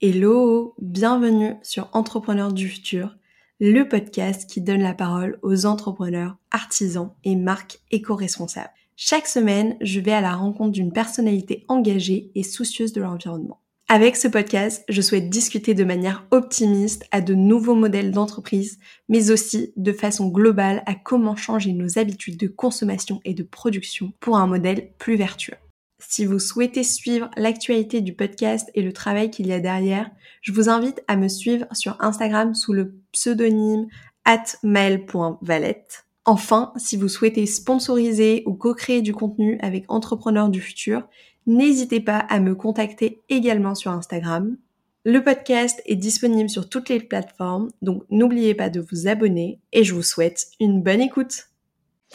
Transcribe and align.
Hello, 0.00 0.76
bienvenue 0.80 1.56
sur 1.64 1.90
Entrepreneurs 1.92 2.52
du 2.52 2.68
futur, 2.68 3.16
le 3.58 3.82
podcast 3.82 4.48
qui 4.48 4.60
donne 4.60 4.80
la 4.80 4.94
parole 4.94 5.40
aux 5.42 5.66
entrepreneurs, 5.66 6.36
artisans 6.52 7.10
et 7.24 7.34
marques 7.34 7.80
éco-responsables. 7.90 8.70
Chaque 8.94 9.26
semaine, 9.26 9.76
je 9.80 9.98
vais 9.98 10.12
à 10.12 10.20
la 10.20 10.36
rencontre 10.36 10.70
d'une 10.70 10.92
personnalité 10.92 11.64
engagée 11.66 12.30
et 12.36 12.44
soucieuse 12.44 12.92
de 12.92 13.00
l'environnement. 13.00 13.58
Avec 13.88 14.14
ce 14.14 14.28
podcast, 14.28 14.84
je 14.88 15.02
souhaite 15.02 15.30
discuter 15.30 15.74
de 15.74 15.82
manière 15.82 16.24
optimiste 16.30 17.04
à 17.10 17.20
de 17.20 17.34
nouveaux 17.34 17.74
modèles 17.74 18.12
d'entreprise, 18.12 18.78
mais 19.08 19.32
aussi 19.32 19.72
de 19.76 19.92
façon 19.92 20.28
globale 20.28 20.84
à 20.86 20.94
comment 20.94 21.34
changer 21.34 21.72
nos 21.72 21.98
habitudes 21.98 22.38
de 22.38 22.46
consommation 22.46 23.20
et 23.24 23.34
de 23.34 23.42
production 23.42 24.12
pour 24.20 24.36
un 24.36 24.46
modèle 24.46 24.92
plus 24.98 25.16
vertueux. 25.16 25.56
Si 25.98 26.24
vous 26.24 26.38
souhaitez 26.38 26.84
suivre 26.84 27.30
l'actualité 27.36 28.00
du 28.00 28.14
podcast 28.14 28.70
et 28.74 28.82
le 28.82 28.92
travail 28.92 29.30
qu'il 29.30 29.48
y 29.48 29.52
a 29.52 29.60
derrière, 29.60 30.10
je 30.42 30.52
vous 30.52 30.68
invite 30.68 31.02
à 31.08 31.16
me 31.16 31.28
suivre 31.28 31.66
sur 31.72 31.96
Instagram 32.00 32.54
sous 32.54 32.72
le 32.72 32.94
pseudonyme 33.12 33.88
atmail.valette. 34.24 36.06
Enfin, 36.24 36.72
si 36.76 36.96
vous 36.96 37.08
souhaitez 37.08 37.46
sponsoriser 37.46 38.42
ou 38.46 38.54
co-créer 38.54 39.02
du 39.02 39.12
contenu 39.12 39.58
avec 39.60 39.86
Entrepreneurs 39.88 40.50
du 40.50 40.60
futur, 40.60 41.08
n'hésitez 41.46 42.00
pas 42.00 42.18
à 42.18 42.38
me 42.38 42.54
contacter 42.54 43.22
également 43.28 43.74
sur 43.74 43.90
Instagram. 43.90 44.56
Le 45.04 45.24
podcast 45.24 45.80
est 45.86 45.96
disponible 45.96 46.50
sur 46.50 46.68
toutes 46.68 46.90
les 46.90 47.00
plateformes, 47.00 47.70
donc 47.80 48.02
n'oubliez 48.10 48.54
pas 48.54 48.68
de 48.68 48.80
vous 48.80 49.08
abonner 49.08 49.58
et 49.72 49.82
je 49.82 49.94
vous 49.94 50.02
souhaite 50.02 50.48
une 50.60 50.82
bonne 50.82 51.00
écoute. 51.00 51.47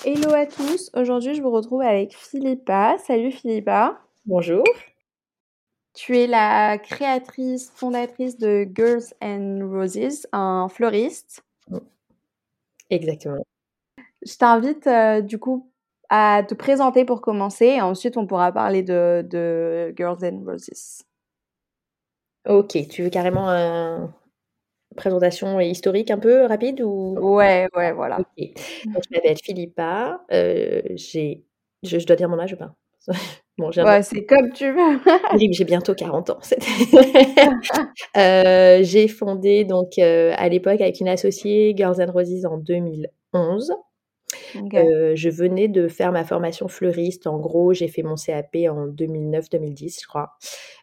Hello 0.01 0.33
à 0.33 0.45
tous, 0.45 0.91
aujourd'hui 0.95 1.33
je 1.33 1.41
vous 1.41 1.51
retrouve 1.51 1.81
avec 1.81 2.13
Philippa. 2.13 2.97
Salut 2.97 3.31
Philippa. 3.31 4.01
Bonjour. 4.25 4.65
Tu 5.93 6.17
es 6.17 6.27
la 6.27 6.77
créatrice, 6.77 7.71
fondatrice 7.73 8.37
de 8.37 8.67
Girls 8.75 9.13
and 9.21 9.61
Roses, 9.71 10.27
un 10.33 10.67
fleuriste. 10.67 11.45
Exactement. 12.89 13.45
Je 14.25 14.35
t'invite 14.35 14.87
euh, 14.87 15.21
du 15.21 15.39
coup 15.39 15.69
à 16.09 16.43
te 16.43 16.53
présenter 16.53 17.05
pour 17.05 17.21
commencer 17.21 17.67
et 17.67 17.81
ensuite 17.81 18.17
on 18.17 18.27
pourra 18.27 18.51
parler 18.51 18.83
de, 18.83 19.25
de 19.29 19.93
Girls 19.95 20.25
and 20.25 20.43
Roses. 20.45 21.03
Ok, 22.45 22.89
tu 22.89 23.03
veux 23.03 23.09
carrément 23.09 23.47
un, 23.47 24.13
présentation 24.95 25.59
historique 25.59 26.11
un 26.11 26.19
peu 26.19 26.45
rapide 26.45 26.81
ou? 26.81 27.15
Ouais, 27.19 27.67
ouais, 27.75 27.91
voilà. 27.91 28.17
Donc, 28.17 28.27
je 28.37 29.15
m'appelle 29.15 29.37
Philippa, 29.43 30.21
euh, 30.31 30.81
j'ai 30.95 31.43
je 31.83 31.99
je 31.99 32.05
dois 32.05 32.15
dire 32.15 32.29
mon 32.29 32.39
âge 32.39 32.53
ou 32.53 32.57
pas? 32.57 32.73
Bon, 33.59 33.69
Ouais, 33.69 34.01
c'est 34.01 34.25
comme 34.25 34.51
tu 34.51 34.71
veux. 34.71 34.99
j'ai 35.51 35.63
bientôt 35.63 35.93
40 35.93 36.31
ans. 36.31 36.39
Euh, 38.17 38.79
j'ai 38.81 39.07
fondé 39.07 39.63
donc, 39.63 39.97
euh, 39.99 40.33
à 40.37 40.49
l'époque 40.49 40.81
avec 40.81 40.99
une 40.99 41.07
associée 41.07 41.73
Girls 41.75 42.01
and 42.01 42.11
Roses 42.11 42.45
en 42.45 42.57
2011. 42.57 43.71
Euh, 44.73 45.15
je 45.15 45.29
venais 45.29 45.67
de 45.67 45.87
faire 45.87 46.11
ma 46.11 46.23
formation 46.23 46.67
fleuriste. 46.67 47.27
En 47.27 47.39
gros, 47.39 47.73
j'ai 47.73 47.87
fait 47.87 48.03
mon 48.03 48.15
CAP 48.15 48.55
en 48.69 48.87
2009-2010, 48.87 50.01
je 50.01 50.07
crois. 50.07 50.33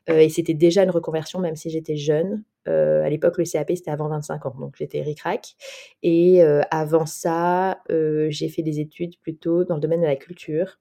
Euh, 0.09 0.19
et 0.19 0.29
c'était 0.29 0.55
déjà 0.55 0.83
une 0.83 0.91
reconversion, 0.91 1.41
même 1.41 1.57
si 1.57 1.71
j'étais 1.71 1.97
jeune. 1.97 2.43
Euh, 2.69 3.03
à 3.03 3.11
l'époque, 3.11 3.39
le 3.39 3.45
CAP, 3.45 3.73
c'était 3.75 3.91
avant 3.91 4.09
25 4.09 4.47
ans, 4.47 4.55
donc 4.59 4.75
j'étais 4.77 5.03
ric-rac. 5.03 5.55
Et 6.03 6.43
avant 6.71 7.07
ça, 7.07 7.81
j'ai 7.89 8.49
fait 8.49 8.63
des 8.63 8.81
études 8.81 9.19
plutôt 9.21 9.65
dans 9.65 9.75
le 9.75 9.81
domaine 9.81 10.01
de 10.01 10.07
la 10.07 10.17
culture. 10.17 10.79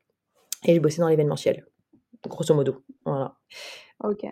Et 0.65 0.75
je 0.75 0.81
bossais 0.81 0.99
dans 0.99 1.07
l'événementiel, 1.07 1.65
grosso 2.27 2.53
modo. 2.53 2.83
Voilà. 3.05 3.35
Ok. 4.03 4.25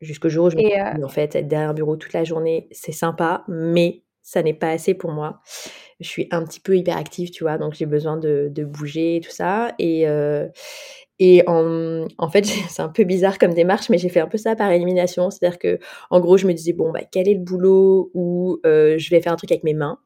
Jusqu'au 0.00 0.28
jour 0.28 0.46
où 0.46 0.50
je 0.50 0.56
me 0.56 0.62
suis 0.62 0.70
dit, 0.70 1.04
en 1.04 1.08
fait, 1.08 1.34
être 1.34 1.48
derrière 1.48 1.70
un 1.70 1.74
bureau 1.74 1.96
toute 1.96 2.12
la 2.12 2.24
journée, 2.24 2.68
c'est 2.72 2.92
sympa, 2.92 3.44
mais 3.48 4.03
ça 4.24 4.42
n'est 4.42 4.54
pas 4.54 4.70
assez 4.70 4.94
pour 4.94 5.12
moi. 5.12 5.40
Je 6.00 6.08
suis 6.08 6.28
un 6.32 6.42
petit 6.44 6.58
peu 6.58 6.76
hyperactive, 6.76 7.30
tu 7.30 7.44
vois, 7.44 7.58
donc 7.58 7.74
j'ai 7.74 7.86
besoin 7.86 8.16
de, 8.16 8.48
de, 8.50 8.64
bouger 8.64 9.16
et 9.16 9.20
tout 9.20 9.30
ça. 9.30 9.74
Et, 9.78 10.08
euh, 10.08 10.48
et 11.18 11.44
en, 11.46 12.06
en 12.18 12.28
fait, 12.30 12.44
c'est 12.70 12.82
un 12.82 12.88
peu 12.88 13.04
bizarre 13.04 13.38
comme 13.38 13.52
démarche, 13.54 13.90
mais 13.90 13.98
j'ai 13.98 14.08
fait 14.08 14.20
un 14.20 14.26
peu 14.26 14.38
ça 14.38 14.56
par 14.56 14.70
élimination. 14.70 15.30
C'est-à-dire 15.30 15.58
que, 15.58 15.78
en 16.10 16.20
gros, 16.20 16.38
je 16.38 16.46
me 16.46 16.54
disais, 16.54 16.72
bon, 16.72 16.90
bah, 16.90 17.02
quel 17.10 17.28
est 17.28 17.34
le 17.34 17.40
boulot 17.40 18.10
où 18.14 18.60
euh, 18.66 18.96
je 18.98 19.10
vais 19.10 19.20
faire 19.20 19.32
un 19.32 19.36
truc 19.36 19.52
avec 19.52 19.62
mes 19.62 19.74
mains, 19.74 19.98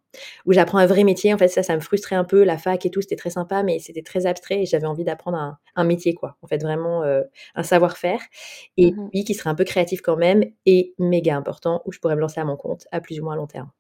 où 0.47 0.53
j'apprends 0.53 0.79
un 0.79 0.87
vrai 0.87 1.05
métier. 1.05 1.33
En 1.33 1.39
fait, 1.39 1.49
ça, 1.49 1.63
ça 1.63 1.77
me 1.77 1.81
frustrait 1.81 2.17
un 2.17 2.25
peu. 2.25 2.43
La 2.43 2.59
fac 2.59 2.85
et 2.85 2.91
tout, 2.91 3.01
c'était 3.03 3.17
très 3.17 3.31
sympa, 3.31 3.63
mais 3.63 3.79
c'était 3.79 4.03
très 4.03 4.27
abstrait 4.27 4.63
et 4.63 4.67
j'avais 4.67 4.87
envie 4.87 5.05
d'apprendre 5.05 5.39
un, 5.39 5.59
un, 5.77 5.85
métier, 5.85 6.13
quoi. 6.15 6.37
En 6.43 6.49
fait, 6.49 6.61
vraiment 6.61 7.05
euh, 7.05 7.23
un 7.55 7.63
savoir-faire. 7.63 8.21
Et 8.77 8.91
mmh 8.91 9.11
puis, 9.11 9.25
qui 9.25 9.35
serait 9.35 9.51
un 9.51 9.55
peu 9.55 9.65
créatif 9.65 10.01
quand 10.03 10.17
même 10.17 10.45
et 10.67 10.95
méga 10.99 11.37
important, 11.37 11.83
où 11.87 11.93
je 11.93 12.01
pourrais 12.01 12.17
me 12.17 12.21
lancer 12.21 12.41
à 12.41 12.45
mon 12.45 12.57
compte 12.57 12.87
à 12.91 13.01
plus 13.01 13.21
ou 13.21 13.25
moins 13.25 13.37
long 13.37 13.47
terme. 13.47 13.71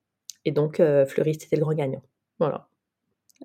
Et 0.48 0.50
donc, 0.50 0.80
euh, 0.80 1.04
fleuriste, 1.04 1.42
c'était 1.42 1.56
le 1.56 1.62
grand 1.62 1.74
gagnant. 1.74 2.00
Voilà. 2.38 2.68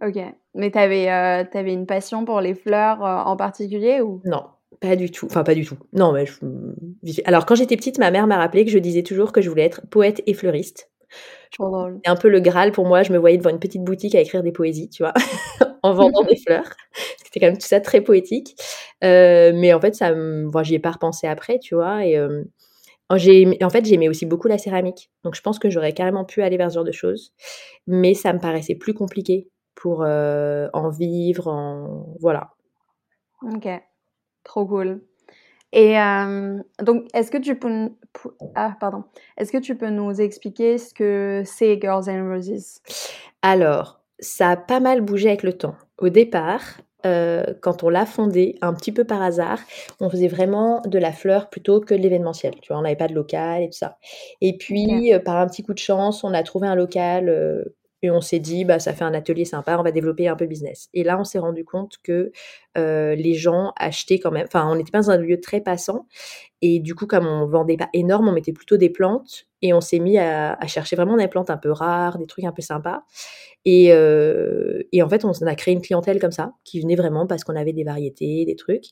Ok. 0.02 0.18
Mais 0.56 0.72
tu 0.72 0.78
avais, 0.78 1.12
euh, 1.12 1.44
avais, 1.54 1.74
une 1.74 1.86
passion 1.86 2.24
pour 2.24 2.40
les 2.40 2.56
fleurs 2.56 3.04
euh, 3.04 3.24
en 3.24 3.36
particulier 3.36 4.00
ou? 4.00 4.22
Non, 4.24 4.46
pas 4.80 4.96
du 4.96 5.12
tout. 5.12 5.26
Enfin, 5.26 5.44
pas 5.44 5.54
du 5.54 5.66
tout. 5.66 5.76
Non, 5.92 6.14
mais 6.14 6.24
Alors, 7.26 7.46
quand 7.46 7.56
j'étais 7.56 7.76
petite, 7.76 7.98
ma 7.98 8.10
mère 8.10 8.26
m'a 8.26 8.38
rappelé 8.38 8.64
que 8.64 8.72
je 8.72 8.80
disais 8.80 9.04
toujours 9.04 9.34
que 9.34 9.42
je 9.42 9.50
voulais 9.50 9.66
être 9.66 9.86
poète 9.90 10.24
et 10.28 10.34
fleuriste. 10.34 10.90
C'est 11.52 12.10
un 12.10 12.16
peu 12.16 12.30
le 12.30 12.40
Graal 12.40 12.72
pour 12.72 12.86
moi. 12.86 13.04
Je 13.04 13.12
me 13.12 13.18
voyais 13.18 13.38
devant 13.38 13.50
une 13.50 13.60
petite 13.60 13.84
boutique 13.84 14.16
à 14.16 14.22
écrire 14.22 14.44
des 14.44 14.54
poésies, 14.54 14.90
tu 14.90 15.04
vois, 15.04 15.14
en 15.84 15.94
vendant 15.94 16.24
des 16.24 16.38
fleurs. 16.38 16.70
C'était 17.22 17.42
quand 17.42 17.48
même 17.48 17.58
tout 17.58 17.68
ça 17.68 17.82
très 17.82 18.00
poétique. 18.00 18.56
mais 19.02 19.74
en 19.74 19.82
fait, 19.82 19.94
ça, 19.94 20.14
bon, 20.14 20.64
j'y 20.64 20.76
ai 20.76 20.80
pas 20.80 20.92
repensé 20.92 21.28
après, 21.28 21.60
tu 21.60 21.76
vois. 21.76 22.06
Et 22.06 22.18
en 23.10 23.70
fait, 23.70 23.86
j'aimais 23.86 24.10
aussi 24.10 24.26
beaucoup 24.26 24.48
la 24.48 24.58
céramique. 24.58 25.12
Donc, 25.24 25.36
je 25.36 25.42
pense 25.42 25.60
que 25.60 25.70
j'aurais 25.70 25.94
carrément 25.94 26.26
pu 26.26 26.42
aller 26.42 26.58
vers 26.58 26.70
ce 26.72 26.76
genre 26.76 26.84
de 26.84 26.92
choses. 26.92 27.34
Mais 27.88 28.14
ça 28.14 28.34
me 28.34 28.40
paraissait 28.40 28.76
plus 28.76 28.94
compliqué 28.94 29.50
pour 29.76 30.04
euh, 30.04 30.70
en 30.74 30.90
vivre, 30.90 31.48
en... 31.48 32.16
voilà. 32.20 32.52
Ok, 33.42 33.68
trop 34.44 34.66
cool. 34.66 35.02
Et 35.74 36.00
euh, 36.00 36.60
donc, 36.84 37.08
est-ce 37.16 37.32
que 37.32 37.40
tu 37.40 37.58
peux, 37.58 37.90
ah, 38.54 38.78
pardon, 38.80 39.04
est-ce 39.38 39.52
que 39.52 39.58
tu 39.58 39.76
peux 39.76 39.90
nous 39.90 40.22
expliquer 40.22 40.78
ce 40.78 40.94
que 40.94 41.42
c'est 41.46 41.80
Girls 41.82 42.10
and 42.10 42.30
Roses? 42.30 42.80
Alors, 43.42 44.00
ça 44.20 44.52
a 44.52 44.56
pas 44.56 44.80
mal 44.80 45.02
bougé 45.02 45.30
avec 45.30 45.42
le 45.42 45.54
temps. 45.54 45.76
Au 45.98 46.10
départ, 46.10 46.62
euh, 47.06 47.44
quand 47.62 47.84
on 47.84 47.90
l'a 47.90 48.06
fondé, 48.06 48.58
un 48.62 48.74
petit 48.74 48.92
peu 48.92 49.04
par 49.04 49.22
hasard, 49.22 49.60
on 50.00 50.10
faisait 50.10 50.28
vraiment 50.28 50.82
de 50.86 50.98
la 51.00 51.12
fleur 51.12 51.50
plutôt 51.50 51.80
que 51.82 51.94
de 51.94 52.00
l'événementiel. 52.00 52.56
Tu 52.62 52.70
vois, 52.70 52.80
on 52.80 52.82
n'avait 52.84 52.96
pas 52.96 53.08
de 53.08 53.14
local 53.14 53.64
et 53.64 53.70
tout 53.70 53.78
ça. 53.78 53.98
Et 54.42 54.58
puis, 54.58 55.14
euh, 55.14 55.20
par 55.20 55.38
un 55.38 55.48
petit 55.48 55.64
coup 55.64 55.74
de 55.74 55.80
chance, 55.80 56.24
on 56.24 56.34
a 56.34 56.44
trouvé 56.44 56.68
un 56.68 56.76
local 56.76 57.30
euh, 57.30 57.64
et 58.04 58.12
on 58.12 58.22
s'est 58.22 58.40
dit, 58.40 58.66
bah, 58.66 58.80
ça 58.80 58.94
fait 58.94 59.04
un 59.04 59.14
atelier 59.14 59.46
sympa, 59.46 59.78
on 59.80 59.84
va 59.84 59.92
développer 59.92 60.28
un 60.28 60.36
peu 60.36 60.46
business. 60.46 60.90
Et 60.94 61.04
là, 61.04 61.20
on 61.20 61.24
s'est 61.24 61.40
rendu 61.40 61.66
compte 61.66 61.98
que 62.04 62.32
les 62.76 63.34
gens 63.34 63.72
achetaient 63.78 64.20
quand 64.20 64.32
même. 64.32 64.46
Enfin, 64.48 64.70
on 64.70 64.76
n'était 64.76 64.92
pas 64.92 65.00
dans 65.00 65.12
un 65.12 65.18
lieu 65.18 65.40
très 65.40 65.62
passant. 65.62 66.08
Et 66.66 66.80
du 66.80 66.96
coup, 66.96 67.08
comme 67.08 67.28
on 67.28 67.46
vendait 67.46 67.76
pas 67.76 67.90
énorme, 67.94 68.30
on 68.30 68.32
mettait 68.32 68.54
plutôt 68.54 68.78
des 68.78 68.90
plantes. 68.90 69.48
Et 69.62 69.74
on 69.74 69.82
s'est 69.82 70.00
mis 70.00 70.18
à, 70.18 70.58
chercher 70.68 70.96
vraiment 70.96 71.18
des 71.18 71.28
plantes 71.28 71.50
un 71.50 71.58
peu 71.58 71.72
rares, 71.72 72.18
des 72.18 72.26
trucs 72.26 72.46
un 72.46 72.54
peu 72.54 72.62
sympas. 72.62 73.04
Et, 73.66 73.94
euh, 73.94 74.82
et, 74.92 75.02
en 75.02 75.10
fait, 75.10 75.26
on 75.26 75.32
a 75.32 75.56
créé 75.56 75.74
une 75.74 75.82
clientèle 75.82 76.20
comme 76.20 76.32
ça, 76.32 76.54
qui 76.64 76.82
venait 76.82 76.96
vraiment 76.96 77.28
parce 77.28 77.44
qu'on 77.44 77.56
avait 77.56 77.74
des 77.74 77.84
variétés, 77.84 78.46
des 78.46 78.56
trucs. 78.56 78.86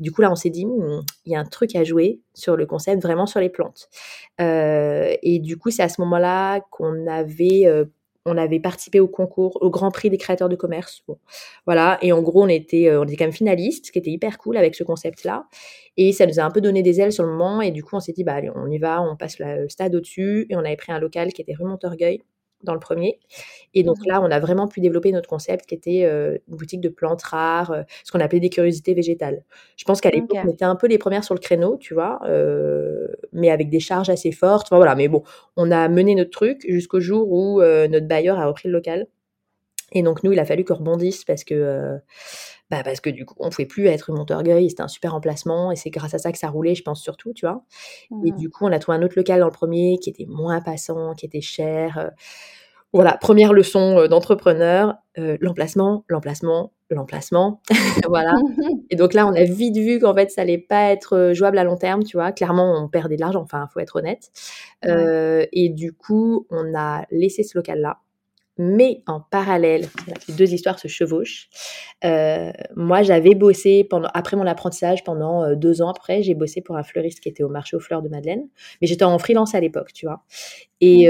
Et 0.00 0.02
du 0.02 0.12
coup, 0.12 0.22
là, 0.22 0.30
on 0.30 0.34
s'est 0.34 0.50
dit, 0.50 0.66
hmm, 0.66 1.00
il 1.26 1.32
y 1.32 1.36
a 1.36 1.40
un 1.40 1.44
truc 1.44 1.76
à 1.76 1.84
jouer 1.84 2.20
sur 2.34 2.56
le 2.56 2.64
concept, 2.64 3.02
vraiment 3.02 3.26
sur 3.26 3.40
les 3.40 3.48
plantes. 3.50 3.88
Euh, 4.40 5.14
et 5.22 5.38
du 5.38 5.56
coup, 5.58 5.70
c'est 5.70 5.82
à 5.82 5.88
ce 5.88 6.00
moment-là 6.00 6.60
qu'on 6.70 7.06
avait 7.06 7.66
euh, 7.66 7.84
on 8.28 8.36
avait 8.36 8.60
participé 8.60 9.00
au 9.00 9.08
concours, 9.08 9.58
au 9.62 9.70
Grand 9.70 9.90
Prix 9.90 10.10
des 10.10 10.18
créateurs 10.18 10.48
de 10.48 10.56
commerce. 10.56 11.02
Voilà. 11.66 11.98
Et 12.02 12.12
en 12.12 12.22
gros, 12.22 12.44
on 12.44 12.48
était, 12.48 12.94
on 12.96 13.04
était 13.04 13.16
quand 13.16 13.24
même 13.24 13.32
finaliste, 13.32 13.86
ce 13.86 13.92
qui 13.92 13.98
était 13.98 14.10
hyper 14.10 14.38
cool 14.38 14.56
avec 14.56 14.74
ce 14.74 14.84
concept-là. 14.84 15.46
Et 15.96 16.12
ça 16.12 16.26
nous 16.26 16.38
a 16.38 16.42
un 16.42 16.50
peu 16.50 16.60
donné 16.60 16.82
des 16.82 17.00
ailes 17.00 17.12
sur 17.12 17.24
le 17.24 17.30
moment. 17.30 17.60
Et 17.60 17.70
du 17.70 17.82
coup, 17.82 17.96
on 17.96 18.00
s'est 18.00 18.12
dit, 18.12 18.24
bah, 18.24 18.40
on 18.54 18.70
y 18.70 18.78
va, 18.78 19.02
on 19.02 19.16
passe 19.16 19.38
le 19.38 19.68
stade 19.68 19.94
au-dessus. 19.94 20.46
Et 20.50 20.56
on 20.56 20.60
avait 20.60 20.76
pris 20.76 20.92
un 20.92 21.00
local 21.00 21.32
qui 21.32 21.42
était 21.42 21.54
rue 21.54 21.66
Montorgueil, 21.66 22.22
dans 22.62 22.74
le 22.74 22.80
premier. 22.80 23.18
Et 23.74 23.82
donc 23.82 23.98
mmh 23.98 24.08
là, 24.08 24.20
on 24.22 24.30
a 24.30 24.40
vraiment 24.40 24.68
pu 24.68 24.80
développer 24.80 25.12
notre 25.12 25.28
concept 25.28 25.66
qui 25.66 25.74
était 25.74 26.04
euh, 26.04 26.38
une 26.48 26.56
boutique 26.56 26.80
de 26.80 26.88
plantes 26.88 27.22
rares, 27.22 27.70
euh, 27.70 27.82
ce 28.04 28.12
qu'on 28.12 28.20
appelait 28.20 28.40
des 28.40 28.50
curiosités 28.50 28.94
végétales. 28.94 29.44
Je 29.76 29.84
pense 29.84 30.00
qu'à 30.00 30.10
l'époque, 30.10 30.38
on 30.44 30.48
était 30.48 30.64
un 30.64 30.76
peu 30.76 30.86
les 30.86 30.98
premières 30.98 31.24
sur 31.24 31.34
le 31.34 31.40
créneau, 31.40 31.76
tu 31.78 31.94
vois, 31.94 32.20
euh, 32.24 33.08
mais 33.32 33.50
avec 33.50 33.70
des 33.70 33.80
charges 33.80 34.10
assez 34.10 34.32
fortes. 34.32 34.68
Enfin, 34.68 34.76
voilà, 34.76 34.94
mais 34.94 35.08
bon, 35.08 35.22
on 35.56 35.70
a 35.70 35.88
mené 35.88 36.14
notre 36.14 36.30
truc 36.30 36.64
jusqu'au 36.68 37.00
jour 37.00 37.30
où 37.30 37.60
notre 37.60 38.06
bailleur 38.06 38.38
a 38.38 38.46
repris 38.46 38.68
le 38.68 38.72
local. 38.72 39.06
Et 39.92 40.02
donc 40.02 40.22
nous, 40.22 40.32
il 40.32 40.38
a 40.38 40.44
fallu 40.44 40.64
qu'on 40.64 40.74
rebondisse 40.74 41.24
parce 41.24 41.44
que 41.44 41.98
bah 42.70 42.82
parce 42.84 43.00
que 43.00 43.10
du 43.10 43.24
coup, 43.24 43.34
on 43.38 43.48
pouvait 43.48 43.66
plus 43.66 43.86
être 43.86 44.12
Montorgueil, 44.12 44.68
c'était 44.68 44.82
un 44.82 44.88
super 44.88 45.14
emplacement, 45.14 45.72
et 45.72 45.76
c'est 45.76 45.90
grâce 45.90 46.14
à 46.14 46.18
ça 46.18 46.32
que 46.32 46.38
ça 46.38 46.48
roulait, 46.48 46.74
je 46.74 46.82
pense 46.82 47.02
surtout, 47.02 47.32
tu 47.32 47.46
vois. 47.46 47.64
Et 48.24 48.32
mmh. 48.32 48.36
du 48.36 48.50
coup, 48.50 48.66
on 48.66 48.72
a 48.72 48.78
trouvé 48.78 48.98
un 48.98 49.02
autre 49.02 49.14
local 49.16 49.40
dans 49.40 49.46
le 49.46 49.52
premier 49.52 49.98
qui 49.98 50.10
était 50.10 50.26
moins 50.26 50.60
passant, 50.60 51.14
qui 51.14 51.24
était 51.24 51.40
cher. 51.40 52.10
voilà, 52.92 53.16
première 53.16 53.52
leçon 53.54 54.06
d'entrepreneur, 54.06 54.96
l'emplacement, 55.16 56.04
l'emplacement, 56.08 56.72
l'emplacement. 56.90 57.62
voilà. 58.06 58.34
Et 58.90 58.96
donc 58.96 59.14
là, 59.14 59.26
on 59.26 59.34
a 59.34 59.44
vite 59.44 59.76
vu 59.76 59.98
qu'en 59.98 60.14
fait, 60.14 60.30
ça 60.30 60.42
allait 60.42 60.58
pas 60.58 60.90
être 60.90 61.32
jouable 61.32 61.58
à 61.58 61.64
long 61.64 61.76
terme, 61.76 62.04
tu 62.04 62.18
vois. 62.18 62.32
Clairement, 62.32 62.82
on 62.82 62.88
perdait 62.88 63.16
de 63.16 63.22
l'argent, 63.22 63.42
enfin, 63.42 63.66
faut 63.72 63.80
être 63.80 63.96
honnête. 63.96 64.30
et 64.84 65.70
du 65.70 65.94
coup, 65.94 66.46
on 66.50 66.74
a 66.74 67.06
laissé 67.10 67.42
ce 67.42 67.56
local-là. 67.56 67.98
Mais 68.58 69.02
en 69.06 69.20
parallèle, 69.20 69.88
les 70.28 70.34
deux 70.34 70.52
histoires 70.52 70.78
se 70.78 70.88
chevauchent. 70.88 71.48
moi, 72.74 73.02
j'avais 73.02 73.34
bossé 73.34 73.84
pendant, 73.84 74.08
après 74.14 74.36
mon 74.36 74.46
apprentissage, 74.46 75.04
pendant 75.04 75.54
deux 75.54 75.80
ans 75.80 75.90
après, 75.90 76.22
j'ai 76.22 76.34
bossé 76.34 76.60
pour 76.60 76.76
un 76.76 76.82
fleuriste 76.82 77.20
qui 77.20 77.28
était 77.28 77.42
au 77.42 77.48
marché 77.48 77.76
aux 77.76 77.80
fleurs 77.80 78.02
de 78.02 78.08
Madeleine. 78.08 78.48
Mais 78.80 78.86
j'étais 78.86 79.04
en 79.04 79.18
freelance 79.18 79.54
à 79.54 79.60
l'époque, 79.60 79.92
tu 79.92 80.06
vois. 80.06 80.22
Et, 80.80 81.04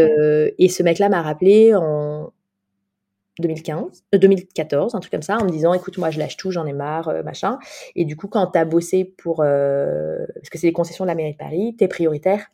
et 0.59 0.69
ce 0.69 0.83
mec-là 0.83 1.09
m'a 1.09 1.23
rappelé 1.23 1.75
en, 1.75 2.33
2015, 3.39 4.05
2014, 4.13 4.95
euh, 4.95 4.97
un 4.97 5.01
truc 5.01 5.13
comme 5.13 5.23
ça, 5.23 5.39
en 5.39 5.45
me 5.45 5.51
disant, 5.51 5.73
écoute, 5.73 5.99
moi, 5.99 6.11
je 6.11 6.19
lâche 6.19 6.37
tout, 6.37 6.51
j'en 6.51 6.67
ai 6.67 6.73
marre, 6.73 7.09
euh, 7.09 7.23
machin. 7.23 7.59
Et 7.95 8.05
du 8.05 8.17
coup, 8.17 8.29
quand 8.29 8.49
tu 8.49 8.59
as 8.59 8.65
bossé 8.65 9.05
pour, 9.05 9.43
euh, 9.43 10.27
parce 10.35 10.51
que 10.51 10.59
c'est 10.59 10.67
les 10.67 10.73
concessions 10.73 11.05
de 11.05 11.09
la 11.09 11.15
mairie 11.15 11.33
de 11.33 11.39
Paris, 11.39 11.75
tu 11.79 11.85
es 11.85 11.89
prioritaire 11.89 12.47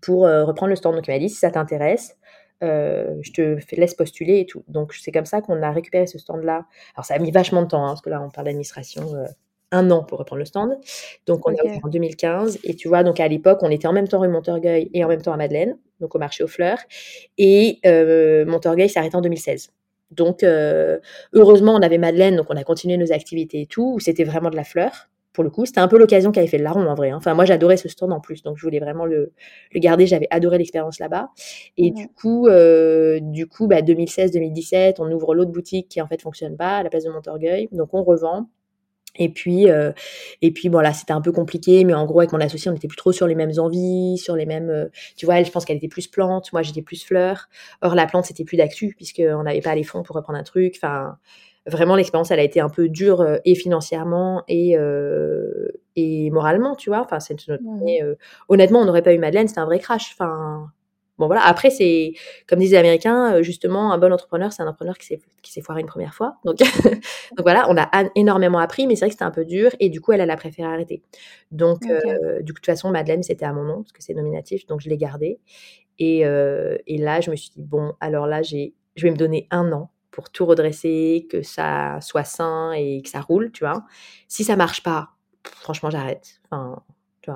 pour 0.00 0.24
reprendre 0.24 0.70
le 0.70 0.76
stand. 0.76 0.94
Donc, 0.94 1.08
il 1.08 1.10
m'a 1.10 1.18
dit, 1.18 1.30
si 1.30 1.36
ça 1.36 1.50
t'intéresse, 1.50 2.17
je 2.60 3.32
te 3.32 3.76
laisse 3.76 3.94
postuler 3.94 4.40
et 4.40 4.46
tout. 4.46 4.64
Donc, 4.68 4.94
c'est 4.94 5.12
comme 5.12 5.26
ça 5.26 5.40
qu'on 5.40 5.62
a 5.62 5.70
récupéré 5.70 6.06
ce 6.06 6.18
stand-là. 6.18 6.66
Alors, 6.94 7.04
ça 7.04 7.14
a 7.14 7.18
mis 7.18 7.30
vachement 7.30 7.62
de 7.62 7.68
temps, 7.68 7.84
hein, 7.84 7.88
parce 7.88 8.02
que 8.02 8.10
là, 8.10 8.22
on 8.22 8.30
parle 8.30 8.46
d'administration, 8.46 9.06
un 9.70 9.90
an 9.90 10.02
pour 10.02 10.18
reprendre 10.18 10.40
le 10.40 10.46
stand. 10.46 10.78
Donc, 11.26 11.46
on 11.46 11.52
est 11.52 11.66
est 11.66 11.84
en 11.84 11.88
2015. 11.88 12.58
Et 12.64 12.74
tu 12.74 12.88
vois, 12.88 13.02
donc 13.02 13.20
à 13.20 13.28
l'époque, 13.28 13.58
on 13.62 13.70
était 13.70 13.86
en 13.86 13.92
même 13.92 14.08
temps 14.08 14.20
rue 14.20 14.28
Montorgueil 14.28 14.90
et 14.94 15.04
en 15.04 15.08
même 15.08 15.22
temps 15.22 15.32
à 15.32 15.36
Madeleine, 15.36 15.78
donc 16.00 16.14
au 16.14 16.18
marché 16.18 16.42
aux 16.44 16.48
fleurs. 16.48 16.78
Et 17.36 17.80
Montorgueil 18.46 18.88
s'est 18.88 18.98
arrêté 18.98 19.16
en 19.16 19.20
2016. 19.20 19.70
Donc, 20.10 20.42
euh, 20.42 20.98
heureusement, 21.32 21.74
on 21.74 21.82
avait 21.82 21.98
Madeleine, 21.98 22.36
donc 22.36 22.46
on 22.50 22.56
a 22.56 22.64
continué 22.64 22.96
nos 22.96 23.12
activités 23.12 23.62
et 23.62 23.66
tout, 23.66 23.94
où 23.94 24.00
c'était 24.00 24.24
vraiment 24.24 24.50
de 24.50 24.56
la 24.56 24.64
fleur. 24.64 25.08
Pour 25.38 25.44
le 25.44 25.50
coup, 25.50 25.66
c'était 25.66 25.78
un 25.78 25.86
peu 25.86 25.98
l'occasion 26.00 26.32
qui 26.32 26.40
avait 26.40 26.48
fait 26.48 26.58
le 26.58 26.64
larron 26.64 26.84
en 26.88 26.96
vrai. 26.96 27.10
Hein. 27.10 27.16
Enfin, 27.18 27.32
moi, 27.32 27.44
j'adorais 27.44 27.76
ce 27.76 27.88
stand 27.88 28.12
en 28.12 28.18
plus, 28.18 28.42
donc 28.42 28.58
je 28.58 28.62
voulais 28.62 28.80
vraiment 28.80 29.06
le, 29.06 29.30
garder. 29.72 30.04
J'avais 30.04 30.26
adoré 30.30 30.58
l'expérience 30.58 30.98
là-bas. 30.98 31.28
Et 31.76 31.92
du 31.92 32.08
coup, 32.08 32.48
euh, 32.48 33.20
du 33.22 33.46
coup, 33.46 33.68
bah, 33.68 33.80
2016-2017, 33.80 34.96
on 34.98 35.08
ouvre 35.12 35.36
l'autre 35.36 35.52
boutique 35.52 35.90
qui 35.90 36.00
en 36.00 36.08
fait 36.08 36.20
fonctionne 36.20 36.56
pas 36.56 36.78
à 36.78 36.82
la 36.82 36.90
place 36.90 37.04
de 37.04 37.10
Montorgueil, 37.10 37.68
donc 37.70 37.90
on 37.94 38.02
revend. 38.02 38.48
Et 39.14 39.28
puis, 39.28 39.70
euh, 39.70 39.92
et 40.42 40.50
puis 40.50 40.68
voilà, 40.68 40.92
c'était 40.92 41.12
un 41.12 41.20
peu 41.20 41.30
compliqué, 41.30 41.84
mais 41.84 41.94
en 41.94 42.04
gros, 42.04 42.18
avec 42.18 42.32
mon 42.32 42.40
associé, 42.40 42.68
on 42.68 42.74
n'était 42.74 42.88
plus 42.88 42.96
trop 42.96 43.12
sur 43.12 43.28
les 43.28 43.36
mêmes 43.36 43.52
envies, 43.58 44.18
sur 44.18 44.34
les 44.34 44.44
mêmes. 44.44 44.70
Euh, 44.70 44.86
tu 45.16 45.24
vois, 45.24 45.38
elle, 45.38 45.46
je 45.46 45.52
pense 45.52 45.64
qu'elle 45.64 45.76
était 45.76 45.86
plus 45.86 46.08
plante, 46.08 46.52
moi 46.52 46.62
j'étais 46.62 46.82
plus 46.82 47.04
fleur. 47.04 47.48
Or, 47.80 47.94
la 47.94 48.06
plante, 48.06 48.24
c'était 48.24 48.44
plus 48.44 48.56
d'actu, 48.56 48.92
puisqu'on 48.96 49.44
n'avait 49.44 49.60
pas 49.60 49.76
les 49.76 49.84
fonds 49.84 50.02
pour 50.02 50.16
reprendre 50.16 50.38
un 50.40 50.42
truc. 50.42 50.74
Enfin, 50.82 51.16
vraiment, 51.68 51.96
l'expérience, 51.96 52.30
elle 52.30 52.40
a 52.40 52.44
été 52.44 52.60
un 52.60 52.68
peu 52.68 52.88
dure 52.88 53.20
euh, 53.20 53.36
et 53.44 53.54
financièrement 53.54 54.42
et, 54.48 54.76
et 55.96 56.30
moralement, 56.30 56.74
tu 56.74 56.90
vois. 56.90 57.00
Enfin, 57.00 57.20
c'est 57.20 57.36
notre. 57.48 57.62
Mmh. 57.62 58.14
honnêtement, 58.48 58.80
on 58.80 58.84
n'aurait 58.84 59.02
pas 59.02 59.14
eu 59.14 59.18
Madeleine, 59.18 59.48
c'était 59.48 59.60
un 59.60 59.66
vrai 59.66 59.78
crash. 59.78 60.14
Enfin, 60.18 60.70
Bon 61.18 61.26
voilà, 61.26 61.44
après 61.44 61.70
c'est 61.70 62.12
comme 62.46 62.60
disent 62.60 62.70
les 62.70 62.76
Américains, 62.76 63.34
euh, 63.34 63.42
justement 63.42 63.92
un 63.92 63.98
bon 63.98 64.12
entrepreneur, 64.12 64.52
c'est 64.52 64.62
un 64.62 64.66
entrepreneur 64.66 64.96
qui 64.96 65.06
s'est 65.06 65.20
qui 65.42 65.52
s'est 65.52 65.62
foiré 65.62 65.80
une 65.80 65.88
première 65.88 66.14
fois. 66.14 66.36
Donc 66.44 66.58
donc 66.86 67.40
voilà, 67.42 67.66
on 67.68 67.76
a 67.76 67.90
énormément 68.14 68.60
appris, 68.60 68.86
mais 68.86 68.94
c'est 68.94 69.00
vrai 69.00 69.08
que 69.08 69.14
c'était 69.14 69.24
un 69.24 69.32
peu 69.32 69.44
dur 69.44 69.72
et 69.80 69.88
du 69.88 70.00
coup 70.00 70.12
elle 70.12 70.20
elle 70.20 70.30
a 70.30 70.36
préféré 70.36 70.68
arrêter. 70.68 71.02
Donc 71.50 71.84
euh, 71.86 72.40
du 72.42 72.52
coup 72.52 72.60
de 72.60 72.64
toute 72.64 72.66
façon 72.66 72.90
Madeleine 72.90 73.24
c'était 73.24 73.44
à 73.44 73.52
mon 73.52 73.64
nom 73.64 73.82
parce 73.82 73.90
que 73.92 74.02
c'est 74.02 74.14
nominatif, 74.14 74.64
donc 74.66 74.80
je 74.80 74.88
l'ai 74.88 74.96
gardé. 74.96 75.40
Et, 75.98 76.24
euh, 76.24 76.78
et 76.86 76.98
là 76.98 77.20
je 77.20 77.32
me 77.32 77.36
suis 77.36 77.50
dit 77.50 77.62
bon 77.62 77.94
alors 77.98 78.28
là 78.28 78.42
j'ai 78.42 78.74
je 78.94 79.02
vais 79.02 79.10
me 79.10 79.16
donner 79.16 79.48
un 79.50 79.72
an 79.72 79.90
pour 80.18 80.30
tout 80.30 80.46
redresser, 80.46 81.28
que 81.30 81.42
ça 81.42 82.00
soit 82.00 82.24
sain 82.24 82.72
et 82.72 83.02
que 83.02 83.08
ça 83.08 83.20
roule, 83.20 83.52
tu 83.52 83.62
vois. 83.62 83.84
Si 84.26 84.42
ça 84.42 84.56
marche 84.56 84.82
pas, 84.82 85.10
franchement 85.44 85.90
j'arrête. 85.90 86.40
Enfin 86.50 86.82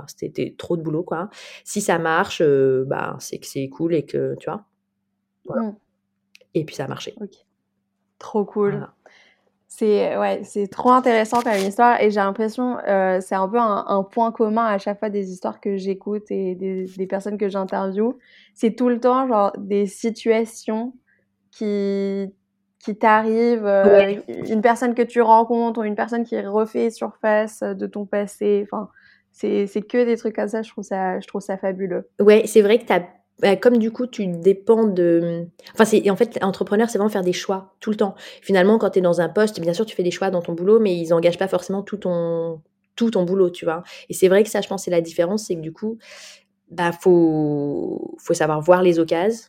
c'était 0.09 0.57
trop 0.59 0.77
de 0.77 0.83
boulot, 0.83 1.05
quoi. 1.05 1.31
Si 1.63 1.81
ça 1.81 2.01
marche, 2.01 2.43
bah, 2.43 3.15
c'est 3.21 3.39
que 3.39 3.47
c'est 3.47 3.69
cool 3.69 3.95
et 3.95 4.05
que, 4.05 4.35
tu 4.41 4.51
vois. 4.51 4.65
Mmh. 5.47 5.77
Et 6.55 6.65
puis 6.65 6.75
ça 6.75 6.87
a 6.87 6.89
marché. 6.89 7.15
Trop 8.19 8.45
cool. 8.45 8.89
C'est 9.69 10.17
ouais, 10.17 10.43
c'est 10.43 10.67
trop 10.67 10.91
intéressant 10.91 11.41
comme 11.41 11.55
histoire 11.55 12.01
et 12.01 12.11
j'ai 12.11 12.19
l'impression 12.19 12.79
c'est 13.21 13.37
un 13.37 13.49
peu 13.49 13.61
un, 13.61 14.03
point 14.11 14.33
commun 14.33 14.67
à 14.67 14.79
chaque 14.79 14.99
fois 14.99 15.09
des 15.09 15.31
histoires 15.31 15.61
que 15.61 15.77
j'écoute 15.77 16.33
et 16.33 16.57
des, 16.57 16.87
des, 16.87 17.07
personnes 17.07 17.39
que 17.39 17.49
j'interviewe. 17.49 18.19
C'est 18.55 18.75
tout 18.75 18.89
le 18.89 18.99
temps 18.99 19.29
genre 19.29 19.53
des 19.57 19.87
situations 19.87 20.95
qui 21.53 22.35
qui 22.83 22.97
t'arrivent, 22.97 23.67
une 24.27 24.61
personne 24.61 24.95
que 24.95 25.03
tu 25.03 25.23
rencontres 25.23 25.81
ou 25.81 25.85
une 25.85 25.95
personne 25.95 26.25
qui 26.25 26.41
refait 26.41 26.91
surface 26.91 27.63
de 27.63 27.87
ton 27.87 28.07
passé. 28.07 28.67
Enfin, 28.71 28.89
c'est 29.33 29.67
que 29.89 30.05
des 30.05 30.17
trucs 30.17 30.35
comme 30.35 30.49
ça, 30.49 30.63
je 30.63 30.71
trouve 30.71 30.85
ça, 30.85 31.21
je 31.21 31.27
trouve 31.29 31.41
ça 31.41 31.57
fabuleux. 31.57 32.09
Ouais, 32.21 32.43
c'est 32.47 32.61
vrai 32.61 32.79
que 32.79 32.85
tu 32.85 32.93
as 32.93 33.07
bah, 33.41 33.57
comme 33.57 33.79
du 33.79 33.91
coup 33.91 34.07
tu 34.07 34.27
dépends 34.27 34.85
de 34.85 35.47
enfin 35.75 35.85
c'est 35.85 36.09
en 36.11 36.17
fait 36.17 36.39
entrepreneur 36.45 36.89
c'est 36.89 36.99
vraiment 36.99 37.11
faire 37.11 37.25
des 37.25 37.33
choix 37.33 37.75
tout 37.81 37.91
le 37.91 37.97
temps 37.97 38.15
finalement 38.41 38.79
quand 38.79 38.91
tu 38.91 38.99
es 38.99 39.03
dans 39.03 39.21
un 39.21 39.29
poste 39.29 39.59
bien 39.59 39.73
sûr 39.73 39.87
tu 39.87 39.97
fais 39.97 40.03
des 40.03 40.11
choix 40.11 40.31
dans 40.31 40.43
ton 40.43 40.53
boulot 40.53 40.79
mais 40.79 40.95
ils 40.95 41.13
engagent 41.13 41.39
pas 41.39 41.49
forcément 41.49 41.83
tout 41.83 41.97
ton 41.97 42.61
tout 42.95 43.11
ton 43.11 43.25
boulot 43.25 43.51
tu 43.51 43.65
vois 43.65 43.83
et 44.11 44.15
c'est 44.15 44.29
vrai 44.29 44.45
que 44.45 44.51
ça 44.51 44.61
je 44.61 44.69
pense 44.69 44.85
c'est 44.85 44.91
la 44.91 45.01
différence 45.01 45.47
c'est 45.47 45.57
que 45.57 45.61
du 45.61 45.73
coup 45.73 45.99
bah 46.71 46.93
faut 46.93 48.15
faut 48.19 48.35
savoir 48.35 48.61
voir 48.61 48.83
les 48.83 48.99
occasions 49.01 49.49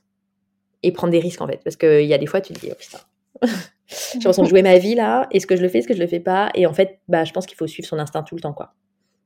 et 0.81 0.91
prendre 0.91 1.11
des 1.11 1.19
risques 1.19 1.41
en 1.41 1.47
fait 1.47 1.59
parce 1.63 1.75
qu'il 1.75 2.05
y 2.05 2.13
a 2.13 2.17
des 2.17 2.25
fois 2.25 2.41
tu 2.41 2.53
te 2.53 2.59
dis 2.59 2.69
oh 2.71 2.75
putain 2.79 2.99
j'ai 3.87 4.19
l'impression 4.19 4.43
de 4.43 4.49
jouer 4.49 4.61
ma 4.61 4.77
vie 4.77 4.95
là 4.95 5.27
est-ce 5.31 5.47
que 5.47 5.55
je 5.55 5.61
le 5.61 5.69
fais 5.69 5.79
est-ce 5.79 5.87
que 5.87 5.93
je 5.93 6.01
le 6.01 6.07
fais 6.07 6.19
pas? 6.19 6.49
Et 6.55 6.65
en 6.65 6.73
fait 6.73 6.99
bah 7.07 7.23
je 7.23 7.31
pense 7.31 7.45
qu'il 7.45 7.57
faut 7.57 7.67
suivre 7.67 7.87
son 7.87 7.99
instinct 7.99 8.23
tout 8.23 8.35
le 8.35 8.41
temps 8.41 8.53
quoi 8.53 8.73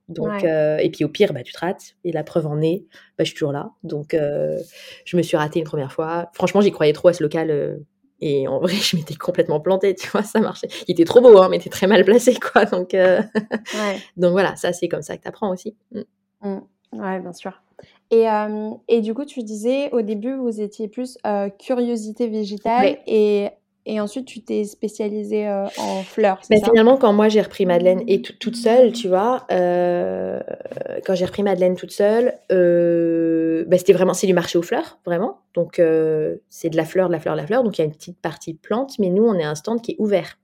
donc, 0.08 0.42
euh, 0.44 0.78
et 0.78 0.90
puis 0.90 1.04
au 1.04 1.08
pire, 1.08 1.32
bah, 1.32 1.42
tu 1.42 1.52
te 1.52 1.60
rates. 1.60 1.94
Et 2.04 2.12
la 2.12 2.24
preuve 2.24 2.46
en 2.46 2.60
est, 2.62 2.84
bah, 3.18 3.24
je 3.24 3.24
suis 3.24 3.34
toujours 3.34 3.52
là. 3.52 3.70
Donc, 3.82 4.14
euh, 4.14 4.58
je 5.04 5.16
me 5.16 5.22
suis 5.22 5.36
ratée 5.36 5.58
une 5.58 5.66
première 5.66 5.92
fois. 5.92 6.30
Franchement, 6.32 6.60
j'y 6.60 6.70
croyais 6.70 6.92
trop 6.92 7.08
à 7.08 7.12
ce 7.12 7.22
local. 7.22 7.50
Euh, 7.50 7.76
et 8.20 8.48
en 8.48 8.58
vrai, 8.58 8.72
je 8.74 8.96
m'étais 8.96 9.14
complètement 9.14 9.60
plantée, 9.60 9.94
tu 9.94 10.08
vois, 10.08 10.22
ça 10.22 10.40
marchait. 10.40 10.68
Il 10.88 10.92
était 10.92 11.04
trop 11.04 11.20
beau, 11.20 11.38
hein, 11.38 11.48
mais 11.50 11.56
il 11.56 11.60
était 11.60 11.70
très 11.70 11.86
mal 11.86 12.04
placé, 12.04 12.34
quoi. 12.34 12.64
Donc, 12.64 12.96
donc 14.16 14.32
voilà, 14.32 14.56
ça, 14.56 14.72
c'est 14.72 14.88
comme 14.88 15.02
ça 15.02 15.16
que 15.16 15.22
tu 15.22 15.28
apprends 15.28 15.52
aussi. 15.52 15.76
Mmh. 15.92 16.00
Mmh. 16.42 16.60
Ouais, 16.94 17.20
bien 17.20 17.32
sûr. 17.34 17.62
Et, 18.10 18.24
et, 18.88 19.02
du 19.02 19.12
coup, 19.12 19.26
tu 19.26 19.42
disais 19.42 19.90
au 19.92 20.00
début, 20.00 20.34
vous 20.34 20.62
étiez 20.62 20.88
plus 20.88 21.18
curiosité 21.58 22.26
végétale 22.28 22.98
et 23.06 23.50
et 23.88 24.00
ensuite, 24.00 24.26
tu 24.26 24.42
t'es 24.42 24.64
spécialisée 24.64 25.48
euh, 25.48 25.64
en 25.78 26.02
fleurs. 26.02 26.42
Mais 26.50 26.60
bah, 26.60 26.66
finalement, 26.68 26.98
quand 26.98 27.14
moi 27.14 27.30
j'ai 27.30 27.40
repris 27.40 27.64
Madeleine 27.64 28.02
et 28.06 28.20
toute 28.20 28.54
seule, 28.54 28.92
tu 28.92 29.08
vois, 29.08 29.46
euh, 29.50 30.38
quand 31.06 31.14
j'ai 31.14 31.24
repris 31.24 31.42
Madeleine 31.42 31.74
toute 31.74 31.92
seule, 31.92 32.34
euh, 32.52 33.64
bah, 33.66 33.78
c'était 33.78 33.94
vraiment 33.94 34.12
c'est 34.12 34.26
du 34.26 34.34
marché 34.34 34.58
aux 34.58 34.62
fleurs, 34.62 34.98
vraiment. 35.06 35.40
Donc 35.54 35.80
c'est 36.50 36.68
de 36.68 36.76
la 36.76 36.84
fleur, 36.84 37.08
de 37.08 37.14
la 37.14 37.18
fleur, 37.18 37.34
de 37.34 37.40
la 37.40 37.46
fleur. 37.46 37.64
Donc 37.64 37.78
il 37.78 37.80
y 37.80 37.82
a 37.82 37.86
une 37.86 37.94
petite 37.94 38.20
partie 38.20 38.52
plante, 38.52 38.98
mais 38.98 39.08
nous 39.08 39.24
on 39.24 39.34
est 39.34 39.44
un 39.44 39.54
stand 39.54 39.80
qui 39.80 39.92
est 39.92 39.96
ouvert. 39.98 40.38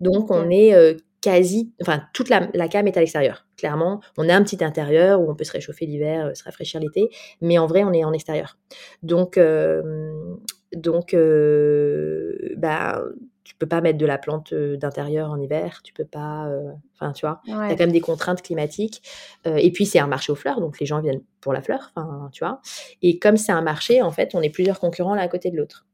Donc 0.00 0.30
on 0.30 0.50
est 0.50 0.98
quasi, 1.22 1.72
enfin 1.80 2.02
toute 2.12 2.28
la, 2.28 2.50
la 2.52 2.68
cam 2.68 2.86
est 2.86 2.96
à 2.96 3.00
l'extérieur. 3.00 3.46
Clairement, 3.56 4.00
on 4.18 4.28
a 4.28 4.34
un 4.34 4.42
petit 4.42 4.62
intérieur 4.62 5.20
où 5.20 5.30
on 5.30 5.34
peut 5.34 5.44
se 5.44 5.52
réchauffer 5.52 5.86
l'hiver, 5.86 6.30
se 6.36 6.44
rafraîchir 6.44 6.78
l'été, 6.78 7.08
mais 7.40 7.56
en 7.56 7.66
vrai 7.66 7.84
on 7.84 7.92
est 7.94 8.04
en 8.04 8.12
extérieur. 8.12 8.58
Donc 9.02 9.38
donc, 10.74 11.14
euh, 11.14 12.54
bah, 12.56 13.02
tu 13.44 13.54
peux 13.56 13.66
pas 13.66 13.80
mettre 13.80 13.98
de 13.98 14.06
la 14.06 14.18
plante 14.18 14.54
d'intérieur 14.54 15.30
en 15.30 15.40
hiver, 15.40 15.80
tu 15.82 15.92
peux 15.92 16.04
pas, 16.04 16.48
enfin, 16.94 17.12
tu 17.12 17.26
vois, 17.26 17.40
il 17.46 17.52
y 17.52 17.54
a 17.54 17.68
quand 17.70 17.80
même 17.80 17.92
des 17.92 18.00
contraintes 18.00 18.42
climatiques. 18.42 19.02
et 19.44 19.70
puis, 19.72 19.86
c'est 19.86 19.98
un 19.98 20.06
marché 20.06 20.32
aux 20.32 20.36
fleurs, 20.36 20.60
donc 20.60 20.78
les 20.80 20.86
gens 20.86 21.00
viennent 21.00 21.22
pour 21.40 21.52
la 21.52 21.62
fleur, 21.62 21.92
enfin, 21.94 22.30
tu 22.32 22.44
vois. 22.44 22.60
Et 23.02 23.18
comme 23.18 23.36
c'est 23.36 23.52
un 23.52 23.62
marché, 23.62 24.02
en 24.02 24.10
fait, 24.10 24.34
on 24.34 24.42
est 24.42 24.50
plusieurs 24.50 24.80
concurrents 24.80 25.14
l'un 25.14 25.22
à 25.22 25.28
côté 25.28 25.50
de 25.50 25.56
l'autre. 25.56 25.86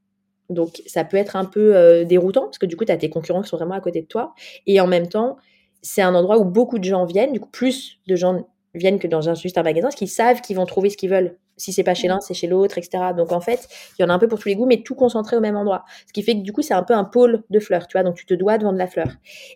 Donc, 0.50 0.82
ça 0.86 1.04
peut 1.04 1.16
être 1.16 1.36
un 1.36 1.44
peu 1.44 2.04
déroutant, 2.04 2.44
parce 2.44 2.58
que 2.58 2.66
du 2.66 2.76
coup, 2.76 2.84
tu 2.84 2.92
as 2.92 2.96
tes 2.96 3.10
concurrents 3.10 3.42
qui 3.42 3.48
sont 3.48 3.56
vraiment 3.56 3.74
à 3.74 3.80
côté 3.80 4.02
de 4.02 4.06
toi. 4.06 4.34
Et 4.66 4.80
en 4.80 4.86
même 4.86 5.08
temps, 5.08 5.36
c'est 5.82 6.02
un 6.02 6.14
endroit 6.14 6.38
où 6.38 6.44
beaucoup 6.44 6.78
de 6.78 6.84
gens 6.84 7.04
viennent, 7.04 7.32
du 7.32 7.40
coup, 7.40 7.50
plus 7.50 7.98
de 8.06 8.16
gens 8.16 8.46
viennent 8.74 8.98
que 8.98 9.06
dans 9.06 9.28
un, 9.28 9.34
juste 9.34 9.58
un 9.58 9.62
magasin, 9.62 9.88
parce 9.88 9.96
qu'ils 9.96 10.08
savent 10.08 10.40
qu'ils 10.40 10.56
vont 10.56 10.66
trouver 10.66 10.90
ce 10.90 10.96
qu'ils 10.96 11.10
veulent. 11.10 11.36
Si 11.58 11.72
c'est 11.72 11.82
pas 11.82 11.94
chez 11.94 12.08
l'un, 12.08 12.20
c'est 12.20 12.34
chez 12.34 12.46
l'autre, 12.46 12.78
etc. 12.78 13.12
Donc 13.16 13.32
en 13.32 13.40
fait, 13.40 13.68
il 13.98 14.02
y 14.02 14.04
en 14.04 14.08
a 14.08 14.14
un 14.14 14.18
peu 14.18 14.28
pour 14.28 14.38
tous 14.38 14.48
les 14.48 14.54
goûts, 14.54 14.66
mais 14.66 14.82
tout 14.82 14.94
concentré 14.94 15.36
au 15.36 15.40
même 15.40 15.56
endroit. 15.56 15.84
Ce 16.06 16.12
qui 16.12 16.22
fait 16.22 16.34
que 16.34 16.42
du 16.42 16.52
coup, 16.52 16.62
c'est 16.62 16.74
un 16.74 16.82
peu 16.82 16.94
un 16.94 17.04
pôle 17.04 17.42
de 17.50 17.60
fleurs, 17.60 17.86
tu 17.86 17.98
vois. 17.98 18.02
Donc 18.02 18.16
tu 18.16 18.24
te 18.24 18.34
dois 18.34 18.58
de 18.58 18.64
vendre 18.64 18.78
la 18.78 18.86
fleur. 18.86 19.08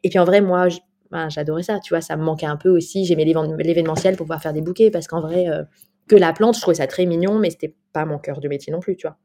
Et 0.03 0.11
puis 0.11 0.19
en 0.19 0.25
vrai, 0.25 0.41
moi, 0.41 0.69
j'adorais 1.29 1.63
ça, 1.63 1.81
tu 1.81 1.95
vois. 1.95 2.01
Ça 2.01 2.17
me 2.17 2.23
manquait 2.23 2.47
un 2.47 2.57
peu 2.57 2.69
aussi. 2.69 3.05
J'aimais 3.05 3.25
l'événementiel 3.25 4.17
pour 4.17 4.27
pouvoir 4.27 4.43
faire 4.43 4.53
des 4.53 4.63
bouquets, 4.63 4.91
parce 4.91 5.07
qu'en 5.07 5.21
vrai, 5.21 5.49
euh, 5.49 5.63
que 6.09 6.17
la 6.17 6.33
plante, 6.33 6.57
je 6.57 6.61
trouvais 6.61 6.77
ça 6.77 6.87
très 6.87 7.07
mignon, 7.07 7.39
mais 7.39 7.51
c'était 7.51 7.75
pas 7.93 8.05
mon 8.05 8.19
cœur 8.19 8.41
de 8.41 8.49
métier 8.49 8.73
non 8.73 8.81
plus, 8.81 8.97
tu 8.97 9.07
vois. 9.07 9.17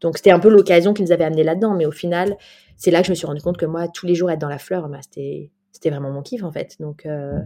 Donc 0.00 0.16
c'était 0.16 0.32
un 0.32 0.40
peu 0.40 0.48
l'occasion 0.48 0.92
qui 0.92 1.02
nous 1.02 1.12
avait 1.12 1.24
amené 1.24 1.44
là-dedans, 1.44 1.74
mais 1.74 1.86
au 1.86 1.92
final, 1.92 2.36
c'est 2.76 2.90
là 2.90 3.00
que 3.00 3.06
je 3.06 3.10
me 3.12 3.14
suis 3.14 3.26
rendu 3.26 3.40
compte 3.40 3.56
que 3.56 3.66
moi, 3.66 3.88
tous 3.88 4.06
les 4.06 4.14
jours 4.14 4.30
être 4.30 4.40
dans 4.40 4.48
la 4.48 4.58
fleur, 4.58 4.88
ben, 4.88 5.00
c'était 5.02 5.50
c'était 5.76 5.90
vraiment 5.90 6.10
mon 6.10 6.22
kiff 6.22 6.42
en 6.42 6.50
fait. 6.50 6.76
Donc, 6.80 7.04
euh, 7.04 7.38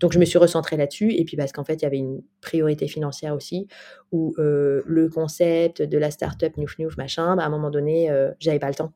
donc 0.00 0.12
je 0.12 0.18
me 0.18 0.24
suis 0.24 0.38
recentrée 0.38 0.76
là-dessus. 0.76 1.12
Et 1.12 1.24
puis 1.24 1.36
parce 1.36 1.52
qu'en 1.52 1.64
fait, 1.64 1.74
il 1.74 1.82
y 1.82 1.86
avait 1.86 1.98
une 1.98 2.20
priorité 2.40 2.88
financière 2.88 3.34
aussi, 3.34 3.68
où 4.12 4.34
euh, 4.38 4.82
le 4.86 5.08
concept 5.08 5.82
de 5.82 5.98
la 5.98 6.10
startup 6.10 6.56
Newf 6.56 6.78
Newf, 6.78 6.96
machin, 6.96 7.36
bah, 7.36 7.44
à 7.44 7.46
un 7.46 7.48
moment 7.48 7.70
donné, 7.70 8.10
euh, 8.10 8.32
j'avais 8.40 8.58
pas 8.58 8.68
le 8.68 8.74
temps 8.74 8.92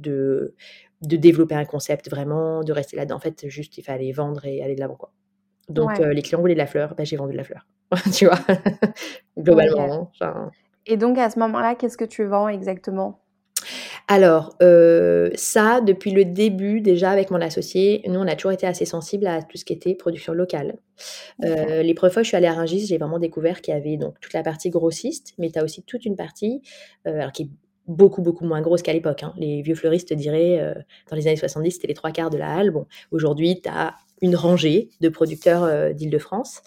de, 0.00 0.54
de 1.02 1.16
développer 1.16 1.54
un 1.54 1.64
concept 1.64 2.10
vraiment, 2.10 2.64
de 2.64 2.72
rester 2.72 2.96
là-dedans. 2.96 3.16
En 3.16 3.20
fait, 3.20 3.48
juste, 3.48 3.78
il 3.78 3.82
fallait 3.82 4.10
vendre 4.12 4.44
et 4.44 4.62
aller 4.62 4.74
de 4.74 4.80
l'avant. 4.80 4.96
Quoi. 4.96 5.12
Donc 5.68 5.98
les 5.98 6.22
clients 6.22 6.40
voulaient 6.40 6.54
de 6.54 6.58
la 6.58 6.66
fleur, 6.66 6.94
bah, 6.96 7.04
j'ai 7.04 7.16
vendu 7.16 7.32
de 7.32 7.38
la 7.38 7.44
fleur. 7.44 7.66
tu 8.12 8.26
vois, 8.26 8.38
globalement. 9.38 10.10
Et 10.86 10.96
donc 10.96 11.18
à 11.18 11.30
ce 11.30 11.38
moment-là, 11.38 11.76
qu'est-ce 11.76 11.96
que 11.96 12.04
tu 12.04 12.24
vends 12.24 12.48
exactement? 12.48 13.20
Alors, 14.08 14.54
euh, 14.62 15.30
ça, 15.34 15.80
depuis 15.80 16.12
le 16.12 16.24
début, 16.24 16.80
déjà 16.80 17.10
avec 17.10 17.30
mon 17.30 17.40
associé, 17.40 18.02
nous, 18.06 18.20
on 18.20 18.26
a 18.26 18.36
toujours 18.36 18.52
été 18.52 18.66
assez 18.66 18.84
sensibles 18.84 19.26
à 19.26 19.42
tout 19.42 19.56
ce 19.56 19.64
qui 19.64 19.72
était 19.72 19.94
production 19.94 20.32
locale. 20.32 20.76
Euh, 21.44 21.82
les 21.82 21.94
premières 21.94 22.12
fois 22.12 22.22
je 22.22 22.28
suis 22.28 22.36
allée 22.36 22.46
à 22.46 22.54
Rungis, 22.54 22.86
j'ai 22.86 22.98
vraiment 22.98 23.18
découvert 23.18 23.60
qu'il 23.60 23.74
y 23.74 23.76
avait 23.76 23.96
donc 23.96 24.18
toute 24.20 24.32
la 24.32 24.42
partie 24.42 24.70
grossiste, 24.70 25.34
mais 25.38 25.50
tu 25.50 25.58
as 25.58 25.64
aussi 25.64 25.82
toute 25.82 26.06
une 26.06 26.16
partie 26.16 26.62
euh, 27.06 27.20
alors 27.20 27.32
qui 27.32 27.42
est 27.42 27.48
beaucoup, 27.86 28.22
beaucoup 28.22 28.44
moins 28.44 28.60
grosse 28.60 28.82
qu'à 28.82 28.92
l'époque. 28.92 29.22
Hein. 29.22 29.32
Les 29.36 29.62
vieux 29.62 29.74
fleuristes 29.74 30.12
diraient, 30.12 30.74
dans 31.10 31.16
les 31.16 31.26
années 31.26 31.36
70, 31.36 31.70
c'était 31.72 31.88
les 31.88 31.94
trois 31.94 32.10
quarts 32.10 32.30
de 32.30 32.38
la 32.38 32.54
halle. 32.54 32.70
Bon, 32.70 32.86
aujourd'hui, 33.10 33.60
tu 33.62 33.68
as 33.68 33.94
une 34.22 34.36
rangée 34.36 34.90
de 35.00 35.08
producteurs 35.08 35.64
euh, 35.64 35.92
d'Île-de-France. 35.92 36.62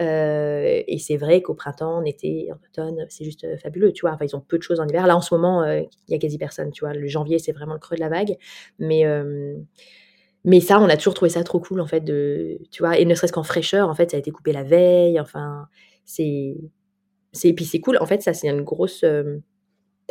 Euh, 0.00 0.82
et 0.86 0.98
c'est 0.98 1.16
vrai 1.16 1.42
qu'au 1.42 1.54
printemps, 1.54 1.96
en 1.96 2.04
été, 2.04 2.50
en 2.52 2.56
automne, 2.56 3.06
c'est 3.08 3.24
juste 3.24 3.44
euh, 3.44 3.56
fabuleux, 3.56 3.92
tu 3.92 4.06
vois. 4.06 4.16
Ils 4.20 4.36
ont 4.36 4.40
peu 4.40 4.58
de 4.58 4.62
choses 4.62 4.80
en 4.80 4.86
hiver. 4.86 5.06
Là, 5.06 5.16
en 5.16 5.20
ce 5.20 5.34
moment, 5.34 5.64
il 5.64 5.88
y 6.08 6.14
a 6.14 6.18
quasi 6.18 6.38
personne, 6.38 6.70
tu 6.70 6.84
vois. 6.84 6.92
Le 6.92 7.06
janvier, 7.06 7.38
c'est 7.38 7.52
vraiment 7.52 7.74
le 7.74 7.78
creux 7.78 7.96
de 7.96 8.00
la 8.00 8.08
vague. 8.08 8.36
Mais, 8.78 9.04
mais 10.44 10.60
ça, 10.60 10.80
on 10.80 10.88
a 10.88 10.96
toujours 10.96 11.14
trouvé 11.14 11.30
ça 11.30 11.42
trop 11.44 11.60
cool, 11.60 11.80
en 11.80 11.86
fait, 11.86 12.00
de, 12.00 12.58
tu 12.70 12.82
vois. 12.82 12.98
Et 12.98 13.04
ne 13.04 13.14
serait-ce 13.14 13.32
qu'en 13.32 13.42
fraîcheur, 13.42 13.88
en 13.88 13.94
fait, 13.94 14.10
ça 14.10 14.16
a 14.16 14.20
été 14.20 14.30
coupé 14.30 14.52
la 14.52 14.62
veille. 14.62 15.20
Enfin, 15.20 15.68
c'est... 16.04 16.56
Et 17.44 17.52
puis 17.54 17.64
c'est 17.64 17.78
cool, 17.78 17.96
en 18.00 18.06
fait, 18.06 18.22
ça, 18.22 18.34
c'est 18.34 18.48
une 18.48 18.62
grosse 18.62 19.04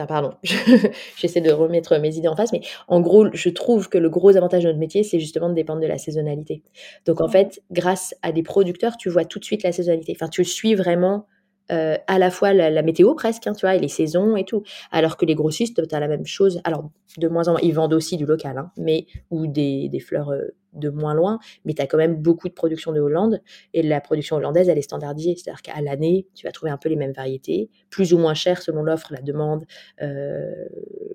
pardon, 0.08 0.34
j'essaie 1.18 1.41
de 1.41 1.51
remettre 1.51 1.98
mes 2.00 2.15
idées 2.15 2.27
en 2.27 2.36
face, 2.36 2.51
mais 2.51 2.62
en 2.88 3.01
gros, 3.01 3.27
je 3.34 3.50
trouve 3.50 3.89
que 3.89 3.98
le 3.98 4.10
gros 4.10 4.36
avantage 4.36 4.63
de 4.63 4.68
notre 4.68 4.79
métier, 4.79 5.03
c'est 5.03 5.20
justement 5.20 5.50
de 5.50 5.53
dépendre 5.53 5.82
de 5.82 5.88
la 5.88 5.98
saisonnalité. 5.98 6.62
Donc 7.06 7.22
en 7.22 7.27
fait, 7.27 7.62
grâce 7.72 8.15
à 8.22 8.32
des 8.32 8.44
producteurs, 8.44 8.98
tu 8.98 9.10
vois 9.10 9.25
tout 9.25 9.39
de 9.39 9.46
suite 9.46 9.63
la 9.63 9.72
saisonnalité. 9.72 10.13
Enfin, 10.15 10.29
tu 10.29 10.44
suis 10.44 10.75
vraiment 10.75 11.25
euh, 11.71 11.95
à 12.07 12.19
la 12.19 12.31
fois 12.31 12.53
la, 12.53 12.81
météo 12.81 13.13
presque, 13.13 13.47
hein, 13.47 13.53
tu 13.53 13.65
vois, 13.65 13.75
et 13.75 13.79
les 13.79 13.88
saisons 13.88 14.35
et 14.35 14.45
tout. 14.45 14.63
Alors 14.91 15.17
que 15.17 15.25
les 15.25 15.35
grossistes, 15.35 15.88
tu 15.88 15.95
as 15.95 15.99
la 15.99 16.07
même 16.07 16.25
chose. 16.25 16.61
Alors, 16.63 16.89
de 17.17 17.27
moins 17.27 17.47
en 17.47 17.51
moins, 17.51 17.61
ils 17.61 17.73
vendent 17.73 17.93
aussi 17.93 18.17
du 18.17 18.25
local, 18.25 18.57
hein, 18.57 18.71
mais, 18.77 19.05
ou 19.29 19.47
des, 19.47 19.89
des 19.89 19.99
fleurs 19.99 20.31
euh, 20.31 20.41
de 20.73 20.89
moins 20.89 21.13
loin, 21.13 21.39
mais 21.65 21.73
tu 21.73 21.81
as 21.81 21.88
quand 21.88 21.97
même 21.97 22.15
beaucoup 22.15 22.47
de 22.47 22.53
production 22.53 22.91
de 22.91 22.99
Hollande. 22.99 23.41
Et 23.73 23.81
la 23.81 24.01
production 24.01 24.35
hollandaise, 24.35 24.69
elle 24.69 24.77
est 24.77 24.83
standardisée. 24.83 25.35
C'est-à-dire 25.35 25.61
qu'à 25.61 25.81
l'année, 25.81 26.27
tu 26.35 26.45
vas 26.45 26.51
trouver 26.51 26.71
un 26.71 26.77
peu 26.77 26.89
les 26.89 26.95
mêmes 26.95 27.13
variétés, 27.13 27.69
plus 27.89 28.13
ou 28.13 28.17
moins 28.17 28.33
chères 28.33 28.61
selon 28.61 28.83
l'offre, 28.83 29.11
la 29.11 29.21
demande, 29.21 29.65
euh, 30.01 30.51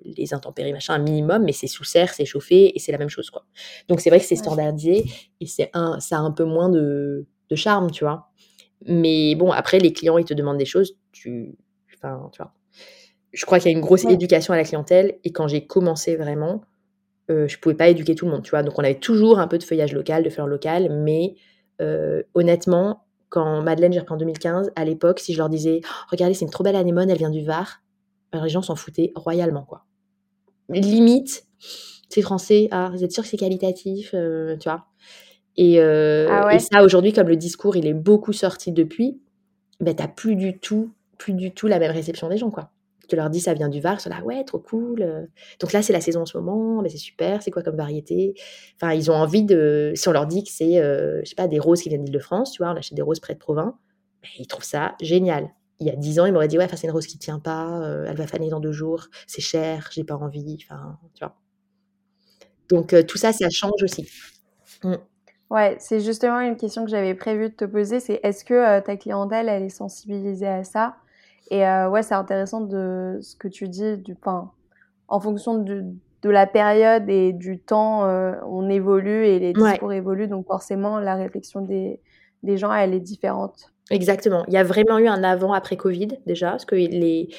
les 0.03 0.33
intempéries, 0.33 0.73
machin, 0.73 0.95
un 0.95 0.99
minimum, 0.99 1.43
mais 1.43 1.53
c'est 1.53 1.67
sous 1.67 1.83
serre, 1.83 2.13
c'est 2.13 2.25
chauffé, 2.25 2.75
et 2.75 2.79
c'est 2.79 2.91
la 2.91 2.97
même 2.97 3.09
chose, 3.09 3.29
quoi. 3.29 3.45
Donc 3.87 4.01
c'est 4.01 4.09
vrai 4.09 4.19
que 4.19 4.25
c'est 4.25 4.35
standardisé, 4.35 5.05
et 5.39 5.45
c'est 5.47 5.69
un, 5.73 5.99
ça 5.99 6.17
a 6.17 6.19
un 6.19 6.31
peu 6.31 6.43
moins 6.43 6.69
de, 6.69 7.25
de 7.49 7.55
charme, 7.55 7.91
tu 7.91 8.03
vois. 8.03 8.29
Mais 8.85 9.35
bon, 9.35 9.51
après, 9.51 9.79
les 9.79 9.93
clients, 9.93 10.17
ils 10.17 10.25
te 10.25 10.33
demandent 10.33 10.57
des 10.57 10.65
choses, 10.65 10.97
tu. 11.11 11.57
Enfin, 11.95 12.29
tu 12.31 12.41
vois. 12.41 12.53
Je 13.33 13.45
crois 13.45 13.59
qu'il 13.59 13.71
y 13.71 13.73
a 13.73 13.77
une 13.77 13.83
grosse 13.83 14.05
éducation 14.05 14.53
à 14.53 14.57
la 14.57 14.63
clientèle. 14.63 15.17
Et 15.23 15.31
quand 15.31 15.47
j'ai 15.47 15.65
commencé 15.65 16.15
vraiment, 16.15 16.61
euh, 17.29 17.47
je 17.47 17.57
pouvais 17.59 17.75
pas 17.75 17.89
éduquer 17.89 18.15
tout 18.15 18.25
le 18.25 18.31
monde, 18.31 18.43
tu 18.43 18.51
vois. 18.51 18.63
Donc, 18.63 18.77
on 18.77 18.83
avait 18.83 18.99
toujours 18.99 19.39
un 19.39 19.47
peu 19.47 19.57
de 19.57 19.63
feuillage 19.63 19.93
local, 19.93 20.23
de 20.23 20.29
fleurs 20.29 20.47
locales. 20.47 20.89
Mais 20.91 21.35
euh, 21.81 22.23
honnêtement, 22.33 23.05
quand 23.29 23.61
Madeleine, 23.61 23.91
j'ai 23.91 23.99
repris 23.99 24.13
en 24.13 24.17
2015, 24.17 24.71
à 24.75 24.85
l'époque, 24.85 25.19
si 25.19 25.33
je 25.33 25.39
leur 25.39 25.49
disais 25.49 25.81
«Oh, 25.83 25.87
Regardez, 26.11 26.33
c'est 26.33 26.45
une 26.45 26.51
trop 26.51 26.63
belle 26.63 26.75
anémone, 26.75 27.09
elle 27.09 27.17
vient 27.17 27.29
du 27.29 27.43
Var, 27.43 27.81
les 28.33 28.49
gens 28.49 28.61
s'en 28.61 28.75
foutaient 28.75 29.11
royalement, 29.15 29.63
quoi. 29.63 29.85
Limite, 30.69 31.45
c'est 32.09 32.21
français, 32.21 32.67
ah, 32.71 32.89
vous 32.91 33.03
êtes 33.03 33.11
sûr 33.11 33.23
que 33.23 33.29
c'est 33.29 33.37
qualitatif, 33.37 34.11
euh, 34.13 34.57
tu 34.57 34.69
vois? 34.69 34.85
Euh, 35.59 36.27
ah 36.29 36.53
et, 36.53 36.59
ça, 36.59 36.83
aujourd'hui, 36.83 37.13
comme 37.13 37.27
le 37.27 37.35
discours, 37.35 37.75
il 37.75 37.87
est 37.87 37.93
beaucoup 37.93 38.33
sorti 38.33 38.71
depuis, 38.71 39.19
ben, 39.79 39.95
t'as 39.95 40.07
plus 40.07 40.35
du 40.35 40.57
tout, 40.57 40.91
plus 41.17 41.33
du 41.33 41.51
tout 41.51 41.67
la 41.67 41.79
même 41.79 41.91
réception 41.91 42.29
des 42.29 42.37
gens, 42.37 42.51
quoi. 42.51 42.71
Tu 43.07 43.15
leur 43.15 43.29
dis 43.29 43.39
ça 43.39 43.53
vient 43.53 43.69
du 43.69 43.81
Var, 43.81 43.93
ils 43.93 43.99
sont 43.99 44.09
là, 44.09 44.23
ouais, 44.23 44.43
trop 44.43 44.57
cool. 44.57 45.03
Euh. 45.03 45.25
Donc 45.59 45.73
là, 45.73 45.83
c'est 45.83 45.93
la 45.93 46.01
saison 46.01 46.21
en 46.21 46.25
ce 46.25 46.37
moment, 46.37 46.81
mais 46.81 46.89
c'est 46.89 46.97
super, 46.97 47.43
c'est 47.43 47.51
quoi 47.51 47.61
comme 47.61 47.75
variété? 47.75 48.33
Enfin, 48.75 48.93
ils 48.93 49.11
ont 49.11 49.15
envie 49.15 49.43
de. 49.43 49.93
Si 49.95 50.09
on 50.09 50.11
leur 50.11 50.25
dit 50.25 50.43
que 50.43 50.49
c'est, 50.49 50.79
euh, 50.79 51.21
je 51.23 51.29
sais 51.29 51.35
pas, 51.35 51.47
des 51.47 51.59
roses 51.59 51.81
qui 51.81 51.89
viennent 51.89 52.03
d'Île-de-France, 52.03 52.53
tu 52.53 52.63
vois, 52.63 52.71
on 52.71 52.75
achète 52.75 52.95
des 52.95 53.03
roses 53.03 53.19
près 53.19 53.35
de 53.35 53.39
Provins, 53.39 53.77
ben, 54.23 54.29
ils 54.39 54.47
trouvent 54.47 54.65
ça 54.65 54.95
génial. 55.01 55.49
Il 55.79 55.85
y 55.85 55.91
a 55.91 55.95
dix 55.95 56.19
ans, 56.19 56.25
ils 56.25 56.33
m'auraient 56.33 56.47
dit, 56.47 56.57
ouais, 56.57 56.67
c'est 56.73 56.87
une 56.87 56.93
rose 56.93 57.05
qui 57.05 57.19
tient 57.19 57.39
pas, 57.39 57.81
elle 58.07 58.15
va 58.15 58.27
faner 58.27 58.49
dans 58.49 58.61
deux 58.61 58.71
jours, 58.71 59.07
c'est 59.27 59.41
cher, 59.41 59.89
j'ai 59.91 60.05
pas 60.05 60.15
envie, 60.15 60.57
enfin, 60.63 60.97
tu 61.13 61.23
vois. 61.23 61.35
Donc 62.69 62.95
tout 63.05 63.17
ça, 63.17 63.33
ça 63.33 63.49
change 63.49 63.83
aussi. 63.83 64.07
Mmh. 64.83 64.95
Ouais, 65.51 65.75
c'est 65.79 65.99
justement 65.99 66.39
une 66.39 66.57
question 66.57 66.83
que 66.85 66.89
j'avais 66.89 67.13
prévu 67.13 67.49
de 67.49 67.53
te 67.53 67.65
poser, 67.65 67.99
c'est 67.99 68.19
est-ce 68.23 68.43
que 68.43 68.53
euh, 68.53 68.81
ta 68.81 68.97
clientèle, 68.97 69.47
elle 69.47 69.63
est 69.63 69.69
sensibilisée 69.69 70.47
à 70.47 70.63
ça? 70.63 70.95
Et 71.51 71.65
euh, 71.67 71.87
ouais, 71.89 72.01
c'est 72.01 72.15
intéressant 72.15 72.61
de 72.61 73.19
ce 73.21 73.35
que 73.35 73.47
tu 73.47 73.67
dis, 73.67 73.97
du, 73.97 74.15
pain 74.15 74.51
en 75.07 75.19
fonction 75.19 75.59
de, 75.59 75.83
de 76.23 76.29
la 76.29 76.47
période 76.47 77.07
et 77.09 77.31
du 77.31 77.59
temps, 77.59 78.05
euh, 78.05 78.33
on 78.47 78.69
évolue 78.69 79.27
et 79.27 79.37
les 79.37 79.53
discours 79.53 79.93
évoluent, 79.93 80.27
donc 80.27 80.47
forcément, 80.47 80.97
la 80.99 81.13
réflexion 81.13 81.61
des, 81.61 81.99
des 82.41 82.57
gens, 82.57 82.73
elle 82.73 82.95
est 82.95 82.99
différente. 82.99 83.71
Exactement. 83.91 84.43
Il 84.47 84.53
y 84.53 84.57
a 84.57 84.63
vraiment 84.63 84.97
eu 84.97 85.07
un 85.07 85.23
avant-après 85.23 85.77
Covid 85.77 86.07
déjà, 86.25 86.51
parce 86.51 86.65
que 86.65 86.73
les, 86.73 87.29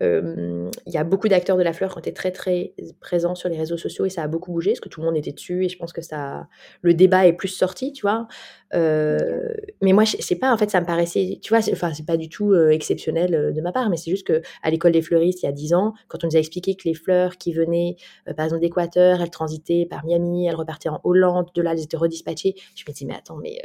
il 0.00 0.92
y 0.92 0.96
a 0.96 1.04
beaucoup 1.04 1.28
d'acteurs 1.28 1.56
de 1.56 1.62
la 1.62 1.72
fleur 1.72 1.90
qui 1.90 1.96
ont 1.96 2.00
été 2.00 2.12
très 2.12 2.30
très 2.30 2.74
présents 3.00 3.34
sur 3.34 3.48
les 3.48 3.58
réseaux 3.58 3.76
sociaux 3.76 4.06
et 4.06 4.10
ça 4.10 4.22
a 4.22 4.28
beaucoup 4.28 4.52
bougé 4.52 4.70
parce 4.70 4.80
que 4.80 4.88
tout 4.88 5.00
le 5.00 5.06
monde 5.06 5.16
était 5.16 5.32
dessus 5.32 5.64
et 5.64 5.68
je 5.68 5.76
pense 5.76 5.92
que 5.92 6.00
ça 6.00 6.48
le 6.80 6.94
débat 6.94 7.26
est 7.26 7.34
plus 7.34 7.48
sorti 7.48 7.92
tu 7.92 8.02
vois. 8.02 8.26
Mais 8.72 9.92
moi 9.92 10.04
sais 10.06 10.36
pas 10.36 10.52
en 10.52 10.56
fait 10.56 10.70
ça 10.70 10.80
me 10.80 10.86
paraissait 10.86 11.38
tu 11.42 11.54
vois 11.54 11.60
enfin 11.72 11.92
c'est 11.92 12.06
pas 12.06 12.16
du 12.16 12.28
tout 12.28 12.54
exceptionnel 12.54 13.52
de 13.54 13.60
ma 13.60 13.72
part 13.72 13.90
mais 13.90 13.96
c'est 13.96 14.10
juste 14.10 14.26
que 14.26 14.40
à 14.62 14.70
l'école 14.70 14.92
des 14.92 15.02
fleuristes 15.02 15.42
il 15.42 15.46
y 15.46 15.48
a 15.48 15.52
10 15.52 15.74
ans 15.74 15.94
quand 16.08 16.24
on 16.24 16.28
nous 16.28 16.36
a 16.36 16.38
expliqué 16.38 16.74
que 16.74 16.88
les 16.88 16.94
fleurs 16.94 17.36
qui 17.36 17.52
venaient 17.52 17.96
par 18.36 18.46
exemple 18.46 18.62
d'Équateur 18.62 19.20
elles 19.20 19.30
transitaient 19.30 19.86
par 19.88 20.04
Miami 20.04 20.46
elles 20.46 20.54
repartaient 20.54 20.88
en 20.88 21.00
Hollande 21.04 21.48
de 21.54 21.62
là 21.62 21.72
elles 21.72 21.82
étaient 21.82 21.96
redispatchées 21.96 22.54
je 22.74 22.84
me 22.88 22.94
dis 22.94 23.04
mais 23.04 23.14
attends 23.14 23.36
mais 23.36 23.60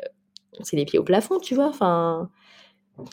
c'est 0.61 0.75
les 0.75 0.85
pieds 0.85 0.99
au 0.99 1.03
plafond 1.03 1.39
tu 1.39 1.55
vois 1.55 1.67
enfin 1.67 2.29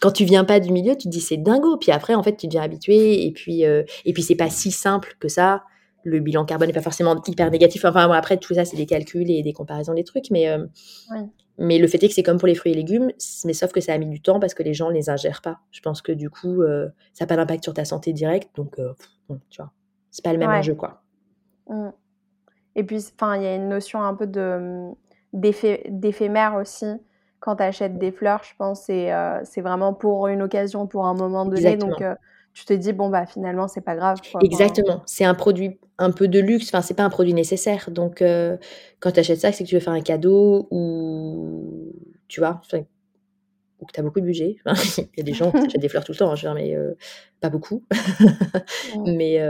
quand 0.00 0.12
tu 0.12 0.24
viens 0.24 0.44
pas 0.44 0.60
du 0.60 0.70
milieu, 0.70 0.96
tu 0.96 1.04
te 1.04 1.08
dis 1.08 1.20
c'est 1.20 1.36
dingo. 1.36 1.76
Puis 1.76 1.90
après, 1.90 2.14
en 2.14 2.22
fait, 2.22 2.36
tu 2.36 2.46
deviens 2.46 2.62
habitué. 2.62 3.26
Et 3.26 3.32
puis, 3.32 3.64
euh, 3.64 3.82
et 4.04 4.12
puis 4.12 4.22
c'est 4.22 4.36
pas 4.36 4.50
si 4.50 4.70
simple 4.70 5.16
que 5.18 5.28
ça. 5.28 5.64
Le 6.04 6.18
bilan 6.18 6.44
carbone 6.44 6.68
n'est 6.68 6.74
pas 6.74 6.82
forcément 6.82 7.20
hyper 7.26 7.50
négatif. 7.50 7.84
Enfin, 7.84 8.10
après, 8.10 8.36
tout 8.36 8.54
ça, 8.54 8.64
c'est 8.64 8.76
des 8.76 8.86
calculs 8.86 9.30
et 9.30 9.42
des 9.42 9.52
comparaisons 9.52 9.94
des 9.94 10.04
trucs. 10.04 10.30
Mais, 10.30 10.48
euh, 10.48 10.66
mais 11.58 11.78
le 11.78 11.86
fait 11.86 12.02
est 12.02 12.08
que 12.08 12.14
c'est 12.14 12.22
comme 12.22 12.38
pour 12.38 12.48
les 12.48 12.54
fruits 12.54 12.72
et 12.72 12.74
légumes, 12.74 13.12
mais 13.44 13.52
sauf 13.52 13.72
que 13.72 13.80
ça 13.80 13.92
a 13.92 13.98
mis 13.98 14.08
du 14.08 14.20
temps 14.20 14.40
parce 14.40 14.54
que 14.54 14.62
les 14.62 14.74
gens 14.74 14.88
les 14.88 15.10
ingèrent 15.10 15.42
pas. 15.42 15.60
Je 15.70 15.80
pense 15.80 16.02
que 16.02 16.12
du 16.12 16.28
coup, 16.28 16.62
euh, 16.62 16.88
ça 17.12 17.24
n'a 17.24 17.28
pas 17.28 17.36
d'impact 17.36 17.64
sur 17.64 17.74
ta 17.74 17.84
santé 17.84 18.12
directe. 18.12 18.50
Donc, 18.56 18.76
tu 19.50 19.62
vois, 19.62 19.72
c'est 20.10 20.24
pas 20.24 20.32
le 20.32 20.38
même 20.38 20.50
enjeu, 20.50 20.74
quoi. 20.74 21.02
Mmh. 21.68 21.90
Et 22.74 22.84
puis, 22.84 22.96
il 22.96 23.42
y 23.42 23.46
a 23.46 23.54
une 23.54 23.68
notion 23.68 24.02
un 24.02 24.14
peu 24.14 24.26
de 24.26 24.90
d'éphémère 25.32 26.56
aussi 26.56 26.86
quand 27.42 27.56
tu 27.56 27.64
achètes 27.64 27.98
des 27.98 28.12
fleurs, 28.12 28.42
je 28.44 28.52
pense, 28.56 28.82
c'est 28.82 29.12
euh, 29.12 29.40
c'est 29.42 29.62
vraiment 29.62 29.92
pour 29.92 30.28
une 30.28 30.42
occasion, 30.42 30.86
pour 30.86 31.06
un 31.06 31.14
moment 31.14 31.44
donné. 31.44 31.76
Donc, 31.76 32.00
euh, 32.00 32.14
tu 32.54 32.64
te 32.64 32.72
dis, 32.72 32.92
bon, 32.92 33.10
bah 33.10 33.26
finalement, 33.26 33.66
c'est 33.66 33.80
pas 33.80 33.96
grave. 33.96 34.20
Exactement. 34.40 35.02
C'est 35.06 35.24
un 35.24 35.34
produit 35.34 35.80
un 35.98 36.12
peu 36.12 36.28
de 36.28 36.38
luxe. 36.38 36.68
Enfin, 36.68 36.82
c'est 36.82 36.94
pas 36.94 37.02
un 37.02 37.10
produit 37.10 37.34
nécessaire. 37.34 37.90
Donc, 37.90 38.22
euh, 38.22 38.56
quand 39.00 39.10
tu 39.10 39.20
achètes 39.20 39.40
ça, 39.40 39.50
c'est 39.50 39.64
que 39.64 39.68
tu 39.68 39.74
veux 39.74 39.80
faire 39.80 39.92
un 39.92 40.02
cadeau 40.02 40.68
ou, 40.70 41.92
tu 42.28 42.38
vois, 42.38 42.60
ou 43.80 43.86
que 43.86 43.92
tu 43.92 43.98
as 43.98 44.02
beaucoup 44.04 44.20
de 44.20 44.26
budget. 44.26 44.58
Il 44.98 45.08
y 45.16 45.20
a 45.20 45.24
des 45.24 45.34
gens 45.34 45.50
qui 45.50 45.58
achètent 45.66 45.80
des 45.80 45.88
fleurs 45.88 46.04
tout 46.04 46.12
le 46.12 46.18
temps, 46.18 46.30
hein, 46.30 46.36
je 46.36 46.46
veux 46.46 46.54
dire, 46.54 46.62
mais 46.62 46.76
pas 47.40 47.48
beaucoup. 47.48 47.82
mais, 49.04 49.40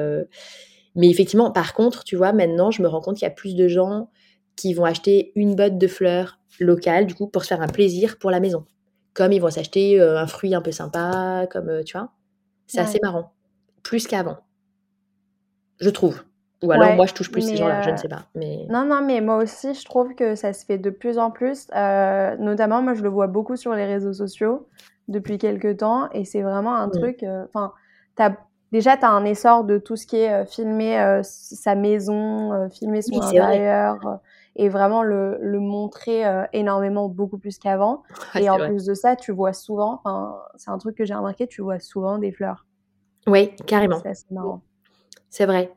mais 0.96 1.11
effectivement, 1.11 1.50
par 1.50 1.75
contre, 1.75 2.04
tu 2.04 2.16
vois, 2.16 2.32
maintenant, 2.32 2.70
je 2.70 2.80
me 2.80 2.88
rends 2.88 3.02
compte 3.02 3.16
qu'il 3.16 3.26
y 3.26 3.30
a 3.30 3.34
plus 3.34 3.54
de 3.54 3.68
gens 3.68 4.08
qui 4.56 4.75
vont 4.75 4.85
acheter 4.85 5.32
une 5.35 5.54
botte 5.54 5.78
de 5.78 5.87
fleurs 5.87 6.38
locale, 6.61 7.06
du 7.06 7.14
coup, 7.14 7.26
pour 7.26 7.42
se 7.42 7.49
faire 7.49 7.62
un 7.62 7.68
plaisir 7.68 8.18
pour 8.18 8.30
la 8.30 8.40
maison. 8.40 8.64
Comme 9.14 9.32
ils 9.32 9.40
vont 9.40 9.50
s'acheter 9.50 10.00
euh, 10.00 10.18
un 10.18 10.26
fruit 10.26 10.54
un 10.54 10.62
peu 10.62 10.73
sympa, 10.73 11.47
comme, 11.50 11.68
euh, 11.68 11.82
tu 11.82 11.97
vois. 11.97 12.11
C'est 12.66 12.80
assez 12.80 12.99
marrant. 13.02 13.32
Plus 13.82 14.06
qu'avant. 14.06 14.38
Je 15.80 15.90
trouve. 15.90 16.23
Ou 16.62 16.71
alors 16.71 16.94
moi 16.94 17.06
je 17.06 17.12
touche 17.12 17.32
plus 17.32 17.42
ces 17.42 17.56
gens-là, 17.56 17.82
je 17.82 17.88
ne 17.88 17.94
euh, 17.94 17.97
sais 17.97 18.09
pas. 18.09 18.23
Mais... 18.37 18.66
Non, 18.71 18.85
non, 18.85 19.02
mais 19.04 19.21
moi 19.21 19.38
aussi 19.38 19.75
je 19.75 19.85
trouve 19.85 20.14
que 20.14 20.37
ça 20.37 20.52
se 20.52 20.64
fait 20.64 20.78
de 20.78 20.90
plus 20.90 21.18
en 21.18 21.32
plus. 21.32 21.66
notamment, 21.73 22.82
moi 22.82 22.94
je 22.94 23.02
le 23.02 23.09
vois 23.09 23.26
beaucoup 23.26 23.56
sur 23.56 23.75
les 23.75 23.85
réseaux 23.85 24.12
sociaux 24.12 24.68
depuis 25.09 25.38
quelques 25.38 25.78
temps 25.78 26.09
et 26.12 26.25
c'est 26.25 26.42
vraiment 26.42 26.76
un 26.76 26.87
mmh. 26.87 26.92
truc. 26.92 27.25
Enfin, 27.49 27.73
déjà 28.71 28.97
tu 28.97 29.04
as 29.04 29.11
un 29.11 29.25
essor 29.25 29.64
de 29.64 29.78
tout 29.78 29.97
ce 29.97 30.06
qui 30.06 30.18
est 30.18 30.47
filmer 30.47 31.21
sa 31.25 31.75
maison, 31.75 32.71
filmer 32.71 33.02
son 33.02 33.21
intérieur 33.21 34.21
et 34.56 34.68
vraiment 34.68 35.02
le, 35.02 35.38
le 35.40 35.61
montrer 35.61 36.26
euh, 36.26 36.44
énormément 36.52 37.09
beaucoup 37.09 37.38
plus 37.38 37.59
qu'avant. 37.59 38.02
et 38.35 38.50
en 38.50 38.59
plus 38.59 38.85
de 38.85 38.94
ça, 38.94 39.16
tu 39.16 39.32
vois 39.32 39.52
souvent, 39.52 40.02
c'est 40.56 40.71
un 40.71 40.78
truc 40.78 40.97
que 40.97 41.04
j'ai 41.04 41.14
remarqué, 41.14 41.47
tu 41.47 41.62
vois 41.62 41.78
souvent 41.78 42.18
des 42.18 42.32
fleurs. 42.32 42.66
Oui, 43.26 43.54
carrément. 43.66 44.00
C'est 44.02 44.30
marrant. 44.30 44.62
C'est 45.30 45.47
vrai. 45.47 45.73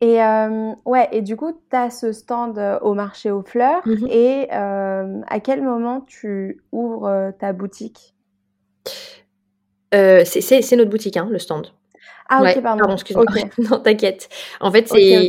Et 0.00 0.22
euh, 0.22 0.72
ouais, 0.84 1.08
et 1.12 1.22
du 1.22 1.36
coup, 1.36 1.52
tu 1.52 1.76
as 1.76 1.90
ce 1.90 2.12
stand 2.12 2.58
euh, 2.58 2.78
au 2.80 2.92
marché 2.94 3.30
aux 3.30 3.42
fleurs. 3.42 3.82
Mmh 3.86 4.06
et 4.10 4.50
à 4.50 5.40
quel 5.42 5.62
moment 5.62 6.02
tu 6.02 6.62
ouvres 6.72 7.32
ta 7.38 7.52
boutique? 7.52 8.14
C'est 9.92 10.76
notre 10.76 10.90
boutique, 10.90 11.16
hein, 11.16 11.28
le 11.30 11.38
stand. 11.38 11.68
Ah, 12.28 12.42
ok, 12.42 12.62
pardon. 12.62 12.92
excuse-moi. 12.92 13.24
non, 13.70 13.78
t'inquiète. 13.80 14.28
En 14.60 14.70
fait, 14.70 14.88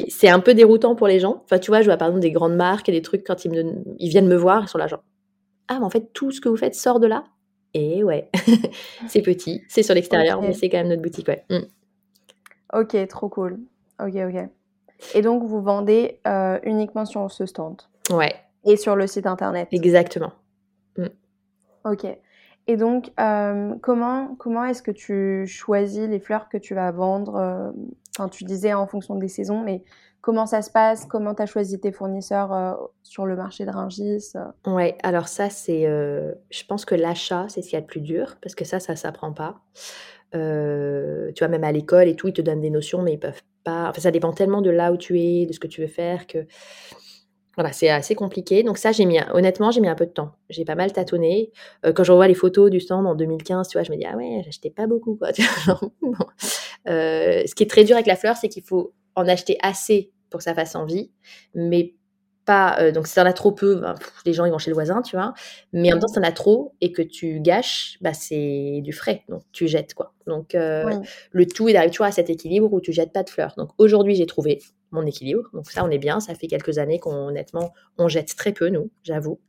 c'est 0.09 0.29
un 0.29 0.39
peu 0.39 0.53
déroutant 0.53 0.95
pour 0.95 1.07
les 1.07 1.19
gens. 1.19 1.41
Enfin, 1.43 1.59
tu 1.59 1.71
vois, 1.71 1.81
je 1.81 1.85
vois 1.85 1.97
par 1.97 2.07
exemple 2.07 2.21
des 2.21 2.31
grandes 2.31 2.55
marques 2.55 2.89
et 2.89 2.91
des 2.91 3.01
trucs 3.01 3.23
quand 3.25 3.45
ils, 3.45 3.51
me, 3.51 3.75
ils 3.99 4.09
viennent 4.09 4.27
me 4.27 4.35
voir, 4.35 4.63
ils 4.63 4.67
sont 4.67 4.77
là 4.77 4.87
genre 4.87 5.03
Ah, 5.67 5.77
mais 5.79 5.85
en 5.85 5.89
fait, 5.89 6.11
tout 6.13 6.31
ce 6.31 6.41
que 6.41 6.49
vous 6.49 6.57
faites 6.57 6.75
sort 6.75 6.99
de 6.99 7.07
là? 7.07 7.23
Et 7.73 8.03
ouais, 8.03 8.29
c'est 9.07 9.21
petit, 9.21 9.61
c'est 9.67 9.83
sur 9.83 9.93
l'extérieur, 9.93 10.41
mais 10.41 10.53
c'est 10.53 10.69
quand 10.69 10.77
même 10.77 10.87
notre 10.87 11.01
boutique, 11.01 11.27
ouais. 11.27 11.45
Mmh. 11.49 11.59
Ok, 12.73 13.07
trop 13.07 13.29
cool. 13.29 13.59
Ok, 13.99 14.15
ok. 14.15 14.49
Et 15.13 15.21
donc, 15.21 15.43
vous 15.43 15.61
vendez 15.61 16.19
euh, 16.27 16.59
uniquement 16.63 17.05
sur 17.05 17.29
ce 17.31 17.45
stand? 17.45 17.81
Ouais. 18.09 18.33
Et 18.65 18.77
sur 18.77 18.95
le 18.95 19.05
site 19.05 19.27
internet? 19.27 19.67
Exactement. 19.71 20.31
Mmh. 20.97 21.05
Ok. 21.85 22.07
Et 22.67 22.75
donc, 22.75 23.11
euh, 23.19 23.75
comment, 23.81 24.35
comment 24.37 24.65
est-ce 24.65 24.81
que 24.81 24.91
tu 24.91 25.47
choisis 25.47 26.07
les 26.07 26.19
fleurs 26.19 26.49
que 26.49 26.57
tu 26.57 26.75
vas 26.75 26.91
vendre 26.91 27.35
euh, 27.35 27.71
Enfin, 28.17 28.29
tu 28.29 28.43
disais 28.43 28.73
en 28.73 28.87
fonction 28.87 29.15
des 29.15 29.27
saisons, 29.27 29.61
mais 29.61 29.83
comment 30.21 30.47
ça 30.47 30.61
se 30.61 30.71
passe? 30.71 31.05
Comment 31.05 31.35
tu 31.35 31.43
as 31.43 31.45
choisi 31.45 31.79
tes 31.79 31.91
fournisseurs 31.91 32.51
euh, 32.51 32.73
sur 33.03 33.25
le 33.25 33.35
marché 33.35 33.63
de 33.63 33.69
Ringis? 33.69 34.33
Ouais, 34.65 34.97
alors 35.03 35.27
ça, 35.27 35.49
c'est. 35.49 35.83
je 35.83 36.63
pense 36.67 36.83
que 36.83 36.95
l'achat, 36.95 37.45
c'est 37.47 37.61
ce 37.61 37.69
qu'il 37.69 37.77
y 37.77 37.79
a 37.79 37.81
de 37.81 37.85
plus 37.85 38.01
dur, 38.01 38.37
parce 38.41 38.55
que 38.55 38.65
ça, 38.65 38.79
ça 38.79 38.93
ne 38.93 38.97
s'apprend 38.97 39.33
pas. 39.33 39.61
tu 40.33 41.39
vois, 41.39 41.47
même 41.47 41.63
à 41.63 41.71
l'école 41.71 42.07
et 42.07 42.15
tout, 42.15 42.27
ils 42.27 42.33
te 42.33 42.41
donnent 42.41 42.61
des 42.61 42.71
notions, 42.71 43.01
mais 43.03 43.13
ils 43.13 43.19
peuvent 43.19 43.43
pas. 43.63 43.89
Enfin, 43.89 44.01
ça 44.01 44.11
dépend 44.11 44.33
tellement 44.33 44.61
de 44.61 44.71
là 44.71 44.91
où 44.91 44.97
tu 44.97 45.19
es, 45.19 45.45
de 45.45 45.53
ce 45.53 45.59
que 45.59 45.67
tu 45.67 45.81
veux 45.81 45.87
faire, 45.87 46.25
que 46.25 46.39
voilà, 47.57 47.73
c'est 47.73 47.89
assez 47.89 48.13
compliqué. 48.13 48.61
Donc 48.61 48.77
ça, 48.77 48.91
j'ai 48.91 49.05
mis, 49.05 49.17
honnêtement, 49.33 49.71
j'ai 49.71 49.81
mis 49.81 49.87
un 49.87 49.95
peu 49.95 50.05
de 50.05 50.11
temps. 50.11 50.31
J'ai 50.49 50.63
pas 50.63 50.75
mal 50.75 50.93
tâtonné. 50.93 51.51
Euh, 51.85 51.91
quand 51.91 52.03
je 52.03 52.11
revois 52.11 52.27
les 52.27 52.35
photos 52.35 52.69
du 52.69 52.79
stand 52.79 53.07
en 53.07 53.15
2015, 53.15 53.67
tu 53.67 53.77
vois, 53.77 53.83
je 53.83 53.91
me 53.91 53.97
dis 53.97 54.05
ah 54.05 54.15
ouais, 54.15 54.43
j'achetais 54.45 54.69
pas 54.69 54.87
beaucoup 54.87 55.15
quoi. 55.15 55.29
Euh, 56.87 57.43
ce 57.45 57.53
qui 57.53 57.63
est 57.63 57.69
très 57.69 57.83
dur 57.83 57.97
avec 57.97 58.07
la 58.07 58.15
fleur, 58.15 58.37
c'est 58.37 58.47
qu'il 58.47 58.63
faut 58.63 58.93
en 59.15 59.27
acheter 59.27 59.57
assez 59.61 60.13
pour 60.29 60.37
que 60.37 60.43
ça 60.45 60.53
fasse 60.53 60.73
envie, 60.73 61.11
mais 61.53 61.95
pas. 62.47 62.79
Euh, 62.79 62.91
donc 62.91 63.05
si 63.05 63.13
t'en 63.13 63.25
as 63.25 63.33
trop 63.33 63.51
peu, 63.51 63.75
ben, 63.75 63.93
les 64.25 64.33
gens 64.33 64.45
ils 64.45 64.51
vont 64.51 64.57
chez 64.57 64.71
le 64.71 64.75
voisin, 64.75 65.03
tu 65.03 65.15
vois. 65.15 65.33
Mais 65.73 65.91
en 65.91 65.95
même 65.95 66.01
temps, 66.01 66.07
si 66.07 66.15
t'en 66.15 66.23
as 66.23 66.31
trop 66.31 66.73
et 66.81 66.91
que 66.91 67.03
tu 67.03 67.39
gâches, 67.39 67.97
bah 68.01 68.13
c'est 68.13 68.81
du 68.83 68.93
frais, 68.93 69.23
donc 69.29 69.43
tu 69.51 69.67
jettes 69.67 69.93
quoi. 69.93 70.13
Donc 70.25 70.53
le 70.53 71.45
tout 71.45 71.69
est 71.69 71.73
d'arriver 71.73 71.91
toujours 71.91 72.07
à 72.07 72.11
cet 72.11 72.31
équilibre 72.31 72.73
où 72.73 72.81
tu 72.81 72.91
jettes 72.91 73.13
pas 73.13 73.23
de 73.23 73.29
fleurs. 73.29 73.53
Donc 73.57 73.69
aujourd'hui, 73.77 74.15
j'ai 74.15 74.25
trouvé 74.25 74.59
mon 74.91 75.05
équilibre. 75.05 75.49
Donc 75.53 75.69
ça, 75.69 75.83
on 75.83 75.89
est 75.89 75.97
bien. 75.97 76.19
Ça 76.19 76.35
fait 76.35 76.47
quelques 76.47 76.77
années 76.77 76.99
qu'on, 76.99 77.27
honnêtement, 77.27 77.73
on 77.97 78.07
jette 78.07 78.35
très 78.35 78.53
peu, 78.53 78.69
nous, 78.69 78.91
j'avoue. 79.03 79.39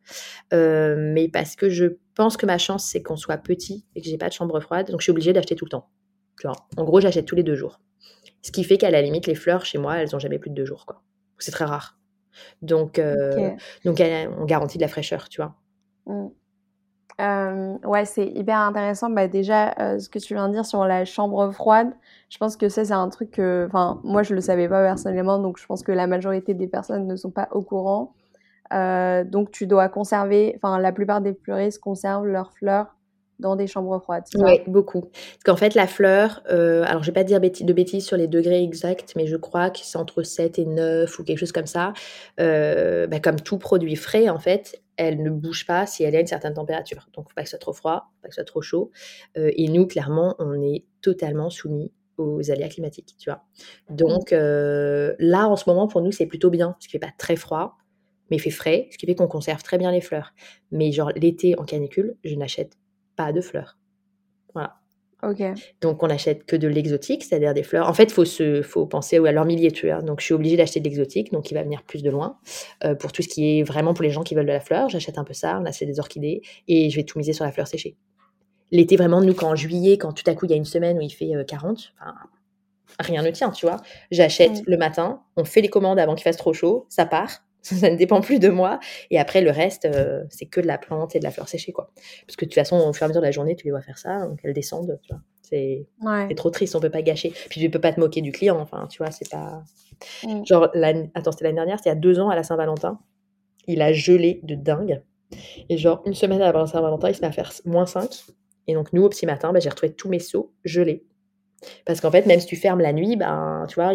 Euh, 0.52 0.96
mais 0.98 1.28
parce 1.28 1.56
que 1.56 1.68
je 1.68 1.86
pense 2.14 2.36
que 2.36 2.46
ma 2.46 2.58
chance, 2.58 2.84
c'est 2.84 3.02
qu'on 3.02 3.16
soit 3.16 3.38
petit 3.38 3.84
et 3.94 4.00
que 4.00 4.08
j'ai 4.08 4.18
pas 4.18 4.28
de 4.28 4.34
chambre 4.34 4.58
froide. 4.60 4.90
Donc 4.90 5.00
je 5.00 5.04
suis 5.04 5.10
obligée 5.10 5.32
d'acheter 5.32 5.54
tout 5.54 5.64
le 5.64 5.70
temps. 5.70 5.88
en 6.76 6.84
gros, 6.84 7.00
j'achète 7.00 7.26
tous 7.26 7.36
les 7.36 7.42
deux 7.42 7.56
jours. 7.56 7.80
Ce 8.42 8.52
qui 8.52 8.64
fait 8.64 8.78
qu'à 8.78 8.90
la 8.90 9.02
limite, 9.02 9.26
les 9.26 9.34
fleurs 9.34 9.64
chez 9.64 9.78
moi, 9.78 9.96
elles 9.96 10.14
ont 10.14 10.18
jamais 10.18 10.38
plus 10.38 10.50
de 10.50 10.54
deux 10.54 10.64
jours. 10.64 10.86
Quoi. 10.86 11.02
C'est 11.38 11.50
très 11.50 11.64
rare. 11.64 11.98
Donc, 12.62 12.98
euh, 12.98 13.50
donc 13.84 14.00
on 14.38 14.44
garantit 14.44 14.78
de 14.78 14.82
la 14.82 14.88
fraîcheur, 14.88 15.28
tu 15.28 15.40
vois. 15.40 15.54
Mmh. 16.06 16.28
Euh, 17.20 17.76
ouais, 17.84 18.04
c'est 18.04 18.26
hyper 18.26 18.58
intéressant. 18.58 19.10
Bah, 19.10 19.26
déjà, 19.26 19.74
euh, 19.80 19.98
ce 19.98 20.08
que 20.08 20.18
tu 20.18 20.34
viens 20.34 20.48
de 20.48 20.54
dire 20.54 20.64
sur 20.64 20.84
la 20.84 21.04
chambre 21.04 21.50
froide, 21.50 21.92
je 22.28 22.38
pense 22.38 22.56
que 22.56 22.68
ça, 22.68 22.84
c'est 22.84 22.92
un 22.92 23.08
truc 23.08 23.32
que, 23.32 23.66
enfin, 23.66 24.00
moi, 24.04 24.22
je 24.22 24.34
le 24.34 24.40
savais 24.40 24.68
pas 24.68 24.82
personnellement, 24.84 25.38
donc 25.38 25.58
je 25.58 25.66
pense 25.66 25.82
que 25.82 25.92
la 25.92 26.06
majorité 26.06 26.54
des 26.54 26.68
personnes 26.68 27.06
ne 27.06 27.16
sont 27.16 27.30
pas 27.30 27.48
au 27.52 27.62
courant. 27.62 28.14
Euh, 28.72 29.24
donc, 29.24 29.50
tu 29.50 29.66
dois 29.66 29.88
conserver, 29.88 30.54
enfin, 30.56 30.78
la 30.78 30.92
plupart 30.92 31.20
des 31.20 31.34
fleuristes 31.34 31.80
conservent 31.80 32.26
leurs 32.26 32.52
fleurs 32.52 32.94
dans 33.38 33.56
des 33.56 33.66
chambres 33.66 34.00
froides. 34.00 34.24
Oui, 34.36 34.60
beaucoup. 34.66 35.02
Parce 35.02 35.44
qu'en 35.44 35.56
fait, 35.56 35.74
la 35.74 35.86
fleur, 35.86 36.42
euh, 36.50 36.82
alors 36.84 37.02
je 37.02 37.10
vais 37.10 37.14
pas 37.14 37.24
dire 37.24 37.40
de 37.40 37.72
bêtises 37.72 38.04
sur 38.04 38.16
les 38.16 38.26
degrés 38.26 38.62
exacts, 38.62 39.14
mais 39.16 39.26
je 39.26 39.36
crois 39.36 39.70
que 39.70 39.78
c'est 39.82 39.98
entre 39.98 40.22
7 40.22 40.58
et 40.58 40.64
9 40.64 41.18
ou 41.18 41.24
quelque 41.24 41.38
chose 41.38 41.52
comme 41.52 41.66
ça. 41.66 41.92
Euh, 42.40 43.06
bah, 43.06 43.20
comme 43.20 43.40
tout 43.40 43.58
produit 43.58 43.96
frais, 43.96 44.28
en 44.28 44.38
fait, 44.38 44.82
elle 44.96 45.22
ne 45.22 45.30
bouge 45.30 45.66
pas 45.66 45.86
si 45.86 46.02
elle 46.02 46.16
a 46.16 46.20
une 46.20 46.26
certaine 46.26 46.54
température. 46.54 47.08
Donc, 47.14 47.26
il 47.26 47.30
faut 47.30 47.34
pas 47.34 47.42
que 47.42 47.48
ce 47.48 47.50
soit 47.50 47.60
trop 47.60 47.72
froid, 47.72 48.10
pas 48.22 48.28
que 48.28 48.34
ce 48.34 48.40
soit 48.40 48.46
trop 48.46 48.62
chaud. 48.62 48.90
Euh, 49.36 49.50
et 49.54 49.68
nous, 49.68 49.86
clairement, 49.86 50.34
on 50.38 50.60
est 50.60 50.84
totalement 51.00 51.50
soumis 51.50 51.92
aux 52.16 52.50
aléas 52.50 52.68
climatiques, 52.68 53.14
tu 53.16 53.30
vois. 53.30 53.44
Donc, 53.90 54.32
là, 54.32 55.46
en 55.46 55.54
ce 55.54 55.70
moment, 55.70 55.86
pour 55.86 56.02
nous, 56.02 56.10
c'est 56.10 56.26
plutôt 56.26 56.50
bien, 56.50 56.72
parce 56.72 56.88
qu'il 56.88 56.90
fait 56.90 56.98
pas 56.98 57.12
très 57.16 57.36
froid, 57.36 57.76
mais 58.28 58.38
il 58.38 58.40
fait 58.40 58.50
frais, 58.50 58.88
ce 58.90 58.98
qui 58.98 59.06
fait 59.06 59.14
qu'on 59.14 59.28
conserve 59.28 59.62
très 59.62 59.78
bien 59.78 59.92
les 59.92 60.00
fleurs. 60.00 60.32
Mais 60.72 60.90
genre, 60.90 61.12
l'été, 61.14 61.56
en 61.60 61.64
canicule, 61.64 62.16
je 62.24 62.34
n'achète 62.34 62.72
pas 63.18 63.32
de 63.32 63.42
fleurs. 63.42 63.76
Voilà. 64.54 64.76
Ok. 65.24 65.42
Donc, 65.80 66.02
on 66.04 66.06
n'achète 66.06 66.46
que 66.46 66.54
de 66.54 66.68
l'exotique, 66.68 67.24
c'est-à-dire 67.24 67.52
des 67.52 67.64
fleurs. 67.64 67.88
En 67.88 67.92
fait, 67.92 68.04
il 68.04 68.12
faut, 68.12 68.24
se, 68.24 68.62
faut 68.62 68.86
penser 68.86 69.16
à 69.18 69.32
leur 69.32 69.44
millier, 69.44 69.72
tu 69.72 69.88
vois. 69.88 70.00
Donc, 70.00 70.20
je 70.20 70.26
suis 70.26 70.34
obligée 70.34 70.56
d'acheter 70.56 70.78
de 70.78 70.84
l'exotique, 70.84 71.32
donc 71.32 71.50
il 71.50 71.54
va 71.54 71.64
venir 71.64 71.82
plus 71.82 72.04
de 72.04 72.10
loin. 72.10 72.38
Euh, 72.84 72.94
pour 72.94 73.10
tout 73.10 73.22
ce 73.22 73.28
qui 73.28 73.58
est 73.58 73.62
vraiment 73.64 73.94
pour 73.94 74.04
les 74.04 74.10
gens 74.10 74.22
qui 74.22 74.36
veulent 74.36 74.46
de 74.46 74.52
la 74.52 74.60
fleur, 74.60 74.88
j'achète 74.88 75.18
un 75.18 75.24
peu 75.24 75.34
ça. 75.34 75.58
On 75.60 75.66
achète 75.66 75.88
des 75.88 75.98
orchidées 75.98 76.42
et 76.68 76.88
je 76.88 76.96
vais 76.96 77.02
tout 77.02 77.18
miser 77.18 77.32
sur 77.32 77.44
la 77.44 77.50
fleur 77.50 77.66
séchée. 77.66 77.96
L'été, 78.70 78.96
vraiment, 78.96 79.20
nous, 79.20 79.34
quand 79.34 79.50
en 79.50 79.56
juillet, 79.56 79.98
quand 79.98 80.12
tout 80.12 80.30
à 80.30 80.34
coup, 80.36 80.46
il 80.46 80.52
y 80.52 80.54
a 80.54 80.56
une 80.56 80.64
semaine 80.64 80.96
où 80.98 81.00
il 81.00 81.10
fait 81.10 81.32
40, 81.48 81.94
euh, 82.00 82.10
rien 83.00 83.22
ne 83.22 83.30
tient, 83.32 83.50
tu 83.50 83.66
vois. 83.66 83.78
J'achète 84.12 84.62
le 84.66 84.76
matin, 84.76 85.22
on 85.36 85.44
fait 85.44 85.62
les 85.62 85.68
commandes 85.68 85.98
avant 85.98 86.14
qu'il 86.14 86.24
fasse 86.24 86.36
trop 86.36 86.52
chaud, 86.52 86.86
ça 86.88 87.06
part 87.06 87.42
ça 87.62 87.90
ne 87.90 87.96
dépend 87.96 88.20
plus 88.20 88.38
de 88.38 88.48
moi. 88.48 88.78
Et 89.10 89.18
après, 89.18 89.40
le 89.40 89.50
reste, 89.50 89.84
euh, 89.84 90.24
c'est 90.30 90.46
que 90.46 90.60
de 90.60 90.66
la 90.66 90.78
plante 90.78 91.16
et 91.16 91.18
de 91.18 91.24
la 91.24 91.30
fleur 91.30 91.48
séchée, 91.48 91.72
quoi. 91.72 91.90
Parce 92.26 92.36
que 92.36 92.44
de 92.44 92.50
toute 92.50 92.54
façon, 92.54 92.76
au 92.76 92.92
fur 92.92 93.02
et 93.02 93.06
à 93.06 93.08
mesure 93.08 93.20
de 93.20 93.26
la 93.26 93.32
journée, 93.32 93.56
tu 93.56 93.64
les 93.64 93.70
vois 93.70 93.82
faire 93.82 93.98
ça, 93.98 94.26
donc 94.26 94.38
elles 94.44 94.52
descendent, 94.52 94.98
tu 95.02 95.12
vois. 95.12 95.22
C'est 95.42 95.86
trop 96.36 96.50
triste, 96.50 96.76
on 96.76 96.80
peut 96.80 96.90
pas 96.90 97.02
gâcher. 97.02 97.32
Puis 97.48 97.60
tu 97.60 97.70
peux 97.70 97.80
pas 97.80 97.92
te 97.92 98.00
moquer 98.00 98.20
du 98.20 98.32
client, 98.32 98.58
enfin, 98.60 98.86
tu 98.90 98.98
vois, 98.98 99.10
c'est 99.10 99.30
pas. 99.30 99.62
Mm. 100.24 100.44
Genre, 100.44 100.68
attends, 101.14 101.32
c'était 101.32 101.44
l'année 101.44 101.56
dernière, 101.56 101.78
c'était 101.78 101.90
il 101.90 101.94
y 101.94 101.96
a 101.96 102.00
deux 102.00 102.20
ans 102.20 102.28
à 102.28 102.36
la 102.36 102.42
Saint-Valentin. 102.42 102.98
Il 103.66 103.82
a 103.82 103.92
gelé 103.92 104.40
de 104.42 104.54
dingue. 104.54 105.02
Et 105.68 105.76
genre, 105.76 106.02
une 106.06 106.14
semaine 106.14 106.42
avant 106.42 106.60
la 106.60 106.66
Saint-Valentin, 106.66 107.08
il 107.08 107.14
se 107.14 107.20
met 107.20 107.26
à 107.26 107.32
faire 107.32 107.52
moins 107.64 107.86
5. 107.86 108.26
Et 108.66 108.74
donc, 108.74 108.92
nous, 108.92 109.02
au 109.02 109.08
petit 109.08 109.26
matin, 109.26 109.52
bah, 109.52 109.60
j'ai 109.60 109.68
retrouvé 109.68 109.92
tous 109.92 110.08
mes 110.08 110.18
seaux 110.18 110.52
gelés. 110.64 111.04
Parce 111.84 112.00
qu'en 112.00 112.10
fait, 112.10 112.26
même 112.26 112.40
si 112.40 112.46
tu 112.46 112.56
fermes 112.56 112.80
la 112.80 112.92
nuit, 112.92 113.16
ben, 113.16 113.66
tu 113.68 113.74
vois, 113.74 113.92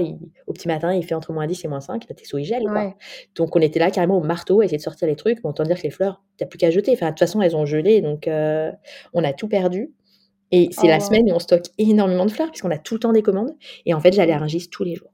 au 0.47 0.53
petit 0.53 0.67
matin, 0.67 0.93
il 0.93 1.03
fait 1.05 1.15
entre 1.15 1.31
moins 1.31 1.47
10 1.47 1.63
et 1.63 1.67
moins 1.67 1.79
5, 1.79 2.07
ben, 2.07 2.15
tes 2.15 2.25
souris 2.25 2.43
gèlent. 2.43 2.67
Donc, 3.35 3.55
on 3.55 3.61
était 3.61 3.79
là 3.79 3.91
carrément 3.91 4.17
au 4.17 4.23
marteau 4.23 4.61
à 4.61 4.65
essayer 4.65 4.77
de 4.77 4.83
sortir 4.83 5.07
les 5.07 5.15
trucs. 5.15 5.39
Mais 5.43 5.49
autant 5.49 5.63
dire 5.63 5.77
que 5.77 5.83
les 5.83 5.89
fleurs, 5.89 6.21
tu 6.37 6.43
n'as 6.43 6.47
plus 6.47 6.57
qu'à 6.57 6.71
jeter. 6.71 6.91
Enfin, 6.91 7.07
de 7.07 7.11
toute 7.11 7.19
façon, 7.19 7.41
elles 7.41 7.55
ont 7.55 7.65
gelé. 7.65 8.01
Donc, 8.01 8.27
euh, 8.27 8.71
on 9.13 9.23
a 9.23 9.33
tout 9.33 9.47
perdu. 9.47 9.91
Et 10.51 10.69
c'est 10.71 10.87
la 10.87 10.97
oh. 10.97 10.99
semaine 10.99 11.31
où 11.31 11.35
on 11.35 11.39
stocke 11.39 11.67
énormément 11.77 12.25
de 12.25 12.31
fleurs, 12.31 12.51
puisqu'on 12.51 12.71
a 12.71 12.77
tout 12.77 12.95
le 12.95 12.99
temps 12.99 13.13
des 13.13 13.23
commandes. 13.23 13.55
Et 13.85 13.93
en 13.93 13.99
fait, 13.99 14.13
j'allais 14.13 14.33
à 14.33 14.37
Rungis 14.37 14.69
tous 14.69 14.83
les 14.83 14.95
jours. 14.95 15.11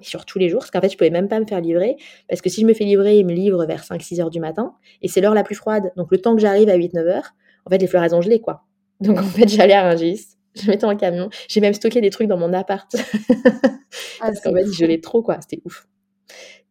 Sur 0.00 0.24
tous 0.24 0.38
les 0.38 0.48
jours, 0.48 0.60
parce 0.60 0.70
qu'en 0.70 0.80
fait, 0.80 0.90
je 0.90 0.96
pouvais 0.96 1.10
même 1.10 1.28
pas 1.28 1.40
me 1.40 1.46
faire 1.46 1.60
livrer. 1.60 1.96
Parce 2.28 2.40
que 2.40 2.48
si 2.48 2.60
je 2.60 2.66
me 2.66 2.72
fais 2.72 2.84
livrer, 2.84 3.18
ils 3.18 3.26
me 3.26 3.32
livrent 3.32 3.66
vers 3.66 3.82
5-6 3.82 4.20
heures 4.20 4.30
du 4.30 4.38
matin. 4.38 4.74
Et 5.02 5.08
c'est 5.08 5.20
l'heure 5.20 5.34
la 5.34 5.42
plus 5.42 5.56
froide. 5.56 5.92
Donc, 5.96 6.12
le 6.12 6.18
temps 6.18 6.36
que 6.36 6.40
j'arrive 6.40 6.68
à 6.68 6.78
8-9 6.78 6.98
heures, 7.00 7.34
en 7.66 7.70
fait, 7.70 7.78
les 7.78 7.88
fleurs, 7.88 8.04
elles 8.04 8.14
ont 8.14 8.22
gelé, 8.22 8.40
quoi. 8.40 8.62
Donc, 9.00 9.18
en 9.18 9.24
fait, 9.24 9.48
j'allais 9.48 9.74
à 9.74 9.82
Rungis 9.90 10.37
je 10.60 10.70
mettais 10.70 10.84
en 10.84 10.96
camion. 10.96 11.30
J'ai 11.48 11.60
même 11.60 11.74
stocké 11.74 12.00
des 12.00 12.10
trucs 12.10 12.28
dans 12.28 12.38
mon 12.38 12.52
appart. 12.52 12.94
Ah, 14.20 14.26
Parce 14.26 14.40
qu'en 14.40 14.52
fait, 14.52 14.66
je 14.66 14.84
l'ai 14.84 15.00
trop, 15.00 15.22
quoi. 15.22 15.38
C'était 15.40 15.62
ouf. 15.64 15.86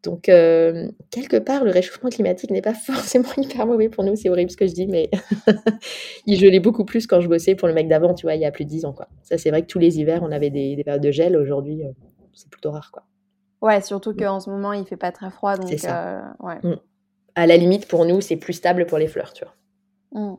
Donc, 0.03 0.29
euh, 0.29 0.89
quelque 1.11 1.37
part, 1.37 1.63
le 1.63 1.71
réchauffement 1.71 2.09
climatique 2.09 2.51
n'est 2.51 2.61
pas 2.61 2.73
forcément 2.73 3.29
hyper 3.37 3.65
mauvais 3.65 3.89
pour 3.89 4.03
nous. 4.03 4.15
C'est 4.15 4.29
horrible 4.29 4.51
ce 4.51 4.57
que 4.57 4.67
je 4.67 4.73
dis, 4.73 4.87
mais 4.87 5.09
il 6.25 6.37
gelait 6.37 6.59
beaucoup 6.59 6.85
plus 6.85 7.07
quand 7.07 7.21
je 7.21 7.27
bossais 7.27 7.55
pour 7.55 7.67
le 7.67 7.73
mec 7.73 7.87
d'avant, 7.87 8.13
tu 8.13 8.25
vois, 8.25 8.35
il 8.35 8.41
y 8.41 8.45
a 8.45 8.51
plus 8.51 8.65
de 8.65 8.69
10 8.69 8.85
ans, 8.85 8.93
quoi. 8.93 9.07
Ça, 9.23 9.37
c'est 9.37 9.49
vrai 9.49 9.61
que 9.61 9.67
tous 9.67 9.79
les 9.79 9.99
hivers, 9.99 10.23
on 10.23 10.31
avait 10.31 10.49
des, 10.49 10.81
périodes 10.83 11.01
de 11.01 11.11
gel. 11.11 11.35
Aujourd'hui, 11.35 11.83
euh, 11.83 11.91
c'est 12.33 12.49
plutôt 12.49 12.71
rare, 12.71 12.91
quoi. 12.91 13.03
Ouais, 13.61 13.81
surtout 13.81 14.13
qu'en 14.13 14.39
ce 14.39 14.49
moment, 14.49 14.73
il 14.73 14.85
fait 14.85 14.97
pas 14.97 15.11
très 15.11 15.31
froid. 15.31 15.57
Donc, 15.57 15.69
ça. 15.79 16.19
Euh, 16.19 16.21
ouais. 16.41 16.59
Mm. 16.63 16.79
À 17.35 17.47
la 17.47 17.57
limite, 17.57 17.87
pour 17.87 18.05
nous, 18.05 18.21
c'est 18.21 18.35
plus 18.35 18.53
stable 18.53 18.85
pour 18.85 18.99
les 18.99 19.07
fleurs, 19.07 19.33
tu 19.33 19.45
vois. 19.45 19.55
Mm. 20.21 20.37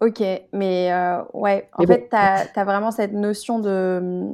Ok, 0.00 0.22
mais 0.52 0.92
euh, 0.92 1.22
ouais, 1.34 1.68
en 1.74 1.84
fait, 1.84 2.08
tu 2.08 2.16
as, 2.16 2.64
vraiment 2.64 2.90
cette 2.90 3.12
notion 3.12 3.58
de, 3.58 4.32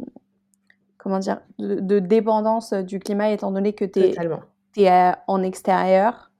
comment 0.96 1.18
dire, 1.18 1.40
de, 1.58 1.98
dépendance 1.98 2.72
du 2.72 3.00
climat 3.00 3.30
étant 3.30 3.50
donné 3.50 3.72
que 3.72 3.84
tu 3.84 4.00
es, 4.00 4.84
es, 4.84 5.12
en 5.26 5.42
extérieur. 5.42 6.30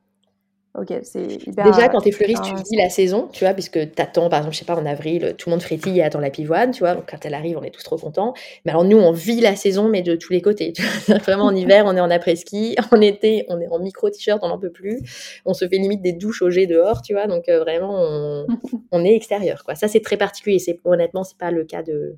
Ok, 0.78 0.92
c'est 1.04 1.46
hyper. 1.46 1.64
Déjà, 1.64 1.88
quand 1.88 2.02
tu 2.02 2.08
es 2.08 2.12
fleuriste, 2.12 2.42
tu 2.42 2.54
vis 2.54 2.76
la 2.76 2.90
saison, 2.90 3.28
tu 3.32 3.44
vois, 3.44 3.54
puisque 3.54 3.94
tu 3.94 4.02
attends, 4.02 4.28
par 4.28 4.40
exemple, 4.40 4.54
je 4.54 4.58
sais 4.58 4.64
pas, 4.66 4.76
en 4.76 4.84
avril, 4.84 5.34
tout 5.38 5.48
le 5.48 5.52
monde 5.52 5.62
frétille 5.62 5.98
et 5.98 6.02
attend 6.02 6.20
la 6.20 6.28
pivoine, 6.28 6.70
tu 6.70 6.80
vois. 6.80 6.94
Donc, 6.94 7.10
quand 7.10 7.24
elle 7.24 7.32
arrive, 7.32 7.56
on 7.56 7.62
est 7.62 7.70
tous 7.70 7.82
trop 7.82 7.96
contents. 7.96 8.34
Mais 8.64 8.72
alors, 8.72 8.84
nous, 8.84 8.98
on 8.98 9.10
vit 9.12 9.40
la 9.40 9.56
saison, 9.56 9.88
mais 9.88 10.02
de 10.02 10.16
tous 10.16 10.32
les 10.34 10.42
côtés. 10.42 10.72
Tu 10.74 10.82
vois 10.82 11.18
Vraiment, 11.26 11.44
en 11.44 11.54
hiver, 11.54 11.84
on 11.86 11.96
est 11.96 12.00
en 12.00 12.10
après-ski. 12.10 12.76
En 12.92 13.00
été, 13.00 13.44
on 13.48 13.60
est 13.60 13.68
en 13.68 13.78
micro-t-shirt, 13.78 14.38
on 14.42 14.48
n'en 14.48 14.58
peut 14.58 14.70
plus. 14.70 15.00
On 15.44 15.54
se 15.54 15.66
fait 15.66 15.76
limite 15.76 16.02
des 16.02 16.12
douches 16.12 16.42
au 16.42 16.50
jet 16.50 16.66
dehors, 16.66 17.02
tu 17.02 17.14
vois. 17.14 17.26
Donc, 17.26 17.48
euh, 17.48 17.58
vraiment, 17.58 17.94
on, 17.98 18.46
on, 18.92 19.04
est 19.04 19.14
extérieur, 19.14 19.64
quoi. 19.64 19.74
Ça, 19.74 19.88
c'est 19.88 20.00
très 20.00 20.16
particulier. 20.16 20.58
C'est, 20.58 20.78
honnêtement, 20.84 21.24
c'est 21.24 21.38
pas 21.38 21.50
le 21.50 21.64
cas 21.64 21.82
de, 21.82 22.16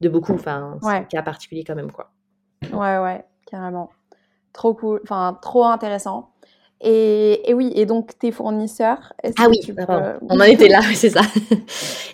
de 0.00 0.08
beaucoup. 0.08 0.34
Enfin, 0.34 0.78
c'est 0.82 0.88
un 0.88 1.04
cas 1.04 1.22
particulier 1.22 1.64
quand 1.64 1.74
même, 1.74 1.90
quoi. 1.90 2.10
Ouais, 2.72 2.98
ouais, 2.98 3.24
carrément. 3.50 3.90
Trop 4.52 4.74
cool. 4.74 5.00
Enfin, 5.04 5.38
trop 5.42 5.64
intéressant. 5.64 6.30
Et, 6.80 7.52
oui, 7.54 7.72
et 7.74 7.86
donc 7.86 8.16
tes 8.18 8.30
fournisseurs. 8.30 9.12
Ah 9.38 9.46
oui, 9.48 9.58
on 10.28 10.40
en 10.40 10.44
était 10.44 10.68
là, 10.68 10.80
c'est 10.94 11.10
ça. 11.10 11.22
et 11.50 11.56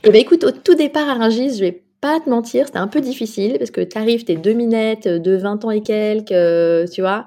eh 0.04 0.10
ben 0.10 0.20
écoute, 0.20 0.44
au 0.44 0.50
tout 0.50 0.74
départ 0.74 1.08
à 1.08 1.14
Rungis, 1.14 1.56
je 1.56 1.60
vais 1.60 1.84
pas 2.00 2.20
te 2.20 2.28
mentir, 2.28 2.66
c'était 2.66 2.78
un 2.78 2.88
peu 2.88 3.00
difficile 3.00 3.56
parce 3.58 3.70
que 3.70 3.80
tu 3.80 3.96
arrives, 3.96 4.24
t'es 4.24 4.36
deux 4.36 4.52
minettes 4.52 5.08
de 5.08 5.36
20 5.36 5.64
ans 5.64 5.70
et 5.70 5.82
quelques, 5.82 6.32
euh, 6.32 6.86
tu 6.86 7.00
vois. 7.00 7.24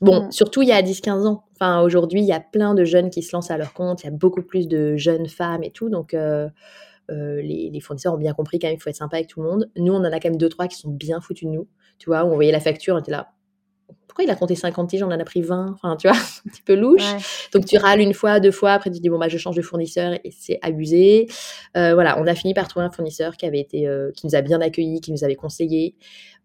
Bon, 0.00 0.26
mm. 0.26 0.32
surtout 0.32 0.62
il 0.62 0.68
y 0.68 0.72
a 0.72 0.82
10-15 0.82 1.26
ans. 1.26 1.44
Enfin, 1.54 1.80
aujourd'hui, 1.82 2.20
il 2.20 2.26
y 2.26 2.32
a 2.32 2.40
plein 2.40 2.74
de 2.74 2.84
jeunes 2.84 3.10
qui 3.10 3.22
se 3.22 3.34
lancent 3.34 3.50
à 3.50 3.56
leur 3.56 3.72
compte, 3.72 4.02
il 4.02 4.06
y 4.06 4.08
a 4.08 4.12
beaucoup 4.12 4.42
plus 4.42 4.68
de 4.68 4.96
jeunes 4.96 5.26
femmes 5.26 5.64
et 5.64 5.70
tout, 5.70 5.88
donc 5.88 6.14
euh, 6.14 6.48
euh, 7.10 7.40
les, 7.40 7.70
les, 7.72 7.80
fournisseurs 7.80 8.14
ont 8.14 8.18
bien 8.18 8.34
compris 8.34 8.58
quand 8.58 8.66
même 8.68 8.76
qu'il 8.76 8.82
faut 8.82 8.90
être 8.90 8.96
sympa 8.96 9.16
avec 9.16 9.28
tout 9.28 9.40
le 9.40 9.48
monde. 9.48 9.70
Nous, 9.76 9.92
on 9.92 9.98
en 9.98 10.04
a 10.04 10.20
quand 10.20 10.28
même 10.28 10.38
deux 10.38 10.48
trois 10.48 10.66
qui 10.68 10.76
sont 10.76 10.90
bien 10.90 11.20
foutus 11.20 11.48
de 11.48 11.54
nous, 11.54 11.66
tu 11.98 12.10
vois, 12.10 12.24
où 12.24 12.28
on 12.28 12.34
voyait 12.34 12.52
la 12.52 12.60
facture, 12.60 12.94
on 12.96 12.98
était 12.98 13.12
là, 13.12 13.32
pourquoi 14.16 14.24
il 14.24 14.30
a 14.30 14.36
compté 14.36 14.54
50 14.54 14.88
tiges, 14.88 15.02
on 15.02 15.08
en 15.08 15.10
a 15.10 15.24
pris 15.24 15.42
20 15.42 15.72
Enfin, 15.74 15.94
tu 15.96 16.08
vois, 16.08 16.16
un 16.46 16.50
petit 16.50 16.62
peu 16.62 16.74
louche. 16.74 17.04
Donc, 17.52 17.66
tu 17.66 17.76
râles 17.76 18.00
une 18.00 18.14
fois, 18.14 18.40
deux 18.40 18.50
fois, 18.50 18.72
après 18.72 18.90
tu 18.90 18.98
dis, 18.98 19.10
bon, 19.10 19.18
bah, 19.18 19.28
je 19.28 19.36
change 19.36 19.56
de 19.56 19.60
fournisseur 19.62 20.14
et 20.24 20.30
c'est 20.30 20.58
abusé. 20.62 21.26
Euh, 21.76 21.92
voilà, 21.92 22.18
on 22.18 22.26
a 22.26 22.34
fini 22.34 22.54
par 22.54 22.66
trouver 22.66 22.86
un 22.86 22.90
fournisseur 22.90 23.36
qui 23.36 23.44
avait 23.44 23.60
été, 23.60 23.86
euh, 23.86 24.10
qui 24.12 24.26
nous 24.26 24.34
a 24.34 24.40
bien 24.40 24.62
accueillis, 24.62 25.02
qui 25.02 25.12
nous 25.12 25.22
avait 25.22 25.34
conseillé. 25.34 25.96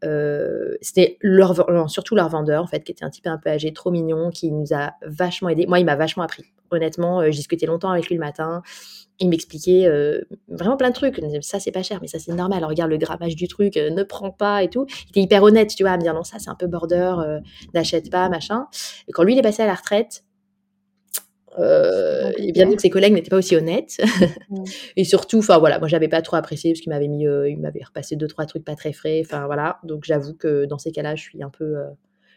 Euh, 0.03 0.75
c'était 0.81 1.17
leur, 1.21 1.89
surtout 1.89 2.15
leur 2.15 2.27
vendeur, 2.27 2.61
en 2.61 2.67
fait, 2.67 2.83
qui 2.83 2.91
était 2.91 3.05
un 3.05 3.09
type 3.09 3.27
un 3.27 3.37
peu 3.37 3.49
âgé, 3.49 3.71
trop 3.71 3.89
mignon, 3.89 4.31
qui 4.31 4.51
nous 4.51 4.73
a 4.73 4.91
vachement 5.05 5.47
aidé. 5.47 5.65
Moi, 5.65 5.79
il 5.79 5.85
m'a 5.85 5.95
vachement 5.95 6.23
appris. 6.23 6.43
Honnêtement, 6.71 7.23
j'ai 7.23 7.31
discuté 7.31 7.65
longtemps 7.67 7.91
avec 7.91 8.07
lui 8.09 8.15
le 8.15 8.21
matin 8.21 8.63
il 9.21 9.29
m'expliquait 9.29 9.85
euh, 9.85 10.21
vraiment 10.47 10.75
plein 10.75 10.89
de 10.89 10.95
trucs. 10.95 11.21
Ça, 11.41 11.59
c'est 11.59 11.71
pas 11.71 11.83
cher, 11.83 11.99
mais 12.01 12.07
ça, 12.07 12.19
c'est 12.19 12.33
normal. 12.33 12.65
regarde 12.65 12.89
le 12.89 12.97
grammage 12.97 13.35
du 13.35 13.47
truc, 13.47 13.77
euh, 13.77 13.91
ne 13.91 14.03
prends 14.03 14.31
pas 14.31 14.63
et 14.63 14.69
tout. 14.69 14.87
Il 15.05 15.09
était 15.09 15.21
hyper 15.21 15.43
honnête, 15.43 15.73
tu 15.75 15.83
vois, 15.83 15.91
à 15.91 15.97
me 15.97 16.01
dire 16.01 16.13
non, 16.13 16.23
ça, 16.23 16.39
c'est 16.39 16.49
un 16.49 16.55
peu 16.55 16.67
border, 16.67 17.15
euh, 17.19 17.39
n'achète 17.73 18.09
pas, 18.09 18.27
machin. 18.29 18.65
Et 19.07 19.11
quand 19.11 19.23
lui, 19.23 19.33
il 19.33 19.39
est 19.39 19.43
passé 19.43 19.61
à 19.61 19.67
la 19.67 19.75
retraite, 19.75 20.23
et 21.57 22.53
bien 22.53 22.67
vu 22.67 22.77
que 22.77 22.81
ses 22.81 22.89
collègues 22.89 23.13
n'étaient 23.13 23.29
pas 23.29 23.37
aussi 23.37 23.55
honnêtes. 23.55 24.01
Mm. 24.49 24.63
et 24.97 25.03
surtout, 25.03 25.39
enfin 25.39 25.59
voilà, 25.59 25.79
moi, 25.79 25.87
j'avais 25.87 26.07
pas 26.07 26.21
trop 26.21 26.37
apprécié 26.37 26.71
parce 26.71 26.81
qu'il 26.81 26.91
m'avait 26.91 27.09
mis, 27.09 27.25
il 27.25 27.59
m'avait 27.59 27.83
repassé 27.83 28.15
deux, 28.15 28.27
trois 28.27 28.45
trucs 28.45 28.65
pas 28.65 28.75
très 28.75 28.93
frais. 28.93 29.21
Enfin 29.23 29.45
voilà. 29.45 29.79
Donc, 29.83 30.05
j'avoue 30.05 30.33
que 30.33 30.65
dans 30.65 30.79
ces 30.79 30.91
cas-là, 30.91 31.15
je 31.15 31.21
suis 31.21 31.43
un 31.43 31.49
peu 31.49 31.75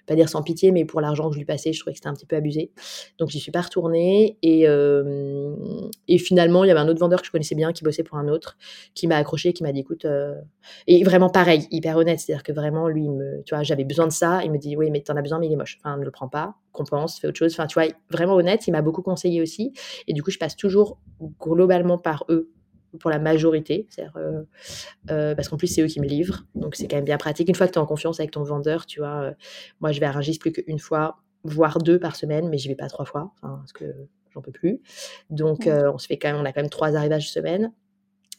pas 0.06 0.14
dire 0.14 0.28
sans 0.28 0.42
pitié, 0.42 0.70
mais 0.72 0.84
pour 0.84 1.00
l'argent 1.00 1.28
que 1.28 1.34
je 1.34 1.38
lui 1.38 1.44
passais, 1.44 1.72
je 1.72 1.80
trouvais 1.80 1.92
que 1.92 1.98
c'était 1.98 2.08
un 2.08 2.14
petit 2.14 2.26
peu 2.26 2.36
abusé. 2.36 2.70
Donc 3.18 3.30
j'y 3.30 3.40
suis 3.40 3.52
pas 3.52 3.62
retournée. 3.62 4.38
Et, 4.42 4.68
euh, 4.68 5.54
et 6.08 6.18
finalement, 6.18 6.64
il 6.64 6.68
y 6.68 6.70
avait 6.70 6.80
un 6.80 6.88
autre 6.88 7.00
vendeur 7.00 7.20
que 7.20 7.26
je 7.26 7.32
connaissais 7.32 7.54
bien 7.54 7.72
qui 7.72 7.84
bossait 7.84 8.02
pour 8.02 8.18
un 8.18 8.28
autre, 8.28 8.56
qui 8.94 9.06
m'a 9.06 9.16
accroché, 9.16 9.52
qui 9.52 9.62
m'a 9.62 9.72
dit 9.72 9.80
écoute, 9.80 10.04
euh, 10.04 10.34
et 10.86 11.04
vraiment 11.04 11.30
pareil, 11.30 11.66
hyper 11.70 11.96
honnête, 11.96 12.20
c'est-à-dire 12.20 12.42
que 12.42 12.52
vraiment, 12.52 12.88
lui, 12.88 13.08
tu 13.46 13.54
vois, 13.54 13.62
j'avais 13.62 13.84
besoin 13.84 14.06
de 14.06 14.12
ça. 14.12 14.42
Il 14.44 14.52
me 14.52 14.58
dit 14.58 14.76
oui, 14.76 14.90
mais 14.90 15.00
t'en 15.00 15.16
as 15.16 15.22
besoin, 15.22 15.38
mais 15.38 15.46
il 15.46 15.52
est 15.52 15.56
moche. 15.56 15.78
Enfin, 15.80 15.96
ne 15.96 16.04
le 16.04 16.10
prends 16.10 16.28
pas, 16.28 16.54
compense, 16.72 17.18
fais 17.18 17.28
autre 17.28 17.38
chose. 17.38 17.52
Enfin, 17.52 17.66
tu 17.66 17.78
vois, 17.78 17.88
vraiment 18.10 18.34
honnête, 18.34 18.66
il 18.66 18.72
m'a 18.72 18.82
beaucoup 18.82 19.02
conseillé 19.02 19.42
aussi. 19.42 19.72
Et 20.08 20.12
du 20.12 20.22
coup, 20.22 20.30
je 20.30 20.38
passe 20.38 20.56
toujours 20.56 20.98
globalement 21.40 21.98
par 21.98 22.24
eux 22.28 22.50
pour 22.98 23.10
la 23.10 23.18
majorité, 23.18 23.86
euh, 24.16 24.42
euh, 25.10 25.34
parce 25.34 25.48
qu'en 25.48 25.56
plus 25.56 25.66
c'est 25.66 25.82
eux 25.82 25.86
qui 25.86 26.00
me 26.00 26.06
livrent, 26.06 26.44
donc 26.54 26.76
c'est 26.76 26.88
quand 26.88 26.96
même 26.96 27.04
bien 27.04 27.18
pratique. 27.18 27.48
Une 27.48 27.54
fois 27.54 27.66
que 27.66 27.72
tu 27.72 27.78
es 27.78 27.82
en 27.82 27.86
confiance 27.86 28.20
avec 28.20 28.30
ton 28.30 28.42
vendeur, 28.42 28.86
tu 28.86 29.00
vois, 29.00 29.22
euh, 29.22 29.32
moi 29.80 29.92
je 29.92 30.00
vais 30.00 30.06
à 30.06 30.12
Rungis 30.12 30.38
plus 30.38 30.52
qu'une 30.52 30.78
fois, 30.78 31.18
voire 31.44 31.78
deux 31.78 31.98
par 31.98 32.16
semaine, 32.16 32.48
mais 32.48 32.58
j'y 32.58 32.68
vais 32.68 32.74
pas 32.74 32.88
trois 32.88 33.04
fois, 33.04 33.32
parce 33.42 33.72
que 33.72 33.84
j'en 34.32 34.40
peux 34.40 34.52
plus. 34.52 34.80
Donc 35.30 35.68
on 35.68 35.98
se 35.98 36.06
fait 36.06 36.18
quand 36.18 36.28
même, 36.28 36.40
on 36.40 36.44
a 36.44 36.52
quand 36.52 36.62
même 36.62 36.70
trois 36.70 36.96
arrivages 36.96 37.30
semaine. 37.30 37.72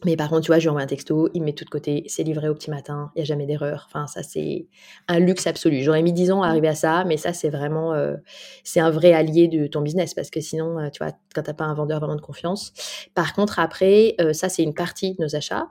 Mais 0.03 0.17
par 0.17 0.29
contre, 0.29 0.41
tu 0.41 0.47
vois, 0.47 0.59
je 0.59 0.63
lui 0.63 0.69
envoie 0.69 0.81
un 0.81 0.87
texto, 0.87 1.29
il 1.33 1.41
me 1.41 1.45
met 1.45 1.53
tout 1.53 1.63
de 1.63 1.69
côté, 1.69 2.03
c'est 2.07 2.23
livré 2.23 2.49
au 2.49 2.53
petit 2.53 2.69
matin, 2.69 3.11
il 3.15 3.19
n'y 3.19 3.21
a 3.21 3.25
jamais 3.25 3.45
d'erreur. 3.45 3.87
Enfin, 3.87 4.07
ça, 4.07 4.23
c'est 4.23 4.67
un 5.07 5.19
luxe 5.19 5.47
absolu. 5.47 5.81
J'aurais 5.81 6.01
mis 6.01 6.11
10 6.11 6.31
ans 6.31 6.43
à 6.43 6.49
arriver 6.49 6.67
à 6.67 6.75
ça, 6.75 7.05
mais 7.05 7.15
ça, 7.15 7.31
c'est 7.31 7.49
vraiment, 7.49 7.93
euh, 7.93 8.15
c'est 8.63 8.81
un 8.81 8.91
vrai 8.91 9.13
allié 9.13 9.47
de 9.47 9.67
ton 9.67 9.81
business 9.81 10.13
parce 10.13 10.29
que 10.29 10.41
sinon, 10.41 10.79
euh, 10.79 10.89
tu 10.89 11.01
vois, 11.03 11.13
quand 11.33 11.43
tu 11.43 11.49
n'as 11.49 11.53
pas 11.53 11.63
un 11.63 11.73
vendeur 11.73 11.99
vraiment 11.99 12.17
de 12.17 12.21
confiance. 12.21 12.73
Par 13.13 13.33
contre, 13.33 13.57
après, 13.59 14.15
euh, 14.19 14.33
ça, 14.33 14.49
c'est 14.49 14.63
une 14.63 14.73
partie 14.73 15.15
de 15.15 15.23
nos 15.23 15.35
achats. 15.35 15.67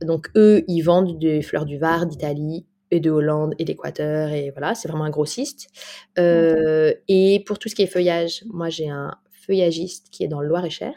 Donc, 0.00 0.30
eux, 0.34 0.64
ils 0.66 0.82
vendent 0.82 1.18
des 1.18 1.42
fleurs 1.42 1.66
du 1.66 1.78
Var, 1.78 2.06
d'Italie, 2.06 2.66
et 2.90 3.00
de 3.00 3.10
Hollande 3.10 3.54
et 3.58 3.66
d'Équateur 3.66 4.30
et 4.30 4.50
voilà, 4.50 4.74
c'est 4.74 4.88
vraiment 4.88 5.04
un 5.04 5.10
grossiste. 5.10 5.68
et 6.16 7.44
pour 7.46 7.58
tout 7.58 7.68
ce 7.68 7.74
qui 7.74 7.82
est 7.82 7.86
feuillage, 7.86 8.44
moi 8.46 8.70
j'ai 8.70 8.88
un 8.88 9.10
feuillagiste 9.30 10.08
qui 10.10 10.24
est 10.24 10.28
dans 10.28 10.40
le 10.40 10.48
Loir-et-Cher 10.48 10.94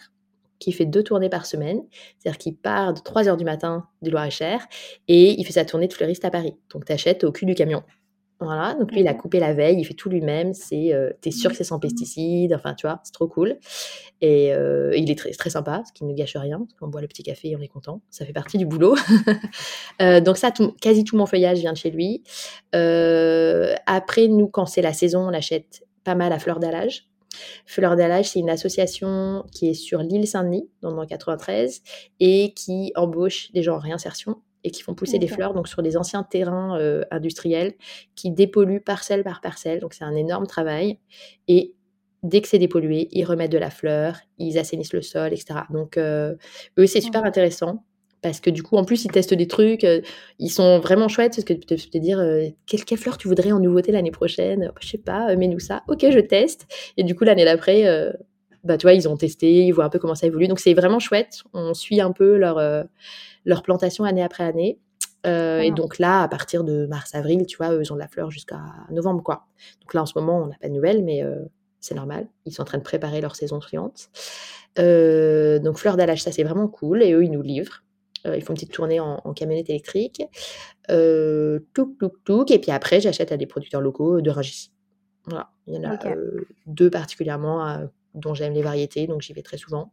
qui 0.62 0.72
fait 0.72 0.86
deux 0.86 1.04
tournées 1.04 1.30
par 1.30 1.46
semaine. 1.46 1.82
C'est-à-dire 2.20 2.38
qu'il 2.38 2.56
part 2.56 2.94
de 2.94 3.02
3 3.02 3.28
heures 3.28 3.38
du 3.38 3.44
matin 3.44 3.88
du 4.02 4.12
Loir-et-Cher 4.12 4.66
et 5.08 5.32
il 5.40 5.46
fait 5.46 5.54
sa 5.54 5.66
tournée 5.66 5.88
de 5.88 5.94
fleuriste 5.94 6.24
à 6.24 6.30
Paris. 6.30 6.56
Donc, 6.74 6.86
tu 6.86 6.94
achètes 6.94 7.24
au 7.26 7.32
cul 7.32 7.46
du 7.46 7.56
camion. 7.56 7.84
Voilà, 8.44 8.74
donc 8.74 8.92
lui, 8.92 9.02
il 9.02 9.08
a 9.08 9.14
coupé 9.14 9.40
la 9.40 9.54
veille, 9.54 9.80
il 9.80 9.86
fait 9.86 9.94
tout 9.94 10.10
lui-même. 10.10 10.56
C'est, 10.56 10.96
euh, 10.96 11.12
t'es 11.22 11.30
sûr 11.30 11.52
que 11.52 11.56
c'est 11.56 11.64
sans 11.64 11.80
pesticides, 11.80 12.56
enfin, 12.56 12.74
tu 12.74 12.88
vois, 12.88 13.00
c'est 13.04 13.12
trop 13.12 13.28
cool. 13.28 13.58
Et 14.20 14.52
euh, 14.52 14.96
il 14.98 15.12
est 15.12 15.16
très, 15.18 15.30
très 15.32 15.52
sympa, 15.52 15.74
parce 15.74 15.92
qu'il 15.92 16.08
ne 16.08 16.14
gâche 16.14 16.36
rien. 16.36 16.66
On 16.82 16.88
boit 16.88 17.02
le 17.02 17.08
petit 17.08 17.22
café 17.22 17.50
et 17.50 17.56
on 17.56 17.62
est 17.62 17.68
content. 17.68 18.02
Ça 18.10 18.26
fait 18.26 18.34
partie 18.34 18.58
du 18.58 18.66
boulot. 18.66 18.96
Euh, 20.02 20.20
donc 20.20 20.38
ça, 20.38 20.52
quasi 20.82 21.04
tout 21.04 21.16
mon 21.16 21.28
feuillage 21.28 21.60
vient 21.60 21.74
de 21.74 21.78
chez 21.78 21.92
lui. 21.92 22.24
après, 22.74 24.28
nous, 24.28 24.48
quand 24.48 24.66
c'est 24.66 24.82
la 24.82 24.94
saison, 24.94 25.20
on 25.28 25.34
achète 25.34 25.84
pas 26.04 26.16
mal 26.16 26.34
à 26.34 26.40
fleur 26.40 26.60
d'allage. 26.60 27.11
Fleur 27.66 27.96
d'Alage, 27.96 28.30
c'est 28.30 28.40
une 28.40 28.50
association 28.50 29.46
qui 29.52 29.70
est 29.70 29.74
sur 29.74 30.02
l'île 30.02 30.28
Saint-Denis, 30.28 30.70
dans 30.82 31.00
le 31.00 31.06
93, 31.06 31.82
et 32.20 32.54
qui 32.54 32.92
embauche 32.96 33.52
des 33.52 33.64
gens 33.64 33.76
en 33.76 33.80
réinsertion 33.80 34.42
et 34.64 34.72
qui 34.72 34.84
font 34.84 34.94
pousser 34.94 35.18
des 35.18 35.28
fleurs 35.28 35.54
donc 35.54 35.68
sur 35.68 35.82
des 35.82 35.98
anciens 35.98 36.24
terrains 36.24 36.80
euh, 36.80 37.04
industriels 37.10 37.74
qui 38.16 38.32
dépolluent 38.32 38.82
parcelle 38.82 39.24
par 39.24 39.42
parcelle. 39.42 39.80
Donc 39.80 39.94
c'est 39.94 40.04
un 40.04 40.16
énorme 40.16 40.46
travail. 40.46 41.00
Et 41.48 41.74
dès 42.24 42.42
que 42.42 42.48
c'est 42.48 42.60
dépollué, 42.60 43.08
ils 43.12 43.26
remettent 43.26 43.52
de 43.52 43.58
la 43.58 43.72
fleur, 43.72 44.20
ils 44.38 44.60
assainissent 44.60 44.94
le 44.94 45.02
sol, 45.02 45.34
etc. 45.34 45.62
Donc 45.72 45.98
euh, 45.98 46.36
eux, 46.78 46.86
c'est 46.86 47.02
super 47.02 47.24
intéressant 47.26 47.84
parce 48.22 48.40
que 48.40 48.50
du 48.50 48.62
coup, 48.62 48.78
en 48.78 48.86
plus, 48.86 49.06
ils 49.06 49.12
testent 49.12 49.34
des 49.34 49.48
trucs, 49.48 49.84
euh, 49.84 50.02
ils 50.38 50.50
sont 50.50 50.80
vraiment 50.80 51.08
chouettes, 51.08 51.36
parce 51.36 51.44
que 51.44 51.54
tu 51.54 51.66
peux 51.66 51.76
te 51.76 51.98
dire, 51.98 52.20
euh, 52.20 52.48
quelle, 52.68 52.98
fleur 52.98 53.18
tu 53.18 53.28
voudrais 53.28 53.52
en 53.52 53.60
nouveauté 53.60 53.92
l'année 53.92 54.12
prochaine 54.12 54.72
Je 54.80 54.88
sais 54.88 54.98
pas, 55.00 55.32
euh, 55.32 55.38
mets-nous 55.38 55.60
ça. 55.60 55.82
Ok, 55.88 56.06
je 56.10 56.20
teste. 56.20 56.68
Et 56.98 57.04
du 57.04 57.16
coup, 57.16 57.24
l'année 57.24 57.46
d'après, 57.46 57.84
bah, 58.64 58.78
tu 58.78 58.86
vois, 58.86 58.94
ils 58.94 59.10
ont 59.10 59.18
testé, 59.18 59.66
ils 59.66 59.72
voient 59.72 59.86
un 59.86 59.90
peu 59.90 59.98
comment 59.98 60.16
ça 60.16 60.28
évolue. 60.28 60.48
Donc, 60.48 60.60
c'est 60.60 60.76
vraiment 60.76 61.00
chouette. 61.00 61.42
On 61.54 61.74
suit 61.74 62.00
un 62.00 62.12
peu 62.12 62.38
leur, 62.38 62.62
leur 63.46 63.64
plantation 63.64 64.04
année 64.04 64.24
après 64.24 64.44
année. 64.44 64.78
Et 65.26 65.72
donc 65.72 66.00
là, 66.00 66.22
à 66.24 66.28
partir 66.28 66.64
de 66.64 66.86
mars-avril, 66.88 67.46
tu 67.48 67.58
vois, 67.58 67.74
eux, 67.74 67.82
ils 67.82 67.92
ont 67.92 67.96
de 67.96 68.02
la 68.02 68.08
fleur 68.08 68.30
jusqu'à 68.32 68.60
novembre, 68.92 69.24
quoi. 69.24 69.46
Donc 69.82 69.94
là, 69.94 70.04
en 70.04 70.06
ce 70.06 70.18
moment, 70.18 70.44
on 70.44 70.48
n'a 70.48 70.58
pas 70.60 70.68
de 70.68 70.74
nouvelles, 70.74 71.04
mais 71.04 71.24
c'est 71.80 71.96
normal. 71.96 72.28
Ils 72.46 72.54
sont 72.54 72.62
en 72.62 72.66
train 72.66 72.78
de 72.78 72.84
préparer 72.84 73.20
leur 73.20 73.36
saison 73.36 73.62
suivante. 73.62 74.10
donc, 74.78 75.78
fleur 75.78 75.98
d'allage, 75.98 76.22
ça, 76.22 76.32
c'est 76.32 76.44
vraiment 76.44 76.68
cool. 76.68 77.02
Et 77.02 77.14
eux, 77.14 77.24
ils 77.24 77.32
nous 77.32 77.42
livrent. 77.42 77.84
Euh, 78.26 78.36
ils 78.36 78.44
font 78.44 78.54
une 78.54 78.56
petite 78.56 78.72
tournée 78.72 79.00
en, 79.00 79.18
camionnette 79.34 79.70
électrique. 79.70 80.24
Euh. 80.90 81.60
Et 82.50 82.60
puis 82.60 82.72
après, 82.72 83.00
j'achète 83.00 83.32
à 83.32 83.38
des 83.38 83.46
producteurs 83.46 83.82
locaux 83.82 84.22
de 84.22 84.30
Rungis. 84.30 84.72
Voilà. 85.26 85.52
Il 85.68 85.76
y 85.76 85.78
en 85.78 85.90
a 85.90 86.08
euh, 86.08 86.48
deux 86.66 86.90
particulièrement 86.90 87.88
dont 88.14 88.34
j'aime 88.34 88.54
les 88.54 88.62
variétés, 88.62 89.08
donc 89.08 89.22
j'y 89.22 89.34
vais 89.34 89.44
très 89.44 89.58
souvent. 89.58 89.92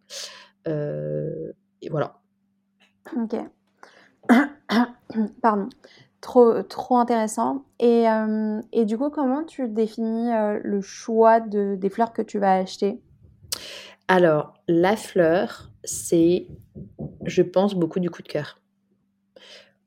et 0.67 1.89
voilà. 1.91 2.21
Ok. 3.17 3.37
Pardon. 5.43 5.69
Trop, 6.21 6.63
trop 6.65 6.97
intéressant. 6.97 7.65
Et, 7.79 8.07
et, 8.73 8.85
du 8.85 8.99
coup, 8.99 9.09
comment 9.09 9.45
tu 9.45 9.69
définis 9.69 10.31
le 10.63 10.81
choix 10.81 11.39
de, 11.41 11.77
des 11.77 11.91
fleurs 11.91 12.13
que 12.13 12.23
tu 12.23 12.39
vas 12.39 12.55
acheter? 12.55 13.01
Alors, 14.11 14.55
la 14.69 14.97
fleur, 14.97 15.71
c'est 15.85 16.47
je 17.27 17.43
pense 17.43 17.75
beaucoup 17.75 18.01
du 18.01 18.09
coup 18.09 18.23
de 18.23 18.29
cœur. 18.29 18.59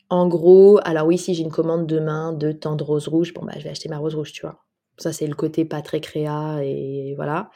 En 0.09 0.27
gros, 0.27 0.79
alors 0.83 1.07
oui, 1.07 1.17
si 1.17 1.33
j'ai 1.33 1.41
une 1.41 1.51
commande 1.51 1.87
demain 1.87 2.31
de 2.31 2.51
tant 2.51 2.75
de 2.75 2.83
roses 2.83 3.07
rouges, 3.07 3.33
bon 3.33 3.43
bah 3.43 3.53
je 3.57 3.63
vais 3.63 3.69
acheter 3.71 3.89
ma 3.89 3.97
rose 3.97 4.13
rouge, 4.13 4.31
tu 4.31 4.41
vois. 4.41 4.63
Ça 4.97 5.11
c'est 5.11 5.25
le 5.25 5.33
côté 5.33 5.65
pas 5.65 5.81
très 5.81 6.01
créa 6.01 6.59
et 6.63 7.15
voilà. 7.15 7.49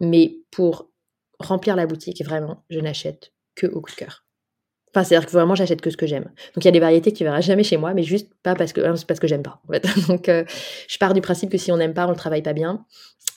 Mais 0.00 0.38
pour 0.52 0.90
remplir 1.40 1.74
la 1.74 1.86
boutique, 1.86 2.24
vraiment, 2.24 2.64
je 2.70 2.78
n'achète 2.78 3.32
que 3.56 3.66
au 3.66 3.80
coup 3.80 3.90
de 3.90 3.96
cœur. 3.96 4.24
Enfin, 4.94 5.04
c'est-à-dire 5.04 5.26
que 5.26 5.32
vraiment, 5.32 5.54
j'achète 5.54 5.80
que 5.80 5.88
ce 5.88 5.96
que 5.96 6.06
j'aime. 6.06 6.24
Donc, 6.24 6.58
il 6.58 6.64
y 6.66 6.68
a 6.68 6.72
des 6.72 6.80
variétés 6.80 7.12
que 7.12 7.16
tu 7.16 7.24
verras 7.24 7.40
jamais 7.40 7.62
chez 7.62 7.78
moi, 7.78 7.94
mais 7.94 8.02
juste 8.02 8.30
pas 8.42 8.54
parce 8.54 8.74
que, 8.74 8.82
c'est 8.96 9.06
parce 9.06 9.20
que 9.20 9.26
j'aime 9.26 9.42
pas. 9.42 9.60
En 9.66 9.72
fait. 9.72 9.86
Donc, 10.08 10.28
euh, 10.28 10.44
je 10.86 10.98
pars 10.98 11.14
du 11.14 11.22
principe 11.22 11.50
que 11.50 11.56
si 11.56 11.72
on 11.72 11.78
n'aime 11.78 11.94
pas, 11.94 12.06
on 12.06 12.10
le 12.10 12.16
travaille 12.16 12.42
pas 12.42 12.52
bien. 12.52 12.84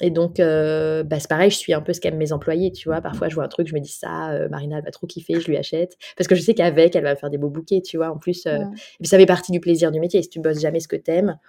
Et 0.01 0.09
donc, 0.09 0.41
euh, 0.41 1.03
bah, 1.03 1.21
c'est 1.21 1.29
pareil, 1.29 1.49
je 1.49 1.55
suis 1.55 1.73
un 1.73 1.79
peu 1.79 1.93
ce 1.93 2.01
qu'aiment 2.01 2.17
mes 2.17 2.33
employés, 2.33 2.73
tu 2.73 2.89
vois. 2.89 2.99
Parfois, 2.99 3.29
je 3.29 3.35
vois 3.35 3.45
un 3.45 3.47
truc, 3.47 3.67
je 3.67 3.73
me 3.73 3.79
dis 3.79 3.91
ça, 3.91 4.31
euh, 4.31 4.49
Marina, 4.49 4.79
elle 4.79 4.83
va 4.83 4.91
trop 4.91 5.07
kiffer, 5.07 5.39
je 5.39 5.47
lui 5.47 5.55
achète. 5.55 5.95
Parce 6.17 6.27
que 6.27 6.35
je 6.35 6.41
sais 6.41 6.53
qu'avec, 6.53 6.97
elle 6.97 7.03
va 7.03 7.15
faire 7.15 7.29
des 7.29 7.37
beaux 7.37 7.49
bouquets, 7.49 7.81
tu 7.81 7.95
vois. 7.95 8.09
En 8.09 8.17
plus, 8.17 8.45
et 8.45 8.59
puis 8.99 9.07
ça 9.07 9.17
fait 9.17 9.25
partie 9.25 9.53
du 9.53 9.61
plaisir 9.61 9.93
du 9.93 10.01
métier. 10.01 10.21
Si 10.21 10.27
tu 10.27 10.41
bosses 10.41 10.59
jamais 10.59 10.81
ce 10.81 10.89
que 10.89 10.97
t'aimes, 10.97 11.39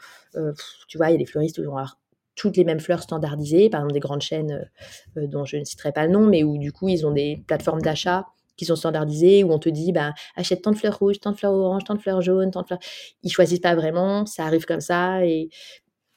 tu 0.86 0.98
vois, 0.98 1.08
il 1.08 1.12
y 1.12 1.14
a 1.16 1.18
des 1.18 1.26
fleuristes 1.26 1.58
où 1.58 1.62
ils 1.62 1.66
vont 1.66 1.72
avoir 1.72 1.98
toutes 2.36 2.56
les 2.56 2.64
mêmes 2.64 2.78
fleurs 2.78 3.02
standardisées, 3.02 3.68
par 3.70 3.80
exemple 3.80 3.94
des 3.94 4.00
grandes 4.00 4.20
chaînes 4.20 4.70
dont 5.16 5.44
je 5.44 5.56
ne 5.56 5.64
citerai 5.64 5.90
pas 5.90 6.06
le 6.06 6.12
nom, 6.12 6.26
mais 6.26 6.44
où 6.44 6.56
du 6.58 6.70
coup, 6.70 6.88
ils 6.88 7.04
ont 7.04 7.10
des 7.10 7.42
plateformes 7.48 7.82
d'achat 7.82 8.26
qui 8.56 8.64
sont 8.64 8.76
standardisés, 8.76 9.44
où 9.44 9.52
on 9.52 9.58
te 9.58 9.68
dit, 9.68 9.92
bah, 9.92 10.14
achète 10.36 10.62
tant 10.62 10.70
de 10.72 10.76
fleurs 10.76 10.98
rouges, 10.98 11.20
tant 11.20 11.32
de 11.32 11.36
fleurs 11.36 11.52
oranges, 11.52 11.84
tant 11.84 11.94
de 11.94 12.00
fleurs 12.00 12.22
jaunes, 12.22 12.50
tant 12.50 12.62
de 12.62 12.66
fleurs. 12.66 12.80
Ils 13.22 13.30
choisissent 13.30 13.60
pas 13.60 13.74
vraiment, 13.74 14.26
ça 14.26 14.44
arrive 14.44 14.64
comme 14.66 14.80
ça, 14.80 15.24
et 15.26 15.50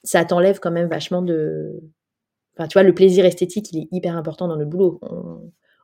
ça 0.04 0.24
t'enlève 0.24 0.60
quand 0.60 0.70
même 0.70 0.88
vachement 0.88 1.22
de. 1.22 1.80
Enfin, 2.56 2.68
tu 2.68 2.74
vois, 2.74 2.82
le 2.82 2.94
plaisir 2.94 3.24
esthétique, 3.24 3.72
il 3.72 3.80
est 3.82 3.88
hyper 3.92 4.16
important 4.16 4.48
dans 4.48 4.56
le 4.56 4.64
boulot. 4.66 5.00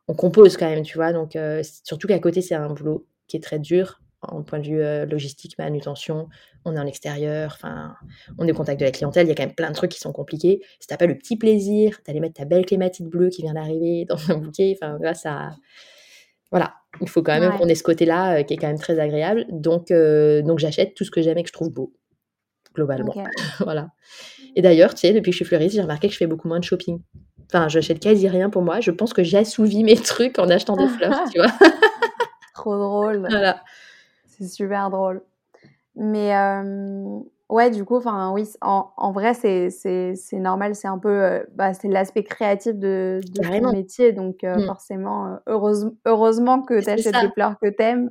On, 0.08 0.14
compose 0.14 0.56
quand 0.56 0.68
même, 0.68 0.82
tu 0.84 0.98
vois, 0.98 1.12
donc 1.12 1.36
euh, 1.36 1.62
surtout 1.84 2.06
qu'à 2.06 2.18
côté, 2.20 2.40
c'est 2.40 2.54
un 2.54 2.72
boulot 2.72 3.06
qui 3.26 3.36
est 3.36 3.40
très 3.40 3.58
dur 3.58 4.00
en 4.22 4.42
point 4.42 4.58
de 4.58 4.66
vue 4.66 4.80
euh, 4.80 5.06
logistique, 5.06 5.58
manutention, 5.58 6.28
on 6.64 6.74
est 6.74 6.78
en 6.78 6.86
extérieur, 6.86 7.52
enfin, 7.54 7.94
on 8.38 8.46
est 8.46 8.52
au 8.52 8.54
contact 8.54 8.80
de 8.80 8.84
la 8.84 8.90
clientèle, 8.90 9.26
il 9.26 9.28
y 9.28 9.32
a 9.32 9.34
quand 9.34 9.44
même 9.44 9.54
plein 9.54 9.70
de 9.70 9.74
trucs 9.74 9.92
qui 9.92 10.00
sont 10.00 10.12
compliqués. 10.12 10.60
Si 10.80 10.86
t'as 10.86 10.96
pas 10.96 11.06
le 11.06 11.16
petit 11.16 11.36
plaisir 11.36 11.98
d'aller 12.06 12.20
mettre 12.20 12.34
ta 12.34 12.44
belle 12.44 12.66
clématite 12.66 13.06
bleue 13.06 13.28
qui 13.28 13.42
vient 13.42 13.54
d'arriver 13.54 14.04
dans 14.04 14.30
un 14.30 14.36
bouquet, 14.36 14.76
enfin, 14.80 14.98
là, 15.00 15.14
ça, 15.14 15.50
voilà, 16.50 16.74
il 17.00 17.08
faut 17.08 17.22
quand 17.22 17.38
même 17.38 17.52
qu'on 17.58 17.68
ait 17.68 17.74
ce 17.74 17.82
côté-là 17.82 18.38
euh, 18.38 18.42
qui 18.42 18.54
est 18.54 18.56
quand 18.56 18.68
même 18.68 18.78
très 18.78 18.98
agréable. 18.98 19.46
Donc, 19.48 19.90
euh, 19.90 20.42
donc 20.42 20.58
j'achète 20.58 20.94
tout 20.94 21.04
ce 21.04 21.10
que 21.10 21.22
j'aime 21.22 21.38
et 21.38 21.42
que 21.42 21.48
je 21.48 21.52
trouve 21.52 21.70
beau, 21.70 21.92
globalement. 22.74 23.14
voilà. 23.60 23.88
Et 24.54 24.62
d'ailleurs, 24.62 24.94
tu 24.94 25.00
sais, 25.00 25.12
depuis 25.12 25.30
que 25.30 25.32
je 25.32 25.38
suis 25.38 25.44
fleuriste, 25.44 25.74
j'ai 25.74 25.82
remarqué 25.82 26.08
que 26.08 26.12
je 26.12 26.18
fais 26.18 26.26
beaucoup 26.26 26.48
moins 26.48 26.58
de 26.58 26.64
shopping. 26.64 27.00
Enfin, 27.46 27.68
j'achète 27.68 28.00
quasi 28.00 28.28
rien 28.28 28.50
pour 28.50 28.62
moi. 28.62 28.80
Je 28.80 28.90
pense 28.90 29.12
que 29.12 29.22
j'assouvis 29.22 29.84
mes 29.84 29.96
trucs 30.02 30.38
en 30.38 30.48
achetant 30.48 30.76
des 30.76 30.88
fleurs, 30.88 31.24
tu 31.32 31.38
vois. 31.38 31.52
Trop 32.54 32.76
drôle. 32.76 33.18
Voilà. 33.18 33.62
C'est 34.26 34.48
super 34.48 34.90
drôle. 34.90 35.22
Mais 35.94 36.34
euh, 36.36 37.18
Ouais, 37.48 37.70
du 37.70 37.84
coup, 37.84 37.96
enfin 37.96 38.32
oui, 38.32 38.44
en, 38.60 38.90
en 38.96 39.12
vrai, 39.12 39.32
c'est 39.34 40.18
normal, 40.32 40.74
c'est 40.74 40.88
un 40.88 40.98
peu, 40.98 41.22
euh, 41.22 41.44
bah, 41.54 41.74
c'est 41.74 41.86
l'aspect 41.86 42.24
créatif 42.24 42.74
de, 42.74 43.20
de 43.22 43.60
ton 43.60 43.72
métier, 43.72 44.12
donc 44.12 44.42
euh, 44.42 44.56
mmh. 44.56 44.66
forcément, 44.66 45.26
euh, 45.26 45.36
heureuse, 45.46 45.92
heureusement 46.06 46.62
que 46.62 46.82
tu 46.82 46.90
achètes 46.90 47.14
des 47.14 47.30
fleurs 47.34 47.54
que 47.62 47.68
t'aimes. 47.68 48.10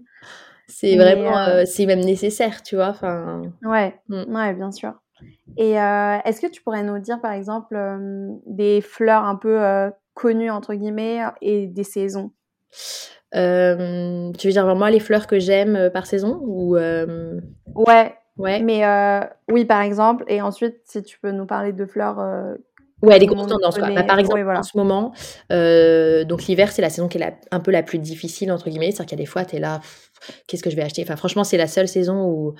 C'est 0.67 0.95
vraiment, 0.95 1.65
c'est 1.65 1.85
même 1.85 1.99
nécessaire, 1.99 2.63
tu 2.63 2.75
vois, 2.75 2.87
enfin. 2.87 3.41
Ouais, 3.63 3.99
mmh. 4.07 4.33
ouais, 4.33 4.53
bien 4.53 4.71
sûr. 4.71 4.93
Et 5.57 5.71
est-ce 5.71 6.39
que 6.39 6.47
tu 6.47 6.61
pourrais 6.61 6.83
nous 6.83 6.99
dire, 6.99 7.19
par 7.19 7.33
exemple, 7.33 7.77
des 8.45 8.79
fleurs 8.79 9.25
un 9.25 9.35
peu 9.35 9.59
connues 10.13 10.49
entre 10.49 10.73
guillemets 10.73 11.19
et 11.41 11.67
des 11.67 11.83
saisons? 11.83 12.31
Tu 13.33 13.37
veux 13.37 14.51
dire 14.51 14.65
vraiment 14.65 14.87
les 14.87 15.01
fleurs 15.01 15.27
que 15.27 15.39
j'aime 15.39 15.89
par 15.93 16.05
saison 16.05 16.39
ou 16.41 16.77
Ouais, 16.77 18.15
Ouais. 18.37 18.61
Mais 18.61 18.85
euh, 18.85 19.21
oui, 19.49 19.65
par 19.65 19.81
exemple. 19.81 20.25
Et 20.27 20.41
ensuite, 20.41 20.77
si 20.85 21.01
tu 21.03 21.19
peux 21.19 21.31
nous 21.31 21.45
parler 21.45 21.73
de 21.73 21.85
fleurs. 21.85 22.19
Euh, 22.19 22.55
ouais, 23.01 23.17
les 23.19 23.25
grosses 23.25 23.47
tendances. 23.47 23.77
Bah, 23.79 24.03
par 24.03 24.19
exemple, 24.19 24.47
en 24.49 24.63
ce 24.63 24.77
moment, 24.77 25.13
euh, 25.51 26.25
donc 26.25 26.45
l'hiver, 26.45 26.71
c'est 26.71 26.81
la 26.81 26.89
saison 26.89 27.07
qui 27.07 27.17
est 27.17 27.33
un 27.51 27.59
peu 27.59 27.71
la 27.71 27.83
plus 27.83 27.99
difficile, 27.99 28.51
entre 28.51 28.69
guillemets. 28.69 28.91
C'est-à-dire 28.91 29.05
qu'il 29.05 29.17
y 29.19 29.21
a 29.21 29.23
des 29.23 29.29
fois, 29.29 29.45
tu 29.45 29.55
es 29.55 29.59
là, 29.59 29.81
qu'est-ce 30.47 30.63
que 30.63 30.69
je 30.69 30.75
vais 30.75 30.83
acheter? 30.83 31.03
Enfin, 31.03 31.15
franchement, 31.15 31.43
c'est 31.43 31.57
la 31.57 31.67
seule 31.67 31.87
saison 31.87 32.25
où 32.25 32.55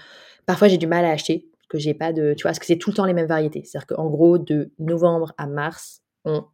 parfois 0.46 0.68
j'ai 0.68 0.78
du 0.78 0.88
mal 0.88 1.06
à 1.06 1.12
acheter. 1.12 1.50
Que 1.68 1.80
j'ai 1.80 1.96
pas 1.96 2.14
de. 2.14 2.36
Tu 2.36 2.44
vois, 2.44 2.50
parce 2.50 2.60
que 2.60 2.68
c'est 2.68 2.78
tout 2.78 2.92
le 2.92 2.96
temps 2.96 3.06
les 3.06 3.14
mêmes 3.14 3.26
variétés. 3.26 3.64
C'est-à-dire 3.66 3.88
qu'en 3.88 4.08
gros, 4.08 4.38
de 4.38 4.72
novembre 4.78 5.34
à 5.38 5.48
mars, 5.48 6.02
on 6.24 6.46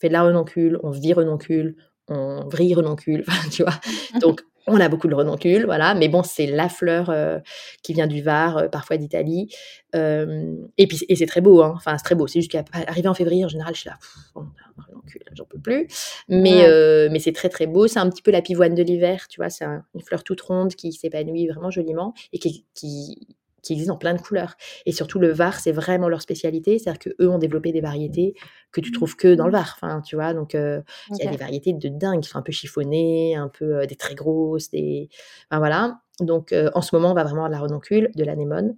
fait 0.00 0.08
de 0.08 0.12
la 0.12 0.22
renoncule, 0.22 0.78
on 0.84 0.90
vit 0.90 1.12
renoncule, 1.12 1.74
on 2.08 2.48
vrille 2.48 2.74
renoncule, 2.74 3.24
tu 3.52 3.62
vois. 3.64 3.74
Donc, 4.20 4.42
on 4.66 4.80
a 4.80 4.88
beaucoup 4.88 5.08
de 5.08 5.14
renoncule, 5.14 5.64
voilà, 5.64 5.94
mais 5.94 6.08
bon, 6.08 6.22
c'est 6.22 6.46
la 6.46 6.68
fleur 6.68 7.10
euh, 7.10 7.38
qui 7.82 7.92
vient 7.92 8.06
du 8.06 8.22
Var, 8.22 8.56
euh, 8.56 8.68
parfois 8.68 8.96
d'Italie. 8.96 9.48
Euh, 9.94 10.54
et 10.78 10.86
puis, 10.86 11.00
et 11.08 11.16
c'est 11.16 11.26
très 11.26 11.40
beau, 11.40 11.62
hein. 11.62 11.72
enfin, 11.76 11.96
c'est 11.98 12.04
très 12.04 12.14
beau. 12.14 12.26
C'est 12.26 12.40
juste 12.40 12.50
qu'arrivé 12.50 13.08
en 13.08 13.14
février, 13.14 13.44
en 13.44 13.48
général, 13.48 13.74
je 13.74 13.80
suis 13.80 13.90
là, 13.90 13.98
renoncule, 14.34 15.22
j'en 15.32 15.44
peux 15.44 15.58
plus. 15.58 15.88
Mais, 16.28 16.66
mais 17.10 17.18
c'est 17.18 17.32
très, 17.32 17.48
très 17.48 17.66
beau. 17.66 17.86
C'est 17.86 17.98
un 17.98 18.08
petit 18.08 18.22
peu 18.22 18.30
la 18.30 18.42
pivoine 18.42 18.74
de 18.74 18.82
l'hiver, 18.82 19.26
tu 19.28 19.40
vois, 19.40 19.50
c'est 19.50 19.64
une 19.64 20.02
fleur 20.02 20.24
toute 20.24 20.40
ronde 20.40 20.74
qui 20.74 20.92
s'épanouit 20.92 21.48
vraiment 21.48 21.70
joliment 21.70 22.14
et 22.32 22.38
qui, 22.38 22.64
qui 22.74 23.36
existent 23.68 23.94
en 23.94 23.98
plein 23.98 24.14
de 24.14 24.20
couleurs. 24.20 24.54
Et 24.86 24.92
surtout, 24.92 25.18
le 25.18 25.32
Var, 25.32 25.60
c'est 25.60 25.72
vraiment 25.72 26.08
leur 26.08 26.22
spécialité. 26.22 26.78
C'est-à-dire 26.78 26.98
qu'eux 26.98 27.28
ont 27.28 27.38
développé 27.38 27.72
des 27.72 27.80
variétés 27.80 28.34
que 28.72 28.80
tu 28.80 28.92
trouves 28.92 29.16
que 29.16 29.34
dans 29.34 29.46
le 29.46 29.52
Var. 29.52 29.76
Enfin, 29.76 30.00
tu 30.00 30.16
vois, 30.16 30.34
donc 30.34 30.54
euh, 30.54 30.80
il 31.10 31.24
y 31.24 31.26
a 31.26 31.30
des 31.30 31.36
variétés 31.36 31.72
de 31.72 31.88
dingue 31.88 32.20
qui 32.20 32.28
sont 32.28 32.38
un 32.38 32.42
peu 32.42 32.52
chiffonnées, 32.52 33.36
un 33.36 33.48
peu 33.48 33.78
euh, 33.78 33.86
des 33.86 33.96
très 33.96 34.14
grosses, 34.14 34.70
des. 34.70 35.08
Enfin, 35.50 35.58
voilà. 35.58 36.00
Donc, 36.20 36.52
euh, 36.52 36.70
en 36.74 36.82
ce 36.82 36.94
moment, 36.94 37.12
on 37.12 37.14
va 37.14 37.24
vraiment 37.24 37.44
à 37.44 37.48
la 37.48 37.58
renoncule, 37.58 38.10
de 38.14 38.24
l'anémone, 38.24 38.76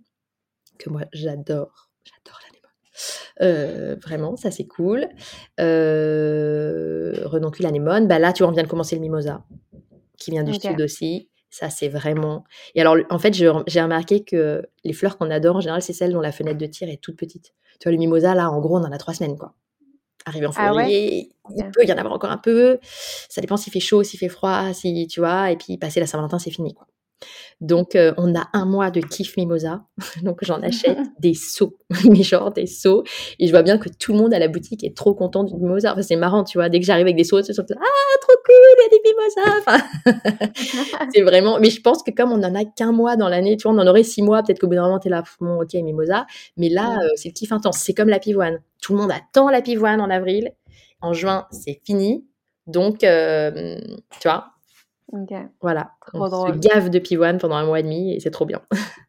que 0.79 0.91
moi, 0.91 1.03
j'adore. 1.13 1.91
J'adore 2.05 2.41
l'anémone. 3.41 4.01
vraiment, 4.01 4.37
ça 4.37 4.51
c'est 4.51 4.67
cool. 4.67 5.07
renoncule, 5.59 7.67
anémone. 7.67 8.09
Bah 8.09 8.19
là, 8.19 8.33
tu 8.33 8.43
vois, 8.43 8.51
on 8.51 8.55
vient 8.55 8.63
de 8.63 8.69
commencer 8.69 8.97
le 8.97 9.01
mimosa, 9.01 9.45
qui 10.19 10.31
vient 10.31 10.45
du 10.45 10.55
sud 10.55 10.81
aussi. 10.81 11.29
Ça, 11.53 11.69
c'est 11.69 11.91
vraiment. 11.91 12.45
Et 12.75 12.81
alors, 12.81 12.97
en 13.11 13.19
fait, 13.19 13.35
j'ai 13.35 13.49
remarqué 13.83 14.25
que 14.25 14.67
les 14.85 14.95
fleurs 14.95 15.19
qu'on 15.19 15.31
adore, 15.31 15.57
en 15.57 15.61
général, 15.61 15.83
c'est 15.83 15.93
celles 15.93 16.13
dont 16.13 16.23
la 16.23 16.33
fenêtre 16.33 16.57
de 16.57 16.65
tir 16.65 16.89
est 16.89 16.97
toute 16.97 17.19
petite. 17.19 17.53
Tu 17.79 17.85
vois, 17.85 17.93
le 17.93 17.99
mimosa, 17.99 18.35
là, 18.35 18.51
en 18.51 18.59
gros, 18.59 18.79
on 18.79 18.83
en 18.83 18.91
a 18.91 18.97
trois 18.97 19.13
semaines, 19.13 19.37
quoi. 19.37 19.53
Arrivé 20.25 20.47
en 20.47 20.53
ah 20.57 20.69
février, 20.69 21.29
il 21.55 21.71
peut 21.71 21.85
y 21.85 21.93
en 21.93 21.99
avoir 21.99 22.15
encore 22.15 22.31
un 22.31 22.39
peu. 22.39 22.79
Ça 22.83 23.43
dépend 23.43 23.59
s'il 23.59 23.71
fait 23.71 23.81
chaud, 23.81 24.03
s'il 24.03 24.19
fait 24.19 24.31
froid, 24.31 24.73
si, 24.73 25.07
tu 25.09 25.21
vois. 25.21 25.51
Et 25.51 25.57
puis, 25.59 25.77
passer 25.77 26.01
la 26.01 26.07
Saint-Valentin, 26.07 26.39
c'est 26.39 26.51
fini, 26.51 26.73
quoi. 26.73 26.87
Donc, 27.61 27.95
euh, 27.95 28.13
on 28.17 28.35
a 28.35 28.49
un 28.53 28.65
mois 28.65 28.91
de 28.91 29.01
kiff 29.01 29.37
mimosa. 29.37 29.85
Donc, 30.23 30.39
j'en 30.43 30.61
achète 30.63 30.99
des 31.21 31.35
seaux, 31.35 31.79
mais 32.11 32.23
genre 32.23 32.53
des 32.53 32.67
seaux. 32.67 33.05
Et 33.39 33.47
je 33.47 33.53
vois 33.53 33.63
bien 33.63 33.79
que 33.79 33.89
tout 33.89 34.13
le 34.13 34.19
monde 34.19 34.35
à 34.35 34.39
la 34.39 34.49
boutique 34.49 34.83
est 34.85 34.97
trop 34.97 35.15
content 35.15 35.45
du 35.45 35.55
mimosa. 35.55 35.93
Enfin, 35.93 36.03
c'est 36.03 36.17
marrant, 36.17 36.45
tu 36.45 36.59
vois. 36.59 36.69
Dès 36.69 36.81
que 36.81 36.87
j'arrive 36.87 37.07
avec 37.07 37.17
des 37.17 37.25
seaux, 37.25 37.41
c'est 37.43 37.53
ah, 37.53 38.19
trop 38.21 38.37
cool, 38.45 38.55
il 38.77 38.83
y 38.83 38.87
a 38.87 38.91
des 38.91 39.01
mimosas. 39.05 39.61
Enfin, 39.61 41.09
c'est 41.15 41.23
vraiment. 41.23 41.59
Mais 41.61 41.71
je 41.71 41.81
pense 41.81 42.03
que 42.03 42.11
comme 42.11 42.33
on 42.33 42.39
n'en 42.39 42.55
a 42.55 42.65
qu'un 42.65 42.93
mois 42.93 43.17
dans 43.17 43.29
l'année, 43.29 43.57
tu 43.57 43.69
vois, 43.69 43.73
on 43.73 43.79
en 43.79 43.87
aurait 43.87 44.03
six 44.03 44.23
mois, 44.23 44.43
peut-être 44.43 44.59
qu'au 44.59 44.67
bout 44.67 44.75
d'un 44.75 44.83
moment, 44.83 44.99
t'es 44.99 45.09
là, 45.09 45.23
bon, 45.41 45.63
ok, 45.63 45.75
mimosa. 45.75 46.27
Mais 46.57 46.69
là, 46.69 46.99
euh, 47.01 47.09
c'est 47.17 47.29
le 47.29 47.35
kiff 47.35 47.53
intense. 47.53 47.79
C'est 47.79 47.95
comme 47.95 48.09
la 48.09 48.19
pivoine. 48.19 48.61
Tout 48.81 48.95
le 48.95 49.01
monde 49.01 49.13
attend 49.13 49.51
la 49.51 49.63
pivoine 49.63 50.01
en 50.01 50.11
avril. 50.11 50.53
En 51.01 51.13
juin, 51.13 51.47
c'est 51.51 51.81
fini. 51.85 52.25
Donc, 52.67 53.03
euh, 53.05 53.77
tu 54.21 54.29
vois, 54.29 54.52
voilà. 55.61 55.93
on 56.15 56.29
se 56.29 56.59
gave 56.59 56.91
de 56.91 56.99
pivoine 56.99 57.39
pendant 57.39 57.57
un 57.57 57.67
mois 57.67 57.81
et 57.81 57.83
demi 57.83 58.15
et 58.15 58.21
c'est 58.21 58.31
trop 58.31 58.47
bien. 58.47 58.63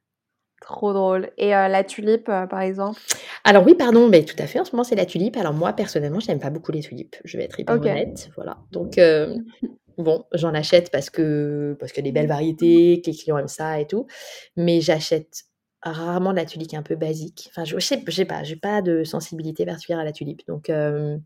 Trop 0.64 0.94
drôle. 0.94 1.30
Et 1.38 1.54
euh, 1.54 1.68
la 1.68 1.84
tulipe, 1.84 2.30
euh, 2.30 2.48
par 2.48 2.62
exemple? 2.62 3.00
Alors 3.44 3.66
oui, 3.66 3.76
pardon, 3.76 4.08
mais 4.08 4.24
tout 4.24 4.36
à 4.40 4.48
fait. 4.48 4.62
En 4.62 4.66
ce 4.66 4.72
moment, 4.72 4.86
c'est 4.86 4.96
la 4.96 5.06
tulipe. 5.06 5.36
Alors 5.36 5.54
moi, 5.54 5.74
personnellement, 5.74 6.22
je 6.22 6.30
n'aime 6.30 6.40
pas 6.40 6.52
beaucoup 6.52 6.72
les 6.72 6.80
tulipes. 6.80 7.18
Je 7.26 7.38
vais 7.38 7.44
être 7.44 7.60
hyper 7.60 7.76
honnête. 7.76 8.30
Voilà. 8.38 8.58
Donc, 8.72 8.98
euh, 8.98 9.36
bon, 9.98 10.24
j'en 10.32 10.54
achète 10.54 10.90
parce 10.90 11.10
que 11.10 11.76
parce 11.82 11.92
qu'il 11.92 12.06
y 12.06 12.08
a 12.08 12.10
des 12.10 12.14
belles 12.14 12.30
variétés, 12.30 13.02
que 13.02 13.12
les 13.12 13.18
clients 13.18 13.38
aiment 13.38 13.50
ça 13.50 13.82
et 13.82 13.88
tout. 13.88 14.08
Mais 14.56 14.80
j'achète 14.80 15.44
rarement 15.82 16.32
de 16.32 16.38
la 16.38 16.46
tulipe 16.46 16.74
un 16.76 16.82
peu 16.82 16.96
basique. 16.96 17.50
Enfin, 17.50 17.66
je, 17.66 17.76
ne 17.76 17.82
sais, 17.82 18.02
sais 18.10 18.26
pas, 18.26 18.44
j'ai 18.44 18.56
pas 18.56 18.82
de 18.82 19.04
sensibilité 19.04 19.66
particulière 19.66 20.00
à 20.00 20.06
la 20.06 20.14
tulipe. 20.14 20.48
Donc, 20.48 20.68
je 20.70 21.18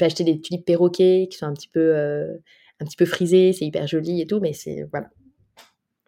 vais 0.00 0.06
acheter 0.06 0.24
des 0.24 0.40
tulipes 0.40 0.64
perroquets 0.64 1.28
qui 1.30 1.36
sont 1.36 1.44
un 1.44 1.52
petit 1.52 1.68
peu 1.68 2.40
un 2.80 2.84
petit 2.84 2.96
peu 2.96 3.06
frisé, 3.06 3.52
c'est 3.52 3.64
hyper 3.64 3.86
joli 3.86 4.20
et 4.20 4.26
tout, 4.26 4.40
mais 4.40 4.52
c'est 4.52 4.86
voilà. 4.90 5.08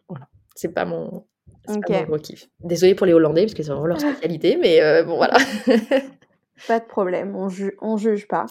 Voilà, 0.09 0.29
c'est 0.55 0.73
pas 0.73 0.85
mon 0.85 1.25
pas 1.67 2.01
mon 2.01 2.05
gros 2.05 2.19
kiff. 2.19 2.49
Désolée 2.61 2.95
pour 2.95 3.07
les 3.07 3.13
Hollandais 3.13 3.43
parce 3.43 3.55
que 3.55 3.63
c'est 3.63 3.71
vraiment 3.71 3.87
leur 3.87 4.01
spécialité, 4.01 4.57
mais 4.57 4.83
euh, 4.83 5.05
bon 5.05 5.17
voilà. 5.17 5.37
pas 6.69 6.81
de 6.81 6.85
problème, 6.87 7.37
on, 7.37 7.49
on 7.81 7.97
juge 7.97 8.27
pas. 8.29 8.47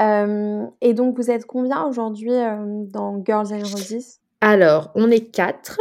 Euh, 0.00 0.66
et 0.80 0.94
donc 0.94 1.16
vous 1.16 1.30
êtes 1.30 1.46
combien 1.46 1.84
aujourd'hui 1.84 2.34
euh, 2.34 2.84
dans 2.86 3.22
Girls 3.24 3.52
and 3.52 3.62
Roses? 3.62 4.18
Alors, 4.40 4.90
on 4.94 5.10
est 5.10 5.30
quatre. 5.30 5.80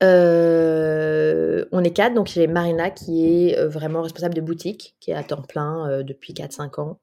on 0.00 1.84
est 1.84 1.94
quatre, 1.94 2.14
donc 2.14 2.26
j'ai 2.26 2.46
Marina 2.46 2.90
qui 2.90 3.48
est 3.48 3.64
vraiment 3.66 4.02
responsable 4.02 4.34
de 4.34 4.40
boutique, 4.40 4.96
qui 5.00 5.10
est 5.10 5.14
à 5.14 5.22
temps 5.22 5.42
plein 5.42 6.02
depuis 6.02 6.32
4-5 6.32 6.80
ans. 6.80 6.98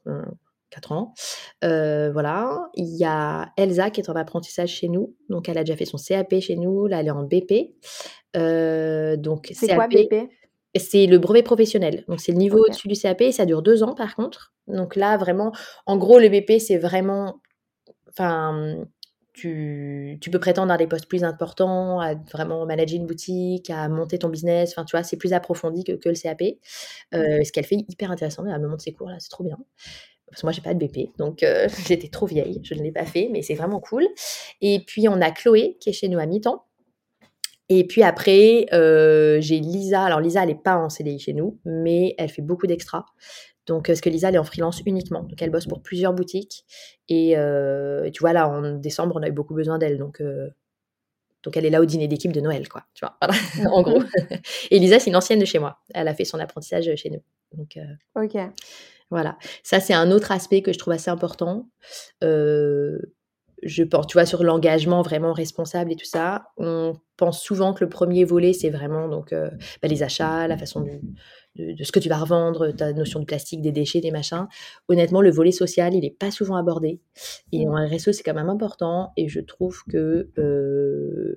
4 0.71 0.91
ans. 0.91 1.13
Euh, 1.63 2.11
voilà. 2.11 2.69
Il 2.73 2.97
y 2.97 3.05
a 3.05 3.51
Elsa 3.57 3.91
qui 3.91 4.01
est 4.01 4.09
en 4.09 4.15
apprentissage 4.15 4.69
chez 4.69 4.87
nous. 4.87 5.15
Donc, 5.29 5.49
elle 5.49 5.57
a 5.57 5.63
déjà 5.63 5.75
fait 5.75 5.85
son 5.85 5.97
CAP 5.97 6.39
chez 6.39 6.55
nous. 6.55 6.87
Là, 6.87 7.01
elle 7.01 7.07
est 7.07 7.11
en 7.11 7.23
BP. 7.23 7.75
Euh, 8.35 9.17
donc, 9.17 9.51
c'est 9.53 9.75
quoi 9.75 9.87
BP 9.87 10.29
C'est 10.75 11.05
le 11.05 11.19
brevet 11.19 11.43
professionnel. 11.43 12.03
Donc, 12.07 12.19
c'est 12.21 12.31
le 12.31 12.37
niveau 12.37 12.59
au-dessus 12.65 12.87
du 12.87 12.95
CAP 12.95 13.21
et 13.21 13.31
ça 13.31 13.45
dure 13.45 13.61
deux 13.61 13.83
ans 13.83 13.93
par 13.93 14.15
contre. 14.15 14.53
Donc, 14.67 14.95
là, 14.95 15.17
vraiment, 15.17 15.51
en 15.85 15.97
gros, 15.97 16.19
le 16.19 16.29
BP, 16.29 16.59
c'est 16.59 16.77
vraiment. 16.77 17.41
Enfin, 18.09 18.85
tu, 19.33 20.17
tu 20.19 20.29
peux 20.29 20.39
prétendre 20.39 20.73
à 20.73 20.77
des 20.77 20.87
postes 20.87 21.07
plus 21.07 21.23
importants, 21.23 21.99
à 21.99 22.15
vraiment 22.15 22.65
manager 22.65 22.97
une 22.97 23.07
boutique, 23.07 23.69
à 23.69 23.87
monter 23.87 24.19
ton 24.19 24.29
business. 24.29 24.71
Enfin, 24.71 24.83
tu 24.85 24.95
vois, 24.95 25.03
c'est 25.03 25.17
plus 25.17 25.33
approfondi 25.33 25.83
que, 25.83 25.93
que 25.93 26.09
le 26.09 26.15
CAP. 26.15 26.41
Euh, 27.13 27.43
ce 27.43 27.51
qu'elle 27.51 27.65
fait 27.65 27.77
hyper 27.87 28.11
intéressant. 28.11 28.45
Elle 28.45 28.61
me 28.61 28.67
montre 28.67 28.83
ses 28.83 28.93
cours 28.93 29.09
là, 29.09 29.17
c'est 29.19 29.29
trop 29.29 29.43
bien. 29.43 29.57
Parce 30.31 30.41
que 30.41 30.45
moi, 30.45 30.53
j'ai 30.53 30.61
pas 30.61 30.73
de 30.73 30.79
BP, 30.79 31.17
donc 31.17 31.43
euh, 31.43 31.67
j'étais 31.87 32.07
trop 32.07 32.25
vieille, 32.25 32.61
je 32.63 32.73
ne 32.73 32.81
l'ai 32.81 32.91
pas 32.91 33.05
fait, 33.05 33.29
mais 33.31 33.41
c'est 33.41 33.53
vraiment 33.53 33.79
cool. 33.79 34.07
Et 34.61 34.79
puis, 34.79 35.07
on 35.09 35.21
a 35.21 35.29
Chloé 35.31 35.77
qui 35.79 35.89
est 35.89 35.93
chez 35.93 36.07
nous 36.07 36.19
à 36.19 36.25
mi-temps. 36.25 36.65
Et 37.67 37.85
puis 37.85 38.03
après, 38.03 38.65
euh, 38.73 39.39
j'ai 39.39 39.59
Lisa. 39.59 40.03
Alors, 40.03 40.19
Lisa, 40.19 40.41
elle 40.43 40.49
n'est 40.49 40.55
pas 40.55 40.75
en 40.75 40.89
CDI 40.89 41.19
chez 41.19 41.33
nous, 41.33 41.59
mais 41.65 42.15
elle 42.17 42.29
fait 42.29 42.41
beaucoup 42.41 42.67
d'extras. 42.67 43.05
Donc, 43.65 43.87
parce 43.87 44.01
que 44.01 44.09
Lisa, 44.09 44.29
elle 44.29 44.35
est 44.35 44.39
en 44.39 44.43
freelance 44.43 44.81
uniquement. 44.85 45.23
Donc, 45.23 45.41
elle 45.41 45.51
bosse 45.51 45.67
pour 45.67 45.81
plusieurs 45.81 46.13
boutiques. 46.13 46.65
Et 47.07 47.35
tu 48.13 48.19
vois, 48.19 48.33
là, 48.33 48.49
en 48.49 48.73
décembre, 48.73 49.15
on 49.17 49.23
a 49.23 49.27
eu 49.29 49.31
beaucoup 49.31 49.53
besoin 49.53 49.77
d'elle. 49.77 49.97
Donc, 49.97 50.21
donc, 51.43 51.57
elle 51.57 51.65
est 51.65 51.69
là 51.69 51.81
au 51.81 51.85
dîner 51.85 52.09
d'équipe 52.09 52.33
de 52.33 52.41
Noël, 52.41 52.67
quoi. 52.67 52.83
Tu 52.93 53.05
vois, 53.05 53.17
en 53.71 53.81
gros. 53.81 54.03
Et 54.71 54.79
Lisa, 54.79 54.99
c'est 54.99 55.09
une 55.09 55.15
ancienne 55.15 55.39
de 55.39 55.45
chez 55.45 55.59
moi. 55.59 55.79
Elle 55.93 56.09
a 56.09 56.13
fait 56.13 56.25
son 56.25 56.39
apprentissage 56.39 56.93
chez 56.95 57.09
nous. 57.09 57.21
Donc, 57.53 57.79
ok. 58.15 58.37
Voilà. 59.11 59.37
Ça, 59.63 59.79
c'est 59.79 59.93
un 59.93 60.09
autre 60.11 60.31
aspect 60.31 60.61
que 60.61 60.73
je 60.73 60.79
trouve 60.79 60.93
assez 60.93 61.11
important. 61.11 61.69
je 62.21 63.83
pense, 63.83 64.07
tu 64.07 64.13
vois, 64.13 64.25
sur 64.25 64.43
l'engagement 64.43 65.03
vraiment 65.03 65.33
responsable 65.33 65.91
et 65.91 65.95
tout 65.95 66.05
ça, 66.05 66.45
on 66.57 66.95
pense 67.17 67.43
souvent 67.43 67.73
que 67.73 67.83
le 67.83 67.89
premier 67.89 68.25
volet, 68.25 68.53
c'est 68.53 68.71
vraiment 68.71 69.07
donc 69.07 69.31
bah, 69.31 69.87
les 69.87 70.01
achats, 70.01 70.47
la 70.47 70.57
façon 70.57 70.81
de, 70.81 70.99
de, 71.55 71.83
ce 71.83 71.91
que 71.91 71.99
tu 71.99 72.09
vas 72.09 72.17
revendre, 72.17 72.71
ta 72.71 72.93
notion 72.93 73.19
de 73.19 73.25
plastique, 73.25 73.61
des 73.61 73.71
déchets, 73.71 74.01
des 74.01 74.11
machins. 74.11 74.47
Honnêtement, 74.87 75.21
le 75.21 75.31
volet 75.31 75.51
social, 75.51 75.93
il 75.93 76.01
n'est 76.01 76.15
pas 76.17 76.31
souvent 76.31 76.55
abordé. 76.55 77.01
Et 77.51 77.67
en 77.67 77.73
RSE, 77.73 78.11
c'est 78.11 78.23
quand 78.23 78.33
même 78.33 78.49
important. 78.49 79.11
Et 79.17 79.27
je 79.27 79.39
trouve 79.39 79.83
que 79.89 80.29
euh, 80.37 81.35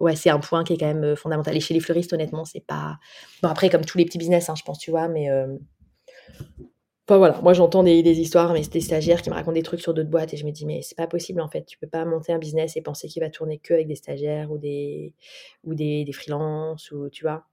ouais, 0.00 0.16
c'est 0.16 0.30
un 0.30 0.40
point 0.40 0.64
qui 0.64 0.72
est 0.72 0.78
quand 0.78 0.86
même 0.86 1.04
euh, 1.04 1.16
fondamental. 1.16 1.56
Et 1.56 1.60
chez 1.60 1.74
les 1.74 1.80
fleuristes, 1.80 2.12
honnêtement, 2.12 2.44
c'est 2.44 2.64
pas. 2.66 2.98
Bon, 3.42 3.48
après, 3.48 3.68
comme 3.68 3.84
tous 3.84 3.98
les 3.98 4.04
petits 4.04 4.18
business, 4.18 4.48
hein, 4.48 4.54
je 4.56 4.62
pense, 4.62 4.78
tu 4.78 4.90
vois, 4.90 5.08
mais. 5.08 5.30
Euh... 5.30 5.56
Enfin, 7.10 7.18
voilà, 7.18 7.40
moi 7.42 7.54
j'entends 7.54 7.82
des, 7.82 8.04
des, 8.04 8.20
histoires, 8.20 8.52
mais 8.52 8.62
c'est 8.62 8.72
des 8.72 8.80
stagiaires 8.80 9.20
qui 9.20 9.30
me 9.30 9.34
racontent 9.34 9.54
des 9.54 9.64
trucs 9.64 9.80
sur 9.80 9.92
d'autres 9.92 10.08
boîtes 10.08 10.32
et 10.32 10.36
je 10.36 10.46
me 10.46 10.52
dis, 10.52 10.64
mais 10.64 10.80
c'est 10.82 10.96
pas 10.96 11.08
possible 11.08 11.40
en 11.40 11.48
fait. 11.48 11.64
Tu 11.64 11.76
peux 11.76 11.88
pas 11.88 12.04
monter 12.04 12.32
un 12.32 12.38
business 12.38 12.76
et 12.76 12.82
penser 12.82 13.08
qu'il 13.08 13.20
va 13.20 13.30
tourner 13.30 13.58
que 13.58 13.74
avec 13.74 13.88
des 13.88 13.96
stagiaires 13.96 14.52
ou 14.52 14.58
des, 14.58 15.12
ou 15.64 15.74
des, 15.74 16.04
des 16.04 16.12
freelances 16.12 16.92
ou 16.92 17.10
tu 17.10 17.24
vois. 17.24 17.46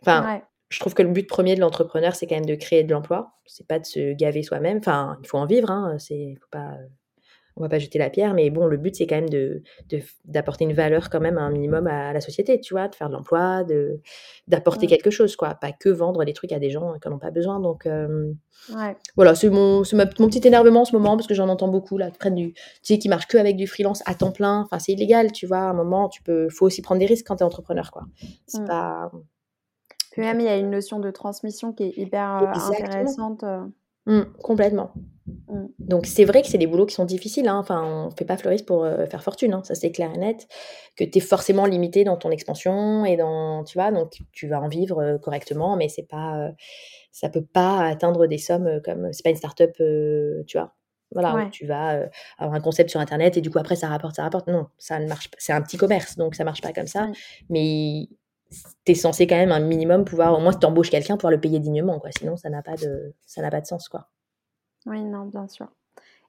Enfin, 0.00 0.42
je 0.68 0.80
trouve 0.80 0.94
que 0.94 1.02
le 1.02 1.10
but 1.10 1.28
premier 1.28 1.54
de 1.54 1.60
l'entrepreneur, 1.60 2.16
c'est 2.16 2.26
quand 2.26 2.34
même 2.34 2.44
de 2.44 2.56
créer 2.56 2.82
de 2.82 2.92
l'emploi. 2.92 3.34
C'est 3.46 3.68
pas 3.68 3.78
de 3.78 3.86
se 3.86 4.14
gaver 4.14 4.42
soi-même. 4.42 4.78
Enfin, 4.78 5.16
il 5.22 5.28
faut 5.28 5.38
en 5.38 5.46
vivre. 5.46 5.70
Hein. 5.70 5.96
C'est, 6.00 6.34
faut 6.40 6.48
pas, 6.50 6.72
on 7.56 7.62
va 7.62 7.68
pas 7.68 7.78
jeter 7.78 7.98
la 7.98 8.10
pierre, 8.10 8.34
mais 8.34 8.50
bon, 8.50 8.66
le 8.66 8.76
but 8.76 8.96
c'est 8.96 9.06
quand 9.06 9.14
même 9.14 9.28
de, 9.28 9.62
d'apporter 10.24 10.64
une 10.64 10.72
valeur 10.72 11.08
quand 11.08 11.20
même 11.20 11.38
un 11.38 11.50
minimum 11.50 11.86
à 11.86 12.12
la 12.12 12.20
société, 12.20 12.60
tu 12.60 12.74
vois, 12.74 12.88
de 12.88 12.94
faire 12.94 13.08
de 13.08 13.14
l'emploi, 13.14 13.62
de 13.64 14.00
d'apporter 14.48 14.86
quelque 14.86 15.10
chose, 15.10 15.36
quoi. 15.36 15.54
Pas 15.54 15.72
que 15.72 15.88
vendre 15.88 16.24
des 16.24 16.32
trucs 16.32 16.52
à 16.52 16.58
des 16.58 16.70
gens 16.70 16.94
qui 16.98 17.08
n'en 17.08 17.16
ont 17.16 17.18
pas 17.18 17.30
besoin. 17.30 17.60
Donc 17.60 17.86
euh, 17.86 18.32
voilà, 19.14 19.34
c'est 19.34 19.50
mon, 19.50 19.84
c'est 19.84 19.96
mon 19.96 20.28
petit 20.28 20.46
énervement 20.46 20.80
en 20.80 20.84
ce 20.84 20.96
moment 20.96 21.16
parce 21.16 21.28
que 21.28 21.34
j'en 21.34 21.48
entends 21.48 21.68
beaucoup 21.68 21.96
là, 21.96 22.10
qui 22.10 22.18
prennent 22.18 22.34
du, 22.34 22.54
tu 22.54 22.60
sais, 22.82 22.98
qui 22.98 23.08
marchent 23.08 23.28
que 23.28 23.38
avec 23.38 23.56
du 23.56 23.66
freelance 23.66 24.02
à 24.06 24.14
temps 24.14 24.32
plein. 24.32 24.62
Enfin, 24.62 24.78
c'est 24.78 24.92
illégal, 24.92 25.30
tu 25.30 25.46
vois. 25.46 25.58
À 25.58 25.70
un 25.70 25.74
moment, 25.74 26.08
tu 26.08 26.22
peux, 26.22 26.48
faut 26.48 26.66
aussi 26.66 26.82
prendre 26.82 26.98
des 26.98 27.06
risques 27.06 27.26
quand 27.26 27.36
tu 27.36 27.42
es 27.42 27.46
entrepreneur, 27.46 27.90
quoi. 27.92 28.02
C'est 28.46 28.62
mmh. 28.62 28.66
pas 28.66 29.10
puis 30.14 30.22
même, 30.22 30.38
il 30.38 30.46
y 30.46 30.48
a 30.48 30.56
une 30.56 30.70
notion 30.70 31.00
de 31.00 31.10
transmission 31.10 31.72
qui 31.72 31.82
est 31.82 31.98
hyper 31.98 32.36
euh, 32.40 32.46
intéressante. 32.70 33.42
Euh. 34.08 34.20
Mmh, 34.20 34.32
complètement. 34.42 34.92
Mmh. 35.48 35.66
Donc 35.78 36.06
c'est 36.06 36.24
vrai 36.24 36.42
que 36.42 36.48
c'est 36.48 36.58
des 36.58 36.66
boulots 36.66 36.86
qui 36.86 36.94
sont 36.94 37.04
difficiles. 37.04 37.48
Hein. 37.48 37.58
Enfin, 37.58 37.82
on 37.82 38.10
ne 38.10 38.14
fait 38.14 38.24
pas 38.24 38.36
fleuriste 38.36 38.66
pour 38.66 38.84
euh, 38.84 39.06
faire 39.06 39.22
fortune, 39.22 39.54
hein. 39.54 39.62
ça 39.64 39.74
c'est 39.74 39.90
clair 39.90 40.10
et 40.14 40.18
net. 40.18 40.46
Que 40.96 41.04
tu 41.04 41.18
es 41.18 41.20
forcément 41.20 41.66
limité 41.66 42.04
dans 42.04 42.16
ton 42.16 42.30
expansion 42.30 43.04
et 43.04 43.16
dans, 43.16 43.64
tu 43.64 43.78
vois, 43.78 43.90
donc 43.90 44.12
tu 44.32 44.46
vas 44.48 44.60
en 44.60 44.68
vivre 44.68 45.18
correctement, 45.22 45.76
mais 45.76 45.88
c'est 45.88 46.06
pas, 46.06 46.50
ça 47.12 47.28
peut 47.28 47.44
pas 47.44 47.86
atteindre 47.86 48.26
des 48.26 48.38
sommes 48.38 48.80
comme, 48.84 49.12
c'est 49.12 49.22
pas 49.22 49.30
une 49.30 49.36
start-up, 49.36 49.72
tu 50.46 50.58
vois. 50.58 50.74
Voilà, 51.12 51.48
tu 51.52 51.64
vas 51.64 52.08
avoir 52.38 52.56
un 52.56 52.60
concept 52.60 52.90
sur 52.90 52.98
internet 52.98 53.36
et 53.36 53.40
du 53.40 53.48
coup 53.48 53.58
après 53.60 53.76
ça 53.76 53.86
rapporte, 53.86 54.16
ça 54.16 54.24
rapporte. 54.24 54.48
Non, 54.48 54.66
ça 54.78 54.98
ne 54.98 55.06
marche 55.06 55.30
pas. 55.30 55.36
C'est 55.38 55.52
un 55.52 55.62
petit 55.62 55.76
commerce, 55.76 56.16
donc 56.16 56.34
ça 56.34 56.42
marche 56.42 56.60
pas 56.60 56.72
comme 56.72 56.88
ça. 56.88 57.08
Mais 57.48 58.08
tu 58.84 58.92
es 58.92 58.94
censé 58.94 59.26
quand 59.26 59.36
même 59.36 59.52
un 59.52 59.60
minimum 59.60 60.04
pouvoir, 60.04 60.36
au 60.36 60.40
moins 60.40 60.52
si 60.52 60.58
tu 60.58 60.66
embauches 60.66 60.90
quelqu'un, 60.90 61.16
pouvoir 61.16 61.32
le 61.32 61.40
payer 61.40 61.58
dignement, 61.58 61.98
quoi. 61.98 62.10
Sinon, 62.16 62.36
ça 62.36 62.50
n'a 62.50 62.62
pas 62.62 62.76
de, 62.76 63.14
ça 63.26 63.42
n'a 63.42 63.50
pas 63.50 63.60
de 63.60 63.66
sens, 63.66 63.88
quoi. 63.88 64.08
Oui, 64.86 65.02
non, 65.02 65.26
bien 65.26 65.48
sûr. 65.48 65.68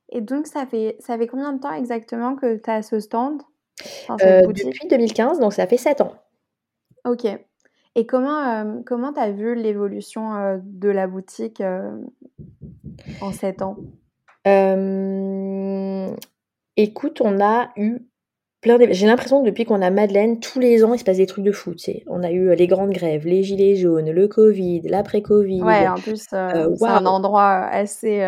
Et 0.09 0.21
donc, 0.21 0.47
ça 0.47 0.65
fait, 0.65 0.95
ça 0.99 1.17
fait 1.17 1.27
combien 1.27 1.53
de 1.53 1.59
temps 1.59 1.73
exactement 1.73 2.35
que 2.35 2.57
tu 2.57 2.69
as 2.69 2.81
ce 2.83 2.99
stand? 2.99 3.41
Euh, 4.09 4.41
Depuis 4.47 4.87
2015, 4.87 5.39
donc 5.39 5.53
ça 5.53 5.67
fait 5.67 5.77
7 5.77 6.01
ans. 6.01 6.13
Ok. 7.05 7.25
Et 7.97 8.05
comment 8.05 8.41
euh, 8.41 8.81
comment 8.85 9.13
tu 9.13 9.19
as 9.19 9.31
vu 9.31 9.55
l'évolution 9.55 10.35
euh, 10.35 10.57
de 10.61 10.89
la 10.89 11.07
boutique 11.07 11.61
en 13.21 13.31
7 13.31 13.61
ans? 13.61 13.77
Écoute, 16.77 17.21
on 17.21 17.39
a 17.41 17.69
eu 17.77 17.99
j'ai 18.65 19.05
l'impression 19.05 19.41
que 19.41 19.45
depuis 19.45 19.65
qu'on 19.65 19.81
a 19.81 19.89
Madeleine, 19.89 20.39
tous 20.39 20.59
les 20.59 20.83
ans, 20.83 20.93
il 20.93 20.99
se 20.99 21.03
passe 21.03 21.17
des 21.17 21.27
trucs 21.27 21.43
de 21.43 21.51
fou, 21.51 21.71
tu 21.71 21.83
sais. 21.83 22.03
On 22.07 22.23
a 22.23 22.31
eu 22.31 22.49
euh, 22.49 22.55
les 22.55 22.67
grandes 22.67 22.91
grèves, 22.91 23.25
les 23.25 23.43
gilets 23.43 23.75
jaunes, 23.75 24.09
le 24.09 24.27
Covid, 24.27 24.81
l'après-Covid. 24.85 25.61
Ouais, 25.61 25.87
en 25.87 25.95
plus, 25.95 26.25
euh, 26.33 26.69
euh, 26.69 26.75
c'est 26.75 26.87
un 26.87 27.05
endroit 27.05 27.65
assez 27.65 28.27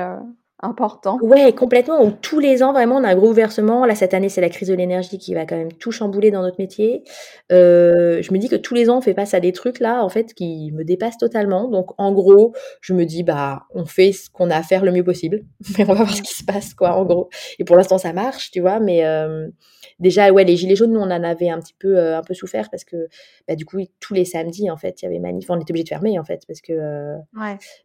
important. 0.62 1.20
Ouais, 1.22 1.54
complètement. 1.54 2.04
Donc, 2.04 2.22
tous 2.22 2.40
les 2.40 2.64
ans, 2.64 2.74
vraiment, 2.74 2.98
on 2.98 3.04
a 3.04 3.10
un 3.10 3.16
gros 3.16 3.32
versement. 3.32 3.86
Là, 3.86 3.96
cette 3.96 4.14
année, 4.14 4.30
c'est 4.30 4.42
la 4.42 4.50
crise 4.50 4.68
de 4.68 4.74
l'énergie 4.74 5.20
qui 5.20 5.34
va 5.34 5.46
quand 5.46 5.56
même 5.56 5.72
tout 5.72 5.92
chambouler 5.92 6.32
dans 6.32 6.42
notre 6.42 6.60
métier. 6.60 7.04
je 7.50 8.34
me 8.34 8.38
dis 8.38 8.50
que 8.50 8.56
tous 8.56 8.74
les 8.74 8.90
ans, 8.90 8.98
on 8.98 9.02
fait 9.02 9.14
face 9.14 9.34
à 9.34 9.40
des 9.40 9.54
trucs 9.54 9.80
là, 9.80 10.04
en 10.04 10.10
fait, 10.10 10.34
qui 10.34 10.72
me 10.74 10.84
dépassent 10.84 11.18
totalement. 11.18 11.68
Donc, 11.68 11.92
en 11.98 12.12
gros, 12.12 12.54
je 12.82 12.94
me 12.94 13.06
dis, 13.06 13.24
bah, 13.24 13.64
on 13.74 13.86
fait 13.86 14.12
ce 14.12 14.30
qu'on 14.30 14.50
a 14.50 14.58
à 14.58 14.64
faire 14.64 14.84
le 14.84 14.92
mieux 14.92 15.04
possible. 15.04 15.42
Mais 15.78 15.84
on 15.86 15.94
va 15.94 15.96
voir 15.96 16.14
ce 16.14 16.22
qui 16.22 16.34
se 16.34 16.44
passe, 16.44 16.74
quoi, 16.74 16.94
en 16.94 17.06
gros. 17.06 17.30
Et 17.60 17.64
pour 17.64 17.76
l'instant, 17.76 17.98
ça 17.98 18.14
marche, 18.14 18.52
tu 18.52 18.62
vois. 18.62 18.80
Mais 18.80 19.04
déjà, 20.00 20.32
ouais, 20.32 20.44
les 20.44 20.56
gilets 20.56 20.76
jaunes, 20.76 20.92
nous, 20.92 21.00
on 21.00 21.04
en 21.04 21.24
avait 21.24 21.50
un 21.50 21.60
petit 21.60 21.74
peu, 21.78 21.98
euh, 21.98 22.18
un 22.18 22.22
peu 22.22 22.34
souffert 22.34 22.70
parce 22.70 22.84
que, 22.84 23.08
bah, 23.48 23.56
du 23.56 23.66
coup, 23.66 23.80
tous 24.00 24.14
les 24.14 24.26
samedis, 24.26 24.70
en 24.70 24.78
fait, 24.78 25.02
il 25.02 25.06
y 25.06 25.08
avait 25.08 25.20
manif. 25.20 25.50
On 25.50 25.60
était 25.60 25.72
obligé 25.72 25.84
de 25.84 25.90
fermer, 25.90 26.20
en 26.20 26.24
fait, 26.24 26.44
parce 26.48 26.62
que, 26.62 26.74
euh, 26.74 27.18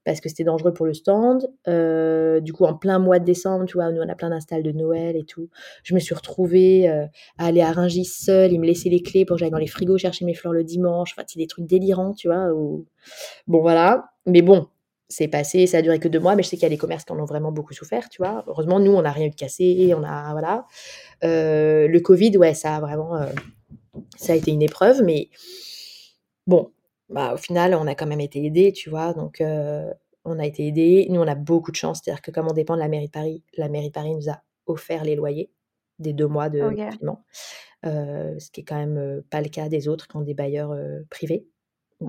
parce 0.05 0.21
que 0.21 0.29
c'était 0.29 0.45
dangereux 0.45 0.73
pour 0.73 0.87
le 0.87 0.95
stand. 0.95 1.49
Euh, 1.69 2.41
du 2.41 2.53
coup, 2.53 2.65
en 2.65 2.75
plein 2.75 2.99
mois 2.99 3.19
de 3.19 3.25
décembre, 3.25 3.65
tu 3.67 3.75
vois, 3.75 3.91
nous, 3.93 4.03
on 4.03 4.09
a 4.09 4.15
plein 4.15 4.31
d'installs 4.31 4.63
de 4.63 4.73
Noël 4.73 5.17
et 5.17 5.25
tout. 5.25 5.49
Je 5.83 5.95
me 5.95 6.01
suis 6.01 6.15
retrouvée 6.15 6.89
à 6.89 7.09
aller 7.39 7.63
à 7.63 7.73
Rungis 7.73 8.05
seule. 8.05 8.53
Ils 8.53 8.61
me 8.61 8.67
laissaient 8.67 8.91
les 8.91 9.03
clés 9.03 9.25
pour 9.25 9.37
que 9.37 9.41
j'aille 9.41 9.51
dans 9.51 9.59
les 9.59 9.67
frigos 9.67 9.99
chercher 9.99 10.25
mes 10.25 10.35
fleurs 10.35 10.53
le 10.53 10.65
dimanche. 10.65 11.13
Enfin, 11.17 11.25
c'est 11.27 11.39
des 11.39 11.47
trucs 11.47 11.67
délirants, 11.67 12.15
tu 12.15 12.29
vois. 12.29 12.49
Bon, 13.47 13.61
voilà. 13.61 14.11
Mais 14.27 14.43
bon, 14.43 14.69
c'est 15.13 15.29
passé, 15.29 15.67
ça 15.67 15.79
a 15.79 15.83
duré 15.83 15.99
que 15.99 16.09
deux 16.09 16.19
mois, 16.19 16.35
mais 16.35 16.43
je 16.43 16.49
sais 16.49 16.57
qu'il 16.57 16.65
y 16.65 16.67
a 16.67 16.71
des 16.71 16.79
commerces 16.79 17.05
qui 17.05 17.13
en 17.13 17.19
ont 17.19 17.27
vraiment 17.27 17.53
beaucoup 17.53 17.75
souffert, 17.75 18.09
tu 18.09 18.23
vois. 18.23 18.45
Heureusement, 18.47 18.81
nous, 18.81 18.93
on 18.93 19.03
n'a 19.03 19.13
rien 19.13 19.27
eu 19.27 19.31
de 19.31 19.35
cassé, 19.35 19.93
on 19.97 20.03
a, 20.03 20.33
voilà. 20.33 20.67
Euh, 21.23 21.87
le 21.87 22.01
Covid, 22.01 22.37
ouais, 22.39 22.55
ça 22.55 22.77
a 22.77 22.81
vraiment, 22.81 23.17
euh, 23.17 23.27
ça 24.17 24.33
a 24.33 24.37
été 24.37 24.51
une 24.51 24.63
épreuve, 24.63 25.03
mais 25.03 25.29
bon, 26.47 26.73
bah, 27.11 27.35
au 27.35 27.37
final, 27.37 27.75
on 27.75 27.87
a 27.87 27.95
quand 27.95 28.07
même 28.07 28.21
été 28.21 28.45
aidés, 28.45 28.73
tu 28.73 28.89
vois, 28.89 29.13
donc 29.13 29.41
euh, 29.41 29.93
on 30.25 30.39
a 30.39 30.47
été 30.47 30.67
aidés. 30.67 31.07
Nous, 31.11 31.21
on 31.21 31.29
a 31.29 31.35
beaucoup 31.35 31.71
de 31.71 31.77
chance, 31.77 32.01
c'est-à-dire 32.03 32.23
que 32.23 32.31
comme 32.31 32.49
on 32.49 32.55
dépend 32.55 32.75
de 32.75 32.81
la 32.81 32.89
mairie 32.89 33.07
de 33.07 33.13
Paris, 33.13 33.43
la 33.57 33.69
mairie 33.69 33.89
de 33.89 33.93
Paris 33.93 34.15
nous 34.15 34.31
a 34.31 34.43
offert 34.67 35.05
les 35.05 35.15
loyers 35.15 35.51
des 35.99 36.15
deux 36.15 36.27
mois 36.27 36.49
de 36.49 36.63
confinement, 36.63 37.25
ce 37.85 38.51
qui 38.51 38.63
est 38.63 38.65
quand 38.65 38.79
même 38.79 39.23
pas 39.31 39.41
le 39.41 39.49
cas 39.49 39.69
des 39.69 39.89
autres 39.89 40.09
qui 40.09 40.17
ont 40.17 40.23
des 40.23 40.35
bailleurs 40.35 40.75
privés. 41.11 41.47
Mmh. 42.03 42.09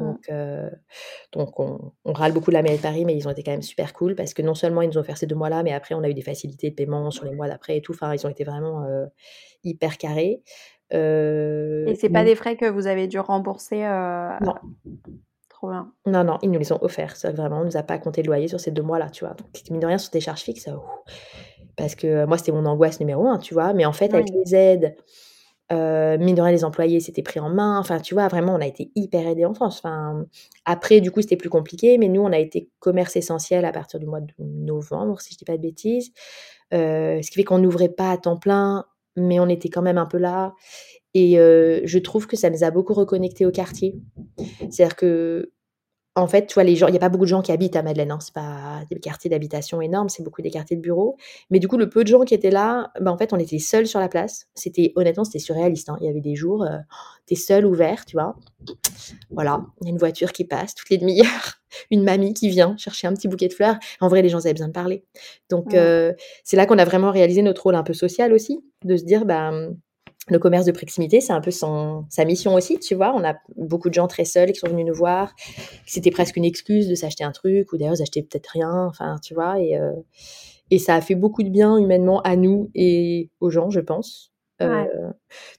Donc, 1.32 1.60
donc 1.60 1.60
on, 2.06 2.14
râle 2.14 2.34
beaucoup 2.34 2.52
de 2.52 2.56
la 2.56 2.62
mairie 2.62 2.78
de 2.78 2.82
Paris, 2.82 3.06
mais 3.06 3.16
ils 3.16 3.28
ont 3.28 3.32
été 3.32 3.44
quand 3.44 3.52
même 3.52 3.62
super 3.62 3.94
cool 3.94 4.16
parce 4.16 4.34
que 4.34 4.42
non 4.42 4.56
seulement 4.56 4.82
ils 4.82 4.88
nous 4.88 4.98
ont 4.98 5.02
offert 5.02 5.18
ces 5.18 5.28
deux 5.28 5.36
mois-là, 5.36 5.64
mais 5.64 5.74
après 5.74 5.96
on 5.96 6.04
a 6.04 6.10
eu 6.10 6.14
des 6.14 6.22
facilités 6.22 6.70
de 6.70 6.76
paiement 6.76 7.12
sur 7.12 7.26
les 7.26 7.36
mois 7.36 7.48
d'après 7.48 7.78
et 7.78 7.82
tout. 7.82 7.94
Enfin, 7.94 8.14
ils 8.14 8.26
ont 8.26 8.30
été 8.30 8.44
vraiment 8.44 8.86
hyper 9.64 9.98
carrés. 9.98 10.42
et 10.92 11.96
c'est 11.96 12.10
pas 12.10 12.24
des 12.24 12.36
frais 12.36 12.56
que 12.56 12.66
vous 12.66 12.88
avez 12.88 13.08
dû 13.08 13.20
rembourser 13.20 13.82
Non. 14.42 14.56
Trop 15.50 15.70
bien. 15.70 15.94
Non, 16.06 16.24
non, 16.24 16.40
ils 16.42 16.52
nous 16.52 16.60
les 16.60 16.72
ont 16.74 16.84
offerts. 16.84 17.16
Ça, 17.16 17.32
vraiment, 17.32 17.62
on 17.62 17.64
nous 17.64 17.78
a 17.78 17.84
pas 17.84 17.98
compté 17.98 18.22
le 18.22 18.28
loyer 18.28 18.48
sur 18.50 18.60
ces 18.60 18.72
deux 18.72 18.82
mois-là, 18.82 19.10
tu 19.10 19.24
vois. 19.24 19.34
Donc, 19.34 19.48
mine 19.70 19.80
de 19.80 19.86
rien, 19.86 19.98
sur 19.98 20.12
des 20.12 20.20
charges 20.20 20.42
fixes, 20.42 20.68
parce 21.76 21.96
que 21.96 22.26
moi, 22.26 22.38
c'était 22.38 22.52
mon 22.52 22.66
angoisse 22.66 23.00
numéro 23.00 23.28
un, 23.28 23.38
tu 23.38 23.54
vois. 23.54 23.74
Mais 23.74 23.86
en 23.86 23.94
fait, 23.94 24.14
avec 24.14 24.28
les 24.30 24.56
aides, 24.56 24.96
euh, 25.74 26.18
mine 26.18 26.36
de 26.36 26.42
rien, 26.42 26.52
les 26.52 26.64
employés 26.64 27.00
s'étaient 27.00 27.24
pris 27.24 27.40
en 27.40 27.50
main. 27.50 27.80
Enfin, 27.80 28.00
tu 28.00 28.14
vois, 28.14 28.28
vraiment, 28.28 28.56
on 28.56 28.62
a 28.62 28.68
été 28.68 28.92
hyper 28.96 29.28
aidés 29.28 29.46
en 29.46 29.54
France. 29.54 29.80
Enfin, 29.80 30.26
après, 30.66 31.02
du 31.02 31.12
coup, 31.12 31.22
c'était 31.22 31.38
plus 31.38 31.50
compliqué, 31.50 31.98
mais 31.98 32.08
nous, 32.08 32.22
on 32.22 32.32
a 32.32 32.40
été 32.40 32.70
commerce 32.80 33.16
essentiel 33.16 33.66
à 33.66 33.72
partir 33.72 34.00
du 34.00 34.06
mois 34.06 34.22
de 34.22 34.34
novembre, 34.40 35.20
si 35.22 35.34
je 35.34 35.40
dis 35.40 35.46
pas 35.46 35.58
de 35.58 35.62
bêtises. 35.62 36.12
Euh, 36.74 37.22
ce 37.22 37.30
qui 37.30 37.36
fait 37.36 37.44
qu'on 37.44 37.60
n'ouvrait 37.60 37.90
pas 37.90 38.12
à 38.12 38.18
temps 38.18 38.38
plein, 38.38 38.86
mais 39.16 39.40
on 39.40 39.48
était 39.48 39.70
quand 39.70 39.82
même 39.82 39.98
un 39.98 40.06
peu 40.06 40.18
là. 40.18 40.54
Et 41.14 41.40
euh, 41.40 41.82
je 41.84 42.00
trouve 42.00 42.28
que 42.28 42.36
ça 42.36 42.50
nous 42.50 42.64
a 42.64 42.72
beaucoup 42.72 42.94
reconnectés 42.94 43.46
au 43.46 43.52
quartier. 43.52 43.96
C'est-à-dire 44.70 44.96
que 44.96 45.52
en 46.16 46.28
fait, 46.28 46.46
tu 46.46 46.54
vois, 46.54 46.64
les 46.64 46.76
gens, 46.76 46.88
il 46.88 46.92
n'y 46.92 46.98
a 46.98 47.00
pas 47.00 47.10
beaucoup 47.10 47.24
de 47.24 47.30
gens 47.30 47.42
qui 47.42 47.52
habitent 47.52 47.76
à 47.76 47.82
Madeleine. 47.82 48.12
Hein, 48.12 48.20
c'est 48.22 48.34
pas 48.34 48.82
des 48.90 49.00
quartiers 49.00 49.32
d'habitation 49.32 49.82
énormes, 49.82 50.10
c'est 50.10 50.22
beaucoup 50.22 50.44
des 50.44 50.52
quartiers 50.52 50.78
de 50.78 50.82
bureaux. 50.82 51.18
Mais 51.50 51.58
du 51.58 51.68
coup, 51.68 51.78
le 51.78 51.90
peu 51.90 52.04
de 52.04 52.08
gens 52.08 52.22
qui 52.22 52.36
étaient 52.36 52.52
là, 52.52 52.92
bah, 53.02 53.12
en 53.12 53.18
fait, 53.18 53.34
on 53.34 53.40
était 53.40 53.58
seuls 53.58 53.88
sur 53.88 54.00
la 54.00 54.10
place. 54.10 54.48
C'était 54.54 54.94
honnêtement, 54.96 55.24
c'était 55.24 55.40
surréaliste. 55.40 55.90
Hein. 55.90 55.98
Il 56.02 56.06
y 56.06 56.10
avait 56.10 56.22
des 56.22 56.36
jours, 56.36 56.64
euh, 56.64 56.78
tu 57.26 57.34
es 57.34 57.36
seul, 57.36 57.66
ouvert, 57.66 58.06
tu 58.06 58.16
vois. 58.16 58.36
Voilà, 59.32 59.66
il 59.82 59.88
y 59.88 59.90
a 59.90 59.92
une 59.92 59.98
voiture 59.98 60.32
qui 60.32 60.46
passe 60.46 60.76
toutes 60.76 60.92
les 60.92 61.00
demi-heures, 61.00 61.56
une 61.92 62.04
mamie 62.04 62.36
qui 62.36 62.50
vient 62.50 62.78
chercher 62.78 63.08
un 63.08 63.14
petit 63.14 63.28
bouquet 63.28 63.48
de 63.48 63.54
fleurs. 63.54 63.78
En 64.00 64.08
vrai, 64.08 64.22
les 64.22 64.30
gens 64.30 64.40
avaient 64.40 64.54
besoin 64.54 64.68
de 64.68 64.74
parler. 64.74 65.04
Donc, 65.50 65.74
euh, 65.74 66.14
c'est 66.44 66.58
là 66.58 66.68
qu'on 66.68 66.78
a 66.78 66.86
vraiment 66.86 67.12
réalisé 67.12 67.42
notre 67.42 67.64
rôle 67.64 67.76
un 67.76 67.84
peu 67.84 67.94
social 67.94 68.34
aussi, 68.34 68.64
de 68.86 68.98
se 68.98 69.04
dire, 69.04 69.26
bah 69.26 69.52
le 70.30 70.40
commerce 70.40 70.66
de 70.66 70.72
proximité, 70.72 71.20
c'est 71.20 71.34
un 71.34 71.42
peu 71.42 71.52
son, 71.52 72.06
sa 72.10 72.24
mission 72.24 72.54
aussi, 72.54 72.80
tu 72.80 72.96
vois. 72.96 73.14
On 73.14 73.24
a 73.24 73.36
beaucoup 73.58 73.90
de 73.90 73.94
gens 73.94 74.08
très 74.08 74.26
seuls 74.26 74.52
qui 74.54 74.60
sont 74.60 74.70
venus 74.70 74.86
nous 74.86 74.94
voir. 74.94 75.34
C'était 75.86 76.12
presque 76.12 76.38
une 76.38 76.46
excuse 76.46 76.88
de 76.88 76.96
s'acheter 76.96 77.24
un 77.24 77.32
truc 77.32 77.74
ou 77.74 77.78
d'ailleurs 77.78 77.98
d'acheter 77.98 78.24
peut-être 78.24 78.48
rien, 78.48 78.86
enfin, 78.86 79.18
tu 79.22 79.34
vois. 79.34 79.60
Et, 79.60 79.78
euh, 79.78 79.92
et 80.72 80.80
ça 80.80 80.96
a 80.96 81.02
fait 81.02 81.16
beaucoup 81.16 81.44
de 81.44 81.50
bien 81.50 81.78
humainement 81.78 82.22
à 82.22 82.36
nous 82.36 82.72
et 82.74 83.30
aux 83.42 83.50
gens, 83.50 83.70
je 83.70 83.82
pense. 83.82 84.32
Euh, 84.62 84.86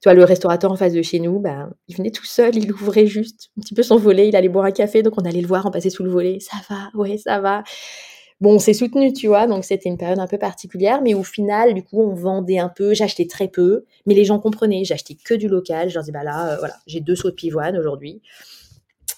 tu 0.00 0.08
vois, 0.08 0.14
le 0.14 0.24
restaurateur 0.24 0.72
en 0.72 0.76
face 0.76 0.94
de 0.94 1.02
chez 1.02 1.20
nous, 1.20 1.40
bah, 1.40 1.68
il 1.88 1.96
venait 1.96 2.10
tout 2.10 2.24
seul, 2.24 2.56
il 2.56 2.72
ouvrait 2.72 3.06
juste 3.06 3.50
un 3.58 3.60
petit 3.60 3.74
peu 3.74 3.82
son 3.82 3.98
volet, 3.98 4.28
il 4.28 4.36
allait 4.36 4.48
boire 4.48 4.64
un 4.64 4.70
café, 4.70 5.02
donc 5.02 5.14
on 5.20 5.24
allait 5.24 5.40
le 5.42 5.46
voir 5.46 5.66
en 5.66 5.70
passer 5.70 5.90
sous 5.90 6.04
le 6.04 6.10
volet. 6.10 6.38
Ça 6.40 6.56
va, 6.70 6.90
ouais, 6.94 7.18
ça 7.18 7.40
va. 7.40 7.62
Bon, 8.41 8.57
on 8.57 8.59
s'est 8.59 8.74
soutenu, 8.74 9.12
tu 9.12 9.28
vois, 9.28 9.47
donc 9.47 9.64
c'était 9.64 9.89
une 9.89 9.97
période 9.97 10.18
un 10.18 10.26
peu 10.26 10.39
particulière, 10.39 11.01
mais 11.03 11.14
au 11.14 11.22
final, 11.22 11.72
du 11.72 11.82
coup, 11.82 12.03
on 12.03 12.14
vendait 12.14 12.59
un 12.59 12.68
peu, 12.68 12.93
j'achetais 12.93 13.26
très 13.26 13.49
peu, 13.49 13.85
mais 14.07 14.14
les 14.14 14.24
gens 14.24 14.39
comprenaient, 14.41 14.85
j'achetais 14.85 15.14
que 15.14 15.35
du 15.35 15.49
local, 15.49 15.89
je 15.89 15.95
leur 15.95 16.03
disais, 16.03 16.12
bah 16.12 16.24
là, 16.24 16.53
euh, 16.55 16.57
voilà, 16.59 16.74
j'ai 16.87 17.01
deux 17.01 17.14
sauts 17.14 17.30
de 17.30 17.35
pivoine 17.35 17.78
aujourd'hui. 17.78 18.20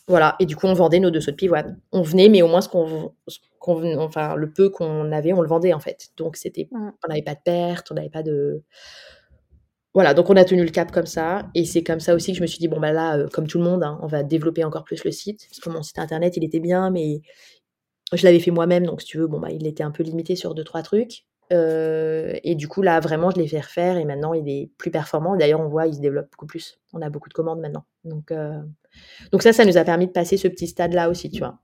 Voilà, 0.08 0.36
et 0.38 0.46
du 0.46 0.54
coup, 0.54 0.66
on 0.66 0.74
vendait 0.74 1.00
nos 1.00 1.10
deux 1.10 1.20
sauts 1.20 1.32
de 1.32 1.36
pivoine. 1.36 1.80
On 1.92 2.02
venait, 2.02 2.28
mais 2.28 2.42
au 2.42 2.46
moins, 2.48 2.60
ce 2.60 2.68
qu'on, 2.68 3.12
enfin, 3.98 4.36
le 4.36 4.52
peu 4.52 4.68
qu'on 4.70 5.10
avait, 5.10 5.32
on 5.32 5.40
le 5.40 5.48
vendait, 5.48 5.72
en 5.72 5.80
fait. 5.80 6.10
Donc, 6.16 6.36
c'était, 6.36 6.68
on 6.72 7.08
n'avait 7.08 7.22
pas 7.22 7.34
de 7.34 7.40
perte, 7.44 7.90
on 7.90 7.94
n'avait 7.94 8.10
pas 8.10 8.22
de... 8.22 8.62
Voilà, 9.94 10.12
donc 10.12 10.28
on 10.28 10.36
a 10.36 10.44
tenu 10.44 10.62
le 10.62 10.70
cap 10.70 10.92
comme 10.92 11.06
ça, 11.06 11.48
et 11.54 11.64
c'est 11.64 11.82
comme 11.82 12.00
ça 12.00 12.14
aussi 12.14 12.32
que 12.32 12.36
je 12.36 12.42
me 12.42 12.46
suis 12.46 12.58
dit, 12.58 12.68
bon, 12.68 12.78
bah 12.78 12.92
là, 12.92 13.16
euh, 13.16 13.28
comme 13.32 13.46
tout 13.46 13.56
le 13.56 13.64
monde, 13.64 13.82
hein, 13.82 13.98
on 14.02 14.06
va 14.06 14.22
développer 14.22 14.62
encore 14.62 14.84
plus 14.84 15.02
le 15.04 15.10
site, 15.10 15.46
parce 15.48 15.58
que 15.58 15.70
mon 15.70 15.82
site 15.82 15.98
internet, 15.98 16.36
il 16.36 16.44
était 16.44 16.60
bien, 16.60 16.90
mais 16.90 17.22
je 18.12 18.24
l'avais 18.24 18.40
fait 18.40 18.50
moi-même, 18.50 18.86
donc 18.86 19.00
si 19.00 19.06
tu 19.08 19.18
veux, 19.18 19.26
bon, 19.26 19.40
bah, 19.40 19.50
il 19.50 19.66
était 19.66 19.82
un 19.82 19.90
peu 19.90 20.02
limité 20.02 20.36
sur 20.36 20.54
deux, 20.54 20.64
trois 20.64 20.82
trucs. 20.82 21.24
Euh, 21.52 22.34
et 22.42 22.54
du 22.54 22.68
coup, 22.68 22.82
là, 22.82 22.98
vraiment, 23.00 23.30
je 23.30 23.36
l'ai 23.36 23.46
fait 23.46 23.60
refaire 23.60 23.96
et 23.96 24.04
maintenant, 24.04 24.34
il 24.34 24.48
est 24.48 24.70
plus 24.78 24.90
performant. 24.90 25.36
D'ailleurs, 25.36 25.60
on 25.60 25.68
voit, 25.68 25.86
il 25.86 25.94
se 25.94 26.00
développe 26.00 26.30
beaucoup 26.32 26.46
plus. 26.46 26.80
On 26.92 27.02
a 27.02 27.10
beaucoup 27.10 27.28
de 27.28 27.34
commandes 27.34 27.60
maintenant. 27.60 27.84
Donc, 28.04 28.30
euh, 28.30 28.60
donc 29.32 29.42
ça, 29.42 29.52
ça 29.52 29.64
nous 29.64 29.76
a 29.76 29.84
permis 29.84 30.06
de 30.06 30.12
passer 30.12 30.36
ce 30.36 30.48
petit 30.48 30.66
stade-là 30.66 31.08
aussi, 31.08 31.30
tu 31.30 31.40
vois. 31.40 31.58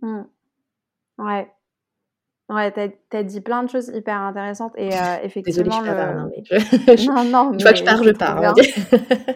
Mmh. 0.00 0.22
Ouais. 1.18 1.50
Ouais, 2.48 2.72
t'as 2.72 3.18
as 3.18 3.22
dit 3.22 3.42
plein 3.42 3.62
de 3.62 3.68
choses 3.68 3.88
hyper 3.94 4.16
intéressantes 4.16 4.72
et 4.76 4.94
euh, 4.94 5.16
effectivement. 5.22 5.82
Désolée, 5.82 6.30
je 6.46 6.54
le... 6.54 6.64
mais 6.86 6.96
je... 6.96 7.06
non, 7.12 7.24
non, 7.24 7.52
tu 7.56 7.62
vois 7.62 7.72
que 7.72 7.78
je 7.78 7.84
pars, 7.84 8.02
je 8.02 8.10
pars. 8.10 8.54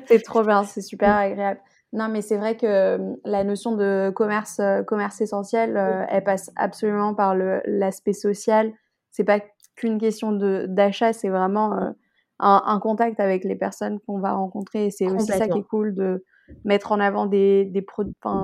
c'est 0.06 0.22
trop 0.22 0.42
bien, 0.42 0.64
c'est 0.64 0.80
super 0.80 1.14
agréable. 1.14 1.60
Non, 1.92 2.08
mais 2.08 2.22
c'est 2.22 2.38
vrai 2.38 2.56
que 2.56 2.98
la 3.24 3.44
notion 3.44 3.76
de 3.76 4.10
commerce, 4.14 4.60
commerce 4.86 5.20
essentiel, 5.20 5.76
elle 6.08 6.24
passe 6.24 6.50
absolument 6.56 7.14
par 7.14 7.34
l'aspect 7.34 8.14
social. 8.14 8.72
C'est 9.10 9.24
pas 9.24 9.40
qu'une 9.76 9.98
question 9.98 10.32
d'achat, 10.32 11.12
c'est 11.12 11.28
vraiment 11.28 11.74
un, 12.38 12.62
un, 12.66 12.80
contact 12.80 13.20
avec 13.20 13.44
les 13.44 13.56
personnes 13.56 14.00
qu'on 14.00 14.20
va 14.20 14.32
rencontrer. 14.32 14.86
Et 14.86 14.90
c'est 14.90 15.06
aussi 15.06 15.26
ça 15.26 15.48
qui 15.48 15.58
est 15.58 15.64
cool 15.64 15.94
de 15.94 16.24
mettre 16.64 16.92
en 16.92 17.00
avant 17.00 17.26
des, 17.26 17.64
des, 17.66 17.84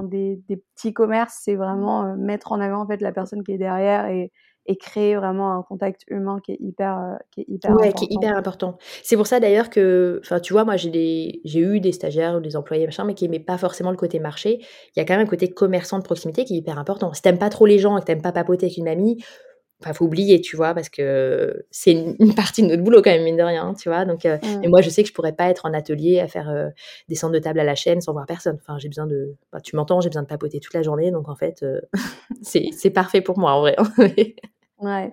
des, 0.05 0.42
des 0.49 0.57
petits 0.57 0.92
commerces. 0.92 1.40
C'est 1.42 1.57
vraiment 1.57 2.16
mettre 2.16 2.53
en 2.53 2.61
avant 2.61 2.82
en 2.82 2.86
fait 2.86 3.01
la 3.01 3.12
personne 3.12 3.42
qui 3.42 3.53
est 3.53 3.59
derrière 3.59 4.07
et, 4.07 4.30
et 4.69 4.77
créer 4.77 5.16
vraiment 5.16 5.59
un 5.59 5.62
contact 5.62 6.05
humain 6.09 6.41
qui 6.45 6.53
est 6.53 6.59
hyper, 6.61 6.99
euh, 6.99 7.16
qui 7.31 7.41
est 7.41 7.47
hyper 7.49 7.73
ouais, 7.73 7.93
qui 7.93 8.05
est 8.05 8.09
hyper 8.11 8.37
important. 8.37 8.77
C'est 9.03 9.16
pour 9.16 9.27
ça 9.27 9.41
d'ailleurs 9.41 9.71
que, 9.71 10.21
enfin, 10.23 10.41
tu 10.41 10.53
vois, 10.53 10.64
moi 10.64 10.77
j'ai 10.77 10.91
des, 10.91 11.41
j'ai 11.45 11.61
eu 11.61 11.81
des 11.81 11.93
stagiaires 11.93 12.37
ou 12.37 12.41
des 12.41 12.55
employés 12.55 12.85
machin, 12.85 13.05
mais 13.05 13.14
qui 13.14 13.25
n'aimaient 13.25 13.43
pas 13.43 13.57
forcément 13.57 13.91
le 13.91 13.97
côté 13.97 14.21
marché. 14.21 14.59
Il 14.95 14.99
y 14.99 15.01
a 15.01 15.07
quand 15.07 15.14
même 15.14 15.27
un 15.27 15.29
côté 15.29 15.49
commerçant 15.49 15.99
de 15.99 16.05
proximité 16.05 16.45
qui 16.45 16.55
est 16.55 16.59
hyper 16.59 16.79
important. 16.79 17.12
Si 17.14 17.23
t'aimes 17.23 17.39
pas 17.39 17.49
trop 17.49 17.64
les 17.64 17.79
gens 17.79 17.97
et 17.97 18.01
que 18.01 18.07
t'aimes 18.07 18.23
pas 18.23 18.33
papoter 18.33 18.66
avec 18.66 18.77
une 18.77 18.89
amie, 18.89 19.19
Enfin, 19.81 19.93
faut 19.93 20.07
oublier, 20.07 20.41
tu 20.41 20.57
vois, 20.57 20.75
parce 20.75 20.89
que 20.89 21.64
c'est 21.71 21.93
une, 21.93 22.35
partie 22.35 22.62
de 22.62 22.66
notre 22.66 22.83
boulot 22.83 23.01
quand 23.01 23.12
même, 23.12 23.23
mine 23.23 23.37
de 23.37 23.45
rien, 23.45 23.75
tu 23.75 23.89
vois. 23.89 24.05
Donc, 24.05 24.27
euh, 24.27 24.37
mmh. 24.37 24.64
et 24.64 24.69
moi, 24.69 24.81
je 24.81 24.91
sais 24.91 25.05
que 25.05 25.09
je 25.09 25.14
pourrais 25.14 25.35
pas 25.35 25.49
être 25.51 25.66
en 25.66 25.73
atelier 25.73 26.19
à 26.19 26.27
faire 26.27 26.51
euh, 26.51 26.69
des 27.09 27.14
centres 27.14 27.33
de 27.33 27.39
table 27.39 27.61
à 27.61 27.64
la 27.64 27.77
chaîne 27.77 28.01
sans 28.01 28.12
voir 28.12 28.27
personne. 28.27 28.59
Enfin, 28.61 28.77
j'ai 28.79 28.89
besoin 28.89 29.07
de, 29.07 29.37
tu 29.62 29.77
m'entends, 29.77 30.01
j'ai 30.01 30.09
besoin 30.09 30.23
de 30.23 30.27
papoter 30.27 30.59
toute 30.59 30.75
la 30.75 30.83
journée, 30.83 31.12
donc 31.12 31.29
en 31.29 31.37
fait, 31.37 31.64
c'est 32.43 32.91
parfait 32.91 33.21
pour 33.21 33.39
moi 33.39 33.53
en 33.53 33.61
vrai. 33.62 33.77
Ouais. 34.81 35.12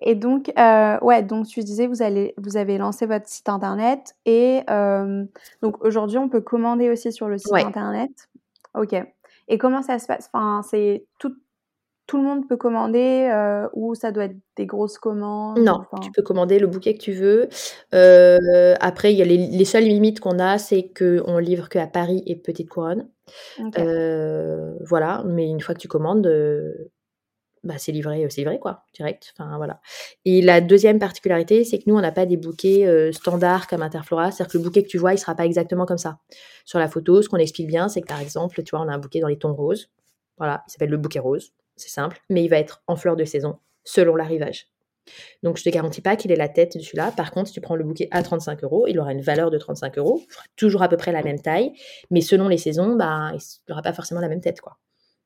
Et 0.00 0.14
donc, 0.14 0.52
euh, 0.58 0.98
ouais, 1.00 1.22
donc 1.22 1.46
tu 1.48 1.60
disais, 1.60 1.86
vous, 1.86 2.02
allez, 2.02 2.34
vous 2.36 2.56
avez 2.56 2.78
lancé 2.78 3.06
votre 3.06 3.26
site 3.26 3.48
internet 3.48 4.14
et 4.26 4.60
euh, 4.70 5.24
donc 5.60 5.84
aujourd'hui, 5.84 6.18
on 6.18 6.28
peut 6.28 6.40
commander 6.40 6.88
aussi 6.90 7.10
sur 7.12 7.28
le 7.28 7.38
site 7.38 7.52
internet. 7.52 8.10
Ok. 8.74 8.94
Et 9.48 9.58
comment 9.58 9.82
ça 9.82 9.98
se 9.98 10.06
passe? 10.06 10.30
Enfin, 10.32 10.62
c'est 10.62 11.04
tout, 11.18 11.34
tout 12.06 12.16
le 12.16 12.22
monde 12.22 12.46
peut 12.46 12.56
commander 12.56 13.28
euh, 13.32 13.66
ou 13.72 13.96
ça 13.96 14.12
doit 14.12 14.24
être 14.24 14.36
des 14.56 14.66
grosses 14.66 14.98
commandes 14.98 15.58
Non, 15.58 15.80
tu 16.00 16.12
peux 16.12 16.22
commander 16.22 16.60
le 16.60 16.68
bouquet 16.68 16.94
que 16.94 17.02
tu 17.02 17.12
veux. 17.12 17.48
après, 18.80 19.12
il 19.12 19.18
y 19.18 19.22
a 19.22 19.24
les, 19.24 19.48
les 19.48 19.64
seules 19.64 19.84
limites 19.84 20.20
qu'on 20.20 20.38
a, 20.38 20.58
c'est 20.58 20.92
qu'on 20.96 21.38
livre 21.38 21.68
qu'à 21.68 21.88
Paris 21.88 22.22
et 22.26 22.36
Petite 22.36 22.68
Couronne. 22.68 23.08
voilà, 24.86 25.24
mais 25.26 25.48
une 25.48 25.60
fois 25.60 25.74
que 25.74 25.80
tu 25.80 25.88
commandes, 25.88 26.30
bah, 27.68 27.74
c'est 27.76 27.92
livré, 27.92 28.26
c'est 28.30 28.40
livré 28.40 28.58
quoi, 28.58 28.84
direct. 28.94 29.34
Enfin 29.38 29.58
voilà. 29.58 29.80
Et 30.24 30.40
la 30.40 30.62
deuxième 30.62 30.98
particularité, 30.98 31.64
c'est 31.64 31.78
que 31.78 31.84
nous 31.86 31.96
on 31.96 32.00
n'a 32.00 32.12
pas 32.12 32.24
des 32.24 32.38
bouquets 32.38 32.86
euh, 32.86 33.12
standards 33.12 33.66
comme 33.66 33.82
Interflora, 33.82 34.30
c'est-à-dire 34.30 34.52
que 34.52 34.58
le 34.58 34.64
bouquet 34.64 34.82
que 34.82 34.88
tu 34.88 34.96
vois, 34.96 35.12
il 35.12 35.18
sera 35.18 35.34
pas 35.34 35.44
exactement 35.44 35.84
comme 35.84 35.98
ça. 35.98 36.18
Sur 36.64 36.78
la 36.78 36.88
photo, 36.88 37.20
ce 37.20 37.28
qu'on 37.28 37.36
explique 37.36 37.66
bien, 37.66 37.90
c'est 37.90 38.00
que 38.00 38.06
par 38.06 38.20
exemple, 38.20 38.62
tu 38.62 38.70
vois, 38.70 38.80
on 38.80 38.88
a 38.88 38.94
un 38.94 38.98
bouquet 38.98 39.20
dans 39.20 39.28
les 39.28 39.38
tons 39.38 39.52
roses. 39.52 39.90
Voilà, 40.38 40.64
il 40.66 40.70
s'appelle 40.70 40.88
le 40.88 40.96
bouquet 40.96 41.18
rose, 41.18 41.52
c'est 41.76 41.90
simple, 41.90 42.22
mais 42.30 42.42
il 42.42 42.48
va 42.48 42.56
être 42.56 42.82
en 42.86 42.96
fleurs 42.96 43.16
de 43.16 43.24
saison 43.24 43.58
selon 43.84 44.16
l'arrivage. 44.16 44.68
Donc 45.42 45.58
je 45.58 45.64
te 45.64 45.68
garantis 45.68 46.00
pas 46.00 46.16
qu'il 46.16 46.32
est 46.32 46.36
la 46.36 46.48
tête 46.48 46.76
de 46.76 46.82
celui-là. 46.82 47.12
Par 47.12 47.30
contre, 47.30 47.48
si 47.48 47.54
tu 47.54 47.60
prends 47.60 47.76
le 47.76 47.84
bouquet 47.84 48.08
à 48.10 48.22
35 48.22 48.64
euros, 48.64 48.86
il 48.86 48.98
aura 48.98 49.12
une 49.12 49.20
valeur 49.20 49.50
de 49.50 49.58
35 49.58 49.98
euros, 49.98 50.22
toujours 50.56 50.82
à 50.82 50.88
peu 50.88 50.96
près 50.96 51.12
la 51.12 51.22
même 51.22 51.40
taille, 51.40 51.72
mais 52.10 52.22
selon 52.22 52.48
les 52.48 52.58
saisons, 52.58 52.96
bah, 52.96 53.32
il 53.34 53.40
n'aura 53.68 53.82
pas 53.82 53.92
forcément 53.92 54.20
la 54.20 54.28
même 54.28 54.40
tête 54.40 54.60
quoi. 54.60 54.78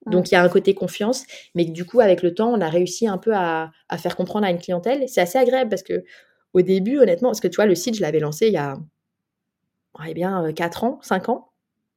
Donc 0.06 0.30
il 0.30 0.34
y 0.34 0.36
a 0.36 0.42
un 0.42 0.48
côté 0.48 0.74
confiance, 0.74 1.24
mais 1.54 1.64
du 1.64 1.84
coup 1.84 2.00
avec 2.00 2.22
le 2.22 2.34
temps 2.34 2.52
on 2.52 2.60
a 2.60 2.68
réussi 2.68 3.06
un 3.06 3.18
peu 3.18 3.32
à, 3.34 3.70
faire 3.98 4.16
comprendre 4.16 4.46
à 4.46 4.50
une 4.50 4.58
clientèle. 4.58 5.08
C'est 5.08 5.20
assez 5.20 5.38
agréable 5.38 5.70
parce 5.70 5.82
que 5.82 6.04
au 6.54 6.62
début 6.62 6.98
honnêtement, 6.98 7.28
parce 7.28 7.40
que 7.40 7.48
tu 7.48 7.56
vois 7.56 7.66
le 7.66 7.74
site 7.74 7.96
je 7.96 8.02
l'avais 8.02 8.20
lancé 8.20 8.48
il 8.48 8.54
y 8.54 8.58
a 8.58 8.76
eh 10.06 10.14
bien 10.14 10.52
4 10.52 10.84
euh, 10.84 10.86
ans, 10.86 10.98
5 11.02 11.28
ans. 11.28 11.48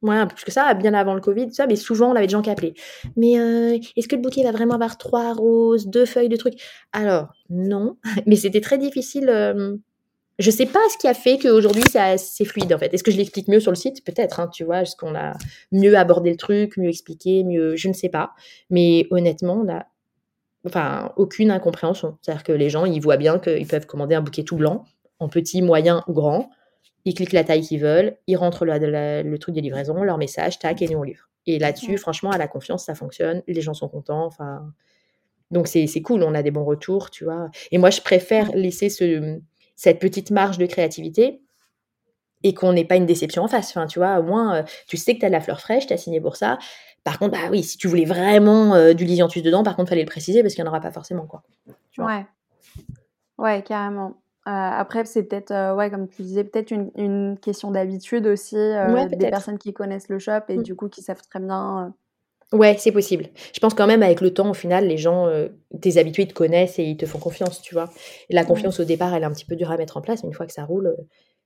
Ouais, 0.02 0.26
plus 0.26 0.44
que 0.44 0.52
ça, 0.52 0.74
bien 0.74 0.92
avant 0.92 1.14
le 1.14 1.20
Covid, 1.20 1.52
ça, 1.52 1.66
mais 1.66 1.74
souvent 1.74 2.12
on 2.12 2.14
avait 2.14 2.26
des 2.26 2.32
gens 2.32 2.42
qui 2.42 2.50
appelaient. 2.50 2.74
Mais 3.16 3.40
euh, 3.40 3.78
est-ce 3.96 4.06
que 4.08 4.14
le 4.14 4.22
bouquet 4.22 4.44
va 4.44 4.52
vraiment 4.52 4.74
avoir 4.74 4.98
trois 4.98 5.32
roses, 5.32 5.86
deux 5.86 6.04
feuilles 6.04 6.28
de 6.28 6.36
trucs? 6.36 6.60
Alors, 6.92 7.28
non, 7.48 7.96
mais 8.26 8.36
c'était 8.36 8.60
très 8.60 8.78
difficile 8.78 9.28
euh, 9.30 9.76
je 10.38 10.50
sais 10.50 10.66
pas 10.66 10.80
ce 10.90 10.98
qui 10.98 11.08
a 11.08 11.14
fait 11.14 11.38
qu'aujourd'hui 11.38 11.82
c'est 11.90 12.44
fluide 12.44 12.72
en 12.72 12.78
fait. 12.78 12.92
Est-ce 12.92 13.02
que 13.02 13.10
je 13.10 13.16
l'explique 13.16 13.48
mieux 13.48 13.60
sur 13.60 13.70
le 13.70 13.76
site? 13.76 14.04
Peut-être, 14.04 14.40
hein, 14.40 14.48
tu 14.48 14.64
vois, 14.64 14.82
est-ce 14.82 14.96
qu'on 14.96 15.14
a 15.14 15.32
mieux 15.72 15.96
abordé 15.96 16.30
le 16.30 16.36
truc, 16.36 16.76
mieux 16.76 16.90
expliqué, 16.90 17.42
mieux, 17.44 17.76
je 17.76 17.88
ne 17.88 17.94
sais 17.94 18.08
pas. 18.08 18.32
Mais 18.68 19.06
honnêtement, 19.10 19.62
on 19.64 19.72
a, 19.72 19.86
enfin, 20.66 21.12
aucune 21.16 21.50
incompréhension. 21.50 22.18
C'est-à-dire 22.20 22.44
que 22.44 22.52
les 22.52 22.68
gens, 22.68 22.84
ils 22.84 23.00
voient 23.00 23.16
bien 23.16 23.38
qu'ils 23.38 23.66
peuvent 23.66 23.86
commander 23.86 24.14
un 24.14 24.20
bouquet 24.20 24.42
tout 24.42 24.56
blanc, 24.56 24.84
en 25.18 25.28
petit, 25.28 25.62
moyen 25.62 26.04
ou 26.06 26.12
grand. 26.12 26.50
Ils 27.06 27.14
cliquent 27.14 27.32
la 27.32 27.44
taille 27.44 27.62
qu'ils 27.62 27.80
veulent, 27.80 28.16
ils 28.26 28.36
rentrent 28.36 28.66
le, 28.66 29.22
le 29.22 29.38
truc 29.38 29.54
de 29.54 29.60
livraison, 29.60 30.02
leur 30.02 30.18
message, 30.18 30.58
tac, 30.58 30.82
et 30.82 30.88
nous 30.88 30.98
on 30.98 31.02
livre. 31.02 31.30
Et 31.46 31.58
là-dessus, 31.58 31.96
franchement, 31.96 32.30
à 32.30 32.38
la 32.38 32.48
confiance, 32.48 32.84
ça 32.84 32.94
fonctionne. 32.94 33.42
Les 33.46 33.60
gens 33.60 33.74
sont 33.74 33.88
contents. 33.88 34.26
Enfin, 34.26 34.72
donc 35.52 35.68
c'est 35.68 35.86
cool. 36.02 36.24
On 36.24 36.34
a 36.34 36.42
des 36.42 36.50
bons 36.50 36.64
retours, 36.64 37.10
tu 37.10 37.24
vois. 37.24 37.48
Et 37.70 37.78
moi, 37.78 37.90
je 37.90 38.00
préfère 38.00 38.50
laisser 38.52 38.90
ce 38.90 39.38
cette 39.76 40.00
petite 40.00 40.30
marge 40.30 40.58
de 40.58 40.66
créativité 40.66 41.42
et 42.42 42.54
qu'on 42.54 42.72
n'ait 42.72 42.84
pas 42.84 42.96
une 42.96 43.06
déception 43.06 43.44
en 43.44 43.48
face. 43.48 43.70
Enfin, 43.70 43.86
tu 43.86 43.98
vois, 43.98 44.18
au 44.18 44.22
moins, 44.22 44.56
euh, 44.56 44.62
tu 44.86 44.96
sais 44.96 45.14
que 45.14 45.20
tu 45.20 45.26
as 45.26 45.28
de 45.28 45.32
la 45.32 45.40
fleur 45.40 45.60
fraîche, 45.60 45.86
tu 45.86 45.92
as 45.92 45.96
signé 45.96 46.20
pour 46.20 46.36
ça. 46.36 46.58
Par 47.04 47.18
contre, 47.18 47.32
bah 47.32 47.48
oui, 47.50 47.62
si 47.62 47.78
tu 47.78 47.86
voulais 47.86 48.04
vraiment 48.04 48.74
euh, 48.74 48.92
du 48.92 49.04
lisianthus 49.04 49.42
dedans, 49.42 49.62
par 49.62 49.76
contre, 49.76 49.90
fallait 49.90 50.02
le 50.02 50.08
préciser 50.08 50.42
parce 50.42 50.54
qu'il 50.54 50.64
n'y 50.64 50.68
en 50.68 50.72
aura 50.72 50.80
pas 50.80 50.90
forcément, 50.90 51.26
quoi. 51.26 51.42
ouais. 51.98 52.26
Ouais, 53.38 53.62
carrément. 53.62 54.14
Euh, 54.46 54.50
après, 54.50 55.04
c'est 55.04 55.24
peut-être, 55.24 55.74
ouais, 55.74 55.90
comme 55.90 56.08
tu 56.08 56.22
disais, 56.22 56.44
peut-être 56.44 56.70
une, 56.70 57.36
question 57.40 57.70
d'habitude 57.70 58.26
aussi, 58.26 58.56
des 58.56 59.30
personnes 59.30 59.58
qui 59.58 59.72
connaissent 59.72 60.08
le 60.08 60.18
shop 60.18 60.42
et 60.48 60.56
mmh. 60.56 60.62
du 60.62 60.74
coup 60.74 60.88
qui 60.88 61.02
savent 61.02 61.20
très 61.28 61.40
bien 61.40 61.94
Ouais, 62.52 62.76
c'est 62.78 62.92
possible. 62.92 63.28
Je 63.52 63.58
pense 63.58 63.74
quand 63.74 63.88
même 63.88 64.02
avec 64.04 64.20
le 64.20 64.32
temps, 64.32 64.50
au 64.50 64.54
final, 64.54 64.86
les 64.86 64.96
gens, 64.98 65.26
euh, 65.26 65.48
tes 65.80 65.98
habitués, 65.98 66.22
ils 66.24 66.28
te 66.28 66.32
connaissent 66.34 66.78
et 66.78 66.84
ils 66.84 66.96
te 66.96 67.04
font 67.04 67.18
confiance, 67.18 67.60
tu 67.60 67.74
vois. 67.74 67.90
la 68.30 68.44
confiance 68.44 68.78
au 68.78 68.84
départ, 68.84 69.12
elle 69.14 69.24
est 69.24 69.26
un 69.26 69.32
petit 69.32 69.44
peu 69.44 69.56
dure 69.56 69.70
à 69.72 69.76
mettre 69.76 69.96
en 69.96 70.00
place, 70.00 70.22
mais 70.22 70.28
une 70.28 70.34
fois 70.34 70.46
que 70.46 70.52
ça 70.52 70.64
roule, 70.64 70.96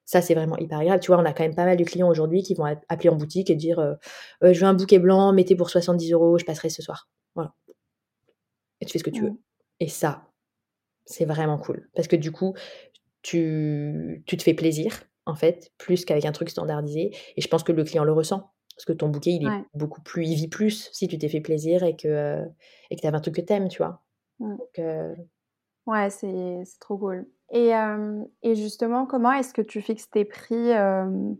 Ça, 0.07 0.23
c'est 0.23 0.35
vraiment 0.35 0.59
hyper 0.59 0.81
agréable. 0.81 1.03
Tu 1.03 1.09
vois, 1.13 1.19
on 1.23 1.27
a 1.27 1.35
quand 1.35 1.45
même 1.45 1.55
pas 1.57 1.67
mal 1.67 1.79
de 1.79 1.85
clients 1.85 2.11
aujourd'hui 2.11 2.43
qui 2.45 2.55
vont 2.55 2.67
appeler 2.89 3.11
en 3.11 3.17
boutique 3.17 3.51
et 3.51 3.57
dire 3.57 3.81
euh, 3.81 3.95
euh, 4.45 4.55
Je 4.55 4.61
veux 4.61 4.67
un 4.67 4.75
bouquet 4.75 4.99
blanc, 5.01 5.33
mettez 5.35 5.57
pour 5.57 5.71
70 5.71 6.13
euros, 6.15 6.39
je 6.39 6.47
passerai 6.47 6.71
ce 6.71 6.83
soir. 6.83 7.09
Voilà. 7.37 7.55
Et 8.81 8.87
tu 8.87 8.93
fais 8.93 8.99
ce 8.99 9.05
que 9.05 9.11
tu 9.11 9.23
veux. 9.25 9.33
Et 9.81 9.89
ça, 9.89 10.29
c'est 11.07 11.27
vraiment 11.27 11.59
cool. 11.59 11.91
Parce 11.95 12.09
que 12.09 12.17
du 12.17 12.33
coup, 12.33 12.55
tu, 13.23 14.25
tu 14.27 14.39
te 14.39 14.45
fais 14.45 14.55
plaisir, 14.55 15.03
en 15.27 15.37
fait, 15.37 15.73
plus 15.79 16.05
qu'avec 16.05 16.25
un 16.27 16.33
truc 16.33 16.51
standardisé. 16.51 17.17
Et 17.37 17.43
je 17.43 17.49
pense 17.49 17.65
que 17.65 17.73
le 17.73 17.85
client 17.85 18.05
le 18.05 18.13
ressent. 18.13 18.53
Parce 18.81 18.87
que 18.87 18.93
ton 18.95 19.11
bouquet, 19.11 19.33
il 19.33 19.47
est 19.47 19.65
beaucoup 19.75 20.01
plus, 20.01 20.25
il 20.25 20.37
vit 20.37 20.49
plus 20.49 20.89
si 20.91 21.07
tu 21.07 21.19
t'es 21.19 21.29
fait 21.29 21.43
plaisir 21.43 21.83
et 21.83 21.97
que 21.97 22.43
et 22.91 22.97
que 22.97 23.03
tu 23.03 23.07
avais 23.07 23.19
un 23.19 23.21
truc 23.21 23.35
que 23.35 23.43
t'aimes, 23.43 23.69
tu 23.69 23.77
vois? 23.83 24.01
Mmh. 24.39 24.57
Ouais, 25.87 26.09
c'est 26.09 26.63
trop 26.81 26.97
cool. 26.97 27.27
Et, 27.53 27.73
et 28.43 28.55
justement, 28.55 29.05
comment 29.05 29.33
est-ce 29.33 29.53
que 29.53 29.61
tu 29.61 29.83
fixes 29.83 30.09
tes 30.09 30.25
prix 30.25 30.71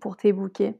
pour 0.03 0.19
tes 0.19 0.35
bouquets? 0.35 0.79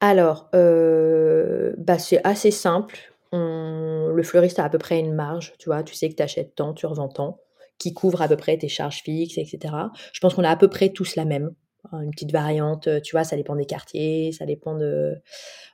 Alors, 0.00 0.50
bah, 0.52 1.98
c'est 1.98 2.20
assez 2.26 2.50
simple. 2.50 3.14
le 3.32 4.22
fleuriste 4.22 4.58
a 4.58 4.64
à 4.64 4.68
peu 4.68 4.76
près 4.76 4.98
une 4.98 5.14
marge, 5.14 5.54
tu 5.58 5.70
vois? 5.70 5.82
Tu 5.82 5.94
sais 5.94 6.10
que 6.10 6.14
tu 6.14 6.22
achètes 6.22 6.54
tant, 6.54 6.74
tu 6.74 6.84
revends 6.84 7.08
tant, 7.08 7.38
qui 7.78 7.94
couvre 7.94 8.20
à 8.20 8.28
peu 8.28 8.36
près 8.36 8.58
tes 8.58 8.68
charges 8.68 9.00
fixes, 9.02 9.38
etc. 9.38 9.90
Je 10.12 10.20
pense 10.20 10.34
qu'on 10.34 10.44
a 10.44 10.50
à 10.50 10.56
peu 10.56 10.68
près 10.68 10.90
tous 10.90 11.16
la 11.16 11.24
même. 11.24 11.54
Hein, 11.92 12.00
une 12.02 12.10
petite 12.10 12.32
variante, 12.32 12.88
tu 13.02 13.14
vois, 13.14 13.24
ça 13.24 13.36
dépend 13.36 13.56
des 13.56 13.66
quartiers, 13.66 14.32
ça 14.32 14.46
dépend 14.46 14.74
de... 14.74 15.14